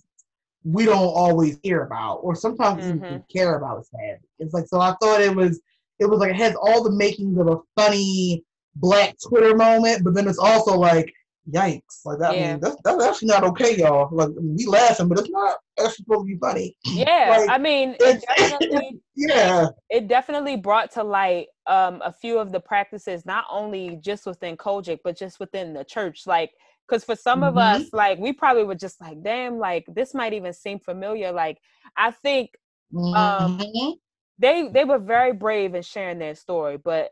we 0.63 0.85
don't 0.85 0.97
always 0.97 1.57
hear 1.63 1.83
about, 1.83 2.17
or 2.17 2.35
sometimes 2.35 2.83
mm-hmm. 2.83 3.05
even 3.05 3.23
care 3.33 3.55
about. 3.55 3.85
Sad. 3.87 4.19
It's 4.39 4.53
like 4.53 4.67
so. 4.67 4.79
I 4.79 4.95
thought 5.01 5.21
it 5.21 5.35
was 5.35 5.61
it 5.99 6.09
was 6.09 6.19
like 6.19 6.31
it 6.31 6.37
has 6.37 6.55
all 6.55 6.83
the 6.83 6.91
makings 6.91 7.37
of 7.37 7.47
a 7.47 7.57
funny 7.79 8.43
black 8.75 9.15
Twitter 9.27 9.55
moment, 9.55 10.03
but 10.03 10.13
then 10.13 10.27
it's 10.27 10.39
also 10.39 10.77
like, 10.77 11.13
yikes, 11.49 12.05
like 12.05 12.19
that. 12.19 12.35
Yeah. 12.35 12.41
I 12.41 12.51
mean, 12.51 12.59
that's, 12.59 12.75
that's 12.83 13.03
actually 13.03 13.27
not 13.29 13.43
okay, 13.43 13.75
y'all. 13.77 14.09
Like 14.11 14.29
we 14.39 14.65
laughing, 14.65 15.07
but 15.07 15.19
it's 15.19 15.29
not 15.29 15.57
actually 15.79 15.95
supposed 15.95 16.27
to 16.27 16.33
be 16.33 16.37
funny. 16.37 16.77
Yeah, 16.85 17.37
like, 17.37 17.49
I 17.49 17.57
mean, 17.57 17.95
it 17.99 18.23
definitely, 18.37 18.99
yeah, 19.15 19.67
it, 19.89 20.03
it, 20.03 20.07
definitely 20.07 20.57
brought 20.57 20.91
to 20.91 21.03
light 21.03 21.47
um, 21.67 22.01
a 22.03 22.11
few 22.11 22.37
of 22.37 22.51
the 22.51 22.59
practices, 22.59 23.25
not 23.25 23.45
only 23.49 23.99
just 24.01 24.25
within 24.25 24.57
COGIC, 24.57 24.99
but 25.03 25.17
just 25.17 25.39
within 25.39 25.73
the 25.73 25.83
church, 25.83 26.23
like. 26.25 26.51
Because 26.89 27.05
for 27.05 27.15
some 27.15 27.39
mm-hmm. 27.39 27.57
of 27.57 27.57
us, 27.57 27.85
like 27.93 28.19
we 28.19 28.33
probably 28.33 28.65
were 28.65 28.75
just 28.75 28.99
like, 28.99 29.23
damn, 29.23 29.59
like 29.59 29.85
this 29.87 30.13
might 30.13 30.33
even 30.33 30.51
seem 30.51 30.77
familiar. 30.77 31.31
Like 31.31 31.57
I 31.95 32.11
think 32.11 32.49
um, 32.93 33.59
mm-hmm. 33.59 33.91
they 34.39 34.67
they 34.67 34.83
were 34.83 34.99
very 34.99 35.31
brave 35.31 35.73
in 35.73 35.83
sharing 35.83 36.19
their 36.19 36.35
story, 36.35 36.75
but 36.75 37.11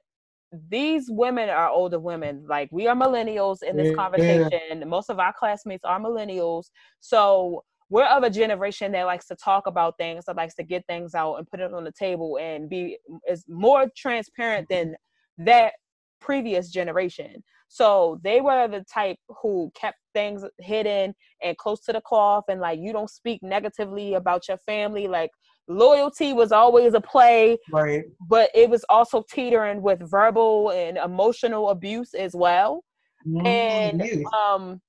these 0.70 1.06
women 1.10 1.50
are 1.50 1.70
older 1.70 2.00
women. 2.00 2.45
Like 2.47 2.70
we 2.72 2.88
are 2.88 2.95
millennials 2.95 3.62
in 3.62 3.78
this 3.78 3.89
yeah. 3.89 3.93
conversation. 3.93 4.84
Most 4.88 5.10
of 5.10 5.20
our 5.20 5.34
classmates 5.38 5.86
are 5.86 6.00
millennials. 6.00 6.66
So 7.00 7.64
we're 7.89 8.06
of 8.06 8.24
a 8.24 8.30
generation 8.30 8.91
that 8.91 9.04
likes 9.06 9.28
to 9.28 9.36
talk 9.36 9.68
about 9.68 9.97
things, 9.97 10.26
that 10.26 10.36
likes 10.36 10.56
to 10.56 10.64
get 10.64 10.86
things 10.88 11.16
out 11.16 11.36
and 11.36 11.47
put 11.50 11.60
it 11.60 11.74
on 11.74 11.84
the 11.84 11.91
table 11.91 12.38
and 12.39 12.70
be 12.70 12.97
is 13.28 13.45
more 13.47 13.88
transparent 13.95 14.68
than 14.70 14.95
that 15.39 15.74
previous 16.20 16.70
generation. 16.70 17.43
So 17.68 18.20
they 18.24 18.41
were 18.41 18.68
the 18.68 18.84
type 18.91 19.18
who 19.41 19.72
kept 19.76 19.97
things 20.14 20.43
hidden 20.60 21.14
and 21.43 21.58
close 21.58 21.82
to 21.82 21.93
the 21.93 22.02
cloth 22.02 22.45
and 22.50 22.60
like 22.60 22.80
you 22.80 22.91
don't 22.91 23.10
speak 23.10 23.41
negatively 23.43 24.16
about 24.16 24.47
your 24.47 24.58
family. 24.58 25.08
Like 25.08 25.30
loyalty 25.70 26.34
was 26.34 26.52
always 26.52 26.96
a 26.96 27.00
play 27.00 27.58
right 27.72 28.04
but 28.28 28.50
it 28.56 28.70
was 28.70 28.84
also 28.90 29.24
teetering 29.30 29.82
with 29.82 30.00
verbal 30.10 30.72
and 30.72 30.98
emotional 30.98 31.70
abuse 31.70 32.16
as 32.16 32.34
well 32.36 32.84
mm-hmm. 33.26 33.46
and 33.46 34.26
um 34.34 34.82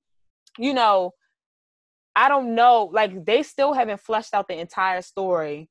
you 0.58 0.72
know 0.72 1.12
i 2.16 2.28
don't 2.28 2.54
know 2.54 2.90
like 2.92 3.24
they 3.26 3.42
still 3.42 3.74
haven't 3.74 4.00
fleshed 4.00 4.32
out 4.32 4.48
the 4.48 4.58
entire 4.58 5.02
story 5.02 5.68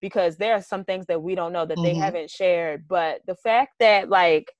because 0.00 0.36
there 0.36 0.54
are 0.54 0.62
some 0.62 0.84
things 0.84 1.06
that 1.06 1.22
we 1.22 1.36
don't 1.36 1.52
know 1.52 1.64
that 1.64 1.76
mm-hmm. 1.76 1.84
they 1.84 1.94
haven't 1.94 2.28
shared 2.28 2.84
but 2.88 3.20
the 3.28 3.36
fact 3.36 3.74
that 3.78 4.08
like 4.08 4.52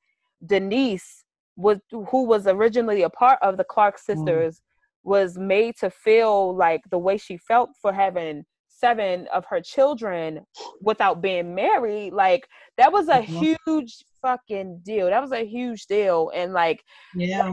denise 0.47 1.25
was 1.57 1.79
who 1.91 2.23
was 2.23 2.47
originally 2.47 3.03
a 3.03 3.11
part 3.11 3.39
of 3.43 3.57
the 3.57 3.65
clark 3.65 3.97
mm. 3.97 4.01
sisters 4.01 4.57
mm-hmm. 4.57 5.11
was 5.11 5.37
made 5.37 5.75
to 5.77 5.91
feel 5.91 6.55
like 6.55 6.81
the 6.93 6.99
way 6.99 7.17
she 7.17 7.37
felt 7.37 7.71
for 7.83 7.93
having 7.93 8.45
seven 8.79 9.27
of 9.33 9.45
her 9.47 9.61
children 9.61 10.41
without 10.81 11.21
being 11.21 11.55
married 11.55 12.13
like 12.13 12.47
that 12.77 12.93
was 12.93 13.09
a 13.09 13.15
mm-hmm. 13.15 13.55
huge 13.67 14.05
fucking 14.23 14.81
deal. 14.85 15.07
That 15.07 15.23
was 15.23 15.33
a 15.33 15.45
huge 15.45 15.87
deal 15.87 16.31
and 16.35 16.53
like 16.53 16.83
yeah. 17.15 17.53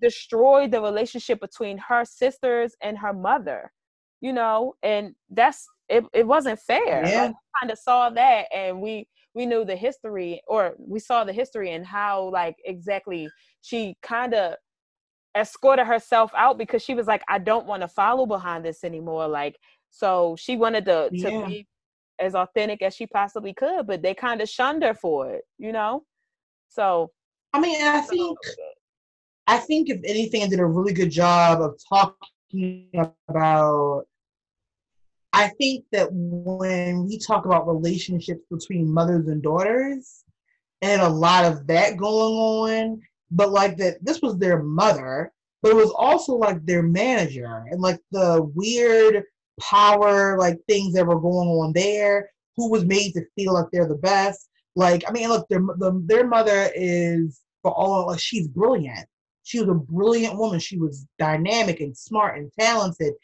destroyed 0.00 0.70
the 0.70 0.80
relationship 0.80 1.40
between 1.40 1.78
her 1.78 2.04
sisters 2.04 2.74
and 2.82 2.98
her 2.98 3.12
mother 3.12 3.70
you 4.20 4.32
know? 4.32 4.74
And 4.82 5.14
that's 5.30 5.66
it, 5.88 6.04
it 6.12 6.26
wasn't 6.26 6.58
fair. 6.60 7.06
Yeah. 7.06 7.22
like, 7.26 7.34
kind 7.60 7.70
of 7.70 7.78
saw 7.78 8.10
that 8.10 8.46
and 8.54 8.80
we 8.80 9.06
we 9.34 9.46
knew 9.46 9.64
the 9.64 9.76
history 9.76 10.40
or 10.46 10.74
we 10.78 10.98
saw 10.98 11.24
the 11.24 11.32
history 11.32 11.72
and 11.72 11.86
how 11.86 12.30
like 12.30 12.56
exactly 12.64 13.28
she 13.62 13.96
kind 14.02 14.34
of 14.34 14.54
escorted 15.36 15.86
herself 15.86 16.30
out 16.34 16.56
because 16.56 16.82
she 16.82 16.94
was 16.94 17.06
like 17.06 17.22
i 17.28 17.38
don't 17.38 17.66
want 17.66 17.82
to 17.82 17.88
follow 17.88 18.26
behind 18.26 18.64
this 18.64 18.84
anymore. 18.84 19.28
Like 19.28 19.56
so 19.96 20.36
she 20.38 20.56
wanted 20.56 20.84
to, 20.84 21.08
to 21.08 21.16
yeah. 21.16 21.46
be 21.46 21.66
as 22.18 22.34
authentic 22.34 22.82
as 22.82 22.94
she 22.94 23.06
possibly 23.06 23.54
could, 23.54 23.86
but 23.86 24.02
they 24.02 24.12
kind 24.12 24.42
of 24.42 24.48
shunned 24.48 24.82
her 24.82 24.92
for 24.92 25.30
it, 25.32 25.44
you 25.58 25.72
know? 25.72 26.04
So 26.68 27.12
I 27.54 27.60
mean, 27.60 27.80
I 27.80 28.02
think 28.02 28.38
I 29.46 29.56
think 29.56 29.88
if 29.88 30.00
anything, 30.04 30.42
I 30.42 30.48
did 30.48 30.60
a 30.60 30.66
really 30.66 30.92
good 30.92 31.10
job 31.10 31.62
of 31.62 31.80
talking 31.88 32.90
about 33.28 34.04
I 35.32 35.48
think 35.48 35.86
that 35.92 36.08
when 36.12 37.06
we 37.06 37.18
talk 37.18 37.46
about 37.46 37.66
relationships 37.66 38.42
between 38.50 38.92
mothers 38.92 39.28
and 39.28 39.42
daughters, 39.42 40.24
and 40.82 41.00
a 41.00 41.08
lot 41.08 41.46
of 41.46 41.66
that 41.68 41.96
going 41.96 42.34
on, 42.34 43.02
but 43.30 43.50
like 43.50 43.78
that 43.78 44.04
this 44.04 44.20
was 44.20 44.36
their 44.36 44.62
mother, 44.62 45.32
but 45.62 45.70
it 45.70 45.76
was 45.76 45.90
also 45.96 46.34
like 46.34 46.64
their 46.66 46.82
manager 46.82 47.64
and 47.70 47.80
like 47.80 48.00
the 48.10 48.42
weird 48.54 49.24
power 49.60 50.38
like 50.38 50.58
things 50.68 50.94
that 50.94 51.06
were 51.06 51.20
going 51.20 51.48
on 51.48 51.72
there, 51.72 52.30
who 52.56 52.70
was 52.70 52.84
made 52.84 53.12
to 53.12 53.22
feel 53.34 53.54
like 53.54 53.66
they're 53.72 53.88
the 53.88 53.96
best. 53.96 54.48
Like, 54.74 55.04
I 55.08 55.12
mean, 55.12 55.28
look, 55.28 55.48
their 55.48 55.60
the, 55.60 56.02
their 56.06 56.26
mother 56.26 56.70
is 56.74 57.40
for 57.62 57.72
all 57.72 58.08
like 58.08 58.20
she's 58.20 58.48
brilliant. 58.48 59.06
She 59.44 59.60
was 59.60 59.68
a 59.68 59.74
brilliant 59.74 60.38
woman. 60.38 60.58
She 60.58 60.78
was 60.78 61.06
dynamic 61.18 61.80
and 61.80 61.96
smart 61.96 62.38
and 62.38 62.50
talented. 62.58 63.14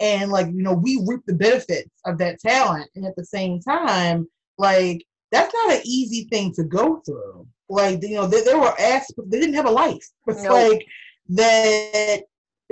And 0.00 0.30
like, 0.30 0.46
you 0.46 0.62
know, 0.62 0.74
we 0.74 1.02
reap 1.06 1.20
the 1.26 1.34
benefits 1.34 1.90
of 2.04 2.18
that 2.18 2.40
talent. 2.40 2.88
And 2.94 3.04
at 3.04 3.16
the 3.16 3.24
same 3.24 3.60
time, 3.60 4.26
like 4.58 5.04
that's 5.30 5.52
not 5.52 5.74
an 5.74 5.82
easy 5.84 6.28
thing 6.30 6.52
to 6.54 6.64
go 6.64 7.02
through. 7.04 7.46
Like, 7.68 8.02
you 8.02 8.14
know, 8.14 8.26
there, 8.26 8.44
there 8.44 8.58
were 8.58 8.78
aspects 8.78 9.30
they 9.30 9.40
didn't 9.40 9.54
have 9.54 9.66
a 9.66 9.70
life. 9.70 10.06
It's 10.26 10.42
nope. 10.42 10.52
like 10.52 10.86
that 11.30 12.22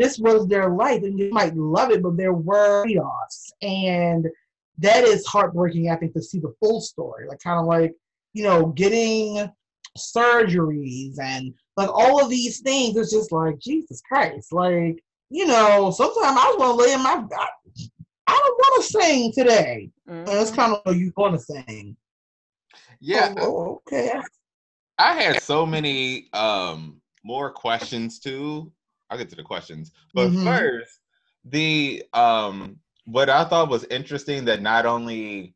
this 0.00 0.18
was 0.18 0.48
their 0.48 0.70
life 0.70 1.02
and 1.02 1.18
you 1.18 1.30
might 1.30 1.54
love 1.54 1.90
it, 1.90 2.02
but 2.02 2.16
there 2.16 2.32
were 2.32 2.84
trade-offs. 2.84 3.52
And 3.62 4.26
that 4.78 5.04
is 5.04 5.26
heartbreaking, 5.26 5.90
I 5.90 5.96
think, 5.96 6.14
to 6.14 6.22
see 6.22 6.38
the 6.38 6.54
full 6.58 6.80
story. 6.80 7.26
Like 7.28 7.40
kind 7.40 7.60
of 7.60 7.66
like, 7.66 7.92
you 8.32 8.42
know, 8.44 8.66
getting 8.66 9.50
surgeries 9.98 11.18
and 11.20 11.52
like 11.76 11.90
all 11.90 12.22
of 12.22 12.30
these 12.30 12.60
things. 12.60 12.96
It's 12.96 13.12
just 13.12 13.32
like, 13.32 13.58
Jesus 13.58 14.00
Christ. 14.08 14.52
Like, 14.52 15.02
you 15.28 15.46
know, 15.46 15.90
sometimes 15.90 16.38
I 16.38 16.56
want 16.58 16.78
to 16.78 16.84
lay 16.84 16.92
in 16.94 17.02
my 17.02 17.24
I, 17.36 17.48
I 18.26 18.40
don't 18.42 18.58
want 18.58 18.84
to 18.84 18.90
sing 18.90 19.32
today. 19.32 19.90
Mm-hmm. 20.08 20.30
And 20.30 20.40
it's 20.40 20.50
kind 20.50 20.74
of 20.74 20.80
like 20.86 20.96
you 20.96 21.12
want 21.16 21.34
to 21.34 21.40
sing. 21.40 21.96
Yeah. 23.00 23.34
Oh, 23.38 23.56
oh, 23.56 23.82
okay. 23.86 24.20
I 24.98 25.14
had 25.14 25.42
so 25.42 25.66
many 25.66 26.28
um 26.32 27.00
more 27.24 27.50
questions 27.50 28.18
too. 28.18 28.72
I'll 29.10 29.18
get 29.18 29.28
to 29.30 29.36
the 29.36 29.42
questions. 29.42 29.92
But 30.14 30.28
mm-hmm. 30.28 30.44
first, 30.44 31.00
the 31.44 32.04
um 32.12 32.78
what 33.06 33.28
I 33.28 33.44
thought 33.44 33.68
was 33.68 33.84
interesting 33.84 34.44
that 34.46 34.62
not 34.62 34.86
only 34.86 35.54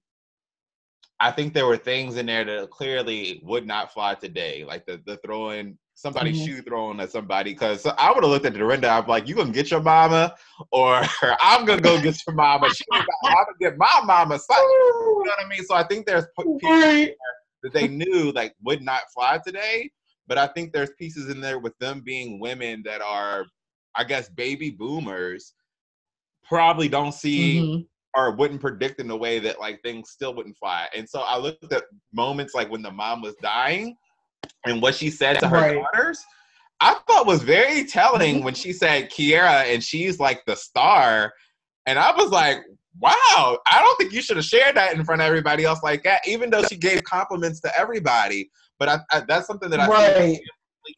I 1.21 1.31
think 1.31 1.55
there 1.55 1.67
were 1.67 1.77
things 1.77 2.17
in 2.17 2.27
there 2.27 2.45
that 2.45 2.71
clearly 2.71 3.41
would 3.45 3.67
not 3.67 3.93
fly 3.93 4.15
today, 4.15 4.65
like 4.65 4.85
the 4.87 5.01
the 5.07 5.17
throwing 5.19 5.79
somebody's 5.95 6.37
mm-hmm. 6.37 6.57
shoe 6.57 6.63
thrown 6.63 7.01
at 7.01 7.13
somebody. 7.13 7.53
Because 7.53 7.87
I 7.87 8.13
would 8.13 8.25
have 8.25 8.31
looked 8.31 8.47
at 8.47 8.55
Dorinda, 8.55 8.89
I'm 8.89 9.07
like, 9.07 9.29
"You 9.29 9.35
gonna 9.37 9.53
get 9.53 9.71
your 9.71 9.83
mama, 9.83 10.35
or 10.73 11.03
I'm 11.41 11.65
gonna 11.65 11.81
go 11.81 12.01
get 12.03 12.21
your 12.27 12.35
mama. 12.35 12.69
She 12.75 12.85
I'm 12.93 13.07
gonna 13.23 13.47
get 13.61 13.79
my 13.79 14.01
mama." 14.05 14.39
So, 14.39 14.55
you 14.57 15.23
know 15.25 15.33
what 15.33 15.45
I 15.45 15.49
mean? 15.49 15.65
So 15.65 15.75
I 15.75 15.85
think 15.85 16.07
there's 16.07 16.27
people 16.37 16.59
that 16.69 17.73
they 17.73 17.89
knew 17.89 18.33
like 18.33 18.55
would 18.63 18.83
not 18.83 19.03
fly 19.15 19.39
today, 19.45 19.91
but 20.27 20.39
I 20.39 20.47
think 20.49 20.73
there's 20.73 20.91
pieces 20.99 21.31
in 21.31 21.41
there 21.41 21.59
with 21.59 21.77
them 21.79 22.01
being 22.05 22.41
women 22.41 22.83
that 22.85 23.03
are, 23.03 23.45
I 23.97 24.05
guess, 24.05 24.29
baby 24.29 24.71
boomers, 24.71 25.55
probably 26.45 26.89
don't 26.89 27.13
see 27.13 27.61
mm-hmm. 27.61 28.21
or 28.21 28.33
wouldn't 28.33 28.61
predict 28.61 29.01
in 29.01 29.09
the 29.09 29.17
way 29.17 29.39
that 29.39 29.61
like 29.61 29.83
things 29.83 30.11
still 30.11 30.35
wouldn't 30.35 30.57
fly. 30.59 30.89
And 30.95 31.09
so 31.09 31.21
I 31.21 31.39
looked 31.39 31.73
at 31.73 31.85
moments 32.13 32.55
like 32.55 32.71
when 32.71 32.83
the 32.83 32.91
mom 32.91 33.23
was 33.23 33.35
dying 33.43 33.97
and 34.67 34.81
what 34.81 34.95
she 34.95 35.11
said 35.11 35.39
to 35.41 35.49
her 35.49 35.57
right. 35.57 35.75
daughters. 35.75 36.23
I 36.81 36.95
thought 37.07 37.27
was 37.27 37.43
very 37.43 37.85
telling 37.85 38.37
mm-hmm. 38.37 38.45
when 38.45 38.55
she 38.55 38.73
said 38.73 39.11
Kierra 39.11 39.65
and 39.73 39.83
she's 39.83 40.19
like 40.19 40.45
the 40.45 40.57
star. 40.57 41.33
And 41.87 41.99
I 41.99 42.15
was 42.15 42.31
like, 42.31 42.59
wow, 43.01 43.59
I 43.67 43.81
don't 43.81 43.97
think 43.97 44.13
you 44.13 44.23
should 44.23 44.37
have 44.37 44.47
shared 44.47 44.77
that 44.77 44.95
in 44.95 45.05
front 45.05 45.23
of 45.23 45.27
everybody 45.27 45.65
else 45.65 45.83
like 45.83 46.03
that, 46.05 46.23
even 46.27 46.51
though 46.51 46.63
she 46.65 46.77
gave 46.77 47.03
compliments 47.05 47.61
to 47.61 47.79
everybody. 47.79 48.51
But 48.85 49.07
I, 49.11 49.17
I, 49.17 49.23
that's 49.27 49.47
something 49.47 49.71
that 49.71 49.81
I 49.81 49.87
right. 49.87 50.41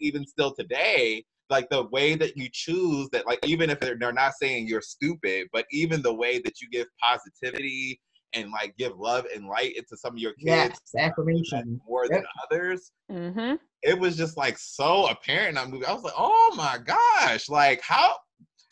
even 0.00 0.26
still 0.26 0.52
today, 0.52 1.24
like 1.50 1.68
the 1.70 1.84
way 1.84 2.16
that 2.16 2.36
you 2.36 2.48
choose 2.52 3.08
that, 3.12 3.26
like 3.26 3.38
even 3.44 3.70
if 3.70 3.78
they're, 3.78 3.96
they're 3.96 4.12
not 4.12 4.32
saying 4.40 4.66
you're 4.66 4.80
stupid, 4.80 5.46
but 5.52 5.66
even 5.70 6.02
the 6.02 6.12
way 6.12 6.40
that 6.40 6.60
you 6.60 6.68
give 6.68 6.88
positivity 7.00 8.00
and 8.32 8.50
like 8.50 8.76
give 8.76 8.98
love 8.98 9.24
and 9.32 9.46
light 9.46 9.76
into 9.76 9.96
some 9.96 10.14
of 10.14 10.18
your 10.18 10.32
kids 10.32 10.80
yes, 10.84 10.94
affirmation 10.98 11.80
more 11.88 12.06
yep. 12.10 12.10
than 12.10 12.24
others. 12.44 12.90
Mm-hmm. 13.08 13.54
It 13.84 13.96
was 13.96 14.16
just 14.16 14.36
like 14.36 14.58
so 14.58 15.06
apparent 15.06 15.50
in 15.50 15.54
that 15.54 15.70
movie. 15.70 15.86
I 15.86 15.92
was 15.92 16.02
like, 16.02 16.14
oh 16.16 16.54
my 16.56 16.78
gosh, 16.84 17.48
like 17.48 17.80
how 17.82 18.16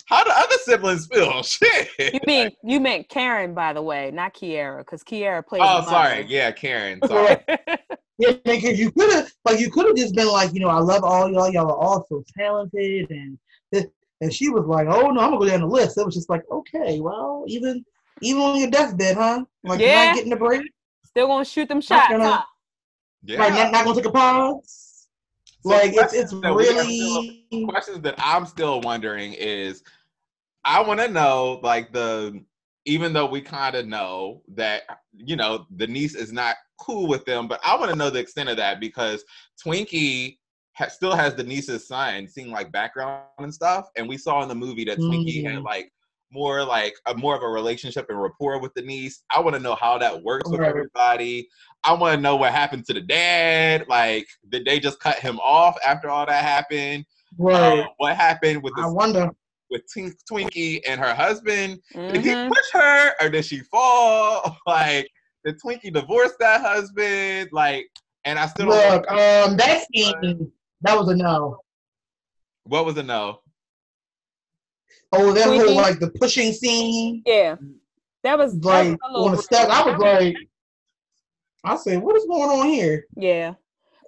how 0.07 0.23
do 0.23 0.31
other 0.35 0.57
siblings 0.63 1.07
feel? 1.07 1.43
Shit. 1.43 1.89
You 1.99 2.21
mean 2.27 2.51
you 2.63 2.81
meant 2.81 3.09
Karen, 3.09 3.55
by 3.55 3.73
the 3.73 3.83
way, 3.83 4.11
not 4.13 4.35
Kierra, 4.35 4.79
because 4.79 5.03
Kierra 5.03 5.47
played. 5.47 5.63
Oh, 5.65 5.85
sorry. 5.85 6.27
Yeah, 6.29 6.51
Karen. 6.53 7.01
Sorry. 7.07 7.37
yeah, 8.19 8.33
because 8.45 8.79
you 8.79 8.91
could 8.93 9.13
have, 9.13 9.33
like, 9.45 9.59
you 9.59 9.71
could 9.71 9.87
have 9.87 9.97
just 9.97 10.15
been 10.15 10.29
like, 10.29 10.53
you 10.53 10.61
know, 10.61 10.69
I 10.69 10.79
love 10.79 11.05
all 11.05 11.31
y'all. 11.31 11.51
Y'all 11.51 11.71
are 11.71 11.77
all 11.77 12.07
so 12.09 12.23
talented, 12.37 13.11
and 13.11 13.39
this, 13.73 13.87
and 14.21 14.33
she 14.33 14.51
was 14.51 14.65
like, 14.67 14.87
oh 14.89 15.11
no, 15.11 15.21
I'm 15.21 15.31
gonna 15.31 15.39
go 15.39 15.47
down 15.47 15.61
the 15.61 15.67
list. 15.67 15.99
It 15.99 16.05
was 16.05 16.15
just 16.15 16.31
like, 16.31 16.43
okay, 16.51 17.01
well, 17.01 17.45
even 17.47 17.85
even 18.21 18.43
on 18.43 18.61
your 18.61 18.71
deathbed, 18.71 19.17
huh? 19.17 19.45
Like, 19.65 19.81
yeah. 19.81 19.87
you're 19.87 20.07
not 20.07 20.17
getting 20.17 20.33
a 20.33 20.37
break. 20.37 20.71
Still 21.05 21.27
gonna 21.27 21.45
shoot 21.45 21.69
them 21.69 21.81
shots, 21.81 22.11
gonna, 22.11 22.25
huh? 22.25 22.43
Yeah. 23.25 23.39
Right, 23.39 23.53
not, 23.53 23.73
not 23.73 23.85
gonna 23.85 23.97
take 23.97 24.07
a 24.07 24.13
pause. 24.13 25.09
So 25.63 25.71
like 25.71 25.95
it's 25.95 26.13
it's 26.13 26.33
really 26.33 26.99
still, 26.99 27.25
questions 27.69 28.01
that 28.01 28.15
I'm 28.19 28.47
still 28.47 28.81
wondering 28.81 29.33
is 29.35 29.83
I 30.65 30.81
want 30.83 31.01
to 31.01 31.09
know 31.09 31.61
like 31.63 31.93
the 31.93 32.45
even 32.87 33.13
though 33.13 33.27
we 33.27 33.41
kind 33.41 33.75
of 33.75 33.87
know 33.87 34.43
that 34.55 34.83
you 35.15 35.37
know 35.37 35.67
the 35.77 35.87
niece 35.87 36.15
is 36.15 36.33
not 36.33 36.57
cool 36.79 37.07
with 37.07 37.25
them, 37.25 37.49
but 37.49 37.61
I 37.65 37.77
want 37.77 37.91
to 37.91 37.97
know 37.97 38.11
the 38.11 38.19
extent 38.19 38.49
of 38.49 38.57
that 38.57 38.81
because 38.81 39.25
Twinkie 39.65 40.39
ha- 40.75 40.89
still 40.89 41.15
has 41.15 41.35
the 41.35 41.45
niece's 41.45 41.87
son, 41.87 42.29
seeing 42.29 42.51
like 42.51 42.73
background 42.73 43.25
and 43.39 43.53
stuff, 43.53 43.89
and 43.97 44.09
we 44.09 44.19
saw 44.19 44.43
in 44.43 44.49
the 44.49 44.55
movie 44.55 44.85
that 44.85 44.99
Twinkie 44.99 45.43
mm. 45.43 45.53
had 45.53 45.63
like 45.63 45.91
more 46.35 46.65
like 46.65 46.95
a 47.07 47.15
more 47.15 47.37
of 47.37 47.43
a 47.43 47.49
relationship 47.49 48.07
and 48.09 48.21
rapport 48.21 48.61
with 48.61 48.75
the 48.75 48.83
niece. 48.83 49.23
I 49.35 49.41
want 49.41 49.55
to 49.57 49.63
know 49.63 49.77
how 49.77 49.97
that 49.99 50.23
works 50.23 50.51
with 50.51 50.61
right. 50.61 50.69
everybody. 50.69 51.49
I 51.85 51.93
want 51.93 52.17
to 52.17 52.21
know 52.21 52.37
what 52.37 52.53
happened 52.53 52.85
to 52.87 52.95
the 52.95 53.01
dad. 53.01 53.87
Like, 53.89 54.27
did 54.51 54.65
they 54.65 54.81
just 54.81 54.99
cut 55.01 55.19
him 55.19 55.39
off 55.41 55.77
after 55.87 56.11
all 56.11 56.27
that 56.27 56.45
happened? 56.45 57.05
Right. 57.39 57.81
Uh, 57.81 57.87
what 57.99 58.17
happened 58.17 58.63
with 58.63 58.75
the 58.77 58.83
I 58.83 58.87
wonder 58.87 59.31
with 59.71 59.83
Twinkie 60.31 60.81
and 60.87 61.01
her 61.01 61.15
husband? 61.15 61.81
Mm-hmm. 61.95 62.13
Did 62.13 62.25
he 62.25 62.31
mm-hmm. 62.31 62.49
push 62.49 62.71
her 62.73 63.13
or 63.21 63.29
did 63.29 63.45
she 63.45 63.61
fall? 63.61 64.57
Like, 64.67 65.11
did 65.45 65.61
Twinkie 65.61 65.93
divorce 65.93 66.33
that 66.41 66.61
husband? 66.61 67.51
Like, 67.53 67.87
and 68.25 68.39
I 68.39 68.47
still 68.47 68.69
look. 68.69 69.11
Um, 69.11 69.57
that 69.57 69.85
scene 69.93 70.51
that 70.81 70.99
was 70.99 71.09
a 71.09 71.17
no. 71.17 71.59
What 72.65 72.87
was 72.87 72.97
a 72.97 73.03
no? 73.03 73.41
Oh, 75.13 75.33
that 75.33 75.49
Twinkie? 75.49 75.67
whole 75.67 75.77
like 75.77 76.01
the 76.01 76.11
pushing 76.11 76.53
scene. 76.53 77.23
Yeah, 77.27 77.57
that 78.23 78.39
was 78.39 78.55
like 78.57 78.91
that 78.91 78.99
was 79.11 79.27
on 79.27 79.37
the 79.37 79.43
step. 79.43 79.69
I 79.69 79.91
was 79.91 80.01
like, 80.01 80.37
I 81.65 81.77
said, 81.77 82.03
what 82.03 82.17
is 82.17 82.25
going 82.27 82.51
on 82.51 82.69
here? 82.69 83.05
Yeah. 83.17 83.55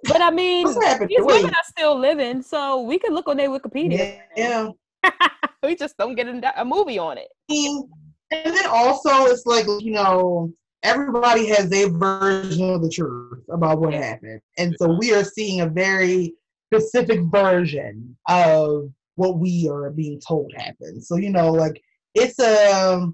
But 0.03 0.21
I 0.21 0.31
mean, 0.31 0.67
these 0.67 1.19
women 1.19 1.49
are 1.49 1.63
still 1.65 1.97
living, 1.97 2.41
so 2.41 2.81
we 2.81 2.99
can 2.99 3.13
look 3.13 3.27
on 3.27 3.37
their 3.37 3.49
Wikipedia. 3.49 4.19
Yeah. 4.35 4.69
we 5.63 5.75
just 5.75 5.97
don't 5.97 6.15
get 6.15 6.27
a, 6.27 6.65
movie 6.65 6.99
on 6.99 7.17
it. 7.17 7.29
Mm, 7.51 7.89
and 8.31 8.55
then 8.55 8.65
also, 8.67 9.25
it's 9.25 9.45
like 9.45 9.65
you 9.79 9.91
know, 9.91 10.53
everybody 10.83 11.47
has 11.47 11.69
their 11.69 11.89
version 11.89 12.69
of 12.69 12.81
the 12.81 12.89
truth 12.89 13.43
about 13.51 13.79
what 13.79 13.93
happened, 13.93 14.41
and 14.57 14.75
so 14.79 14.97
we 14.99 15.13
are 15.13 15.23
seeing 15.23 15.61
a 15.61 15.67
very 15.67 16.33
specific 16.71 17.21
version 17.31 18.15
of 18.27 18.89
what 19.15 19.39
we 19.39 19.67
are 19.71 19.89
being 19.89 20.19
told 20.25 20.51
happened. 20.55 21.03
So 21.03 21.15
you 21.17 21.31
know, 21.31 21.51
like 21.51 21.81
it's 22.13 22.39
a 22.39 23.07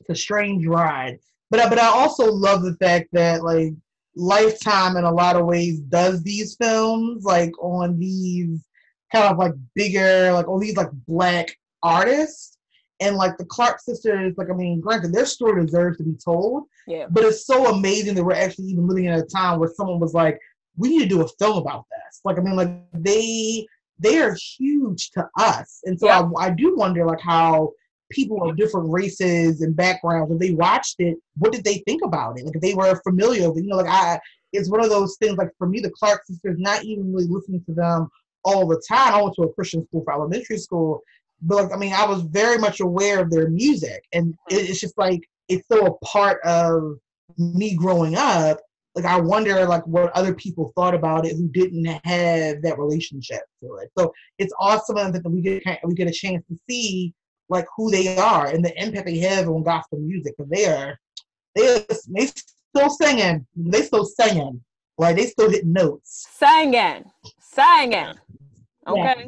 it's 0.00 0.10
a 0.10 0.14
strange 0.14 0.66
ride. 0.66 1.18
But 1.50 1.68
but 1.70 1.78
I 1.78 1.86
also 1.86 2.30
love 2.30 2.62
the 2.62 2.74
fact 2.74 3.08
that 3.12 3.42
like 3.42 3.72
Lifetime 4.18 4.96
in 4.96 5.04
a 5.04 5.12
lot 5.12 5.36
of 5.36 5.46
ways 5.46 5.80
does 5.80 6.22
these 6.22 6.56
films 6.56 7.24
like 7.24 7.52
on 7.62 7.98
these 7.98 8.64
kind 9.12 9.32
of 9.32 9.38
like 9.38 9.52
bigger 9.74 10.32
like 10.32 10.48
all 10.48 10.58
these 10.58 10.76
like 10.76 10.90
black 11.06 11.56
artists 11.82 12.58
and 13.00 13.16
like 13.16 13.38
the 13.38 13.44
Clark 13.44 13.80
sisters, 13.80 14.34
like 14.36 14.50
I 14.50 14.54
mean, 14.54 14.80
granted, 14.80 15.12
their 15.12 15.26
story 15.26 15.64
deserves 15.64 15.98
to 15.98 16.02
be 16.02 16.16
told. 16.22 16.64
Yeah. 16.86 17.06
But 17.08 17.24
it's 17.24 17.46
so 17.46 17.68
amazing 17.68 18.14
that 18.14 18.24
we're 18.24 18.34
actually 18.34 18.66
even 18.66 18.88
living 18.88 19.04
in 19.04 19.14
a 19.14 19.24
time 19.24 19.58
where 19.58 19.70
someone 19.74 20.00
was 20.00 20.14
like, 20.14 20.38
"We 20.76 20.88
need 20.90 21.02
to 21.04 21.08
do 21.08 21.22
a 21.22 21.28
film 21.38 21.58
about 21.58 21.84
this." 21.90 22.20
Like 22.24 22.38
I 22.38 22.40
mean, 22.40 22.56
like 22.56 22.72
they 22.92 23.66
they 23.98 24.18
are 24.18 24.36
huge 24.58 25.10
to 25.12 25.28
us, 25.38 25.80
and 25.84 25.98
so 25.98 26.06
yeah. 26.06 26.28
I, 26.38 26.46
I 26.46 26.50
do 26.50 26.76
wonder 26.76 27.06
like 27.06 27.20
how 27.20 27.72
people 28.10 28.48
of 28.48 28.56
different 28.56 28.90
races 28.90 29.60
and 29.60 29.76
backgrounds, 29.76 30.32
if 30.32 30.38
they 30.38 30.52
watched 30.52 30.96
it, 30.98 31.16
what 31.36 31.52
did 31.52 31.64
they 31.64 31.78
think 31.86 32.02
about 32.04 32.38
it? 32.38 32.46
Like 32.46 32.56
if 32.56 32.62
they 32.62 32.74
were 32.74 33.00
familiar 33.02 33.48
with 33.48 33.58
it, 33.58 33.64
you 33.64 33.70
know, 33.70 33.76
like 33.76 33.88
I, 33.88 34.18
it's 34.52 34.70
one 34.70 34.82
of 34.82 34.90
those 34.90 35.16
things. 35.16 35.36
Like 35.36 35.50
for 35.58 35.66
me, 35.66 35.80
the 35.80 35.90
Clark 35.90 36.24
sisters, 36.26 36.56
not 36.58 36.84
even 36.84 37.12
really 37.12 37.28
listening 37.28 37.62
to 37.66 37.74
them 37.74 38.08
all 38.44 38.66
the 38.66 38.82
time. 38.88 39.14
I 39.14 39.22
went 39.22 39.34
to 39.36 39.42
a 39.42 39.52
Christian 39.52 39.84
school 39.86 40.02
for 40.04 40.14
elementary 40.14 40.58
school, 40.58 41.02
but 41.42 41.64
like 41.64 41.72
I 41.72 41.76
mean, 41.76 41.92
I 41.92 42.06
was 42.06 42.22
very 42.22 42.58
much 42.58 42.80
aware 42.80 43.20
of 43.20 43.30
their 43.30 43.48
music, 43.48 44.04
and 44.12 44.34
it, 44.50 44.54
mm-hmm. 44.54 44.70
it's 44.70 44.80
just 44.80 44.96
like 44.98 45.20
it's 45.48 45.66
so 45.70 45.86
a 45.86 46.04
part 46.04 46.40
of 46.44 46.98
me 47.36 47.74
growing 47.74 48.14
up. 48.16 48.58
Like 48.94 49.04
I 49.04 49.20
wonder 49.20 49.64
like 49.66 49.86
what 49.86 50.10
other 50.16 50.34
people 50.34 50.72
thought 50.74 50.94
about 50.94 51.24
it 51.26 51.36
who 51.36 51.48
didn't 51.48 51.84
have 51.84 52.62
that 52.62 52.78
relationship 52.78 53.42
to 53.62 53.76
it. 53.76 53.90
So 53.96 54.12
it's 54.38 54.52
awesome 54.58 54.96
that 54.96 55.22
we 55.30 55.40
get 55.40 55.62
we 55.84 55.94
get 55.94 56.08
a 56.08 56.12
chance 56.12 56.42
to 56.48 56.58
see 56.68 57.14
like 57.48 57.66
who 57.76 57.90
they 57.90 58.16
are 58.18 58.46
and 58.46 58.64
the 58.64 58.82
impact 58.82 59.06
they 59.06 59.18
have 59.18 59.48
on 59.48 59.62
gospel 59.62 59.98
music. 59.98 60.34
Because 60.36 60.50
they 60.50 60.66
are 60.66 60.98
they 61.54 61.76
are, 61.76 61.84
they 62.08 62.26
still 62.26 62.90
singing. 62.90 63.46
They 63.56 63.82
still 63.82 64.04
singing. 64.04 64.62
Like 64.96 65.16
they 65.16 65.26
still 65.26 65.50
hit 65.50 65.66
notes. 65.66 66.26
Singing. 66.30 67.04
Singing. 67.40 68.14
Okay. 68.86 69.00
Yeah. 69.02 69.24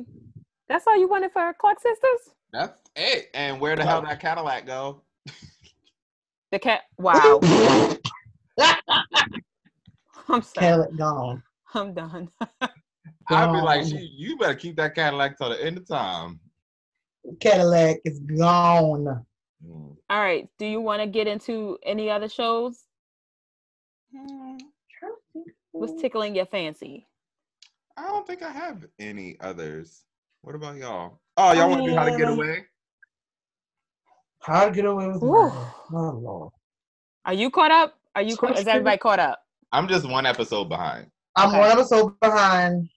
that's 0.68 0.86
all 0.86 0.98
you 0.98 1.08
wanted 1.08 1.32
for 1.32 1.54
Clark 1.58 1.80
sisters? 1.80 2.34
That's 2.52 2.80
it. 2.96 3.28
And 3.34 3.60
where 3.60 3.76
the 3.76 3.84
hell 3.84 4.02
that 4.02 4.20
Cadillac 4.20 4.66
go? 4.66 5.02
The 6.50 6.58
cat 6.58 6.82
wow. 6.98 7.40
I'm 10.28 10.42
sorry. 10.42 10.66
Cadillac 10.66 10.96
gone. 10.96 11.42
I'm 11.74 11.94
done. 11.94 12.28
I'd 13.30 13.52
be 13.52 13.60
like, 13.60 13.86
you 13.88 14.36
better 14.36 14.54
keep 14.54 14.76
that 14.76 14.94
Cadillac 14.94 15.38
till 15.38 15.50
the 15.50 15.64
end 15.64 15.78
of 15.78 15.86
time. 15.86 16.40
Cadillac 17.38 17.98
is 18.04 18.18
gone. 18.20 19.24
Mm. 19.66 19.96
All 20.08 20.20
right. 20.20 20.48
Do 20.58 20.66
you 20.66 20.80
want 20.80 21.02
to 21.02 21.06
get 21.06 21.26
into 21.26 21.78
any 21.84 22.10
other 22.10 22.28
shows? 22.28 22.84
What's 25.72 26.00
tickling 26.00 26.34
your 26.34 26.46
fancy? 26.46 27.06
I 27.96 28.02
don't 28.02 28.26
think 28.26 28.42
I 28.42 28.50
have 28.50 28.84
any 28.98 29.36
others. 29.40 30.04
What 30.42 30.54
about 30.54 30.76
y'all? 30.76 31.20
Oh, 31.36 31.52
y'all 31.52 31.70
want 31.70 31.84
to 31.84 31.90
do 31.90 31.96
How 31.96 32.04
to 32.04 32.16
Get 32.16 32.28
Away? 32.28 32.64
How 34.40 34.66
to 34.66 34.70
Get 34.70 34.84
Away 34.84 35.06
with 35.08 35.22
Murder. 35.22 35.54
Oh 35.92 36.20
Lord. 36.22 36.52
Are 37.26 37.34
you 37.34 37.50
caught 37.50 37.70
up? 37.70 37.98
Are 38.14 38.22
you? 38.22 38.36
Is 38.56 38.66
everybody 38.66 38.96
caught 38.96 39.20
up? 39.20 39.42
I'm 39.72 39.86
just 39.86 40.08
one 40.08 40.26
episode 40.26 40.68
behind. 40.68 41.10
I'm 41.36 41.50
okay. 41.50 41.58
one 41.58 41.70
episode 41.70 42.18
behind. 42.20 42.88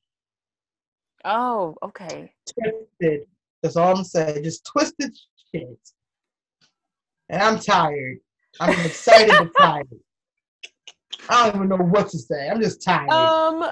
Oh, 1.26 1.76
okay. 1.84 2.34
Twisted. 2.52 3.28
That's 3.64 3.78
all 3.78 3.98
I'm 3.98 4.04
saying. 4.04 4.44
Just 4.44 4.66
twisted 4.66 5.18
shit. 5.52 5.80
And 7.30 7.42
I'm 7.42 7.60
tired. 7.60 8.18
I'm 8.60 8.86
excited 8.86 9.34
but 9.38 9.50
tired. 9.58 9.88
I 11.30 11.48
don't 11.48 11.56
even 11.56 11.70
know 11.70 11.78
what 11.78 12.10
to 12.10 12.20
say. 12.20 12.50
I'm 12.50 12.62
just 12.62 12.84
tired. 12.84 13.10
Um, 13.10 13.66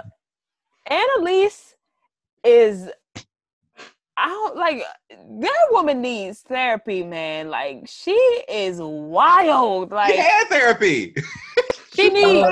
Annalise 0.88 1.76
is. 2.44 2.90
I 4.18 4.28
don't 4.28 4.56
like 4.56 4.84
that 5.40 5.68
woman 5.72 6.02
needs 6.02 6.42
therapy, 6.42 7.04
man. 7.04 7.50
Like 7.50 7.84
she 7.88 8.12
is 8.48 8.80
wild. 8.80 9.92
Like 9.92 10.16
yeah, 10.16 10.44
therapy. 10.46 11.16
She 11.94 12.10
needs 12.10 12.48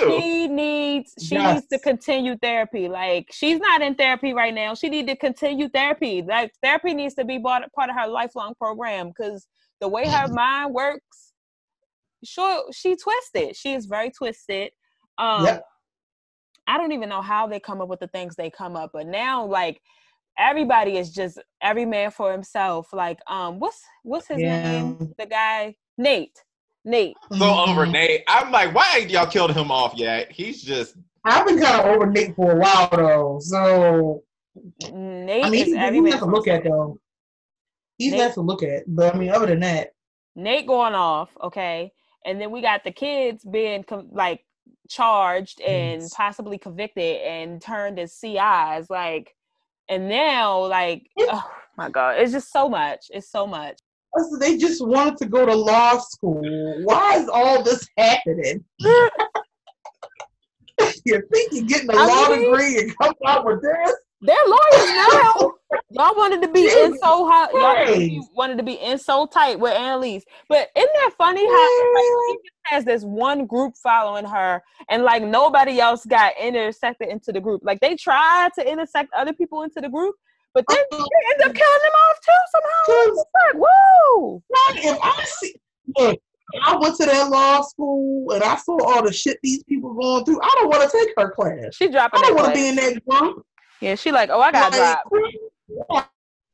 she 0.00 0.48
needs 0.48 1.14
she 1.20 1.34
yes. 1.36 1.54
needs 1.54 1.66
to 1.68 1.78
continue 1.78 2.36
therapy. 2.36 2.88
Like 2.88 3.28
she's 3.30 3.58
not 3.58 3.82
in 3.82 3.94
therapy 3.94 4.32
right 4.32 4.52
now. 4.52 4.74
She 4.74 4.88
need 4.88 5.06
to 5.06 5.16
continue 5.16 5.68
therapy. 5.68 6.22
Like 6.22 6.52
therapy 6.62 6.94
needs 6.94 7.14
to 7.14 7.24
be 7.24 7.38
part 7.38 7.62
of 7.64 7.96
her 7.96 8.08
lifelong 8.08 8.54
program 8.56 9.08
because 9.08 9.46
the 9.80 9.88
way 9.88 10.06
her 10.08 10.28
mind 10.32 10.74
works, 10.74 11.32
sure 12.24 12.64
she 12.72 12.96
twisted. 12.96 13.54
She 13.56 13.74
is 13.74 13.86
very 13.86 14.10
twisted. 14.10 14.72
Um 15.18 15.44
yep. 15.44 15.64
I 16.66 16.76
don't 16.76 16.92
even 16.92 17.08
know 17.08 17.22
how 17.22 17.46
they 17.46 17.60
come 17.60 17.80
up 17.80 17.88
with 17.88 18.00
the 18.00 18.08
things 18.08 18.34
they 18.36 18.50
come 18.50 18.76
up, 18.76 18.90
but 18.92 19.06
now 19.06 19.44
like 19.44 19.80
everybody 20.36 20.96
is 20.96 21.12
just 21.12 21.38
every 21.62 21.84
man 21.84 22.10
for 22.10 22.32
himself. 22.32 22.88
Like 22.92 23.20
um 23.28 23.60
what's 23.60 23.82
what's 24.02 24.26
his 24.26 24.40
yeah. 24.40 24.62
name? 24.62 25.14
The 25.16 25.26
guy 25.26 25.76
Nate. 25.96 26.42
Nate. 26.84 27.16
So 27.36 27.44
over 27.44 27.82
mm-hmm. 27.82 27.92
Nate. 27.92 28.24
I'm 28.28 28.50
like, 28.50 28.74
why 28.74 28.98
ain't 28.98 29.10
y'all 29.10 29.26
killed 29.26 29.52
him 29.52 29.70
off 29.70 29.94
yet? 29.96 30.30
He's 30.32 30.62
just. 30.62 30.96
I've 31.24 31.46
been 31.46 31.60
kind 31.60 31.80
of 31.80 31.86
over 31.86 32.06
Nate 32.06 32.34
for 32.34 32.52
a 32.52 32.56
while 32.56 32.88
though. 32.90 33.38
So. 33.42 34.22
Nate 34.92 35.44
I 35.44 35.50
mean, 35.50 35.66
he's, 35.66 35.76
he's 35.76 36.18
to 36.18 36.26
look 36.26 36.48
at 36.48 36.64
though. 36.64 36.98
He's 37.98 38.12
Nate, 38.12 38.34
to 38.34 38.40
look 38.40 38.62
at, 38.62 38.84
but 38.86 39.14
I 39.14 39.18
mean, 39.18 39.30
other 39.30 39.46
than 39.46 39.60
that. 39.60 39.92
Nate 40.34 40.66
going 40.66 40.94
off, 40.94 41.28
okay, 41.42 41.92
and 42.24 42.40
then 42.40 42.50
we 42.50 42.62
got 42.62 42.82
the 42.82 42.90
kids 42.90 43.44
being 43.44 43.84
like 44.10 44.44
charged 44.88 45.60
and 45.60 46.00
yes. 46.00 46.14
possibly 46.14 46.58
convicted 46.58 47.20
and 47.20 47.60
turned 47.60 47.98
as 47.98 48.14
CIs, 48.14 48.88
like, 48.88 49.34
and 49.88 50.08
now 50.08 50.64
like, 50.66 51.06
oh 51.18 51.50
my 51.76 51.90
god, 51.90 52.18
it's 52.18 52.32
just 52.32 52.50
so 52.50 52.68
much. 52.68 53.06
It's 53.10 53.30
so 53.30 53.46
much 53.46 53.78
they 54.40 54.56
just 54.56 54.84
wanted 54.84 55.16
to 55.18 55.26
go 55.26 55.46
to 55.46 55.54
law 55.54 55.98
school. 55.98 56.42
Why 56.84 57.16
is 57.18 57.28
all 57.28 57.62
this 57.62 57.88
happening? 57.96 58.64
you 61.04 61.22
think 61.32 61.52
you're 61.52 61.64
getting 61.64 61.90
a 61.90 61.94
I 61.94 62.06
law 62.06 62.30
mean, 62.30 62.50
degree 62.50 62.78
and 62.78 62.98
come 62.98 63.14
out 63.26 63.44
with 63.44 63.62
this? 63.62 63.94
They're 64.22 64.36
lawyers 64.46 64.90
now. 64.90 65.52
y'all 65.90 66.14
wanted 66.14 66.42
to 66.42 66.48
be 66.48 66.66
in 66.66 66.98
so 66.98 67.26
hot. 67.26 67.52
Y'all 67.54 68.26
wanted 68.34 68.58
to 68.58 68.62
be 68.62 68.74
in 68.74 68.98
so 68.98 69.26
tight 69.26 69.58
with 69.58 69.72
Annalise. 69.72 70.24
But 70.48 70.68
isn't 70.76 70.92
that 70.92 71.10
funny 71.16 71.46
how 71.46 71.94
like, 71.94 72.04
she 72.28 72.50
has 72.64 72.84
this 72.84 73.02
one 73.02 73.46
group 73.46 73.74
following 73.82 74.26
her 74.26 74.62
and 74.90 75.04
like 75.04 75.22
nobody 75.22 75.80
else 75.80 76.04
got 76.04 76.34
intersected 76.38 77.08
into 77.08 77.32
the 77.32 77.40
group. 77.40 77.62
Like 77.64 77.80
they 77.80 77.96
tried 77.96 78.50
to 78.58 78.70
intersect 78.70 79.10
other 79.16 79.32
people 79.32 79.62
into 79.62 79.80
the 79.80 79.88
group, 79.88 80.16
but 80.54 80.64
then 80.68 80.78
they 80.90 80.96
end 80.96 81.42
up 81.44 81.54
killing 81.54 81.82
them 81.82 81.92
off 82.08 82.18
too 82.24 82.42
somehow. 82.52 83.12
Like, 83.52 83.64
whoa! 83.66 84.42
If 84.76 84.98
I 85.02 85.24
see, 85.24 85.54
look, 85.96 86.20
I 86.64 86.76
went 86.76 86.96
to 86.96 87.06
that 87.06 87.28
law 87.28 87.62
school 87.62 88.32
and 88.32 88.42
I 88.42 88.56
saw 88.56 88.78
all 88.82 89.02
the 89.04 89.12
shit 89.12 89.38
these 89.42 89.62
people 89.64 89.94
going 89.94 90.24
through. 90.24 90.40
I 90.42 90.56
don't 90.60 90.68
want 90.68 90.90
to 90.90 90.98
take 90.98 91.14
her 91.16 91.30
class. 91.30 91.74
She 91.74 91.88
dropping. 91.88 92.20
I 92.20 92.22
don't 92.26 92.36
want 92.36 92.48
to 92.48 92.54
be 92.54 92.68
in 92.68 92.76
that 92.76 93.04
group. 93.06 93.44
Yeah, 93.80 93.94
she 93.94 94.12
like, 94.12 94.30
oh, 94.30 94.40
I 94.40 94.52
got 94.52 94.72
like, 94.72 94.98
dropped. 95.88 96.10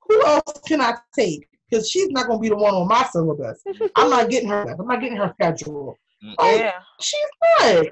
Who 0.09 0.24
else 0.24 0.61
can 0.66 0.80
I 0.80 0.94
take? 1.18 1.49
Because 1.68 1.90
she's 1.90 2.09
not 2.11 2.28
gonna 2.28 2.38
be 2.38 2.49
the 2.49 2.57
one 2.57 2.74
on 2.74 2.86
my 2.86 3.05
syllabus. 3.11 3.62
I'm 3.97 4.11
not 4.11 4.30
getting 4.30 4.49
her. 4.49 4.76
I'm 4.78 4.86
not 4.86 5.01
getting 5.01 5.16
her 5.16 5.34
schedule. 5.40 5.99
Like, 6.22 6.36
oh, 6.38 6.57
yeah, 6.57 6.80
she's 7.01 7.20
good. 7.61 7.90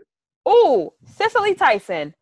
Ooh, 0.48 0.92
Cicely 1.07 1.55
Tyson. 1.55 2.14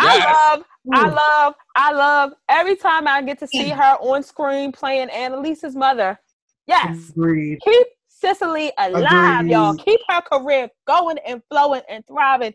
Yes. 0.00 0.26
I 0.26 0.54
love, 0.54 0.64
I 0.92 1.08
love, 1.08 1.54
I 1.74 1.92
love 1.92 2.32
every 2.48 2.76
time 2.76 3.08
I 3.08 3.22
get 3.22 3.38
to 3.40 3.46
see 3.46 3.70
her 3.70 3.96
on 4.00 4.22
screen 4.22 4.72
playing 4.72 5.08
Annalise's 5.10 5.74
mother. 5.74 6.18
Yes. 6.66 7.10
Agreed. 7.10 7.60
Keep 7.62 7.86
Cicely 8.08 8.72
alive, 8.78 9.40
Agreed. 9.40 9.52
y'all. 9.52 9.74
Keep 9.74 10.00
her 10.08 10.22
career 10.22 10.70
going 10.86 11.18
and 11.26 11.42
flowing 11.50 11.82
and 11.88 12.02
thriving 12.06 12.54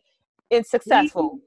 and 0.50 0.66
successful. 0.66 1.40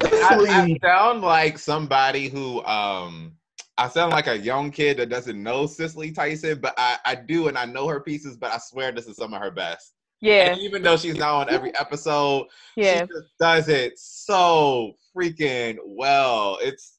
I, 0.00 0.38
I 0.48 0.78
sound 0.82 1.22
like 1.22 1.58
somebody 1.58 2.28
who 2.28 2.64
um 2.64 3.32
I 3.76 3.88
sound 3.88 4.12
like 4.12 4.26
a 4.26 4.38
young 4.38 4.70
kid 4.70 4.96
that 4.96 5.08
doesn't 5.08 5.40
know 5.40 5.66
Cicely 5.66 6.10
Tyson, 6.12 6.60
but 6.60 6.74
I, 6.78 6.96
I 7.04 7.14
do 7.14 7.48
and 7.48 7.58
I 7.58 7.64
know 7.64 7.86
her 7.86 8.00
pieces, 8.00 8.36
but 8.36 8.52
I 8.52 8.58
swear 8.58 8.90
this 8.90 9.06
is 9.06 9.16
some 9.16 9.34
of 9.34 9.40
her 9.40 9.50
best. 9.50 9.92
Yeah. 10.20 10.50
And 10.50 10.60
even 10.60 10.82
though 10.82 10.96
she's 10.96 11.16
not 11.16 11.34
on 11.34 11.50
every 11.50 11.74
episode, 11.76 12.46
yeah. 12.74 13.02
she 13.02 13.06
just 13.06 13.38
does 13.38 13.68
it 13.68 13.92
so 13.96 14.94
freaking 15.18 15.78
well. 15.84 16.58
It's 16.60 16.98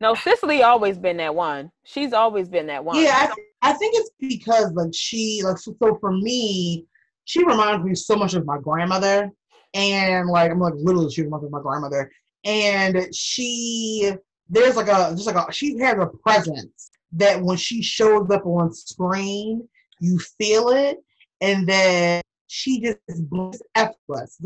no, 0.00 0.14
Cicely 0.14 0.62
always 0.62 0.96
been 0.96 1.16
that 1.16 1.34
one. 1.34 1.72
She's 1.84 2.12
always 2.12 2.48
been 2.48 2.68
that 2.68 2.84
one. 2.84 3.02
Yeah, 3.02 3.16
I, 3.16 3.26
th- 3.26 3.46
I 3.62 3.72
think 3.72 3.96
it's 3.96 4.10
because 4.20 4.72
like 4.72 4.94
she 4.94 5.40
like 5.42 5.58
so, 5.58 5.74
so, 5.82 5.98
for 6.00 6.12
me, 6.12 6.86
she 7.24 7.44
reminds 7.44 7.84
me 7.84 7.94
so 7.94 8.14
much 8.14 8.34
of 8.34 8.46
my 8.46 8.58
grandmother, 8.58 9.30
and 9.74 10.28
like 10.28 10.50
I'm 10.50 10.60
like 10.60 10.74
literally 10.76 11.12
she 11.12 11.22
reminds 11.22 11.42
me 11.42 11.46
of 11.48 11.52
my 11.52 11.60
grandmother, 11.60 12.10
and 12.44 13.12
she 13.14 14.12
there's 14.48 14.76
like 14.76 14.88
a 14.88 15.10
just 15.16 15.26
like 15.26 15.48
a 15.48 15.52
she 15.52 15.76
has 15.78 15.98
a 15.98 16.06
presence 16.06 16.90
that 17.12 17.42
when 17.42 17.56
she 17.56 17.82
shows 17.82 18.30
up 18.30 18.46
on 18.46 18.72
screen, 18.72 19.68
you 20.00 20.18
feel 20.38 20.68
it, 20.68 20.98
and 21.40 21.68
then 21.68 22.22
she 22.46 22.80
just 22.80 22.98
blends 23.28 23.62
effortless. 23.74 24.38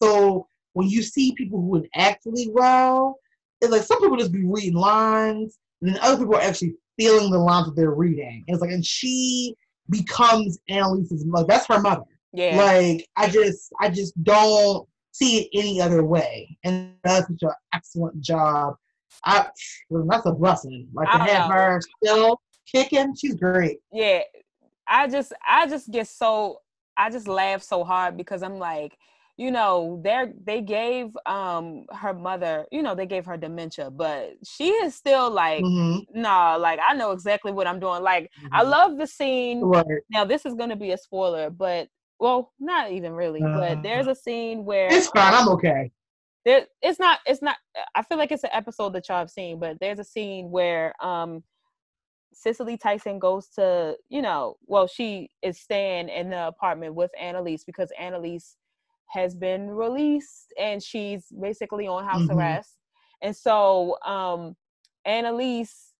So 0.00 0.46
when 0.74 0.88
you 0.88 1.02
see 1.02 1.34
people 1.34 1.60
who 1.60 1.68
would 1.68 1.88
actually 1.94 2.48
well, 2.52 3.18
it's 3.60 3.70
like 3.70 3.82
some 3.82 4.00
people 4.00 4.16
just 4.16 4.32
be 4.32 4.44
reading 4.44 4.74
lines, 4.74 5.58
and 5.80 5.90
then 5.90 6.00
other 6.02 6.18
people 6.18 6.36
are 6.36 6.42
actually 6.42 6.74
feeling 6.98 7.30
the 7.30 7.38
lines 7.38 7.66
that 7.66 7.76
they're 7.76 7.94
reading. 7.94 8.44
And 8.46 8.54
it's 8.54 8.60
like, 8.60 8.70
and 8.70 8.84
she 8.84 9.54
becomes 9.90 10.58
Annalise's 10.68 11.24
mother. 11.24 11.46
That's 11.48 11.66
her 11.66 11.80
mother. 11.80 12.04
Yeah. 12.32 12.56
Like 12.56 13.06
I 13.16 13.28
just, 13.28 13.72
I 13.80 13.90
just 13.90 14.20
don't 14.22 14.88
see 15.12 15.42
it 15.42 15.48
any 15.54 15.80
other 15.80 16.04
way. 16.04 16.56
And 16.64 16.94
that's 17.04 17.28
such 17.28 17.42
an 17.42 17.50
excellent 17.74 18.20
job. 18.20 18.74
I, 19.24 19.48
that's 19.90 20.26
a 20.26 20.32
blessing. 20.32 20.88
Like 20.94 21.10
to 21.10 21.18
have 21.18 21.48
know. 21.48 21.54
her 21.54 21.80
still 22.02 22.40
kicking, 22.66 23.14
she's 23.14 23.34
great. 23.34 23.78
Yeah, 23.92 24.20
I 24.88 25.08
just, 25.08 25.32
I 25.46 25.66
just 25.66 25.90
get 25.90 26.08
so, 26.08 26.58
I 26.96 27.10
just 27.10 27.28
laugh 27.28 27.62
so 27.62 27.84
hard 27.84 28.16
because 28.16 28.42
I'm 28.42 28.58
like, 28.58 28.96
you 29.36 29.50
know, 29.50 30.00
they're 30.04 30.32
they 30.44 30.60
gave 30.60 31.16
um 31.26 31.86
her 31.92 32.12
mother, 32.12 32.66
you 32.70 32.82
know, 32.82 32.94
they 32.94 33.06
gave 33.06 33.24
her 33.26 33.36
dementia, 33.36 33.90
but 33.90 34.34
she 34.44 34.68
is 34.68 34.94
still 34.94 35.30
like, 35.30 35.62
mm-hmm. 35.62 36.20
nah, 36.20 36.56
like 36.56 36.78
I 36.86 36.94
know 36.94 37.12
exactly 37.12 37.52
what 37.52 37.66
I'm 37.66 37.80
doing. 37.80 38.02
Like 38.02 38.30
mm-hmm. 38.38 38.54
I 38.54 38.62
love 38.62 38.98
the 38.98 39.06
scene. 39.06 39.60
Right. 39.60 39.86
Now 40.10 40.24
this 40.24 40.44
is 40.44 40.54
gonna 40.54 40.76
be 40.76 40.92
a 40.92 40.98
spoiler, 40.98 41.50
but 41.50 41.88
well, 42.20 42.52
not 42.60 42.92
even 42.92 43.12
really, 43.14 43.42
uh, 43.42 43.58
but 43.58 43.82
there's 43.82 44.06
a 44.06 44.14
scene 44.14 44.64
where 44.64 44.88
it's 44.92 45.08
fine. 45.08 45.34
I'm 45.34 45.48
okay. 45.48 45.90
There, 46.44 46.66
it's 46.80 46.98
not. 46.98 47.20
It's 47.26 47.42
not. 47.42 47.56
I 47.94 48.02
feel 48.02 48.18
like 48.18 48.32
it's 48.32 48.44
an 48.44 48.50
episode 48.52 48.92
that 48.94 49.08
y'all 49.08 49.18
have 49.18 49.30
seen, 49.30 49.58
but 49.58 49.78
there's 49.80 49.98
a 49.98 50.04
scene 50.04 50.50
where 50.50 50.94
um 51.04 51.42
Cicely 52.34 52.76
Tyson 52.76 53.18
goes 53.18 53.48
to, 53.50 53.96
you 54.08 54.22
know, 54.22 54.56
well, 54.66 54.86
she 54.86 55.30
is 55.42 55.58
staying 55.58 56.08
in 56.08 56.30
the 56.30 56.46
apartment 56.46 56.94
with 56.94 57.10
Annalise 57.20 57.64
because 57.64 57.90
Annalise 57.98 58.56
has 59.12 59.34
been 59.34 59.68
released 59.68 60.52
and 60.58 60.82
she's 60.82 61.26
basically 61.40 61.86
on 61.86 62.04
house 62.04 62.22
mm-hmm. 62.22 62.38
arrest. 62.38 62.78
And 63.22 63.36
so 63.36 63.96
um 64.04 64.56
Annalise 65.04 65.92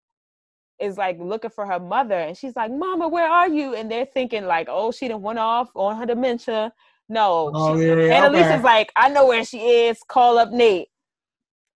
is 0.80 0.96
like 0.96 1.18
looking 1.20 1.50
for 1.50 1.66
her 1.66 1.78
mother 1.78 2.18
and 2.18 2.36
she's 2.36 2.56
like, 2.56 2.70
Mama, 2.72 3.08
where 3.08 3.28
are 3.28 3.48
you? 3.48 3.74
And 3.74 3.90
they're 3.90 4.06
thinking 4.06 4.46
like, 4.46 4.68
oh, 4.70 4.90
she 4.90 5.08
done 5.08 5.22
went 5.22 5.38
off 5.38 5.70
on 5.74 5.96
her 5.96 6.06
dementia. 6.06 6.72
No. 7.08 7.50
Oh, 7.54 7.78
she, 7.78 7.86
yeah, 7.86 8.16
Annalise 8.16 8.46
okay. 8.46 8.56
is 8.56 8.62
like, 8.62 8.92
I 8.96 9.08
know 9.08 9.26
where 9.26 9.44
she 9.44 9.58
is. 9.58 10.00
Call 10.08 10.38
up 10.38 10.50
Nate. 10.50 10.88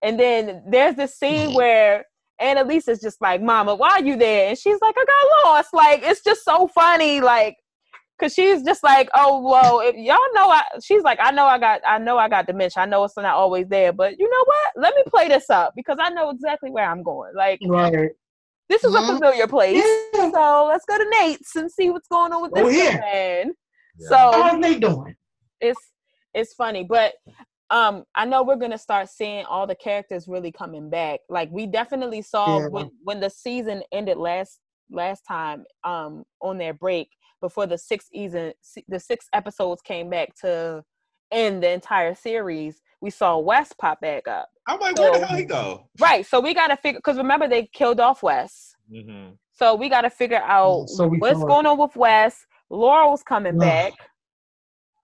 And 0.03 0.19
then 0.19 0.63
there's 0.69 0.97
this 0.97 1.15
scene 1.17 1.55
where 1.55 2.05
Annalise 2.41 2.89
is 2.89 3.01
just 3.01 3.21
like, 3.21 3.43
Mama, 3.43 3.75
why 3.75 3.91
are 3.91 4.03
you 4.03 4.17
there? 4.17 4.49
And 4.49 4.59
she's 4.59 4.79
like, 4.81 4.95
I 4.97 5.05
got 5.05 5.49
lost. 5.49 5.69
Like, 5.73 6.03
it's 6.03 6.23
just 6.23 6.45
so 6.45 6.69
funny. 6.69 7.21
Like, 7.21 7.57
cause 8.21 8.33
she's 8.33 8.63
just 8.63 8.83
like, 8.83 9.09
oh 9.15 9.41
well, 9.41 9.81
if 9.81 9.95
y'all 9.97 10.19
know, 10.35 10.51
I, 10.51 10.63
she's 10.83 11.03
like, 11.03 11.19
I 11.21 11.31
know 11.31 11.47
I 11.47 11.59
got, 11.59 11.81
I 11.87 11.99
know 11.99 12.19
I 12.19 12.29
got 12.29 12.47
dementia. 12.47 12.83
I 12.83 12.87
know 12.87 13.05
it's 13.05 13.17
not 13.17 13.27
always 13.27 13.69
there, 13.69 13.93
but 13.93 14.19
you 14.19 14.29
know 14.29 14.45
what? 14.45 14.85
Let 14.85 14.95
me 14.95 15.03
play 15.09 15.29
this 15.29 15.51
up 15.51 15.73
because 15.77 15.99
I 16.01 16.11
know 16.11 16.31
exactly 16.31 16.71
where 16.71 16.89
I'm 16.89 17.03
going. 17.03 17.35
Like, 17.35 17.61
right. 17.67 18.11
this 18.69 18.85
is 18.85 18.95
mm-hmm. 18.95 19.11
a 19.11 19.15
familiar 19.15 19.47
place, 19.47 19.85
yeah. 20.15 20.31
so 20.33 20.67
let's 20.69 20.85
go 20.87 20.99
to 20.99 21.11
Nate's 21.21 21.57
and 21.57 21.71
see 21.71 21.91
what's 21.91 22.09
going 22.09 22.33
on 22.33 22.43
with 22.43 22.53
oh, 22.57 22.69
this 22.69 22.77
oh, 22.77 22.85
yeah. 22.85 23.01
man. 23.01 23.53
Yeah. 23.99 24.09
So 24.09 24.17
how 24.17 24.43
are 24.57 24.61
they 24.61 24.79
doing? 24.79 25.15
It's 25.61 25.81
it's 26.35 26.53
funny, 26.55 26.85
but 26.85 27.15
um 27.71 28.05
i 28.15 28.25
know 28.25 28.43
we're 28.43 28.57
gonna 28.57 28.79
start 28.79 29.09
seeing 29.09 29.45
all 29.47 29.67
the 29.67 29.75
characters 29.75 30.29
really 30.29 30.53
coming 30.53 30.89
back 30.89 31.21
like 31.29 31.49
we 31.51 31.67
definitely 31.67 32.23
saw 32.23 32.61
yeah. 32.61 32.69
when 32.69 32.91
when 33.03 33.21
the 33.21 33.31
season 33.31 33.83
ended 33.93 34.17
last 34.17 34.61
last 34.91 35.23
time 35.27 35.65
um 35.85 36.25
on 36.41 36.59
their 36.59 36.73
break 36.75 37.09
before 37.41 37.67
the 37.67 37.79
six 37.79 38.09
season 38.13 38.53
the 38.89 39.01
six 39.01 39.27
episodes 39.33 39.83
came 39.83 40.09
back 40.11 40.35
to 40.35 40.83
end 41.33 41.63
the 41.63 41.71
entire 41.71 42.15
series 42.15 42.81
we 43.01 43.11
saw 43.11 43.39
wes 43.39 43.73
pop 43.73 44.01
back 44.01 44.27
up 44.29 44.49
i'm 44.69 44.79
like 44.79 44.97
so, 44.97 45.03
where 45.11 45.21
the 45.21 45.27
hell 45.27 45.37
he 45.37 45.45
go 45.45 45.89
right 46.01 46.25
so 46.25 46.41
we 46.41 46.55
gotta 46.55 46.77
figure 46.77 46.99
because 46.99 47.17
remember 47.17 47.49
they 47.49 47.67
killed 47.73 48.01
off 48.01 48.23
wes 48.23 48.75
mm-hmm. 48.91 49.33
so 49.53 49.75
we 49.75 49.89
gotta 49.89 50.11
figure 50.11 50.43
out 50.43 50.89
so 50.89 51.09
what's 51.09 51.43
going 51.45 51.67
on 51.67 51.79
with 51.79 51.97
wes 51.97 52.47
laurel's 52.71 53.23
coming 53.23 53.59
back 53.59 53.93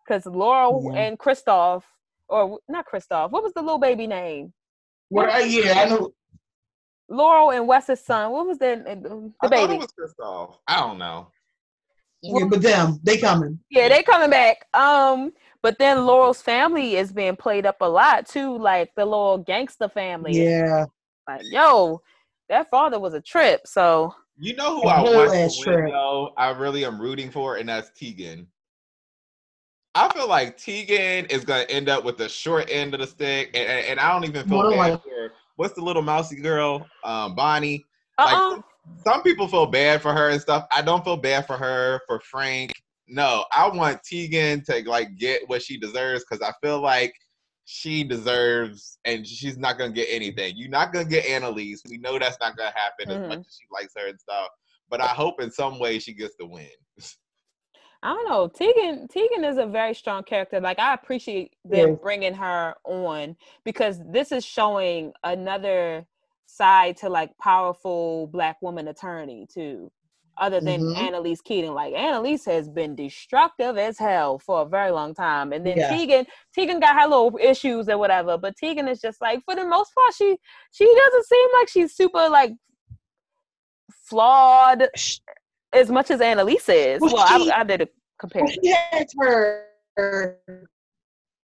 because 0.06 0.24
laurel 0.26 0.90
yeah. 0.94 1.00
and 1.00 1.18
kristoff 1.18 1.82
or 2.32 2.58
not 2.68 2.86
Kristoff. 2.90 3.30
What 3.30 3.42
was 3.42 3.52
the 3.52 3.60
little 3.60 3.78
baby 3.78 4.06
name? 4.06 4.52
Well, 5.10 5.30
uh, 5.30 5.38
yeah, 5.38 5.80
I 5.80 5.88
know. 5.88 6.12
Laurel 7.08 7.50
and 7.50 7.68
Wes's 7.68 8.00
son. 8.00 8.32
What 8.32 8.46
was 8.46 8.58
the 8.58 8.82
the 8.84 9.32
I 9.42 9.48
baby? 9.48 9.74
it 9.74 9.80
was 9.80 9.92
Kristoff. 9.92 10.56
I 10.66 10.80
don't 10.80 10.98
know. 10.98 11.28
Yeah, 12.22 12.44
but 12.48 12.62
them, 12.62 13.00
they 13.02 13.18
coming. 13.18 13.58
Yeah, 13.70 13.88
they 13.88 14.02
coming 14.02 14.30
back. 14.30 14.66
Um, 14.74 15.32
but 15.60 15.78
then 15.78 16.06
Laurel's 16.06 16.40
family 16.40 16.96
is 16.96 17.12
being 17.12 17.36
played 17.36 17.66
up 17.66 17.76
a 17.80 17.88
lot 17.88 18.26
too, 18.26 18.56
like 18.58 18.94
the 18.94 19.04
little 19.04 19.38
gangster 19.38 19.88
family. 19.88 20.32
Yeah. 20.32 20.86
Like, 21.28 21.42
yo, 21.44 22.00
that 22.48 22.70
father 22.70 23.00
was 23.00 23.14
a 23.14 23.20
trip. 23.20 23.66
So 23.66 24.14
you 24.38 24.54
know 24.56 24.80
who 24.80 24.88
I 24.88 25.02
want 25.02 25.32
to 25.32 25.70
win, 25.70 25.90
though? 25.90 26.32
I 26.36 26.50
really 26.50 26.84
am 26.84 27.00
rooting 27.00 27.30
for, 27.30 27.56
and 27.56 27.68
that's 27.68 27.90
Tegan. 27.98 28.46
I 29.94 30.12
feel 30.14 30.28
like 30.28 30.56
Tegan 30.56 31.26
is 31.26 31.44
gonna 31.44 31.66
end 31.68 31.88
up 31.88 32.02
with 32.02 32.16
the 32.18 32.28
short 32.28 32.68
end 32.70 32.94
of 32.94 33.00
the 33.00 33.06
stick, 33.06 33.50
and, 33.54 33.68
and, 33.68 33.86
and 33.86 34.00
I 34.00 34.12
don't 34.12 34.24
even 34.24 34.48
feel 34.48 34.70
bad 34.70 34.76
like, 34.76 35.02
for 35.02 35.32
what's 35.56 35.74
the 35.74 35.82
little 35.82 36.02
mousy 36.02 36.40
girl, 36.40 36.86
um, 37.04 37.34
Bonnie. 37.34 37.84
Uh-uh. 38.18 38.54
Like 38.54 38.64
some 39.04 39.22
people 39.22 39.48
feel 39.48 39.66
bad 39.66 40.02
for 40.02 40.12
her 40.12 40.30
and 40.30 40.40
stuff. 40.40 40.66
I 40.72 40.82
don't 40.82 41.04
feel 41.04 41.16
bad 41.16 41.46
for 41.46 41.56
her 41.56 42.00
for 42.06 42.20
Frank. 42.20 42.72
No, 43.08 43.44
I 43.52 43.68
want 43.68 44.02
Tegan 44.02 44.64
to 44.64 44.82
like 44.88 45.16
get 45.16 45.42
what 45.48 45.62
she 45.62 45.78
deserves 45.78 46.24
because 46.28 46.42
I 46.42 46.52
feel 46.64 46.80
like 46.80 47.14
she 47.64 48.04
deserves, 48.04 48.98
and 49.04 49.26
she's 49.26 49.56
not 49.56 49.78
gonna 49.78 49.92
get 49.92 50.08
anything. 50.10 50.54
You're 50.56 50.70
not 50.70 50.92
gonna 50.92 51.08
get 51.08 51.26
Annalise. 51.26 51.82
We 51.88 51.98
know 51.98 52.18
that's 52.18 52.38
not 52.40 52.56
gonna 52.56 52.72
happen 52.74 53.08
mm-hmm. 53.08 53.24
as 53.24 53.28
much 53.28 53.46
as 53.46 53.58
she 53.60 53.66
likes 53.72 53.92
her 53.96 54.08
and 54.08 54.18
stuff. 54.18 54.48
But 54.88 55.00
I 55.00 55.08
hope 55.08 55.40
in 55.40 55.50
some 55.50 55.78
way 55.78 55.98
she 55.98 56.12
gets 56.12 56.34
the 56.38 56.46
win. 56.46 56.68
I 58.04 58.08
don't 58.14 58.28
know. 58.28 58.48
Tegan 58.48 59.06
Tegan 59.08 59.44
is 59.44 59.58
a 59.58 59.66
very 59.66 59.94
strong 59.94 60.24
character. 60.24 60.60
Like 60.60 60.80
I 60.80 60.94
appreciate 60.94 61.54
them 61.64 61.90
yes. 61.90 61.98
bringing 62.02 62.34
her 62.34 62.74
on 62.84 63.36
because 63.64 64.00
this 64.10 64.32
is 64.32 64.44
showing 64.44 65.12
another 65.22 66.04
side 66.52 66.96
to 66.98 67.08
like 67.08 67.30
powerful 67.38 68.28
black 68.28 68.60
woman 68.60 68.88
attorney 68.88 69.46
too. 69.52 69.90
Other 70.38 70.60
than 70.60 70.80
mm-hmm. 70.80 71.04
Annalise 71.04 71.42
Keating, 71.42 71.74
like 71.74 71.92
Annalise 71.94 72.46
has 72.46 72.68
been 72.68 72.94
destructive 72.94 73.76
as 73.76 73.98
hell 73.98 74.38
for 74.38 74.62
a 74.62 74.64
very 74.64 74.90
long 74.90 75.14
time, 75.14 75.52
and 75.52 75.64
then 75.64 75.76
yeah. 75.76 75.90
Tegan, 75.90 76.26
Tegan 76.54 76.80
got 76.80 76.98
her 76.98 77.06
little 77.06 77.38
issues 77.40 77.88
or 77.88 77.98
whatever, 77.98 78.38
but 78.38 78.56
Tegan 78.56 78.88
is 78.88 79.00
just 79.00 79.20
like, 79.20 79.42
for 79.44 79.54
the 79.54 79.64
most 79.66 79.92
part, 79.94 80.14
she 80.14 80.36
she 80.72 80.84
doesn't 80.84 81.26
seem 81.26 81.48
like 81.58 81.68
she's 81.68 81.94
super 81.94 82.28
like 82.30 82.52
flawed 84.08 84.88
as 85.74 85.90
much 85.90 86.10
as 86.10 86.22
Annalise 86.22 86.68
is. 86.68 87.00
Well, 87.02 87.14
well 87.14 87.38
she, 87.38 87.50
I, 87.50 87.60
I, 87.60 87.64
did 87.64 87.82
a 87.82 87.88
comparison. 88.18 88.56
She 88.64 88.70
has 88.70 89.06
her, 89.18 89.66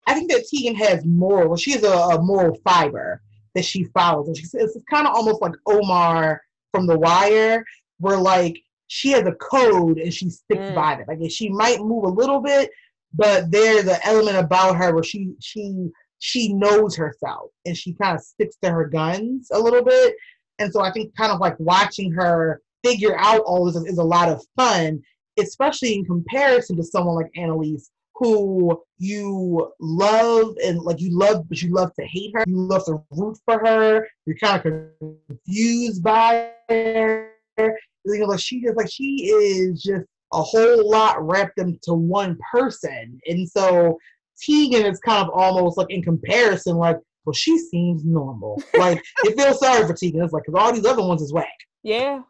I 0.07 0.13
think 0.13 0.29
that 0.29 0.45
Tegan 0.53 0.75
has 0.75 1.05
moral. 1.05 1.55
She 1.55 1.71
has 1.71 1.83
a, 1.83 1.91
a 1.91 2.21
moral 2.21 2.57
fiber 2.65 3.21
that 3.55 3.65
she 3.65 3.85
follows, 3.85 4.27
and 4.27 4.37
she 4.37 4.45
says 4.45 4.75
it's 4.75 4.85
kind 4.89 5.07
of 5.07 5.15
almost 5.15 5.41
like 5.41 5.53
Omar 5.65 6.41
from 6.71 6.87
The 6.87 6.97
Wire, 6.97 7.63
where 7.99 8.17
like 8.17 8.57
she 8.87 9.11
has 9.11 9.25
a 9.25 9.33
code 9.33 9.97
and 9.97 10.13
she 10.13 10.29
sticks 10.29 10.69
mm. 10.69 10.75
by 10.75 10.93
it. 10.93 11.07
Like 11.07 11.19
she 11.31 11.49
might 11.49 11.79
move 11.79 12.03
a 12.03 12.09
little 12.09 12.41
bit, 12.41 12.69
but 13.13 13.49
there's 13.51 13.87
an 13.87 13.99
element 14.03 14.37
about 14.37 14.75
her 14.75 14.93
where 14.93 15.03
she 15.03 15.33
she 15.39 15.89
she 16.19 16.53
knows 16.53 16.95
herself 16.95 17.49
and 17.65 17.77
she 17.77 17.93
kind 17.93 18.15
of 18.15 18.23
sticks 18.23 18.55
to 18.61 18.71
her 18.71 18.87
guns 18.87 19.49
a 19.51 19.59
little 19.59 19.83
bit. 19.83 20.15
And 20.59 20.71
so 20.71 20.81
I 20.81 20.91
think 20.91 21.15
kind 21.15 21.31
of 21.31 21.39
like 21.39 21.55
watching 21.59 22.11
her 22.13 22.61
figure 22.83 23.17
out 23.17 23.41
all 23.41 23.65
this 23.65 23.75
is 23.75 23.97
a 23.97 24.03
lot 24.03 24.29
of 24.29 24.41
fun, 24.55 25.01
especially 25.39 25.95
in 25.95 26.05
comparison 26.05 26.77
to 26.77 26.83
someone 26.83 27.15
like 27.15 27.31
Annalise, 27.35 27.89
who 28.15 28.81
you 28.97 29.71
love 29.79 30.55
and 30.63 30.79
like 30.79 31.01
you 31.01 31.17
love, 31.17 31.47
but 31.49 31.61
you 31.61 31.73
love 31.73 31.93
to 31.95 32.05
hate 32.05 32.31
her. 32.35 32.43
You 32.47 32.57
love 32.57 32.85
to 32.85 33.01
root 33.11 33.37
for 33.45 33.59
her. 33.59 34.07
You're 34.25 34.37
kind 34.37 34.63
of 34.65 35.17
confused 35.27 36.03
by 36.03 36.51
her. 36.69 37.31
You 37.57 37.71
know, 38.05 38.25
like 38.25 38.39
she 38.39 38.61
just 38.61 38.77
like 38.77 38.91
she 38.91 39.25
is 39.25 39.81
just 39.81 40.05
a 40.31 40.41
whole 40.41 40.89
lot 40.89 41.25
wrapped 41.25 41.59
into 41.59 41.93
one 41.93 42.37
person, 42.51 43.19
and 43.27 43.47
so 43.49 43.97
Tegan 44.41 44.85
is 44.85 44.99
kind 44.99 45.27
of 45.27 45.33
almost 45.33 45.77
like 45.77 45.89
in 45.89 46.01
comparison, 46.01 46.75
like 46.75 46.97
well, 47.25 47.33
she 47.33 47.57
seems 47.57 48.03
normal. 48.03 48.61
like 48.77 49.01
it 49.23 49.39
feels 49.39 49.59
sorry 49.59 49.87
for 49.87 49.93
Tegan. 49.93 50.23
It's 50.23 50.33
like 50.33 50.43
because 50.45 50.59
all 50.59 50.73
these 50.73 50.85
other 50.85 51.03
ones 51.03 51.21
is 51.21 51.33
whack. 51.33 51.47
Yeah, 51.83 52.21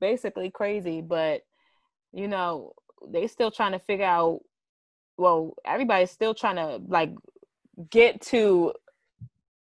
basically 0.00 0.50
crazy, 0.50 1.00
but 1.00 1.42
you 2.12 2.28
know, 2.28 2.72
they 3.06 3.26
still 3.26 3.50
trying 3.50 3.72
to 3.72 3.78
figure 3.78 4.06
out 4.06 4.40
well, 5.18 5.54
everybody's 5.64 6.10
still 6.10 6.34
trying 6.34 6.56
to 6.56 6.80
like 6.88 7.10
get 7.90 8.20
to 8.22 8.72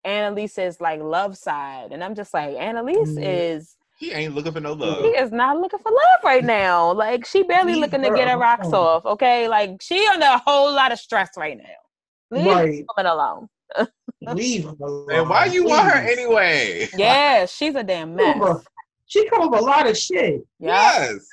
Annalise's 0.03 0.79
like 0.79 1.01
love 1.01 1.37
side. 1.37 1.91
And 1.91 2.03
I'm 2.03 2.15
just 2.15 2.33
like, 2.33 2.55
Annalise 2.55 3.09
mm-hmm. 3.09 3.23
is 3.23 3.75
he 3.97 4.11
ain't 4.11 4.35
looking 4.35 4.51
for 4.51 4.59
no 4.59 4.73
love. 4.73 5.03
He 5.03 5.09
is 5.09 5.31
not 5.31 5.57
looking 5.57 5.79
for 5.79 5.91
love 5.91 6.19
right 6.23 6.43
now. 6.43 6.91
Like 6.91 7.25
she 7.25 7.43
barely 7.43 7.75
looking 7.75 8.01
to 8.03 8.09
get 8.11 8.27
her 8.27 8.37
rocks 8.37 8.67
off. 8.67 9.05
Okay, 9.05 9.47
like 9.47 9.81
she 9.81 10.05
under 10.13 10.25
a 10.25 10.37
whole 10.37 10.73
lot 10.73 10.91
of 10.91 10.99
stress 10.99 11.31
right 11.37 11.57
now. 11.57 12.37
Leave 12.37 12.45
right. 12.45 12.85
woman 12.95 13.11
alone. 13.11 13.49
Leave 14.21 14.65
her 14.65 14.75
alone. 14.81 15.11
And 15.11 15.29
why 15.29 15.45
you 15.45 15.63
Please. 15.63 15.69
want 15.69 15.91
her 15.91 15.99
anyway? 15.99 16.89
Yeah, 16.97 17.45
she's 17.45 17.75
a 17.75 17.83
damn 17.83 18.15
mess 18.15 18.65
she 19.05 19.27
come 19.29 19.41
up 19.41 19.59
a 19.59 19.63
lot 19.63 19.87
of 19.87 19.97
shit. 19.97 20.45
Yes. 20.59 21.27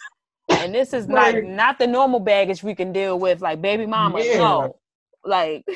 And 0.64 0.74
this 0.74 0.92
is 0.92 1.08
like 1.08 1.44
not 1.44 1.78
the 1.78 1.86
normal 1.86 2.20
baggage 2.20 2.62
we 2.62 2.74
can 2.74 2.92
deal 2.92 3.18
with, 3.18 3.40
like 3.40 3.60
baby 3.60 3.86
mama. 3.86 4.20
Yeah. 4.22 4.38
No. 4.38 4.76
Like 5.24 5.64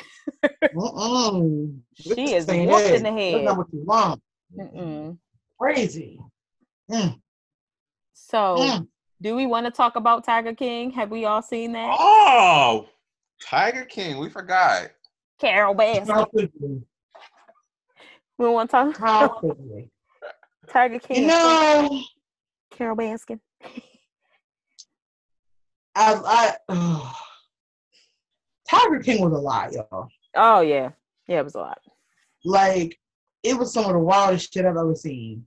she 1.95 2.33
is 2.33 2.47
whooped 2.47 2.95
in 2.95 3.03
the 3.03 3.11
head. 3.11 3.35
That's 3.35 3.45
not 3.45 3.57
what 3.57 3.67
you 3.71 3.83
want. 3.85 4.21
Mm-mm. 4.57 5.17
Crazy. 5.59 6.19
Mm. 6.91 7.19
So 8.13 8.37
mm. 8.37 8.87
do 9.21 9.35
we 9.35 9.45
want 9.45 9.65
to 9.65 9.71
talk 9.71 9.95
about 9.95 10.25
Tiger 10.25 10.53
King? 10.53 10.91
Have 10.91 11.11
we 11.11 11.25
all 11.25 11.41
seen 11.41 11.71
that? 11.73 11.95
Oh 11.97 12.87
Tiger 13.41 13.85
King, 13.85 14.19
we 14.19 14.29
forgot. 14.29 14.89
Carole 15.39 15.75
Baskin. 15.75 16.83
We 18.37 18.49
want 18.49 18.69
to 18.69 18.71
talk. 18.71 18.97
How 18.97 19.27
quickly? 19.27 19.89
Tiger 20.67 20.99
King. 20.99 21.21
You 21.21 21.27
know, 21.27 22.01
Carole 22.71 22.97
Baskin. 22.97 23.39
I, 25.97 26.55
I 26.69 27.13
Tiger 28.69 28.99
King 28.99 29.23
was 29.23 29.33
a 29.33 29.41
lot, 29.41 29.73
y'all. 29.73 30.09
Oh 30.35 30.61
yeah, 30.61 30.91
yeah, 31.27 31.39
it 31.39 31.43
was 31.43 31.55
a 31.55 31.59
lot. 31.59 31.79
Like 32.45 32.97
it 33.43 33.57
was 33.57 33.73
some 33.73 33.85
of 33.85 33.93
the 33.93 33.99
wildest 33.99 34.53
shit 34.53 34.65
I've 34.65 34.77
ever 34.77 34.95
seen, 34.95 35.45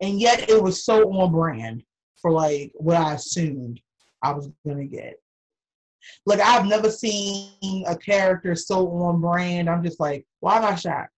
and 0.00 0.20
yet 0.20 0.48
it 0.48 0.62
was 0.62 0.84
so 0.84 1.10
on 1.12 1.32
brand 1.32 1.82
for 2.22 2.30
like 2.30 2.72
what 2.74 2.96
I 2.96 3.14
assumed 3.14 3.80
I 4.22 4.32
was 4.32 4.48
gonna 4.66 4.84
get. 4.84 5.14
Like 6.24 6.40
I've 6.40 6.66
never 6.66 6.90
seen 6.90 7.84
a 7.88 7.96
character 7.96 8.54
so 8.54 8.88
on 8.88 9.20
brand. 9.20 9.68
I'm 9.68 9.82
just 9.82 9.98
like, 9.98 10.24
why 10.40 10.58
am 10.58 10.64
I 10.64 10.76
shocked? 10.76 11.10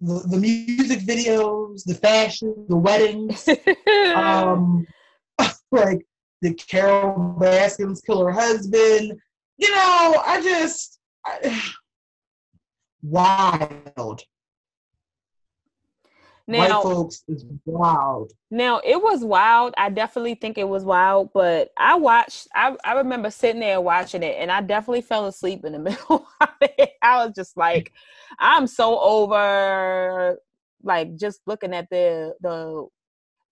The, 0.00 0.24
the 0.30 0.38
music 0.38 1.00
videos, 1.00 1.84
the 1.84 1.94
fashion, 1.94 2.64
the 2.70 2.76
weddings, 2.76 3.46
um, 4.14 4.86
like 5.70 6.06
the 6.42 6.54
Carole 6.54 7.36
Baskins 7.38 8.00
kill 8.00 8.24
her 8.24 8.32
husband. 8.32 9.12
You 9.58 9.70
know, 9.74 10.22
I 10.24 10.40
just 10.42 10.98
I, 11.24 11.62
wild. 13.02 14.22
Now, 16.46 16.58
White 16.58 16.82
folks 16.82 17.22
is 17.28 17.44
wild. 17.64 18.32
Now 18.50 18.80
it 18.82 19.00
was 19.00 19.22
wild. 19.22 19.72
I 19.78 19.88
definitely 19.88 20.34
think 20.34 20.58
it 20.58 20.68
was 20.68 20.84
wild, 20.84 21.30
but 21.32 21.70
I 21.78 21.94
watched. 21.94 22.48
I 22.54 22.76
I 22.84 22.94
remember 22.94 23.30
sitting 23.30 23.60
there 23.60 23.80
watching 23.80 24.24
it, 24.24 24.34
and 24.36 24.50
I 24.50 24.60
definitely 24.60 25.02
fell 25.02 25.26
asleep 25.26 25.64
in 25.64 25.72
the 25.74 25.78
middle 25.90 26.26
of 26.40 26.48
it. 26.60 26.90
I 27.02 27.24
was 27.24 27.34
just 27.36 27.56
like, 27.56 27.92
I'm 28.40 28.66
so 28.66 28.98
over, 28.98 30.38
like 30.82 31.14
just 31.14 31.40
looking 31.46 31.72
at 31.72 31.88
the 31.88 32.34
the 32.40 32.88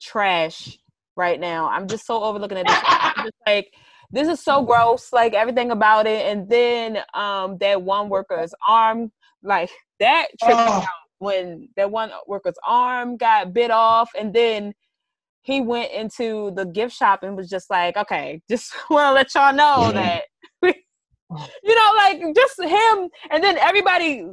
trash 0.01 0.77
right 1.19 1.39
now. 1.39 1.69
I'm 1.69 1.87
just 1.87 2.07
so 2.07 2.23
over 2.23 2.39
looking 2.39 2.57
at 2.57 2.67
this. 2.67 2.79
I'm 2.87 3.25
just 3.27 3.37
like 3.47 3.75
this 4.11 4.29
is 4.29 4.43
so 4.43 4.63
gross, 4.63 5.13
like 5.13 5.35
everything 5.35 5.71
about 5.71 6.07
it. 6.07 6.25
And 6.25 6.49
then 6.49 6.99
um 7.13 7.59
that 7.59 7.83
one 7.83 8.09
worker's 8.09 8.55
arm, 8.67 9.13
like 9.43 9.71
that 10.01 10.29
tripped 10.43 10.59
oh. 10.59 10.73
out 10.73 10.85
when 11.19 11.69
that 11.77 11.91
one 11.91 12.11
worker's 12.27 12.55
arm 12.67 13.17
got 13.17 13.53
bit 13.53 13.71
off 13.71 14.09
and 14.19 14.33
then 14.33 14.73
he 15.43 15.61
went 15.61 15.93
into 15.93 16.53
the 16.55 16.67
gift 16.67 16.95
shop 16.95 17.23
and 17.23 17.37
was 17.37 17.49
just 17.49 17.71
like, 17.71 17.97
okay, 17.97 18.41
just 18.51 18.73
want 18.91 19.09
to 19.09 19.13
let 19.13 19.35
y'all 19.35 19.55
know 19.55 19.93
that, 19.93 20.25
you 20.63 21.75
know, 21.75 21.93
like 21.97 22.23
just 22.35 22.63
him. 22.63 23.09
And 23.31 23.43
then 23.43 23.59
everybody 23.59 24.27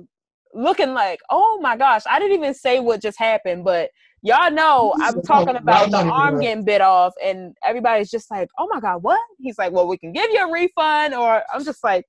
looking 0.53 0.93
like, 0.93 1.19
oh 1.29 1.59
my 1.61 1.75
gosh, 1.77 2.03
I 2.09 2.19
didn't 2.19 2.37
even 2.37 2.53
say 2.53 2.79
what 2.79 3.01
just 3.01 3.19
happened, 3.19 3.63
but 3.63 3.91
y'all 4.25 4.51
know 4.51 4.93
I'm 4.99 5.21
talking 5.21 5.55
about 5.55 5.91
the 5.91 5.97
arm 5.97 6.41
getting 6.41 6.65
bit 6.65 6.81
off, 6.81 7.13
and 7.23 7.55
everybody's 7.63 8.09
just 8.09 8.31
like, 8.31 8.49
oh 8.57 8.67
my 8.67 8.79
god, 8.79 9.03
what? 9.03 9.19
He's 9.37 9.57
like, 9.57 9.71
well, 9.71 9.87
we 9.87 9.97
can 9.97 10.11
give 10.11 10.29
you 10.31 10.47
a 10.47 10.51
refund, 10.51 11.13
or 11.13 11.43
I'm 11.53 11.63
just 11.63 11.83
like, 11.83 12.05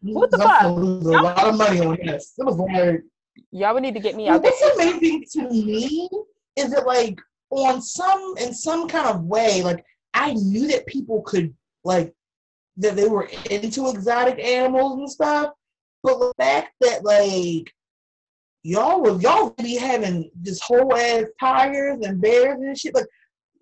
what 0.00 0.30
the 0.30 0.38
fuck? 0.38 0.62
A 0.62 0.68
lot 0.68 1.44
of 1.44 1.56
money 1.56 1.80
on 1.80 1.98
this. 2.04 2.34
It 2.38 2.46
was 2.46 2.56
like 2.56 3.02
y'all 3.50 3.74
would 3.74 3.82
need 3.82 3.94
to 3.94 4.00
get 4.00 4.14
me 4.14 4.28
out. 4.28 4.42
What's 4.42 4.62
amazing 4.74 5.24
to 5.32 5.50
me 5.50 6.08
is 6.56 6.70
that 6.70 6.86
like 6.86 7.18
on 7.50 7.82
some 7.82 8.34
in 8.38 8.54
some 8.54 8.88
kind 8.88 9.08
of 9.08 9.24
way, 9.24 9.62
like 9.62 9.84
I 10.14 10.34
knew 10.34 10.68
that 10.68 10.86
people 10.86 11.22
could 11.22 11.52
like 11.84 12.14
that 12.76 12.94
they 12.94 13.08
were 13.08 13.28
into 13.50 13.90
exotic 13.90 14.38
animals 14.38 14.98
and 14.98 15.10
stuff, 15.10 15.52
but 16.04 16.18
the 16.18 16.32
fact 16.38 16.74
that 16.80 17.04
like 17.04 17.72
y'all 18.62 19.00
was 19.00 19.22
y'all 19.22 19.50
be 19.58 19.76
having 19.76 20.30
this 20.34 20.60
whole 20.60 20.94
ass 20.96 21.24
tigers 21.40 22.04
and 22.04 22.20
bears 22.20 22.60
and 22.60 22.78
shit, 22.78 22.94
like 22.94 23.06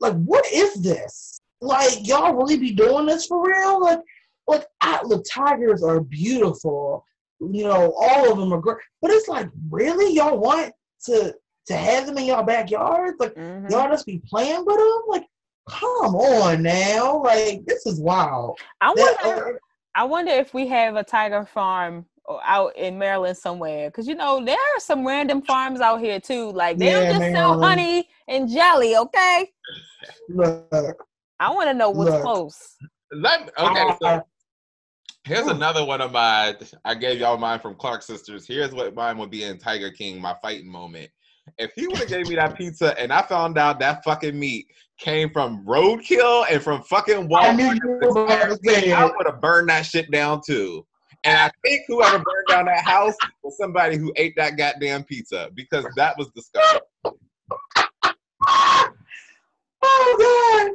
like 0.01 0.15
what 0.15 0.45
is 0.53 0.75
this? 0.75 1.41
Like 1.61 2.07
y'all 2.07 2.35
really 2.35 2.59
be 2.59 2.73
doing 2.73 3.07
this 3.07 3.27
for 3.27 3.47
real? 3.47 3.81
Like 3.81 4.01
like 4.47 4.67
I, 4.81 5.01
the 5.09 5.25
tigers 5.29 5.83
are 5.83 6.01
beautiful 6.01 7.05
you 7.41 7.65
know, 7.65 7.93
all 7.99 8.33
of 8.33 8.39
them 8.39 8.53
are 8.53 8.61
great. 8.61 8.79
But 9.03 9.11
it's 9.11 9.29
like, 9.29 9.49
really, 9.71 10.15
y'all 10.15 10.39
want 10.39 10.73
to 11.05 11.35
to 11.67 11.77
have 11.77 12.07
them 12.07 12.19
in 12.19 12.27
your 12.27 12.45
backyard? 12.45 13.15
Like, 13.19 13.35
mm-hmm. 13.35 13.71
y'all 13.71 13.91
just 13.91 14.07
be 14.07 14.23
playing 14.29 14.65
with 14.65 14.77
them? 14.77 15.03
Like, 15.09 15.27
come 15.69 16.15
on 16.15 16.63
now, 16.63 17.23
like 17.23 17.65
this 17.67 17.87
is 17.87 18.01
wild. 18.01 18.59
I 18.81 18.95
wonder. 18.97 19.49
uh, 19.49 19.59
I 19.95 20.05
wonder 20.05 20.33
if 20.33 20.53
we 20.53 20.67
have 20.69 20.97
a 20.97 21.03
tiger 21.03 21.47
farm 21.47 22.05
out 22.45 22.77
in 22.77 22.99
Maryland 22.99 23.37
somewhere, 23.37 23.89
because 23.89 24.07
you 24.07 24.15
know 24.15 24.45
there 24.45 24.55
are 24.55 24.81
some 24.81 25.07
random 25.07 25.43
farms 25.43 25.81
out 25.81 26.01
here 26.01 26.21
too. 26.21 26.51
Like 26.53 26.79
they 26.79 26.87
yeah, 26.87 27.01
don't 27.01 27.07
just 27.07 27.19
Maryland. 27.19 27.37
sell 27.37 27.63
honey 27.63 28.09
and 28.29 28.49
jelly, 28.49 28.97
okay? 28.97 29.51
Look, 30.29 31.05
I 31.41 31.53
want 31.53 31.69
to 31.69 31.75
know 31.75 31.91
what's 31.91 32.11
look. 32.11 32.23
close. 32.23 32.77
Let, 33.13 33.51
okay, 33.59 33.89
so 34.03 34.23
Here's 35.27 35.49
another 35.49 35.85
one 35.85 36.01
of 36.01 36.13
my. 36.13 36.55
I 36.85 36.95
gave 36.95 37.19
y'all 37.19 37.37
mine 37.37 37.59
from 37.59 37.75
Clark 37.75 38.03
Sisters. 38.03 38.47
Here's 38.47 38.73
what 38.73 38.95
mine 38.95 39.19
would 39.19 39.31
be 39.31 39.43
in 39.43 39.59
Tiger 39.59 39.91
King, 39.91 40.21
my 40.21 40.37
fighting 40.41 40.71
moment. 40.71 41.11
If 41.59 41.73
he 41.75 41.89
would 41.89 41.99
have 41.99 42.09
gave 42.09 42.29
me 42.29 42.37
that 42.37 42.57
pizza 42.57 42.99
and 42.99 43.13
I 43.13 43.23
found 43.23 43.59
out 43.59 43.81
that 43.81 44.05
fucking 44.05 44.39
meat 44.39 44.69
came 44.99 45.31
from 45.31 45.65
roadkill 45.65 46.45
and 46.49 46.63
from 46.63 46.83
fucking 46.83 47.29
Walmart, 47.29 47.79
I, 48.29 48.93
I 48.93 49.05
would 49.05 49.27
have 49.27 49.41
burned 49.41 49.69
that 49.69 49.83
shit 49.83 50.11
down 50.13 50.43
too. 50.47 50.87
And 51.27 51.37
I 51.37 51.51
think 51.65 51.83
whoever 51.89 52.19
burned 52.19 52.47
down 52.49 52.67
that 52.67 52.85
house 52.85 53.17
was 53.43 53.57
somebody 53.57 53.97
who 53.97 54.13
ate 54.15 54.35
that 54.37 54.57
goddamn 54.57 55.03
pizza 55.03 55.51
because 55.55 55.85
that 55.97 56.17
was 56.17 56.29
disgusting. 56.37 56.81
Oh 59.83 60.17
god! 60.19 60.71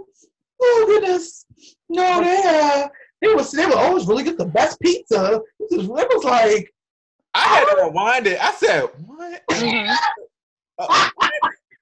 Oh 0.62 0.84
goodness! 0.88 1.46
No, 1.88 2.22
they 2.22 2.42
have 2.42 2.92
they 3.22 3.34
was 3.34 3.52
they 3.52 3.66
would 3.66 3.76
always 3.78 4.06
really 4.08 4.24
get 4.24 4.38
the 4.38 4.46
best 4.46 4.78
pizza. 4.82 5.42
It 5.60 5.78
was, 5.78 6.02
it 6.02 6.10
was 6.10 6.24
like 6.26 6.74
I 7.34 7.40
had 7.48 7.66
to 7.66 7.84
rewind 7.86 8.28
it. 8.28 8.44
I 8.44 8.52
said, 8.54 8.90
"What? 9.06 9.42
Mm-hmm. 9.52 9.94
uh, 10.80 11.10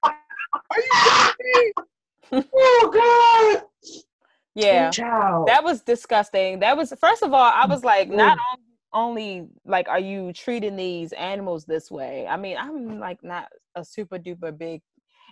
Are 0.04 0.78
you 0.78 0.90
kidding 1.38 1.72
me? 2.32 2.44
oh 2.54 2.90
God!" 2.92 3.69
Yeah, 4.60 4.90
that 5.46 5.64
was 5.64 5.82
disgusting. 5.82 6.60
That 6.60 6.76
was 6.76 6.92
first 7.00 7.22
of 7.22 7.32
all, 7.32 7.52
I 7.54 7.66
was 7.66 7.84
like, 7.84 8.08
not 8.08 8.38
only 8.92 9.48
like, 9.64 9.88
are 9.88 10.00
you 10.00 10.32
treating 10.32 10.76
these 10.76 11.12
animals 11.12 11.64
this 11.64 11.90
way? 11.90 12.26
I 12.26 12.36
mean, 12.36 12.56
I'm 12.58 12.98
like 12.98 13.22
not 13.22 13.48
a 13.74 13.84
super 13.84 14.18
duper 14.18 14.56
big 14.56 14.82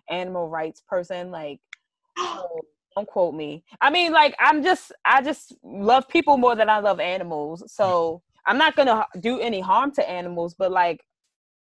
animal 0.09 0.49
rights 0.49 0.83
person. 0.89 1.31
Like, 1.31 1.61
don't 2.17 3.07
quote 3.07 3.35
me. 3.35 3.65
I 3.81 3.91
mean, 3.91 4.13
like 4.13 4.35
I'm 4.39 4.63
just 4.63 4.93
I 5.05 5.23
just 5.23 5.55
love 5.63 6.09
people 6.09 6.37
more 6.37 6.57
than 6.57 6.69
I 6.69 6.79
love 6.79 7.01
animals. 7.01 7.63
So 7.73 8.23
I'm 8.47 8.59
not 8.59 8.77
gonna 8.77 9.07
do 9.21 9.41
any 9.41 9.61
harm 9.61 9.93
to 9.93 10.09
animals, 10.09 10.55
but 10.59 10.71
like 10.73 11.01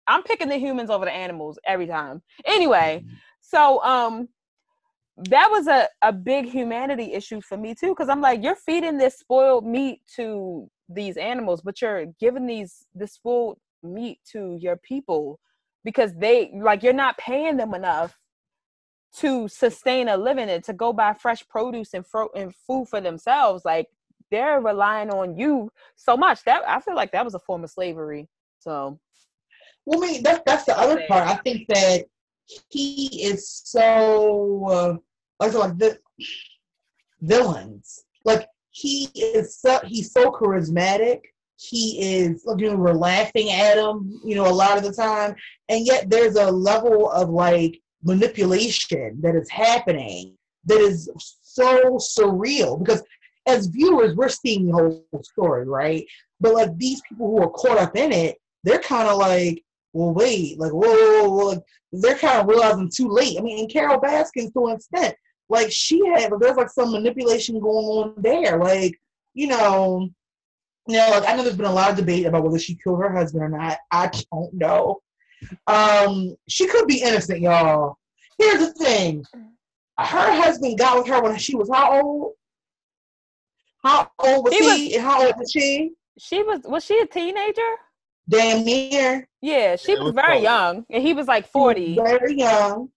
I'm 0.07 0.23
picking 0.23 0.49
the 0.49 0.57
humans 0.57 0.89
over 0.89 1.05
the 1.05 1.11
animals 1.11 1.59
every 1.65 1.87
time. 1.87 2.21
Anyway, 2.45 3.03
mm-hmm. 3.05 3.15
so 3.41 3.81
um 3.83 4.27
that 5.17 5.49
was 5.51 5.67
a, 5.67 5.87
a 6.01 6.11
big 6.13 6.45
humanity 6.45 7.13
issue 7.13 7.41
for 7.41 7.57
me 7.57 7.75
too, 7.75 7.89
because 7.89 8.09
I'm 8.09 8.21
like, 8.21 8.43
you're 8.43 8.55
feeding 8.55 8.97
this 8.97 9.19
spoiled 9.19 9.65
meat 9.65 10.01
to 10.15 10.69
these 10.89 11.17
animals, 11.17 11.61
but 11.61 11.81
you're 11.81 12.05
giving 12.19 12.47
these 12.47 12.85
this 12.95 13.13
spoiled 13.13 13.57
meat 13.83 14.19
to 14.31 14.57
your 14.59 14.77
people 14.77 15.39
because 15.83 16.13
they 16.15 16.51
like 16.61 16.83
you're 16.83 16.93
not 16.93 17.17
paying 17.17 17.57
them 17.57 17.73
enough 17.73 18.17
to 19.17 19.47
sustain 19.47 20.07
a 20.07 20.15
living 20.15 20.49
and 20.49 20.63
to 20.63 20.73
go 20.73 20.93
buy 20.93 21.13
fresh 21.13 21.45
produce 21.47 21.93
and, 21.93 22.05
fro- 22.05 22.29
and 22.35 22.55
food 22.55 22.87
for 22.87 23.01
themselves. 23.01 23.65
Like 23.65 23.87
they're 24.29 24.61
relying 24.61 25.09
on 25.09 25.35
you 25.35 25.71
so 25.95 26.15
much. 26.15 26.43
That 26.43 26.61
i 26.67 26.79
feel 26.79 26.95
like 26.95 27.11
that 27.11 27.25
was 27.25 27.35
a 27.35 27.39
form 27.39 27.63
of 27.63 27.69
slavery 27.69 28.29
so. 28.59 28.99
Well 29.85 30.03
i 30.03 30.07
mean 30.11 30.23
that's 30.23 30.41
that's 30.45 30.65
the 30.65 30.77
other 30.77 31.03
part. 31.07 31.27
I 31.27 31.35
think 31.37 31.67
that 31.69 32.05
he 32.69 33.23
is 33.23 33.47
so 33.47 34.65
uh, 34.69 34.97
like 35.39 35.53
like 35.53 35.77
the 35.77 35.97
villains. 37.21 38.03
Like 38.25 38.47
he 38.71 39.09
is 39.15 39.57
so 39.57 39.79
he's 39.85 40.11
so 40.11 40.31
charismatic. 40.31 41.21
He 41.57 42.01
is 42.01 42.43
you 42.57 42.71
know 42.71 42.75
we're 42.75 42.93
laughing 42.93 43.51
at 43.51 43.77
him 43.77 44.19
you 44.23 44.35
know 44.35 44.47
a 44.47 44.51
lot 44.51 44.77
of 44.77 44.83
the 44.83 44.93
time. 44.93 45.35
And 45.69 45.85
yet 45.85 46.09
there's 46.09 46.35
a 46.35 46.51
level 46.51 47.09
of 47.11 47.29
like 47.29 47.79
manipulation 48.03 49.19
that 49.21 49.35
is 49.35 49.49
happening 49.49 50.35
that 50.65 50.79
is 50.79 51.09
so 51.41 51.97
surreal. 51.97 52.79
Because 52.79 53.03
as 53.47 53.67
viewers 53.67 54.15
we're 54.15 54.29
seeing 54.29 54.67
the 54.67 54.73
whole 54.73 55.23
story 55.23 55.67
right? 55.67 56.05
But 56.39 56.53
like 56.53 56.77
these 56.77 57.01
people 57.07 57.27
who 57.27 57.43
are 57.43 57.49
caught 57.49 57.77
up 57.77 57.95
in 57.95 58.11
it 58.11 58.37
they're 58.63 58.79
kind 58.79 59.07
of 59.07 59.17
like 59.17 59.63
well 59.93 60.13
wait 60.13 60.59
like 60.59 60.71
whoa, 60.71 60.81
whoa, 60.81 61.29
whoa, 61.29 61.53
whoa. 61.53 61.63
they're 61.91 62.17
kind 62.17 62.39
of 62.39 62.47
realizing 62.47 62.89
too 62.89 63.09
late 63.09 63.37
i 63.37 63.41
mean 63.41 63.59
in 63.59 63.69
carole 63.69 63.99
baskins 63.99 64.51
to 64.53 64.67
an 64.67 64.75
extent 64.75 65.15
like 65.49 65.71
she 65.71 66.05
had 66.07 66.31
there's 66.39 66.57
like 66.57 66.69
some 66.69 66.91
manipulation 66.91 67.59
going 67.59 67.85
on 67.85 68.13
there 68.17 68.57
like 68.57 68.97
you 69.33 69.47
know 69.47 70.09
Now, 70.87 71.11
like, 71.11 71.29
I 71.29 71.35
know 71.35 71.43
there's 71.43 71.57
been 71.57 71.67
a 71.67 71.71
lot 71.71 71.91
of 71.91 71.97
debate 71.97 72.25
about 72.25 72.43
whether 72.43 72.57
she 72.59 72.75
killed 72.75 72.99
her 72.99 73.11
husband 73.15 73.43
or 73.43 73.49
not. 73.49 73.77
I 73.91 74.09
don't 74.31 74.53
know. 74.53 74.99
Um, 75.67 76.35
she 76.49 76.67
could 76.67 76.87
be 76.87 77.01
innocent, 77.01 77.39
y'all. 77.41 77.97
Here's 78.39 78.59
the 78.59 78.73
thing: 78.73 79.23
her 79.99 80.41
husband 80.41 80.79
got 80.79 80.97
with 80.97 81.07
her 81.07 81.21
when 81.21 81.37
she 81.37 81.55
was 81.55 81.69
how 81.71 82.01
old? 82.01 82.33
How 83.83 84.09
old 84.19 84.45
was 84.45 84.53
he? 84.53 84.59
he 84.59 84.65
was, 84.87 84.95
and 84.95 85.03
how 85.03 85.23
old 85.25 85.35
was 85.37 85.51
she? 85.51 85.91
She 86.17 86.41
was. 86.43 86.61
Was 86.65 86.83
she 86.83 86.99
a 86.99 87.05
teenager? 87.05 87.71
Damn 88.29 88.63
near. 88.63 89.27
Yeah, 89.41 89.75
she 89.75 89.95
was, 89.95 90.05
was, 90.05 90.13
very 90.13 90.39
young, 90.39 90.85
and 90.89 91.03
he 91.03 91.13
was 91.13 91.27
like 91.27 91.47
forty. 91.47 91.95
Was 91.95 92.09
very 92.09 92.37
young. 92.37 92.89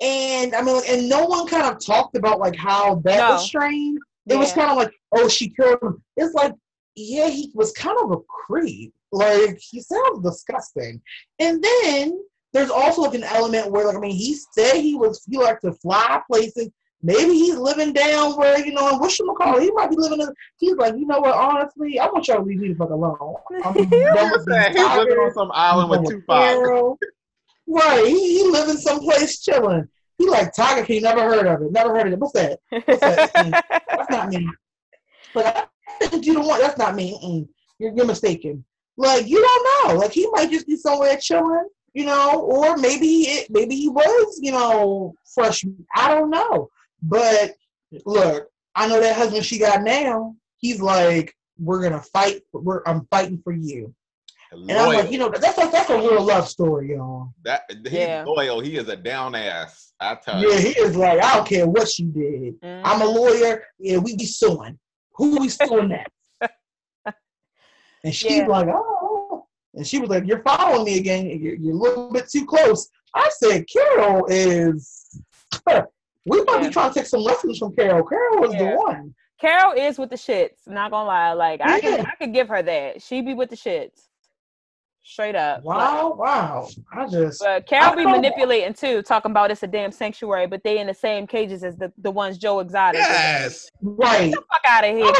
And 0.00 0.54
I 0.54 0.62
mean, 0.62 0.82
and 0.88 1.08
no 1.08 1.26
one 1.26 1.46
kind 1.46 1.64
of 1.64 1.84
talked 1.84 2.16
about 2.16 2.40
like 2.40 2.56
how 2.56 2.96
that 3.04 3.18
no. 3.18 3.30
was 3.32 3.46
strange. 3.46 3.98
It 4.26 4.34
yeah. 4.34 4.38
was 4.38 4.52
kind 4.52 4.70
of 4.70 4.76
like, 4.76 4.92
oh, 5.12 5.28
she 5.28 5.48
killed 5.50 5.78
him. 5.82 6.02
It's 6.16 6.34
like, 6.34 6.54
yeah, 6.96 7.28
he 7.28 7.50
was 7.54 7.72
kind 7.72 7.98
of 8.02 8.12
a 8.12 8.18
creep. 8.28 8.92
Like 9.12 9.58
he 9.60 9.80
sounds 9.80 10.22
disgusting. 10.24 11.00
And 11.38 11.62
then 11.62 12.20
there's 12.52 12.70
also 12.70 13.02
like 13.02 13.14
an 13.14 13.24
element 13.24 13.70
where, 13.70 13.86
like, 13.86 13.96
I 13.96 14.00
mean, 14.00 14.16
he 14.16 14.36
said 14.52 14.80
he 14.80 14.94
was 14.94 15.22
he 15.30 15.38
liked 15.38 15.62
to 15.62 15.72
fly 15.74 16.20
places. 16.30 16.70
Maybe 17.04 17.34
he's 17.34 17.56
living 17.56 17.92
down 17.92 18.36
where 18.36 18.64
you 18.64 18.72
know 18.72 18.96
what 18.96 19.10
should 19.10 19.26
call. 19.36 19.58
He 19.58 19.70
might 19.72 19.90
be 19.90 19.96
living. 19.96 20.20
In, 20.20 20.28
he's 20.56 20.76
like, 20.76 20.94
you 20.94 21.06
know 21.06 21.18
what? 21.18 21.34
Honestly, 21.34 21.98
I 21.98 22.06
want 22.06 22.28
y'all 22.28 22.36
to 22.38 22.42
leave 22.42 22.58
me 22.58 22.68
the 22.68 22.74
fuck 22.76 22.90
alone. 22.90 23.16
I'm 23.64 23.74
he's 23.74 23.88
living 23.88 25.18
on 25.18 25.34
some 25.34 25.50
island 25.52 25.90
with 25.90 26.08
two 26.08 26.20
Tupac. 26.20 26.98
Right, 27.66 28.06
he, 28.06 28.38
he 28.38 28.48
living 28.48 28.76
someplace 28.76 29.40
chilling. 29.40 29.88
He 30.18 30.28
like 30.28 30.54
Tiger 30.54 30.84
King. 30.86 31.02
Never 31.02 31.22
heard 31.22 31.46
of 31.46 31.62
it. 31.62 31.72
Never 31.72 31.94
heard 31.94 32.06
of 32.06 32.12
it. 32.12 32.18
What's 32.18 32.32
that? 32.34 32.58
What's 32.70 33.00
that? 33.00 33.32
Mm, 33.34 33.62
that's 33.88 34.10
not 34.10 34.28
me. 34.28 34.48
But 35.34 35.46
I 35.46 36.16
you 36.16 36.34
don't 36.34 36.46
want. 36.46 36.62
That's 36.62 36.78
not 36.78 36.94
me. 36.94 37.48
You're, 37.78 37.92
you're 37.94 38.06
mistaken. 38.06 38.64
Like 38.96 39.26
you 39.26 39.40
don't 39.40 39.88
know. 39.88 39.98
Like 39.98 40.12
he 40.12 40.28
might 40.30 40.50
just 40.50 40.66
be 40.66 40.76
somewhere 40.76 41.16
chilling, 41.16 41.68
you 41.94 42.04
know, 42.04 42.40
or 42.40 42.76
maybe 42.76 43.22
it, 43.22 43.48
maybe 43.50 43.74
he 43.74 43.88
was, 43.88 44.38
you 44.40 44.52
know, 44.52 45.14
fresh. 45.34 45.64
I 45.96 46.14
don't 46.14 46.30
know. 46.30 46.68
But 47.02 47.54
look, 48.06 48.48
I 48.74 48.86
know 48.86 49.00
that 49.00 49.16
husband 49.16 49.44
she 49.44 49.58
got 49.58 49.82
now. 49.82 50.34
He's 50.58 50.80
like, 50.80 51.34
we're 51.58 51.82
gonna 51.82 52.02
fight. 52.02 52.42
We're 52.52 52.82
I'm 52.86 53.06
fighting 53.10 53.40
for 53.42 53.52
you. 53.52 53.94
Loyal. 54.54 54.70
And 54.70 54.78
I'm 54.78 54.92
like, 54.92 55.10
you 55.10 55.18
know, 55.18 55.30
that's 55.30 55.56
a, 55.56 55.70
that's 55.70 55.88
a 55.88 55.96
real 55.96 56.22
love 56.22 56.46
story, 56.46 56.90
y'all. 56.90 57.32
That 57.42 57.62
he's 57.84 57.92
yeah. 57.92 58.24
loyal. 58.26 58.60
He 58.60 58.76
is 58.76 58.88
a 58.88 58.96
down 58.96 59.34
ass. 59.34 59.94
I 59.98 60.14
tell 60.16 60.42
yeah, 60.42 60.48
you. 60.48 60.52
Yeah, 60.52 60.60
he 60.60 60.68
is 60.80 60.96
like, 60.96 61.24
I 61.24 61.36
don't 61.36 61.48
care 61.48 61.66
what 61.66 61.88
she 61.88 62.04
did. 62.04 62.60
Mm. 62.60 62.82
I'm 62.84 63.00
a 63.00 63.06
lawyer. 63.06 63.64
Yeah, 63.78 63.98
we 63.98 64.14
be 64.16 64.26
suing. 64.26 64.78
Who 65.16 65.40
we 65.40 65.48
suing 65.48 65.88
next? 65.88 66.10
And 68.04 68.12
she's 68.12 68.38
yeah. 68.38 68.46
like, 68.46 68.66
oh. 68.68 69.46
And 69.74 69.86
she 69.86 70.00
was 70.00 70.10
like, 70.10 70.26
you're 70.26 70.42
following 70.42 70.84
me 70.84 70.98
again. 70.98 71.26
You're, 71.26 71.54
you're 71.54 71.74
a 71.74 71.78
little 71.78 72.10
bit 72.10 72.28
too 72.28 72.44
close. 72.44 72.88
I 73.14 73.30
said, 73.38 73.64
Carole 73.72 74.26
is. 74.28 75.22
We 76.24 76.42
might 76.44 76.60
yeah. 76.60 76.68
be 76.68 76.72
trying 76.72 76.92
to 76.92 76.98
take 76.98 77.06
some 77.06 77.20
lessons 77.20 77.58
from 77.58 77.74
Carole. 77.74 78.04
Carole 78.04 78.44
is 78.44 78.54
yeah. 78.54 78.70
the 78.70 78.76
one. 78.76 79.14
Carole 79.40 79.72
is 79.76 79.98
with 79.98 80.10
the 80.10 80.16
shits. 80.16 80.68
Not 80.68 80.92
gonna 80.92 81.08
lie, 81.08 81.32
like 81.32 81.60
I 81.60 81.80
could, 81.80 82.00
I 82.00 82.14
could 82.20 82.32
give 82.32 82.48
her 82.48 82.62
that. 82.62 83.02
She 83.02 83.22
be 83.22 83.34
with 83.34 83.50
the 83.50 83.56
shits, 83.56 84.02
straight 85.02 85.34
up. 85.34 85.64
Wow, 85.64 86.10
like, 86.10 86.18
wow. 86.18 86.68
I 86.92 87.06
just. 87.08 87.40
But 87.40 87.66
Carole 87.66 87.96
be 87.96 88.04
manipulating 88.04 88.72
too, 88.72 89.02
talking 89.02 89.32
about 89.32 89.50
it's 89.50 89.64
a 89.64 89.66
damn 89.66 89.90
sanctuary, 89.90 90.46
but 90.46 90.62
they 90.62 90.78
in 90.78 90.86
the 90.86 90.94
same 90.94 91.26
cages 91.26 91.64
as 91.64 91.76
the, 91.76 91.92
the 91.98 92.10
ones 92.10 92.38
Joe 92.38 92.60
Exotic. 92.60 93.00
Yes, 93.00 93.68
right. 93.80 94.30
Get 94.30 94.34
the 94.36 94.44
fuck 94.48 94.62
out 94.64 94.84
of 94.84 94.96
here. 94.96 95.12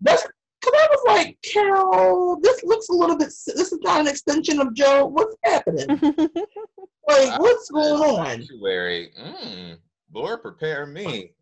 That's 0.00 0.26
Cause 0.62 0.72
I 0.76 0.88
was 0.90 1.02
like, 1.08 1.38
Carole, 1.42 2.38
this 2.40 2.62
looks 2.62 2.88
a 2.88 2.92
little 2.92 3.16
bit. 3.16 3.26
This 3.26 3.72
is 3.72 3.78
not 3.82 4.00
an 4.00 4.06
extension 4.06 4.60
of 4.60 4.72
Joe. 4.74 5.06
What's 5.06 5.34
happening? 5.42 5.88
like, 7.08 7.38
what's 7.40 7.68
going 7.68 8.00
on? 8.00 8.26
Sanctuary. 8.26 9.10
Mm, 9.20 9.78
Lord, 10.12 10.42
prepare 10.42 10.86
me. 10.86 11.32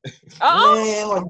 Oh, 0.40 0.84
Man, 0.84 1.08
like, 1.08 1.24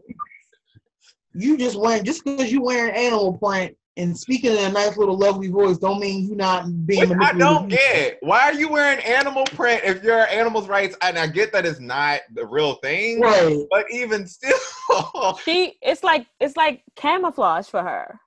you 1.32 1.56
just 1.56 1.78
wearing 1.78 2.04
just 2.04 2.24
because 2.24 2.52
you 2.52 2.62
wearing 2.62 2.94
animal 2.94 3.38
print 3.38 3.76
and 3.96 4.16
speaking 4.16 4.52
in 4.52 4.58
a 4.58 4.72
nice 4.72 4.96
little 4.96 5.16
lovely 5.16 5.48
voice 5.48 5.78
don't 5.78 6.00
mean 6.00 6.28
you 6.28 6.34
not 6.34 6.86
being 6.86 7.08
Which 7.08 7.18
I 7.20 7.32
don't 7.32 7.68
get. 7.68 8.18
Why 8.20 8.42
are 8.42 8.54
you 8.54 8.68
wearing 8.68 8.98
animal 9.04 9.44
print 9.46 9.82
if 9.84 10.02
you're 10.02 10.26
animals' 10.28 10.68
rights? 10.68 10.96
And 11.02 11.18
I 11.18 11.26
get 11.26 11.52
that 11.52 11.66
it's 11.66 11.80
not 11.80 12.20
the 12.32 12.46
real 12.46 12.74
thing, 12.76 13.20
right? 13.20 13.64
But 13.70 13.86
even 13.90 14.26
still, 14.26 14.58
she 15.44 15.76
it's 15.82 16.02
like 16.02 16.26
it's 16.40 16.56
like 16.56 16.82
camouflage 16.96 17.68
for 17.68 17.82
her, 17.82 18.20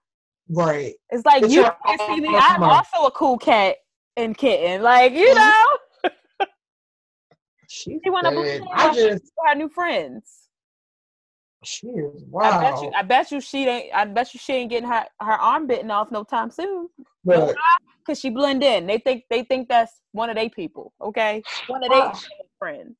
right? 0.50 0.94
It's 1.10 1.26
like 1.26 1.44
it's 1.44 1.54
you 1.54 1.64
can 1.86 2.00
see 2.00 2.22
me. 2.22 2.36
I'm 2.36 2.64
also 2.64 3.06
a 3.06 3.12
cool 3.12 3.38
cat 3.38 3.78
and 4.18 4.38
kitten, 4.38 4.82
like 4.82 5.14
you 5.14 5.34
know. 5.34 5.73
She 7.74 8.00
want 8.06 8.28
to 8.28 8.32
blend 8.32 8.68
I 8.72 8.94
just 8.94 9.32
her 9.48 9.56
new 9.56 9.70
friends. 9.70 10.50
She 11.64 11.88
is 11.88 12.24
wow. 12.30 12.60
I 12.60 12.62
bet 12.62 12.82
you. 12.82 12.92
I 12.96 13.02
bet 13.02 13.32
you 13.32 13.42
she 13.42 13.68
ain't. 13.68 13.96
I 13.96 14.06
bet 14.06 14.34
you 14.34 14.40
she 14.40 14.54
ain't 14.54 14.70
getting 14.70 14.90
her 14.90 15.06
her 15.20 15.32
arm 15.32 15.66
bitten 15.66 15.90
off 15.90 16.12
no 16.12 16.24
time 16.24 16.52
soon. 16.52 16.90
Because 17.26 18.20
she 18.20 18.30
blend 18.30 18.64
in. 18.64 18.86
They 18.86 19.00
think 19.00 19.24
they 19.30 19.44
think 19.44 19.70
that's 19.70 19.94
one 20.12 20.30
of 20.30 20.36
their 20.36 20.50
people. 20.50 20.94
Okay, 21.02 21.42
one 21.68 21.84
of 21.84 21.90
their 21.90 22.02
uh, 22.04 22.20
friends. 22.60 22.96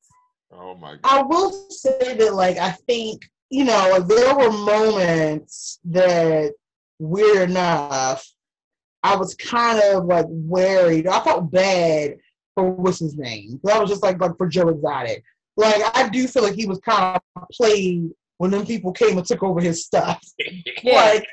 Oh 0.50 0.74
my 0.74 0.96
god. 0.96 1.00
I 1.04 1.22
will 1.22 1.52
say 1.70 2.16
that, 2.16 2.34
like, 2.34 2.56
I 2.56 2.70
think 2.70 3.22
you 3.50 3.64
know 3.64 4.00
there 4.00 4.34
were 4.34 4.50
moments 4.50 5.78
that 5.84 6.52
weird 6.98 7.50
enough. 7.50 8.26
I 9.02 9.14
was 9.16 9.34
kind 9.34 9.78
of 9.80 10.06
like 10.06 10.26
worried. 10.28 11.06
I 11.06 11.22
felt 11.22 11.50
bad 11.50 12.16
for 12.54 12.70
what's 12.70 13.00
his 13.00 13.16
name. 13.16 13.60
That 13.64 13.80
was 13.80 13.90
just 13.90 14.02
like 14.02 14.20
like 14.20 14.36
for 14.36 14.48
Joe 14.48 14.68
Exotic. 14.68 15.24
Like 15.56 15.82
I 15.96 16.08
do 16.08 16.26
feel 16.26 16.42
like 16.42 16.54
he 16.54 16.66
was 16.66 16.78
kind 16.78 17.20
of 17.36 17.48
played 17.52 18.10
when 18.38 18.50
them 18.50 18.66
people 18.66 18.92
came 18.92 19.16
and 19.16 19.26
took 19.26 19.42
over 19.42 19.60
his 19.60 19.84
stuff. 19.84 20.20
Yeah. 20.82 20.96
Like, 20.96 21.26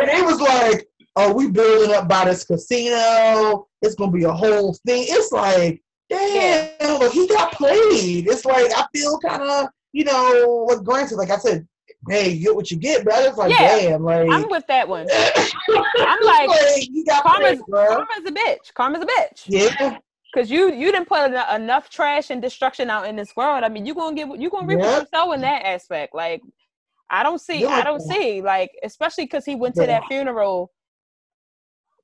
and 0.00 0.08
it 0.08 0.24
was 0.24 0.40
like, 0.40 0.86
oh, 1.16 1.32
we 1.32 1.50
building 1.50 1.94
up 1.94 2.08
by 2.08 2.24
this 2.24 2.44
casino. 2.44 3.66
It's 3.82 3.94
gonna 3.94 4.12
be 4.12 4.24
a 4.24 4.32
whole 4.32 4.74
thing. 4.86 5.04
It's 5.06 5.30
like, 5.30 5.82
damn, 6.08 6.78
yeah. 6.80 7.08
he 7.10 7.28
got 7.28 7.52
played. 7.52 8.26
It's 8.26 8.46
like 8.46 8.70
I 8.74 8.86
feel 8.94 9.18
kind 9.18 9.42
of, 9.42 9.68
you 9.92 10.04
know, 10.04 10.66
like 10.68 10.82
granted, 10.84 11.16
like 11.16 11.30
I 11.30 11.36
said, 11.36 11.68
hey, 12.08 12.30
you 12.30 12.46
get 12.46 12.56
what 12.56 12.70
you 12.70 12.78
get, 12.78 13.04
but 13.04 13.14
I 13.14 13.24
just 13.24 13.38
like, 13.38 13.50
yeah, 13.50 13.78
damn, 13.78 14.04
like 14.04 14.28
I'm 14.30 14.48
with 14.48 14.66
that 14.68 14.88
one. 14.88 15.06
I'm 15.12 16.24
like, 16.24 16.48
like 16.48 16.88
you 16.90 17.04
got 17.04 17.24
karma's, 17.24 17.62
played, 17.68 17.88
karma's 17.88 18.26
a 18.26 18.32
bitch. 18.32 18.74
Karma's 18.74 19.02
a 19.02 19.06
bitch. 19.06 19.44
Yeah. 19.46 19.98
Cause 20.34 20.50
you 20.50 20.72
you 20.72 20.90
didn't 20.90 21.06
put 21.06 21.30
enough 21.54 21.88
trash 21.88 22.30
and 22.30 22.42
destruction 22.42 22.90
out 22.90 23.06
in 23.06 23.14
this 23.14 23.36
world. 23.36 23.62
I 23.62 23.68
mean, 23.68 23.86
you 23.86 23.94
gonna 23.94 24.16
get 24.16 24.40
you 24.40 24.50
gonna 24.50 24.66
reap 24.66 24.80
yep. 24.80 24.86
what 24.86 25.02
you 25.02 25.08
sow 25.14 25.32
in 25.32 25.40
that 25.42 25.64
aspect. 25.64 26.12
Like, 26.12 26.42
I 27.08 27.22
don't 27.22 27.40
see, 27.40 27.60
yeah. 27.60 27.68
I 27.68 27.84
don't 27.84 28.00
see, 28.00 28.42
like, 28.42 28.72
especially 28.82 29.26
because 29.26 29.44
he 29.44 29.54
went 29.54 29.76
to 29.76 29.86
that 29.86 30.02
funeral 30.08 30.72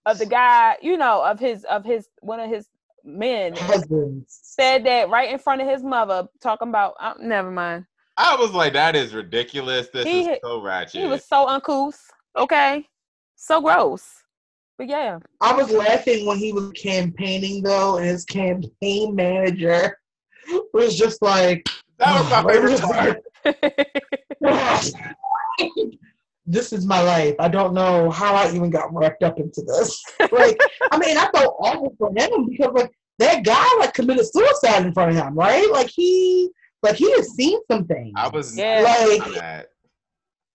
of 0.06 0.18
the 0.18 0.26
guy, 0.26 0.76
you 0.80 0.96
know, 0.96 1.24
of 1.24 1.40
his 1.40 1.64
of 1.64 1.84
his 1.84 2.08
one 2.20 2.38
of 2.38 2.48
his 2.48 2.68
men 3.02 3.56
husbands 3.56 4.38
said 4.42 4.84
that 4.84 5.08
right 5.08 5.32
in 5.32 5.38
front 5.38 5.60
of 5.60 5.68
his 5.68 5.82
mother, 5.82 6.28
talking 6.40 6.68
about. 6.68 6.94
Uh, 7.00 7.14
never 7.20 7.50
mind. 7.50 7.84
I 8.16 8.36
was 8.36 8.52
like, 8.52 8.74
that 8.74 8.94
is 8.94 9.12
ridiculous. 9.12 9.88
This 9.88 10.06
he, 10.06 10.20
is 10.22 10.38
so 10.42 10.60
ratchet. 10.60 11.00
He 11.00 11.06
was 11.06 11.24
so 11.24 11.48
uncouth. 11.48 11.98
Okay, 12.36 12.86
so 13.34 13.60
gross. 13.60 14.19
But 14.80 14.88
yeah. 14.88 15.18
I 15.42 15.52
was 15.52 15.70
laughing 15.70 16.24
when 16.24 16.38
he 16.38 16.54
was 16.54 16.72
campaigning 16.72 17.62
though, 17.62 17.98
and 17.98 18.06
his 18.06 18.24
campaign 18.24 19.14
manager 19.14 19.98
was 20.72 20.96
just 20.96 21.20
like 21.20 21.68
That 21.98 22.18
was 22.18 22.30
my 22.30 22.42
favorite 22.50 22.80
part. 23.44 24.94
this 26.46 26.72
is 26.72 26.86
my 26.86 27.02
life. 27.02 27.34
I 27.38 27.48
don't 27.48 27.74
know 27.74 28.10
how 28.10 28.34
I 28.34 28.50
even 28.54 28.70
got 28.70 28.90
wrapped 28.94 29.22
up 29.22 29.38
into 29.38 29.60
this. 29.66 30.02
Like, 30.32 30.58
I 30.90 30.96
mean, 30.96 31.18
I 31.18 31.28
felt 31.30 31.56
awful 31.60 31.94
for 31.98 32.08
him 32.16 32.46
because 32.48 32.72
like 32.72 32.90
that 33.18 33.44
guy 33.44 33.66
like 33.80 33.92
committed 33.92 34.24
suicide 34.32 34.86
in 34.86 34.94
front 34.94 35.10
of 35.10 35.16
him, 35.18 35.34
right? 35.34 35.70
Like 35.70 35.90
he 35.90 36.48
like 36.82 36.96
he 36.96 37.12
had 37.12 37.26
seen 37.26 37.60
something. 37.70 38.14
I 38.16 38.28
was 38.28 38.56
yeah. 38.56 38.80
like 38.80 39.62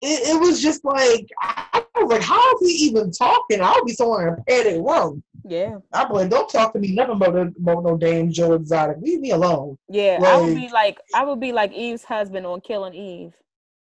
it, 0.01 0.29
it, 0.29 0.41
was 0.41 0.63
just 0.63 0.83
like 0.83 1.27
I 1.43 1.84
was 2.03 2.11
like, 2.11 2.21
how 2.21 2.57
is 2.57 2.69
he 2.69 2.85
even 2.87 3.11
talking? 3.11 3.61
I'll 3.61 3.85
be 3.85 3.93
somewhere 3.93 4.27
in 4.27 4.33
a 4.33 4.43
padded 4.43 4.83
room. 4.83 5.23
Yeah. 5.47 5.77
I'm 5.93 6.11
like, 6.11 6.29
don't 6.29 6.49
talk 6.49 6.73
to 6.73 6.79
me 6.79 6.93
nothing 6.93 7.15
about, 7.15 7.35
about 7.35 7.83
no 7.83 7.97
damn 7.97 8.31
Joe 8.31 8.53
Exotic. 8.53 8.97
Leave 8.99 9.19
me 9.19 9.31
alone. 9.31 9.77
Yeah, 9.87 10.17
like, 10.19 10.33
I 10.33 10.37
would 10.41 10.55
be 10.55 10.69
like 10.69 10.99
I 11.13 11.23
would 11.23 11.39
be 11.39 11.51
like 11.51 11.71
Eve's 11.71 12.03
husband 12.03 12.45
on 12.45 12.61
Killing 12.61 12.95
Eve. 12.95 13.33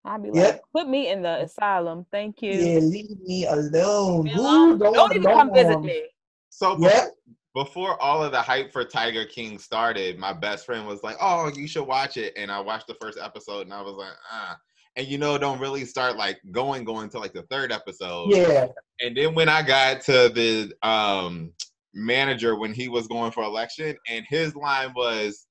I'd 0.04 0.22
be 0.22 0.30
like, 0.30 0.36
yep. 0.36 0.62
put 0.74 0.88
me 0.88 1.10
in 1.10 1.22
the 1.22 1.42
asylum. 1.42 2.04
Thank 2.10 2.42
you. 2.42 2.52
Yeah, 2.52 2.80
leave 2.80 3.20
me 3.22 3.46
alone. 3.46 4.24
Me 4.24 4.34
alone. 4.34 4.72
Ooh, 4.72 4.78
don't, 4.78 4.92
don't, 4.92 5.10
even 5.12 5.22
don't 5.22 5.38
come 5.38 5.54
visit 5.54 5.80
me. 5.80 6.04
So 6.50 6.76
yep. 6.78 7.10
before 7.54 8.00
all 8.02 8.22
of 8.22 8.32
the 8.32 8.42
hype 8.42 8.72
for 8.72 8.84
Tiger 8.84 9.24
King 9.24 9.58
started, 9.58 10.18
my 10.18 10.32
best 10.32 10.66
friend 10.66 10.86
was 10.86 11.02
like, 11.02 11.16
"Oh, 11.20 11.50
you 11.54 11.66
should 11.66 11.84
watch 11.84 12.16
it," 12.16 12.34
and 12.36 12.50
I 12.50 12.60
watched 12.60 12.86
the 12.86 12.96
first 13.00 13.18
episode, 13.18 13.62
and 13.62 13.72
I 13.72 13.80
was 13.80 13.94
like, 13.94 14.12
"Ah." 14.30 14.58
And 14.96 15.06
you 15.06 15.18
know 15.18 15.36
don't 15.38 15.58
really 15.58 15.84
start 15.84 16.16
like 16.16 16.40
going 16.50 16.84
going 16.84 17.08
to 17.10 17.18
like 17.18 17.32
the 17.32 17.42
third 17.44 17.72
episode. 17.72 18.30
Yeah. 18.30 18.66
And 19.00 19.16
then 19.16 19.34
when 19.34 19.48
I 19.48 19.62
got 19.62 20.00
to 20.02 20.28
the 20.28 20.72
um 20.82 21.52
manager 21.94 22.56
when 22.56 22.72
he 22.72 22.88
was 22.88 23.06
going 23.06 23.32
for 23.32 23.42
election, 23.42 23.96
and 24.08 24.24
his 24.28 24.54
line 24.54 24.92
was, 24.94 25.46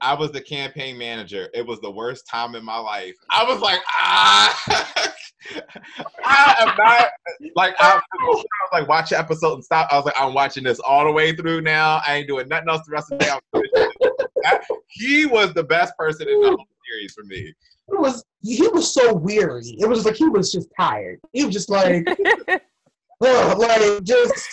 I 0.00 0.14
was 0.14 0.32
the 0.32 0.40
campaign 0.40 0.96
manager. 0.96 1.48
It 1.52 1.66
was 1.66 1.80
the 1.80 1.90
worst 1.90 2.26
time 2.30 2.54
in 2.54 2.64
my 2.64 2.78
life. 2.78 3.14
I 3.30 3.44
was 3.44 3.60
like, 3.60 3.80
ah, 3.88 4.62
I 6.24 6.54
am 6.60 6.74
not 6.78 7.08
like 7.56 7.74
I, 7.78 7.96
I 7.98 8.24
was 8.24 8.44
like 8.72 8.88
watch 8.88 9.10
the 9.10 9.18
episode 9.18 9.54
and 9.54 9.64
stop. 9.64 9.88
I 9.90 9.96
was 9.96 10.04
like, 10.04 10.14
I'm 10.18 10.34
watching 10.34 10.64
this 10.64 10.80
all 10.80 11.04
the 11.04 11.12
way 11.12 11.34
through 11.34 11.62
now. 11.62 12.00
I 12.06 12.16
ain't 12.16 12.28
doing 12.28 12.48
nothing 12.48 12.68
else 12.68 12.82
the 12.86 12.92
rest 12.92 13.12
of 13.12 13.18
the 13.18 13.24
day. 13.24 14.58
he 14.88 15.26
was 15.26 15.52
the 15.54 15.64
best 15.64 15.96
person 15.98 16.28
in 16.28 16.40
the 16.40 16.48
whole 16.48 16.66
series 16.88 17.12
for 17.14 17.24
me. 17.24 17.52
It 17.88 17.98
was 17.98 18.24
he 18.42 18.66
was 18.68 18.92
so 18.92 19.12
weary. 19.12 19.76
It 19.78 19.88
was 19.88 20.04
like 20.04 20.16
he 20.16 20.28
was 20.28 20.52
just 20.52 20.68
tired. 20.78 21.20
He 21.32 21.44
was 21.44 21.54
just 21.54 21.68
like, 21.68 22.06
like 23.20 24.02
just 24.02 24.48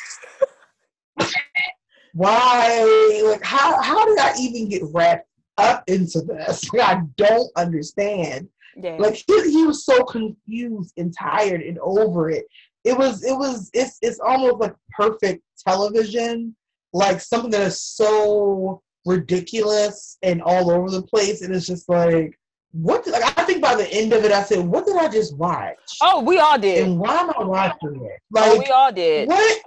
why? 2.13 3.21
Like 3.25 3.43
how 3.43 3.81
how 3.81 4.05
did 4.05 4.19
I 4.19 4.33
even 4.39 4.69
get 4.69 4.83
wrapped 4.93 5.27
up 5.57 5.83
into 5.87 6.21
this? 6.21 6.63
I 6.81 7.01
don't 7.15 7.49
understand. 7.55 8.49
Yeah. 8.75 8.97
Like 8.99 9.15
he, 9.25 9.51
he 9.51 9.65
was 9.65 9.85
so 9.85 10.03
confused 10.03 10.93
and 10.97 11.15
tired 11.17 11.61
and 11.61 11.79
over 11.79 12.29
it. 12.29 12.45
It 12.83 12.97
was 12.97 13.23
it 13.23 13.33
was 13.33 13.69
it's 13.73 13.97
it's 14.01 14.19
almost 14.19 14.57
like 14.57 14.75
perfect 14.91 15.43
television, 15.65 16.55
like 16.93 17.21
something 17.21 17.51
that 17.51 17.67
is 17.67 17.81
so 17.81 18.81
ridiculous 19.05 20.17
and 20.23 20.41
all 20.41 20.69
over 20.69 20.89
the 20.89 21.01
place. 21.01 21.41
And 21.41 21.55
it's 21.55 21.65
just 21.65 21.87
like 21.87 22.37
what 22.81 23.03
did, 23.03 23.13
like 23.13 23.37
I 23.37 23.43
think 23.43 23.61
by 23.61 23.75
the 23.75 23.91
end 23.91 24.13
of 24.13 24.23
it, 24.23 24.31
I 24.31 24.43
said, 24.43 24.59
"What 24.59 24.85
did 24.85 24.97
I 24.97 25.07
just 25.07 25.35
watch?" 25.35 25.77
Oh, 26.01 26.21
we 26.21 26.39
all 26.39 26.59
did. 26.59 26.85
And 26.85 26.99
why 26.99 27.15
am 27.17 27.31
I 27.37 27.43
watching 27.43 28.05
it? 28.05 28.19
Like, 28.31 28.51
oh, 28.51 28.59
we 28.59 28.65
all 28.65 28.91
did. 28.91 29.27
What? 29.27 29.61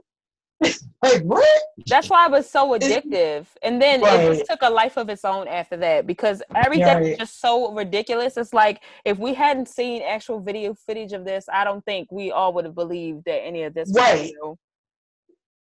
like 1.03 1.23
what? 1.23 1.63
That's 1.87 2.09
why 2.09 2.27
it 2.27 2.31
was 2.31 2.49
so 2.49 2.79
addictive. 2.79 3.47
And 3.63 3.81
then 3.81 4.03
right. 4.03 4.21
it 4.21 4.37
just 4.37 4.51
took 4.51 4.61
a 4.63 4.71
life 4.71 4.97
of 4.97 5.09
its 5.09 5.25
own 5.25 5.49
after 5.49 5.77
that 5.79 6.07
because 6.07 6.43
everything 6.55 6.87
right. 6.87 7.03
was 7.03 7.19
just 7.19 7.41
so 7.41 7.73
ridiculous. 7.73 8.37
It's 8.37 8.53
like 8.53 8.83
if 9.05 9.19
we 9.19 9.35
hadn't 9.35 9.69
seen 9.69 10.03
actual 10.03 10.39
video 10.41 10.75
footage 10.75 11.13
of 11.13 11.25
this, 11.25 11.47
I 11.53 11.65
don't 11.65 11.85
think 11.85 12.13
we 12.13 12.31
all 12.31 12.53
would 12.53 12.67
have 12.67 12.75
believed 12.75 13.25
that 13.25 13.43
any 13.43 13.63
of 13.63 13.75
this 13.75 13.91
right. 13.95 14.33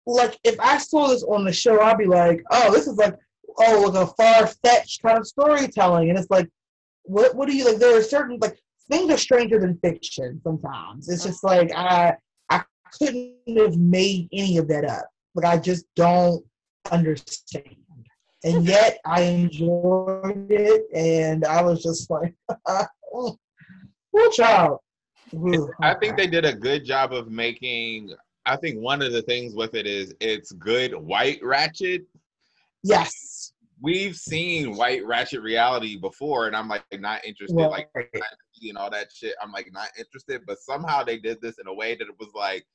Like 0.05 0.39
if 0.45 0.57
I 0.61 0.77
saw 0.77 1.07
this 1.07 1.23
on 1.23 1.43
the 1.43 1.51
show, 1.51 1.81
I'd 1.81 1.97
be 1.97 2.05
like, 2.05 2.41
oh, 2.49 2.71
this 2.71 2.87
is 2.87 2.95
like 2.95 3.15
oh 3.59 3.91
like 3.91 4.01
a 4.01 4.07
far 4.13 4.47
fetched 4.63 5.01
kind 5.01 5.17
of 5.17 5.27
storytelling. 5.27 6.09
And 6.09 6.17
it's 6.17 6.29
like, 6.29 6.49
what 7.07 7.35
what 7.35 7.47
do 7.47 7.55
you 7.55 7.65
like? 7.65 7.77
There 7.77 7.97
are 7.97 8.03
certain 8.03 8.37
like 8.39 8.59
things 8.89 9.11
are 9.11 9.17
stranger 9.17 9.59
than 9.59 9.79
fiction 9.79 10.39
sometimes. 10.43 11.09
It's 11.09 11.23
just 11.23 11.43
like 11.43 11.71
I 11.75 12.15
I 12.49 12.63
couldn't 12.97 13.57
have 13.57 13.77
made 13.77 14.29
any 14.31 14.57
of 14.57 14.67
that 14.67 14.85
up. 14.85 15.07
Like 15.35 15.45
I 15.45 15.57
just 15.57 15.85
don't 15.95 16.43
understand. 16.91 17.75
And 18.43 18.65
yet 18.65 18.99
I 19.05 19.21
enjoyed 19.21 20.47
it 20.49 20.85
and 20.93 21.43
I 21.43 21.61
was 21.63 21.81
just 21.81 22.09
like, 22.09 22.35
oh, 22.67 23.37
poor 24.15 24.31
child. 24.31 24.79
I 25.81 25.93
think 25.95 26.15
they 26.15 26.27
did 26.27 26.45
a 26.45 26.53
good 26.53 26.85
job 26.85 27.13
of 27.13 27.29
making 27.29 28.13
I 28.45 28.55
think 28.55 28.79
one 28.79 29.01
of 29.01 29.11
the 29.11 29.21
things 29.21 29.55
with 29.55 29.75
it 29.75 29.85
is 29.85 30.13
it's 30.21 30.53
good 30.53 30.93
white 30.95 31.39
ratchet. 31.43 32.03
Yes. 32.83 33.51
We've 33.81 34.15
seen 34.15 34.75
white 34.75 35.05
ratchet 35.05 35.41
reality 35.41 35.97
before 35.97 36.47
and 36.47 36.55
I'm 36.55 36.67
like 36.67 36.83
not 36.93 37.23
interested. 37.25 37.55
Well, 37.55 37.69
like 37.69 37.89
and 37.95 38.77
all 38.77 38.89
that 38.89 39.11
shit. 39.13 39.35
I'm 39.41 39.51
like 39.51 39.69
not 39.71 39.89
interested. 39.97 40.41
But 40.47 40.57
somehow 40.59 41.03
they 41.03 41.17
did 41.17 41.39
this 41.41 41.59
in 41.59 41.67
a 41.67 41.73
way 41.73 41.95
that 41.95 42.07
it 42.07 42.15
was 42.19 42.29
like 42.33 42.65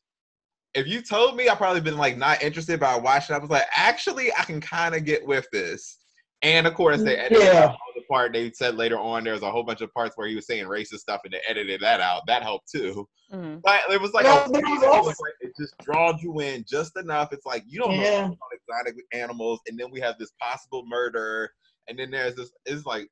if 0.74 0.86
you 0.86 1.02
told 1.02 1.36
me, 1.36 1.48
I 1.48 1.54
probably 1.54 1.80
been 1.80 1.98
like 1.98 2.16
not 2.16 2.42
interested, 2.42 2.80
but 2.80 2.88
I 2.88 2.98
watched 2.98 3.30
it. 3.30 3.34
I 3.34 3.38
was 3.38 3.50
like, 3.50 3.66
actually, 3.74 4.32
I 4.32 4.44
can 4.44 4.60
kind 4.60 4.94
of 4.94 5.04
get 5.04 5.26
with 5.26 5.46
this. 5.52 5.98
And 6.42 6.66
of 6.66 6.74
course, 6.74 7.02
they 7.02 7.16
edited 7.16 7.44
yeah. 7.44 7.66
out 7.66 7.78
the 7.94 8.02
part 8.02 8.32
they 8.32 8.50
said 8.52 8.74
later 8.74 8.98
on. 8.98 9.24
There 9.24 9.32
was 9.32 9.42
a 9.42 9.50
whole 9.50 9.62
bunch 9.62 9.80
of 9.80 9.92
parts 9.94 10.16
where 10.16 10.26
he 10.26 10.34
was 10.34 10.46
saying 10.46 10.66
racist 10.66 10.98
stuff, 10.98 11.20
and 11.24 11.32
they 11.32 11.40
edited 11.48 11.80
that 11.80 12.00
out. 12.00 12.22
That 12.26 12.42
helped 12.42 12.70
too. 12.70 13.08
Mm-hmm. 13.32 13.58
But 13.62 13.80
it 13.90 14.00
was 14.00 14.12
like, 14.12 14.26
a, 14.26 14.44
it, 14.52 14.62
was 14.62 15.06
like 15.20 15.34
it 15.40 15.52
just 15.58 15.74
draws 15.78 16.22
you 16.22 16.40
in 16.40 16.64
just 16.68 16.96
enough. 16.98 17.32
It's 17.32 17.46
like 17.46 17.64
you 17.66 17.80
don't 17.80 17.92
yeah. 17.92 18.26
know 18.26 18.36
exotic 18.52 18.96
animals, 19.12 19.60
and 19.68 19.78
then 19.78 19.90
we 19.90 20.00
have 20.00 20.18
this 20.18 20.32
possible 20.40 20.84
murder, 20.86 21.52
and 21.88 21.98
then 21.98 22.10
there's 22.10 22.34
this. 22.34 22.50
It's 22.66 22.84
like, 22.84 23.08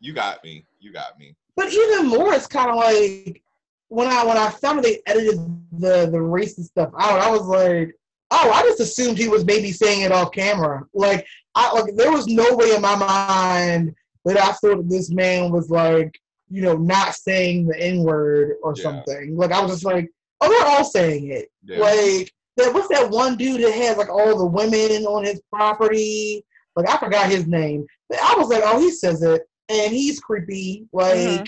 you 0.00 0.12
got 0.12 0.42
me, 0.42 0.66
you 0.80 0.92
got 0.92 1.18
me. 1.18 1.36
But 1.56 1.72
even 1.72 2.08
more, 2.08 2.34
it's 2.34 2.48
kind 2.48 2.70
of 2.70 2.76
like 2.76 3.40
when 3.88 4.08
I 4.08 4.24
when 4.24 4.36
I 4.36 4.50
found 4.50 4.82
they 4.82 5.00
edited 5.06 5.38
the 5.72 6.06
the 6.10 6.18
racist 6.18 6.64
stuff 6.64 6.90
out, 6.98 7.20
I 7.20 7.30
was 7.30 7.46
like, 7.46 7.96
oh, 8.34 8.50
I 8.50 8.62
just 8.62 8.80
assumed 8.80 9.16
he 9.16 9.28
was 9.28 9.44
maybe 9.44 9.70
saying 9.72 10.02
it 10.02 10.12
off 10.12 10.32
camera. 10.32 10.82
Like, 10.92 11.26
I 11.54 11.72
like 11.72 11.94
there 11.94 12.10
was 12.10 12.26
no 12.26 12.54
way 12.54 12.74
in 12.74 12.82
my 12.82 12.96
mind 12.96 13.94
that 14.24 14.38
I 14.38 14.52
thought 14.52 14.88
this 14.88 15.10
man 15.10 15.52
was 15.52 15.70
like, 15.70 16.18
you 16.50 16.62
know, 16.62 16.76
not 16.76 17.14
saying 17.14 17.66
the 17.66 17.78
N 17.78 18.02
word 18.02 18.56
or 18.62 18.74
yeah. 18.76 18.82
something. 18.82 19.36
Like, 19.36 19.52
I 19.52 19.60
was 19.60 19.70
just 19.72 19.84
like, 19.84 20.10
oh, 20.40 20.48
they're 20.48 20.66
all 20.66 20.84
saying 20.84 21.30
it. 21.30 21.48
Yeah. 21.64 21.78
Like, 21.78 22.32
that 22.56 22.74
what's 22.74 22.88
that 22.88 23.10
one 23.10 23.36
dude 23.36 23.62
that 23.62 23.72
has 23.72 23.96
like 23.96 24.10
all 24.10 24.36
the 24.36 24.46
women 24.46 25.04
on 25.06 25.24
his 25.24 25.40
property? 25.52 26.44
Like, 26.76 26.88
I 26.88 26.96
forgot 26.98 27.30
his 27.30 27.46
name. 27.46 27.86
But 28.08 28.18
I 28.20 28.34
was 28.36 28.48
like, 28.48 28.62
oh, 28.64 28.80
he 28.80 28.90
says 28.90 29.22
it, 29.22 29.42
and 29.68 29.92
he's 29.92 30.20
creepy. 30.20 30.86
Like. 30.92 31.16
Mm-hmm 31.16 31.44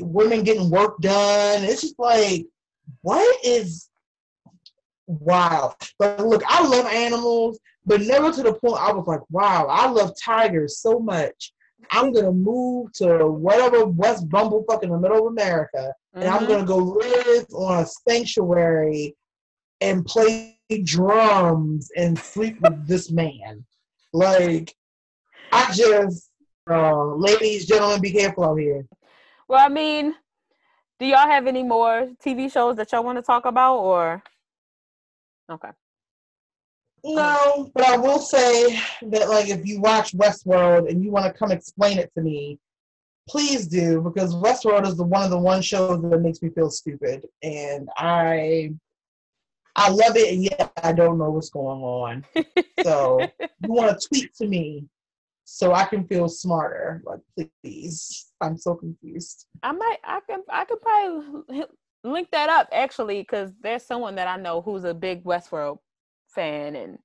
women 0.00 0.44
getting 0.44 0.70
work 0.70 0.98
done. 1.00 1.64
It's 1.64 1.82
just 1.82 1.98
like, 1.98 2.46
what 3.02 3.44
is 3.44 3.87
wow? 5.08 5.74
But 5.98 6.24
look, 6.24 6.42
I 6.46 6.66
love 6.66 6.86
animals, 6.86 7.58
but 7.86 8.02
never 8.02 8.30
to 8.32 8.42
the 8.42 8.54
point 8.54 8.80
I 8.80 8.92
was 8.92 9.06
like, 9.06 9.22
wow, 9.30 9.66
I 9.68 9.88
love 9.88 10.12
tigers 10.22 10.78
so 10.78 10.98
much. 10.98 11.52
I'm 11.90 12.12
gonna 12.12 12.32
move 12.32 12.92
to 12.94 13.26
whatever 13.26 13.86
West 13.86 14.28
Bumblefuck 14.28 14.82
in 14.82 14.90
the 14.90 14.98
middle 14.98 15.26
of 15.26 15.32
America, 15.32 15.92
and 16.14 16.24
mm-hmm. 16.24 16.34
I'm 16.34 16.46
gonna 16.46 16.66
go 16.66 16.76
live 16.76 17.46
on 17.54 17.82
a 17.82 17.86
sanctuary 17.86 19.16
and 19.80 20.04
play 20.04 20.58
drums 20.84 21.90
and 21.96 22.18
sleep 22.18 22.60
with 22.60 22.86
this 22.86 23.10
man. 23.10 23.64
Like, 24.12 24.74
I 25.52 25.72
just, 25.72 26.30
uh, 26.70 27.04
ladies, 27.14 27.66
gentlemen, 27.66 28.00
be 28.00 28.12
careful 28.12 28.44
out 28.44 28.56
here. 28.56 28.84
Well, 29.46 29.64
I 29.64 29.68
mean, 29.68 30.14
do 30.98 31.06
y'all 31.06 31.28
have 31.28 31.46
any 31.46 31.62
more 31.62 32.08
TV 32.22 32.52
shows 32.52 32.76
that 32.76 32.92
y'all 32.92 33.04
want 33.04 33.16
to 33.16 33.22
talk 33.22 33.46
about, 33.46 33.78
or 33.78 34.22
okay? 35.50 35.70
No, 37.04 37.70
but 37.74 37.84
I 37.84 37.96
will 37.96 38.18
say 38.18 38.80
that, 39.02 39.28
like, 39.28 39.48
if 39.48 39.64
you 39.64 39.80
watch 39.80 40.12
Westworld 40.12 40.90
and 40.90 41.02
you 41.02 41.10
want 41.10 41.26
to 41.26 41.32
come 41.32 41.52
explain 41.52 41.98
it 41.98 42.12
to 42.14 42.22
me, 42.22 42.58
please 43.28 43.66
do 43.66 44.00
because 44.00 44.34
Westworld 44.34 44.86
is 44.86 44.96
the 44.96 45.04
one 45.04 45.22
of 45.22 45.30
the 45.30 45.38
one 45.38 45.62
shows 45.62 46.02
that 46.02 46.20
makes 46.20 46.42
me 46.42 46.50
feel 46.50 46.70
stupid, 46.70 47.26
and 47.42 47.88
I 47.96 48.72
I 49.76 49.90
love 49.90 50.16
it, 50.16 50.32
and 50.32 50.42
yet 50.42 50.72
I 50.82 50.92
don't 50.92 51.18
know 51.18 51.30
what's 51.30 51.50
going 51.50 51.82
on. 51.82 52.24
so 52.82 53.20
you 53.38 53.72
want 53.72 54.00
to 54.00 54.08
tweet 54.08 54.34
to 54.36 54.46
me 54.46 54.84
so 55.44 55.72
I 55.72 55.84
can 55.84 56.04
feel 56.06 56.28
smarter. 56.28 57.02
Like, 57.06 57.20
please, 57.62 58.32
I'm 58.40 58.58
so 58.58 58.74
confused. 58.74 59.46
I 59.62 59.72
might, 59.72 59.98
I 60.04 60.20
can, 60.28 60.42
I 60.50 60.64
could 60.64 60.82
probably 60.82 61.64
link 62.04 62.28
that 62.32 62.48
up 62.48 62.68
actually, 62.72 63.20
because 63.20 63.52
there's 63.62 63.84
someone 63.84 64.14
that 64.16 64.28
I 64.28 64.36
know 64.40 64.60
who's 64.62 64.84
a 64.84 64.94
big 64.94 65.24
Westworld 65.24 65.78
fan, 66.28 66.76
and 66.76 66.98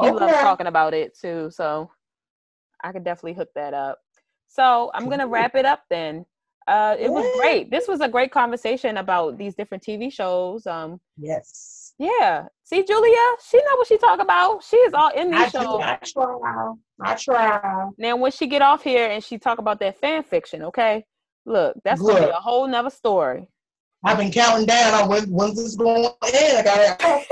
he 0.00 0.08
okay. 0.08 0.26
loves 0.26 0.38
talking 0.38 0.66
about 0.66 0.94
it 0.94 1.16
too. 1.18 1.50
So 1.50 1.90
I 2.82 2.92
could 2.92 3.04
definitely 3.04 3.34
hook 3.34 3.50
that 3.54 3.74
up. 3.74 3.98
So 4.48 4.90
I'm 4.94 5.08
gonna 5.08 5.28
wrap 5.28 5.54
it 5.54 5.64
up 5.64 5.84
then. 5.90 6.26
Uh, 6.66 6.94
it 6.98 7.10
was 7.10 7.26
great. 7.40 7.70
This 7.70 7.88
was 7.88 8.00
a 8.00 8.08
great 8.08 8.30
conversation 8.30 8.98
about 8.98 9.38
these 9.38 9.54
different 9.54 9.82
TV 9.82 10.12
shows. 10.12 10.66
Um, 10.66 11.00
yes 11.16 11.80
yeah. 12.00 12.46
See, 12.64 12.82
Julia, 12.82 13.18
she 13.46 13.58
know 13.58 13.76
what 13.76 13.86
she 13.86 13.98
talk 13.98 14.20
about. 14.20 14.64
She 14.64 14.76
is 14.76 14.94
all 14.94 15.10
in 15.10 15.30
these 15.30 15.50
shows. 15.50 15.82
I 15.82 15.98
try. 16.02 16.72
I 17.02 17.14
try. 17.14 17.88
Now, 17.98 18.16
when 18.16 18.32
she 18.32 18.46
get 18.46 18.62
off 18.62 18.82
here 18.82 19.10
and 19.10 19.22
she 19.22 19.36
talk 19.36 19.58
about 19.58 19.80
that 19.80 19.98
fan 19.98 20.22
fiction, 20.22 20.62
okay? 20.62 21.04
Look, 21.44 21.76
that's 21.84 22.00
gonna 22.00 22.20
be 22.20 22.30
a 22.30 22.32
whole 22.32 22.66
nother 22.66 22.88
story. 22.88 23.48
I've 24.04 24.18
been 24.18 24.32
counting 24.32 24.66
down 24.66 24.94
on 24.94 25.08
when 25.08 25.24
when's 25.24 25.56
this 25.56 25.76
going 25.76 26.04
in. 26.04 26.56
I 26.56 26.62
got 26.62 27.24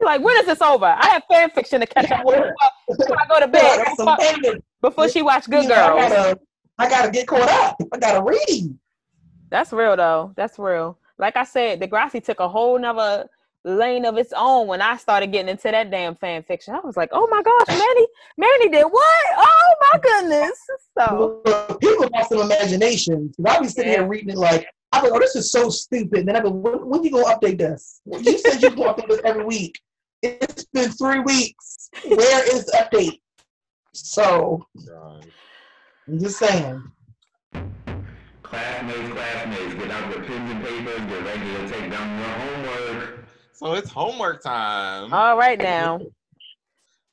like, 0.00 0.20
when 0.22 0.36
is 0.38 0.46
this 0.46 0.62
over? 0.62 0.86
I 0.86 1.08
have 1.08 1.22
fan 1.28 1.50
fiction 1.50 1.80
to 1.80 1.86
catch 1.86 2.10
up 2.12 2.24
with 2.24 2.52
before 2.88 3.20
I 3.20 3.26
go 3.26 3.40
to 3.40 3.48
bed. 3.48 3.84
Before, 3.96 4.54
before 4.80 5.08
she 5.08 5.22
watch 5.22 5.50
Good 5.50 5.66
Girls. 5.66 5.72
I 5.72 6.08
gotta, 6.08 6.40
I 6.78 6.88
gotta 6.88 7.10
get 7.10 7.26
caught 7.26 7.48
up. 7.48 7.76
I 7.92 7.98
gotta 7.98 8.22
read. 8.22 8.78
That's 9.50 9.72
real 9.72 9.96
though. 9.96 10.32
That's 10.36 10.58
real 10.58 10.98
like 11.18 11.36
I 11.36 11.44
said, 11.44 11.80
Degrassi 11.80 12.24
took 12.24 12.40
a 12.40 12.48
whole 12.48 12.78
nother 12.78 13.28
lane 13.64 14.04
of 14.04 14.16
its 14.16 14.32
own 14.36 14.66
when 14.66 14.80
I 14.80 14.96
started 14.96 15.32
getting 15.32 15.48
into 15.48 15.70
that 15.70 15.90
damn 15.90 16.14
fan 16.14 16.42
fiction. 16.42 16.74
I 16.74 16.80
was 16.80 16.96
like, 16.96 17.10
oh 17.12 17.26
my 17.30 17.42
gosh, 17.42 17.68
Manny, 17.68 18.06
Manny 18.36 18.68
did 18.70 18.84
what? 18.84 19.26
Oh 19.36 19.74
my 19.92 19.98
goodness. 19.98 20.58
So 20.98 21.76
people 21.80 22.08
have 22.14 22.26
some 22.26 22.40
imagination. 22.40 23.32
I'll 23.46 23.60
be 23.60 23.68
sitting 23.68 23.92
yeah. 23.92 23.98
here 23.98 24.08
reading 24.08 24.30
it 24.30 24.38
like, 24.38 24.66
I'm 24.92 25.02
like, 25.02 25.12
oh, 25.12 25.18
this 25.18 25.36
is 25.36 25.52
so 25.52 25.68
stupid. 25.68 26.20
And 26.20 26.28
then 26.28 26.36
I 26.36 26.40
go, 26.40 26.50
when, 26.50 26.86
when 26.86 27.04
you 27.04 27.10
gonna 27.10 27.34
update 27.34 27.58
this? 27.58 28.00
You 28.06 28.38
said 28.38 28.62
you 28.62 28.70
gonna 28.70 28.94
update 28.94 29.08
this 29.08 29.20
every 29.24 29.44
week. 29.44 29.78
It's 30.22 30.64
been 30.72 30.90
three 30.90 31.20
weeks. 31.20 31.90
Where 32.04 32.56
is 32.56 32.66
the 32.66 32.88
update? 32.90 33.20
So 33.92 34.64
I'm 36.08 36.18
just 36.18 36.38
saying. 36.38 36.82
Classmates, 38.42 39.12
classmates, 39.12 39.74
get 39.74 39.90
out 39.90 40.10
your 40.10 40.24
pens 40.24 40.50
and 40.50 40.64
papers, 40.64 41.00
get 41.00 41.24
ready 41.24 41.52
to 41.52 41.68
take 41.68 41.90
down 41.90 42.18
your 42.18 42.28
homework. 42.28 43.17
So 43.58 43.72
it's 43.72 43.90
homework 43.90 44.40
time. 44.40 45.12
All 45.12 45.36
right 45.36 45.58
now. 45.58 46.00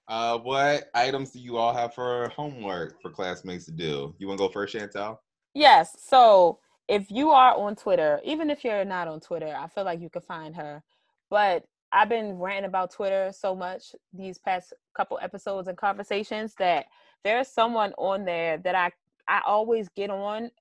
Uh, 0.07 0.37
what 0.37 0.83
items 0.93 1.31
do 1.31 1.39
you 1.39 1.57
all 1.57 1.73
have 1.73 1.95
for 1.95 2.29
homework 2.29 3.01
for 3.01 3.09
classmates 3.09 3.65
to 3.65 3.71
do? 3.71 4.13
You 4.19 4.27
want 4.27 4.37
to 4.37 4.45
go 4.45 4.51
first, 4.51 4.75
Chantel? 4.75 5.17
Yes. 5.55 5.95
So 5.99 6.59
if 6.87 7.09
you 7.09 7.31
are 7.31 7.55
on 7.55 7.75
Twitter, 7.75 8.21
even 8.23 8.51
if 8.51 8.63
you're 8.63 8.85
not 8.85 9.07
on 9.07 9.19
Twitter, 9.19 9.55
I 9.57 9.67
feel 9.67 9.83
like 9.83 9.99
you 9.99 10.11
can 10.11 10.21
find 10.21 10.55
her. 10.55 10.83
But 11.31 11.65
I've 11.91 12.07
been 12.07 12.37
ranting 12.37 12.69
about 12.69 12.91
Twitter 12.91 13.31
so 13.33 13.55
much 13.55 13.95
these 14.13 14.37
past 14.37 14.73
couple 14.95 15.17
episodes 15.23 15.67
and 15.67 15.75
conversations 15.75 16.53
that 16.59 16.85
there's 17.23 17.47
someone 17.47 17.91
on 17.97 18.25
there 18.25 18.59
that 18.59 18.75
I 18.75 18.91
I 19.27 19.41
always 19.43 19.89
get 19.95 20.11
on 20.11 20.51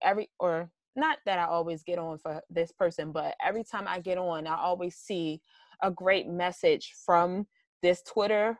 every 0.00 0.30
or 0.38 0.70
not 0.96 1.18
that 1.24 1.38
I 1.38 1.44
always 1.44 1.82
get 1.82 1.98
on 1.98 2.18
for 2.18 2.42
this 2.50 2.72
person, 2.72 3.12
but 3.12 3.34
every 3.44 3.64
time 3.64 3.84
I 3.86 4.00
get 4.00 4.18
on, 4.18 4.46
I 4.46 4.56
always 4.56 4.96
see 4.96 5.40
a 5.82 5.90
great 5.90 6.28
message 6.28 6.94
from 7.04 7.46
this 7.82 8.02
Twitter, 8.02 8.58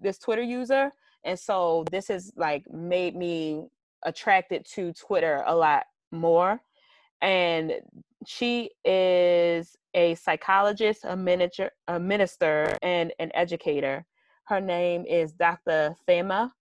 this 0.00 0.18
Twitter 0.18 0.42
user. 0.42 0.92
And 1.24 1.38
so 1.38 1.84
this 1.90 2.08
has 2.08 2.32
like 2.36 2.64
made 2.72 3.16
me 3.16 3.66
attracted 4.04 4.64
to 4.74 4.92
Twitter 4.92 5.42
a 5.46 5.54
lot 5.54 5.84
more. 6.10 6.60
And 7.20 7.74
she 8.26 8.70
is 8.84 9.76
a 9.94 10.14
psychologist, 10.16 11.04
a 11.04 11.16
manager, 11.16 11.70
a 11.88 11.98
minister, 11.98 12.76
and 12.82 13.12
an 13.18 13.30
educator. 13.34 14.04
Her 14.44 14.60
name 14.60 15.04
is 15.06 15.32
Dr. 15.32 15.94
Thema. 16.06 16.52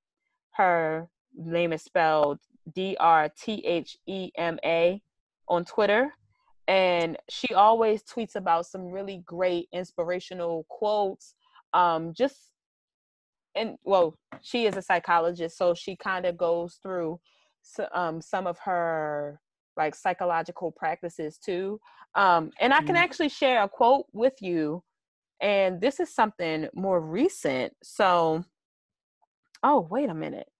Her 0.51 1.07
name 1.35 1.73
is 1.73 1.81
spelled 1.81 2.39
D 2.73 2.95
R 2.99 3.29
T 3.29 3.63
H 3.65 3.97
E 4.05 4.31
M 4.37 4.59
A 4.63 5.01
on 5.51 5.65
Twitter. 5.65 6.13
And 6.67 7.17
she 7.29 7.53
always 7.53 8.01
tweets 8.03 8.35
about 8.35 8.65
some 8.65 8.85
really 8.85 9.21
great 9.25 9.67
inspirational 9.73 10.65
quotes. 10.69 11.35
Um, 11.73 12.13
just 12.13 12.37
and 13.53 13.75
well, 13.83 14.15
she 14.41 14.65
is 14.65 14.77
a 14.77 14.81
psychologist, 14.81 15.57
so 15.57 15.73
she 15.73 15.97
kind 15.97 16.25
of 16.25 16.37
goes 16.37 16.79
through 16.81 17.19
um, 17.93 18.21
some 18.21 18.47
of 18.47 18.57
her 18.59 19.41
like 19.75 19.93
psychological 19.93 20.71
practices 20.71 21.37
too. 21.37 21.79
Um, 22.15 22.51
and 22.61 22.73
I 22.73 22.77
can 22.77 22.87
mm-hmm. 22.87 22.95
actually 22.97 23.29
share 23.29 23.63
a 23.63 23.69
quote 23.69 24.05
with 24.13 24.41
you. 24.41 24.83
And 25.41 25.81
this 25.81 25.99
is 25.99 26.13
something 26.13 26.67
more 26.73 27.01
recent. 27.01 27.73
So, 27.83 28.45
oh, 29.63 29.87
wait 29.89 30.09
a 30.09 30.13
minute 30.13 30.50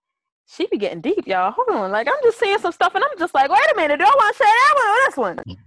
she 0.52 0.68
be 0.68 0.78
getting 0.78 1.02
deep, 1.02 1.28
y'all. 1.28 1.52
Hold 1.52 1.69
on. 1.69 1.91
Like 1.91 2.07
I'm 2.07 2.23
just 2.23 2.40
seeing 2.40 2.60
some 2.60 2.72
stuff 2.72 2.94
and 2.95 3.03
I'm 3.03 3.18
just 3.18 3.34
like, 3.34 3.49
wait 3.49 3.72
a 3.73 3.76
minute, 3.76 3.98
do 3.98 4.06
I 4.06 4.10
want 4.10 4.36
to 4.36 4.44
say 4.44 4.49
that 4.49 4.73
one 4.76 4.88
or 4.88 5.06
this 5.06 5.18
one? 5.48 5.57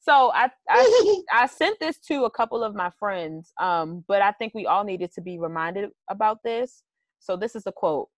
So 0.00 0.32
I, 0.34 0.48
I 0.68 1.22
I 1.32 1.46
sent 1.46 1.78
this 1.80 1.98
to 2.08 2.24
a 2.24 2.30
couple 2.30 2.62
of 2.64 2.74
my 2.74 2.90
friends, 2.98 3.52
um, 3.60 4.04
but 4.08 4.22
I 4.22 4.32
think 4.32 4.54
we 4.54 4.66
all 4.66 4.84
needed 4.84 5.12
to 5.14 5.20
be 5.20 5.38
reminded 5.38 5.90
about 6.08 6.38
this. 6.44 6.82
So 7.18 7.36
this 7.36 7.54
is 7.54 7.64
a 7.66 7.72
quote. 7.72 8.08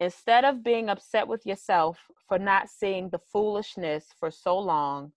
Instead 0.00 0.44
of 0.44 0.64
being 0.64 0.88
upset 0.88 1.28
with 1.28 1.46
yourself 1.46 1.98
for 2.28 2.38
not 2.38 2.68
seeing 2.68 3.08
the 3.08 3.20
foolishness 3.32 4.06
for 4.18 4.30
so 4.30 4.58
long, 4.58 5.12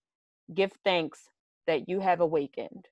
give 0.54 0.72
thanks 0.84 1.28
that 1.66 1.90
you 1.90 2.00
have 2.00 2.22
awakened. 2.22 2.86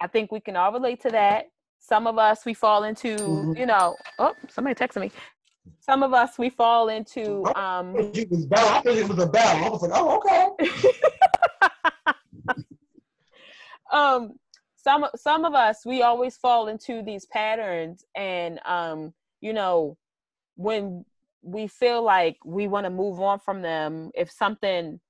I 0.00 0.08
think 0.08 0.32
we 0.32 0.40
can 0.40 0.56
all 0.56 0.72
relate 0.72 1.00
to 1.02 1.10
that. 1.10 1.46
Some 1.78 2.06
of 2.06 2.18
us 2.18 2.44
we 2.44 2.52
fall 2.52 2.82
into, 2.82 3.16
mm-hmm. 3.16 3.56
you 3.56 3.66
know, 3.66 3.94
oh, 4.18 4.34
somebody 4.48 4.74
texted 4.74 5.02
me 5.02 5.12
some 5.80 6.02
of 6.02 6.12
us 6.12 6.38
we 6.38 6.50
fall 6.50 6.88
into 6.88 7.44
um 7.56 7.94
it 7.96 8.30
was 8.30 8.46
bell. 8.46 8.66
I 8.66 8.80
thought 8.80 8.96
it 8.96 9.08
was 9.08 9.18
a 9.18 9.26
bell. 9.26 9.64
I 9.64 9.68
was 9.68 9.82
like, 9.82 9.92
oh 9.94 10.16
okay. 10.18 10.48
um 13.92 14.32
some 14.76 15.06
some 15.16 15.44
of 15.44 15.54
us 15.54 15.84
we 15.86 16.02
always 16.02 16.36
fall 16.36 16.68
into 16.68 17.02
these 17.02 17.26
patterns 17.26 18.04
and 18.14 18.60
um 18.66 19.12
you 19.40 19.52
know 19.52 19.96
when 20.56 21.04
we 21.42 21.66
feel 21.66 22.02
like 22.02 22.36
we 22.44 22.66
want 22.66 22.84
to 22.84 22.90
move 22.90 23.20
on 23.20 23.38
from 23.38 23.62
them 23.62 24.10
if 24.14 24.30
something 24.30 25.00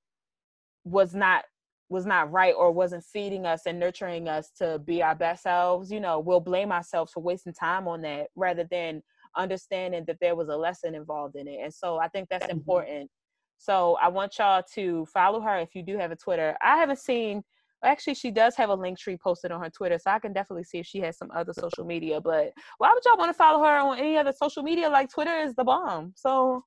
was 0.85 1.15
not 1.15 1.45
was 1.89 2.07
not 2.07 2.31
right 2.33 2.55
or 2.57 2.73
wasn't 2.73 3.05
feeding 3.05 3.47
us 3.47 3.63
and 3.67 3.79
nurturing 3.79 4.27
us 4.29 4.51
to 4.51 4.79
be 4.81 5.03
our 5.03 5.15
best 5.15 5.43
selves 5.43 5.91
you 5.91 6.01
know 6.01 6.19
we'll 6.19 6.41
blame 6.41 6.73
ourselves 6.73 7.13
for 7.13 7.23
wasting 7.23 7.53
time 7.53 7.87
on 7.87 8.03
that 8.03 8.29
rather 8.37 8.65
than 8.71 9.03
understanding 9.37 10.05
that 10.07 10.19
there 10.21 10.37
was 10.37 10.49
a 10.49 10.57
lesson 10.57 10.95
involved 10.95 11.37
in 11.37 11.49
it. 11.49 11.61
And 11.63 11.73
so 11.73 11.99
I 11.99 12.09
think 12.09 12.29
that's 12.29 12.49
important. 12.49 13.11
So 13.59 13.97
I 14.03 14.09
want 14.09 14.39
y'all 14.39 14.63
to 14.75 15.07
follow 15.07 15.41
her 15.41 15.59
if 15.59 15.75
you 15.75 15.83
do 15.83 15.97
have 15.99 16.11
a 16.11 16.17
Twitter. 16.17 16.57
I 16.63 16.77
haven't 16.77 16.99
seen 16.99 17.43
actually 17.85 18.15
she 18.15 18.31
does 18.31 18.57
have 18.57 18.71
a 18.71 18.75
link 18.75 18.99
tree 18.99 19.17
posted 19.23 19.53
on 19.53 19.61
her 19.63 19.71
Twitter, 19.71 19.99
so 19.99 20.11
I 20.11 20.19
can 20.19 20.33
definitely 20.33 20.65
see 20.65 20.79
if 20.79 20.87
she 20.87 21.01
has 21.01 21.17
some 21.17 21.31
other 21.35 21.53
social 21.53 21.85
media. 21.85 22.21
But 22.21 22.53
why 22.79 22.93
would 22.93 23.03
y'all 23.05 23.19
want 23.19 23.31
to 23.31 23.35
follow 23.35 23.63
her 23.63 23.79
on 23.79 23.99
any 23.99 24.17
other 24.17 24.33
social 24.33 24.63
media? 24.63 24.89
Like 24.89 25.11
Twitter 25.11 25.37
is 25.37 25.55
the 25.55 25.65
bomb. 25.65 26.13
So 26.17 26.63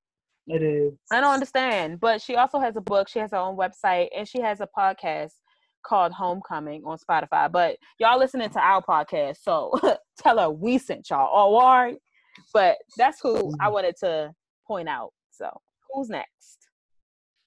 it 0.48 0.62
is. 0.62 0.94
I 1.12 1.20
don't 1.20 1.34
understand. 1.34 2.00
But 2.00 2.22
she 2.22 2.36
also 2.36 2.60
has 2.60 2.76
a 2.76 2.82
book, 2.82 3.10
she 3.10 3.20
has 3.20 3.32
her 3.32 3.38
own 3.38 3.58
website, 3.58 4.08
and 4.16 4.28
she 4.28 4.42
has 4.42 4.62
a 4.62 4.68
podcast 4.78 5.34
called 5.86 6.12
Homecoming 6.12 6.84
on 6.86 6.98
Spotify. 6.98 7.52
But 7.52 7.78
y'all 8.00 8.20
listening 8.20 8.50
to 8.52 8.60
our 8.60 8.82
podcast, 8.82 9.38
so 9.42 9.72
tell 10.20 10.40
her 10.40 10.50
we 10.50 10.78
sent 10.78 11.10
y'all. 11.10 11.30
Oh, 11.32 11.56
all 11.56 11.84
right. 11.84 11.98
But 12.54 12.78
that's 12.98 13.20
who 13.22 13.54
I 13.60 13.68
mm. 13.68 13.74
wanted 13.74 13.96
to 14.02 14.34
point 14.66 14.90
out. 14.90 15.12
So 15.32 15.50
who's 15.92 16.10
next? 16.10 16.68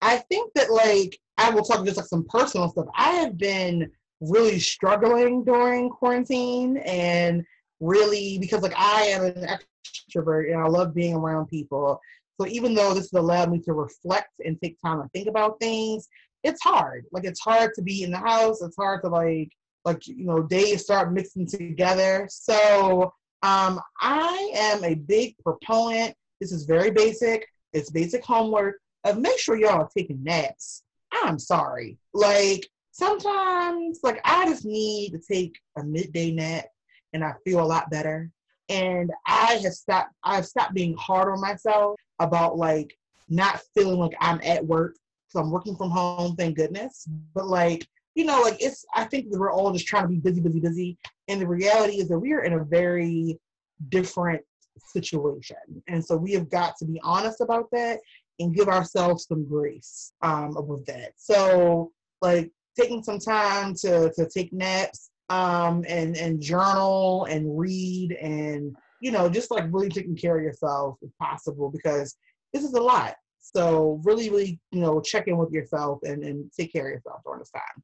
I 0.02 0.16
think 0.16 0.52
that 0.54 0.70
like 0.70 1.18
I 1.36 1.50
will 1.50 1.62
talk 1.62 1.84
just 1.84 1.96
like 1.96 2.06
some 2.06 2.24
personal 2.28 2.68
stuff. 2.68 2.86
I 2.94 3.12
have 3.12 3.36
been 3.36 3.90
really 4.20 4.58
struggling 4.58 5.44
during 5.44 5.90
quarantine 5.90 6.78
and 6.78 7.44
really 7.80 8.38
because 8.38 8.62
like 8.62 8.74
I 8.76 9.02
am 9.04 9.24
an 9.24 9.46
extrovert 9.46 10.52
and 10.52 10.60
I 10.60 10.66
love 10.66 10.94
being 10.94 11.14
around 11.14 11.46
people. 11.46 12.00
So 12.40 12.46
even 12.46 12.74
though 12.74 12.94
this 12.94 13.10
has 13.10 13.20
allowed 13.20 13.50
me 13.50 13.60
to 13.60 13.72
reflect 13.72 14.30
and 14.44 14.58
take 14.60 14.78
time 14.84 15.02
to 15.02 15.08
think 15.10 15.28
about 15.28 15.60
things, 15.60 16.08
it's 16.42 16.62
hard. 16.62 17.04
Like 17.12 17.24
it's 17.24 17.40
hard 17.40 17.72
to 17.74 17.82
be 17.82 18.02
in 18.02 18.10
the 18.10 18.18
house. 18.18 18.62
It's 18.62 18.76
hard 18.76 19.02
to 19.02 19.08
like 19.08 19.50
like 19.84 20.06
you 20.06 20.26
know 20.26 20.42
days 20.42 20.82
start 20.82 21.12
mixing 21.12 21.46
together. 21.46 22.26
So 22.30 23.12
um, 23.42 23.80
I 24.00 24.52
am 24.54 24.84
a 24.84 24.94
big 24.94 25.36
proponent. 25.38 26.14
This 26.40 26.52
is 26.52 26.64
very 26.64 26.90
basic. 26.90 27.46
It's 27.72 27.90
basic 27.90 28.24
homework 28.24 28.76
of 29.04 29.18
make 29.18 29.38
sure 29.38 29.56
y'all 29.56 29.80
are 29.80 29.88
taking 29.96 30.22
naps. 30.22 30.82
I'm 31.12 31.38
sorry. 31.38 31.98
Like 32.12 32.68
sometimes, 32.90 34.00
like 34.02 34.20
I 34.24 34.46
just 34.46 34.64
need 34.64 35.12
to 35.12 35.18
take 35.18 35.58
a 35.76 35.82
midday 35.82 36.32
nap 36.32 36.66
and 37.12 37.24
I 37.24 37.32
feel 37.44 37.60
a 37.60 37.66
lot 37.66 37.90
better. 37.90 38.30
And 38.68 39.10
I 39.26 39.60
have 39.62 39.72
stopped. 39.72 40.12
I've 40.22 40.46
stopped 40.46 40.74
being 40.74 40.94
hard 40.96 41.32
on 41.32 41.40
myself 41.40 41.96
about 42.20 42.56
like 42.56 42.96
not 43.28 43.60
feeling 43.74 43.98
like 43.98 44.14
I'm 44.20 44.40
at 44.44 44.64
work 44.64 44.96
because 45.26 45.44
I'm 45.44 45.50
working 45.50 45.76
from 45.76 45.90
home. 45.90 46.36
Thank 46.36 46.56
goodness. 46.56 47.06
But 47.34 47.46
like 47.46 47.86
you 48.20 48.26
know, 48.26 48.42
like 48.42 48.59
it's, 48.60 48.84
I 48.94 49.05
think 49.05 49.28
we're 49.30 49.51
all 49.51 49.72
just 49.72 49.86
trying 49.86 50.02
to 50.02 50.09
be 50.09 50.18
busy, 50.18 50.42
busy, 50.42 50.60
busy. 50.60 50.98
And 51.28 51.40
the 51.40 51.47
reality 51.47 51.94
is 52.02 52.09
that 52.09 52.18
we 52.18 52.34
are 52.34 52.42
in 52.42 52.52
a 52.52 52.64
very 52.64 53.40
different 53.88 54.42
situation. 54.92 55.56
And 55.88 56.05
so 56.05 56.18
we 56.18 56.32
have 56.32 56.51
got 56.51 56.76
to 56.80 56.84
be 56.84 57.01
honest 57.02 57.40
about 57.40 57.70
that 57.72 57.98
and 58.38 58.55
give 58.55 58.68
ourselves 58.68 59.24
some 59.26 59.48
grace 59.48 60.12
um, 60.20 60.55
with 60.68 60.84
that. 60.84 61.12
So, 61.16 61.92
like, 62.20 62.51
taking 62.78 63.02
some 63.02 63.18
time 63.18 63.74
to, 63.76 64.12
to 64.12 64.28
take 64.28 64.52
naps 64.52 65.09
um, 65.30 65.82
and, 65.88 66.14
and 66.14 66.42
journal 66.42 67.24
and 67.24 67.59
read 67.59 68.12
and, 68.20 68.76
you 69.01 69.12
know, 69.12 69.30
just 69.30 69.51
like 69.51 69.64
really 69.70 69.88
taking 69.88 70.14
care 70.14 70.36
of 70.36 70.44
yourself 70.44 70.98
if 71.01 71.10
possible 71.18 71.70
because 71.70 72.18
this 72.52 72.64
is 72.64 72.74
a 72.74 72.82
lot. 72.82 73.14
So, 73.40 73.98
really, 74.05 74.28
really, 74.28 74.60
you 74.72 74.82
know, 74.82 75.01
check 75.01 75.26
in 75.26 75.38
with 75.38 75.52
yourself 75.52 76.01
and, 76.02 76.22
and 76.22 76.52
take 76.52 76.70
care 76.70 76.86
of 76.86 76.92
yourself 76.92 77.22
during 77.24 77.38
this 77.38 77.51
time. 77.51 77.82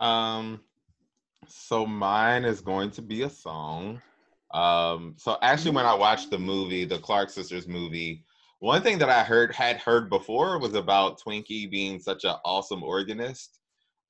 Um, 0.00 0.60
so 1.48 1.86
mine 1.86 2.44
is 2.44 2.60
going 2.60 2.90
to 2.92 3.02
be 3.02 3.22
a 3.22 3.30
song. 3.30 4.00
Um, 4.52 5.14
so 5.16 5.38
actually, 5.42 5.72
when 5.72 5.86
I 5.86 5.94
watched 5.94 6.30
the 6.30 6.38
movie, 6.38 6.84
the 6.84 6.98
Clark 6.98 7.30
sisters 7.30 7.68
movie, 7.68 8.24
one 8.60 8.82
thing 8.82 8.98
that 8.98 9.10
I 9.10 9.22
heard 9.22 9.54
had 9.54 9.76
heard 9.76 10.08
before 10.08 10.58
was 10.58 10.74
about 10.74 11.20
Twinkie 11.20 11.70
being 11.70 12.00
such 12.00 12.24
an 12.24 12.36
awesome 12.44 12.82
organist. 12.82 13.60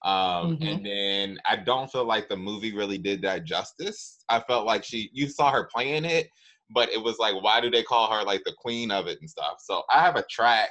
Um, 0.04 0.56
mm-hmm. 0.56 0.62
And 0.62 0.86
then 0.86 1.38
I 1.48 1.56
don't 1.56 1.90
feel 1.90 2.04
like 2.04 2.28
the 2.28 2.36
movie 2.36 2.74
really 2.74 2.98
did 2.98 3.22
that 3.22 3.44
justice. 3.44 4.18
I 4.28 4.40
felt 4.40 4.66
like 4.66 4.84
she, 4.84 5.10
you 5.12 5.28
saw 5.28 5.50
her 5.50 5.68
playing 5.72 6.04
it, 6.04 6.28
but 6.70 6.90
it 6.90 7.02
was 7.02 7.18
like, 7.18 7.34
why 7.42 7.60
do 7.60 7.70
they 7.70 7.82
call 7.82 8.10
her 8.12 8.24
like 8.24 8.42
the 8.44 8.54
queen 8.56 8.90
of 8.90 9.08
it 9.08 9.18
and 9.20 9.28
stuff? 9.28 9.56
So 9.60 9.82
I 9.92 10.02
have 10.02 10.16
a 10.16 10.24
track 10.30 10.70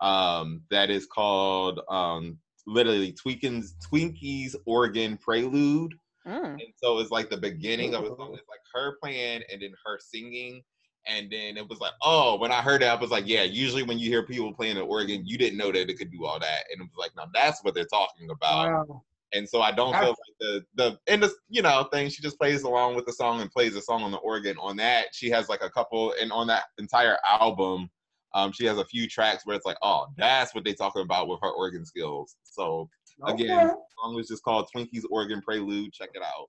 um, 0.00 0.62
that 0.70 0.88
is 0.88 1.06
called 1.06 1.80
um, 1.88 2.38
literally 2.70 3.12
Tweakin's 3.12 3.74
Twinkie's 3.86 4.56
Organ 4.64 5.16
Prelude. 5.16 5.94
Mm. 6.26 6.52
And 6.52 6.72
so 6.76 6.98
it's 6.98 7.10
like 7.10 7.30
the 7.30 7.36
beginning 7.36 7.94
of 7.94 8.04
a 8.04 8.08
song. 8.08 8.34
It's 8.34 8.48
like 8.48 8.60
her 8.74 8.96
playing 9.02 9.42
and 9.50 9.60
then 9.60 9.72
her 9.84 9.98
singing. 9.98 10.62
And 11.06 11.30
then 11.30 11.56
it 11.56 11.68
was 11.68 11.80
like, 11.80 11.94
oh, 12.02 12.38
when 12.38 12.52
I 12.52 12.60
heard 12.60 12.82
it, 12.82 12.86
I 12.86 12.94
was 12.94 13.10
like, 13.10 13.26
yeah, 13.26 13.42
usually 13.42 13.82
when 13.82 13.98
you 13.98 14.10
hear 14.10 14.22
people 14.22 14.52
playing 14.52 14.76
the 14.76 14.82
organ, 14.82 15.26
you 15.26 15.38
didn't 15.38 15.58
know 15.58 15.72
that 15.72 15.90
it 15.90 15.98
could 15.98 16.12
do 16.12 16.26
all 16.26 16.38
that. 16.38 16.64
And 16.70 16.80
it 16.80 16.84
was 16.84 16.98
like, 16.98 17.10
now 17.16 17.30
that's 17.32 17.64
what 17.64 17.74
they're 17.74 17.84
talking 17.86 18.30
about. 18.30 18.88
Wow. 18.88 19.02
And 19.32 19.48
so 19.48 19.62
I 19.62 19.70
don't 19.70 19.94
feel 19.94 20.08
like 20.08 20.16
the 20.40 20.64
the 20.74 20.98
in 21.06 21.20
the 21.20 21.32
you 21.48 21.62
know 21.62 21.86
thing 21.92 22.08
she 22.08 22.20
just 22.20 22.36
plays 22.36 22.62
along 22.64 22.96
with 22.96 23.06
the 23.06 23.12
song 23.12 23.40
and 23.40 23.48
plays 23.48 23.74
the 23.74 23.80
song 23.80 24.02
on 24.02 24.10
the 24.10 24.18
organ. 24.18 24.56
On 24.58 24.76
that, 24.78 25.06
she 25.12 25.30
has 25.30 25.48
like 25.48 25.62
a 25.62 25.70
couple 25.70 26.12
and 26.20 26.32
on 26.32 26.48
that 26.48 26.64
entire 26.78 27.16
album, 27.28 27.88
um, 28.34 28.52
she 28.52 28.64
has 28.64 28.78
a 28.78 28.84
few 28.84 29.08
tracks 29.08 29.44
where 29.44 29.56
it's 29.56 29.66
like, 29.66 29.78
oh, 29.82 30.06
that's 30.16 30.54
what 30.54 30.64
they're 30.64 30.74
talking 30.74 31.02
about 31.02 31.28
with 31.28 31.40
her 31.42 31.50
organ 31.50 31.84
skills. 31.84 32.36
So 32.44 32.88
again, 33.24 33.50
okay. 33.50 33.66
the 33.66 33.76
song 34.02 34.14
was 34.14 34.28
just 34.28 34.42
called 34.42 34.68
Twinkie's 34.74 35.06
Organ 35.10 35.40
Prelude. 35.42 35.92
Check 35.92 36.10
it 36.14 36.22
out. 36.22 36.48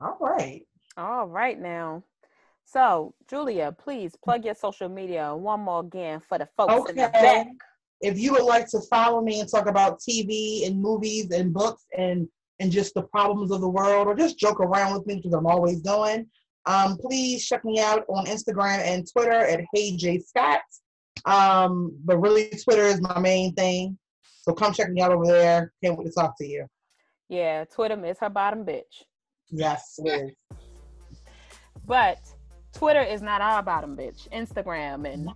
All 0.00 0.16
right. 0.20 0.62
All 0.96 1.26
right 1.26 1.60
now. 1.60 2.04
So, 2.64 3.14
Julia, 3.28 3.74
please 3.78 4.14
plug 4.22 4.44
your 4.44 4.54
social 4.54 4.88
media 4.88 5.34
one 5.34 5.60
more 5.60 5.80
again 5.80 6.20
for 6.20 6.38
the 6.38 6.48
folks 6.56 6.72
okay. 6.72 6.90
in 6.90 6.96
the 6.96 7.08
back. 7.08 7.46
If 8.00 8.18
you 8.18 8.32
would 8.32 8.44
like 8.44 8.68
to 8.68 8.80
follow 8.88 9.20
me 9.20 9.40
and 9.40 9.50
talk 9.50 9.66
about 9.66 10.00
TV 10.00 10.66
and 10.66 10.80
movies 10.80 11.30
and 11.32 11.52
books 11.52 11.84
and 11.96 12.28
and 12.60 12.70
just 12.70 12.92
the 12.94 13.02
problems 13.02 13.50
of 13.50 13.62
the 13.62 13.68
world, 13.68 14.06
or 14.06 14.14
just 14.14 14.38
joke 14.38 14.60
around 14.60 14.92
with 14.92 15.06
me 15.06 15.16
because 15.16 15.32
I'm 15.32 15.46
always 15.46 15.80
going, 15.80 16.26
um, 16.66 16.98
please 16.98 17.46
check 17.46 17.64
me 17.64 17.80
out 17.80 18.04
on 18.08 18.26
Instagram 18.26 18.78
and 18.78 19.06
Twitter 19.10 19.32
at 19.32 19.60
Hey 19.74 19.96
J 19.96 20.18
Scott. 20.20 20.60
Um, 21.24 21.96
but 22.04 22.18
really, 22.18 22.50
Twitter 22.64 22.84
is 22.84 23.00
my 23.00 23.18
main 23.18 23.54
thing. 23.54 23.98
So 24.42 24.52
come 24.52 24.72
check 24.72 24.90
me 24.90 25.00
out 25.02 25.12
over 25.12 25.26
there. 25.26 25.72
Can't 25.82 25.98
wait 25.98 26.06
to 26.06 26.12
talk 26.12 26.36
to 26.38 26.46
you. 26.46 26.66
Yeah, 27.28 27.64
Twitter 27.64 28.04
is 28.04 28.18
her 28.20 28.30
bottom 28.30 28.64
bitch. 28.64 29.04
Yes, 29.50 29.98
it 29.98 30.08
is. 30.08 30.58
but 31.86 32.18
Twitter 32.72 33.02
is 33.02 33.22
not 33.22 33.40
our 33.40 33.62
bottom 33.62 33.96
bitch. 33.96 34.28
Instagram 34.30 35.12
and 35.12 35.28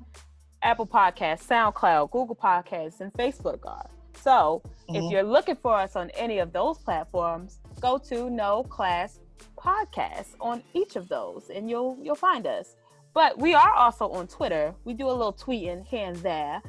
Apple 0.62 0.86
Podcasts, 0.86 1.46
SoundCloud, 1.46 2.10
Google 2.10 2.36
Podcasts, 2.36 3.00
and 3.00 3.12
Facebook 3.12 3.66
are. 3.66 3.88
So 4.14 4.62
mm-hmm. 4.88 4.96
if 4.96 5.12
you're 5.12 5.22
looking 5.22 5.56
for 5.56 5.76
us 5.76 5.96
on 5.96 6.10
any 6.10 6.38
of 6.38 6.52
those 6.52 6.78
platforms, 6.78 7.60
go 7.80 7.98
to 7.98 8.30
No 8.30 8.62
Class 8.64 9.20
Podcast 9.56 10.34
on 10.40 10.62
each 10.74 10.96
of 10.96 11.08
those, 11.08 11.50
and 11.54 11.68
you'll 11.68 11.98
you'll 12.02 12.14
find 12.14 12.46
us. 12.46 12.76
But 13.14 13.38
we 13.38 13.54
are 13.54 13.72
also 13.72 14.08
on 14.10 14.26
Twitter. 14.26 14.74
We 14.84 14.94
do 14.94 15.06
a 15.08 15.12
little 15.12 15.32
tweeting 15.32 15.86
here 15.86 16.08
and 16.08 16.16
there, 16.16 16.62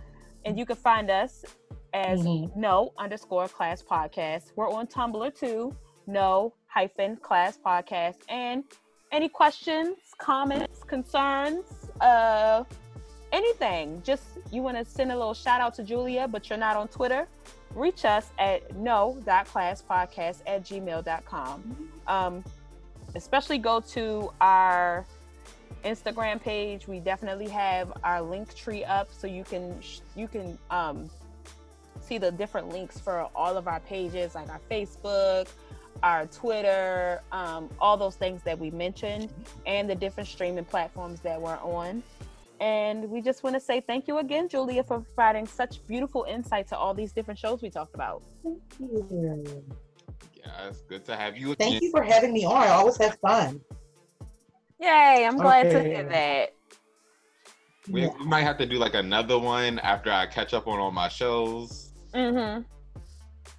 and 0.45 0.57
you 0.57 0.65
can 0.65 0.75
find 0.75 1.09
us 1.09 1.43
as 1.93 2.21
mm-hmm. 2.21 2.59
No 2.59 2.93
underscore 2.97 3.47
Class 3.47 3.81
Podcast. 3.81 4.51
We're 4.55 4.69
on 4.69 4.87
Tumblr 4.87 5.39
too. 5.39 5.75
No 6.07 6.53
hyphen 6.67 7.17
Class 7.17 7.57
Podcast, 7.63 8.17
and 8.29 8.63
any 9.11 9.29
questions, 9.29 9.97
comments, 10.17 10.83
concerns, 10.83 11.63
uh, 12.01 12.63
anything, 13.31 14.01
just 14.03 14.23
you 14.51 14.61
want 14.61 14.77
to 14.77 14.85
send 14.85 15.11
a 15.11 15.17
little 15.17 15.33
shout 15.33 15.61
out 15.61 15.73
to 15.75 15.83
Julia, 15.83 16.27
but 16.27 16.49
you're 16.49 16.59
not 16.59 16.75
on 16.75 16.87
Twitter, 16.87 17.27
reach 17.73 18.05
us 18.05 18.29
at 18.39 18.75
no.classpodcast 18.75 20.41
at 20.47 20.63
gmail.com. 20.63 21.91
Um, 22.07 22.43
especially 23.15 23.57
go 23.57 23.79
to 23.79 24.31
our 24.41 25.05
Instagram 25.83 26.41
page. 26.41 26.87
We 26.87 26.99
definitely 26.99 27.47
have 27.49 27.93
our 28.03 28.21
link 28.21 28.53
tree 28.55 28.83
up 28.83 29.09
so 29.11 29.27
you 29.27 29.43
can 29.43 29.79
you 30.15 30.27
can 30.27 30.57
um, 30.69 31.09
see 32.01 32.17
the 32.17 32.31
different 32.31 32.69
links 32.69 32.99
for 32.99 33.29
all 33.35 33.57
of 33.57 33.67
our 33.67 33.79
pages, 33.81 34.35
like 34.35 34.49
our 34.49 34.61
Facebook, 34.69 35.47
our 36.03 36.25
Twitter, 36.27 37.21
um, 37.31 37.69
all 37.79 37.97
those 37.97 38.15
things 38.15 38.41
that 38.43 38.57
we 38.57 38.71
mentioned, 38.71 39.31
and 39.65 39.89
the 39.89 39.95
different 39.95 40.27
streaming 40.27 40.65
platforms 40.65 41.19
that 41.21 41.39
we're 41.39 41.57
on. 41.57 42.03
And 42.59 43.09
we 43.09 43.21
just 43.21 43.43
want 43.43 43.55
to 43.55 43.59
say 43.59 43.81
thank 43.81 44.07
you 44.07 44.19
again, 44.19 44.47
Julia, 44.47 44.83
for 44.83 45.01
providing 45.01 45.45
such 45.45 45.85
beautiful 45.87 46.25
insight 46.27 46.67
to 46.69 46.77
all 46.77 46.93
these 46.93 47.11
different 47.11 47.39
shows 47.39 47.61
we 47.61 47.69
talked 47.69 47.95
about. 47.95 48.23
Thank 48.43 48.61
you. 48.79 49.63
Yeah, 50.35 50.67
it's 50.67 50.81
good 50.81 51.05
to 51.05 51.15
have 51.15 51.37
you 51.37 51.51
again. 51.51 51.71
Thank 51.71 51.81
you 51.81 51.91
for 51.91 52.03
having 52.03 52.33
me 52.33 52.45
on. 52.45 52.55
I 52.55 52.69
always 52.69 52.97
have 52.97 53.17
fun. 53.19 53.61
Yay, 54.79 55.25
I'm 55.27 55.37
glad 55.37 55.67
okay. 55.67 55.83
to 55.83 55.83
hear 55.83 56.03
that. 56.09 56.53
We, 57.89 58.01
yeah. 58.01 58.09
we, 58.19 58.25
might 58.25 58.41
have 58.41 58.57
to 58.57 58.65
do 58.65 58.77
like 58.77 58.93
another 58.93 59.37
one 59.37 59.79
after 59.79 60.11
I 60.11 60.25
catch 60.25 60.53
up 60.53 60.67
on 60.67 60.79
all 60.79 60.91
my 60.91 61.07
shows. 61.07 61.91
Mm-hmm. 62.13 62.63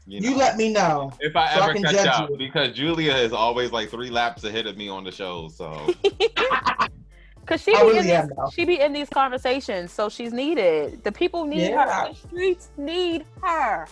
You, 0.08 0.20
know, 0.20 0.28
you 0.28 0.36
let 0.36 0.56
me 0.56 0.72
know. 0.72 1.12
If 1.20 1.34
I 1.34 1.54
so 1.54 1.62
ever 1.62 1.72
I 1.72 1.92
catch 1.92 2.06
up, 2.06 2.30
you. 2.30 2.36
because 2.36 2.72
Julia 2.74 3.14
is 3.14 3.32
always 3.32 3.72
like 3.72 3.90
three 3.90 4.10
laps 4.10 4.44
ahead 4.44 4.66
of 4.66 4.76
me 4.76 4.88
on 4.88 5.04
the 5.04 5.12
show. 5.12 5.48
So 5.48 5.94
Cause 7.46 7.62
she 7.62 7.72
be, 7.72 7.78
really 7.78 8.10
in 8.10 8.26
these, 8.26 8.54
she 8.54 8.64
be 8.64 8.80
in 8.80 8.92
these 8.92 9.08
conversations, 9.08 9.92
so 9.92 10.08
she's 10.08 10.32
needed. 10.32 11.04
The 11.04 11.12
people 11.12 11.44
need 11.44 11.70
yeah. 11.70 12.06
her. 12.06 12.08
The 12.08 12.14
streets 12.14 12.70
need 12.76 13.24
her. 13.40 13.86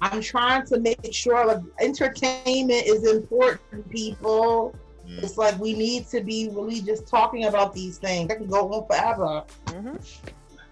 I'm 0.00 0.20
trying 0.20 0.66
to 0.66 0.80
make 0.80 1.12
sure 1.12 1.44
like 1.46 1.62
entertainment 1.80 2.86
is 2.86 3.06
important, 3.10 3.88
people. 3.90 4.74
Mm. 5.06 5.22
It's 5.22 5.38
like 5.38 5.58
we 5.58 5.72
need 5.72 6.06
to 6.08 6.20
be 6.20 6.48
really 6.52 6.80
just 6.80 7.08
talking 7.08 7.46
about 7.46 7.74
these 7.74 7.98
things. 7.98 8.30
I 8.30 8.36
can 8.36 8.46
go 8.46 8.72
on 8.72 8.86
forever. 8.86 9.44
Mm-hmm. 9.66 9.96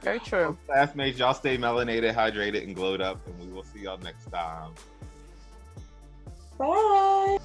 Very 0.02 0.20
true. 0.20 0.56
Classmates, 0.66 1.18
y'all 1.18 1.34
stay 1.34 1.58
melanated, 1.58 2.14
hydrated, 2.14 2.62
and 2.62 2.76
glowed 2.76 3.00
up, 3.00 3.26
and 3.26 3.38
we 3.40 3.52
will 3.52 3.64
see 3.64 3.80
y'all 3.80 3.98
next 3.98 4.26
time. 4.26 4.72
Bye. 6.58 7.38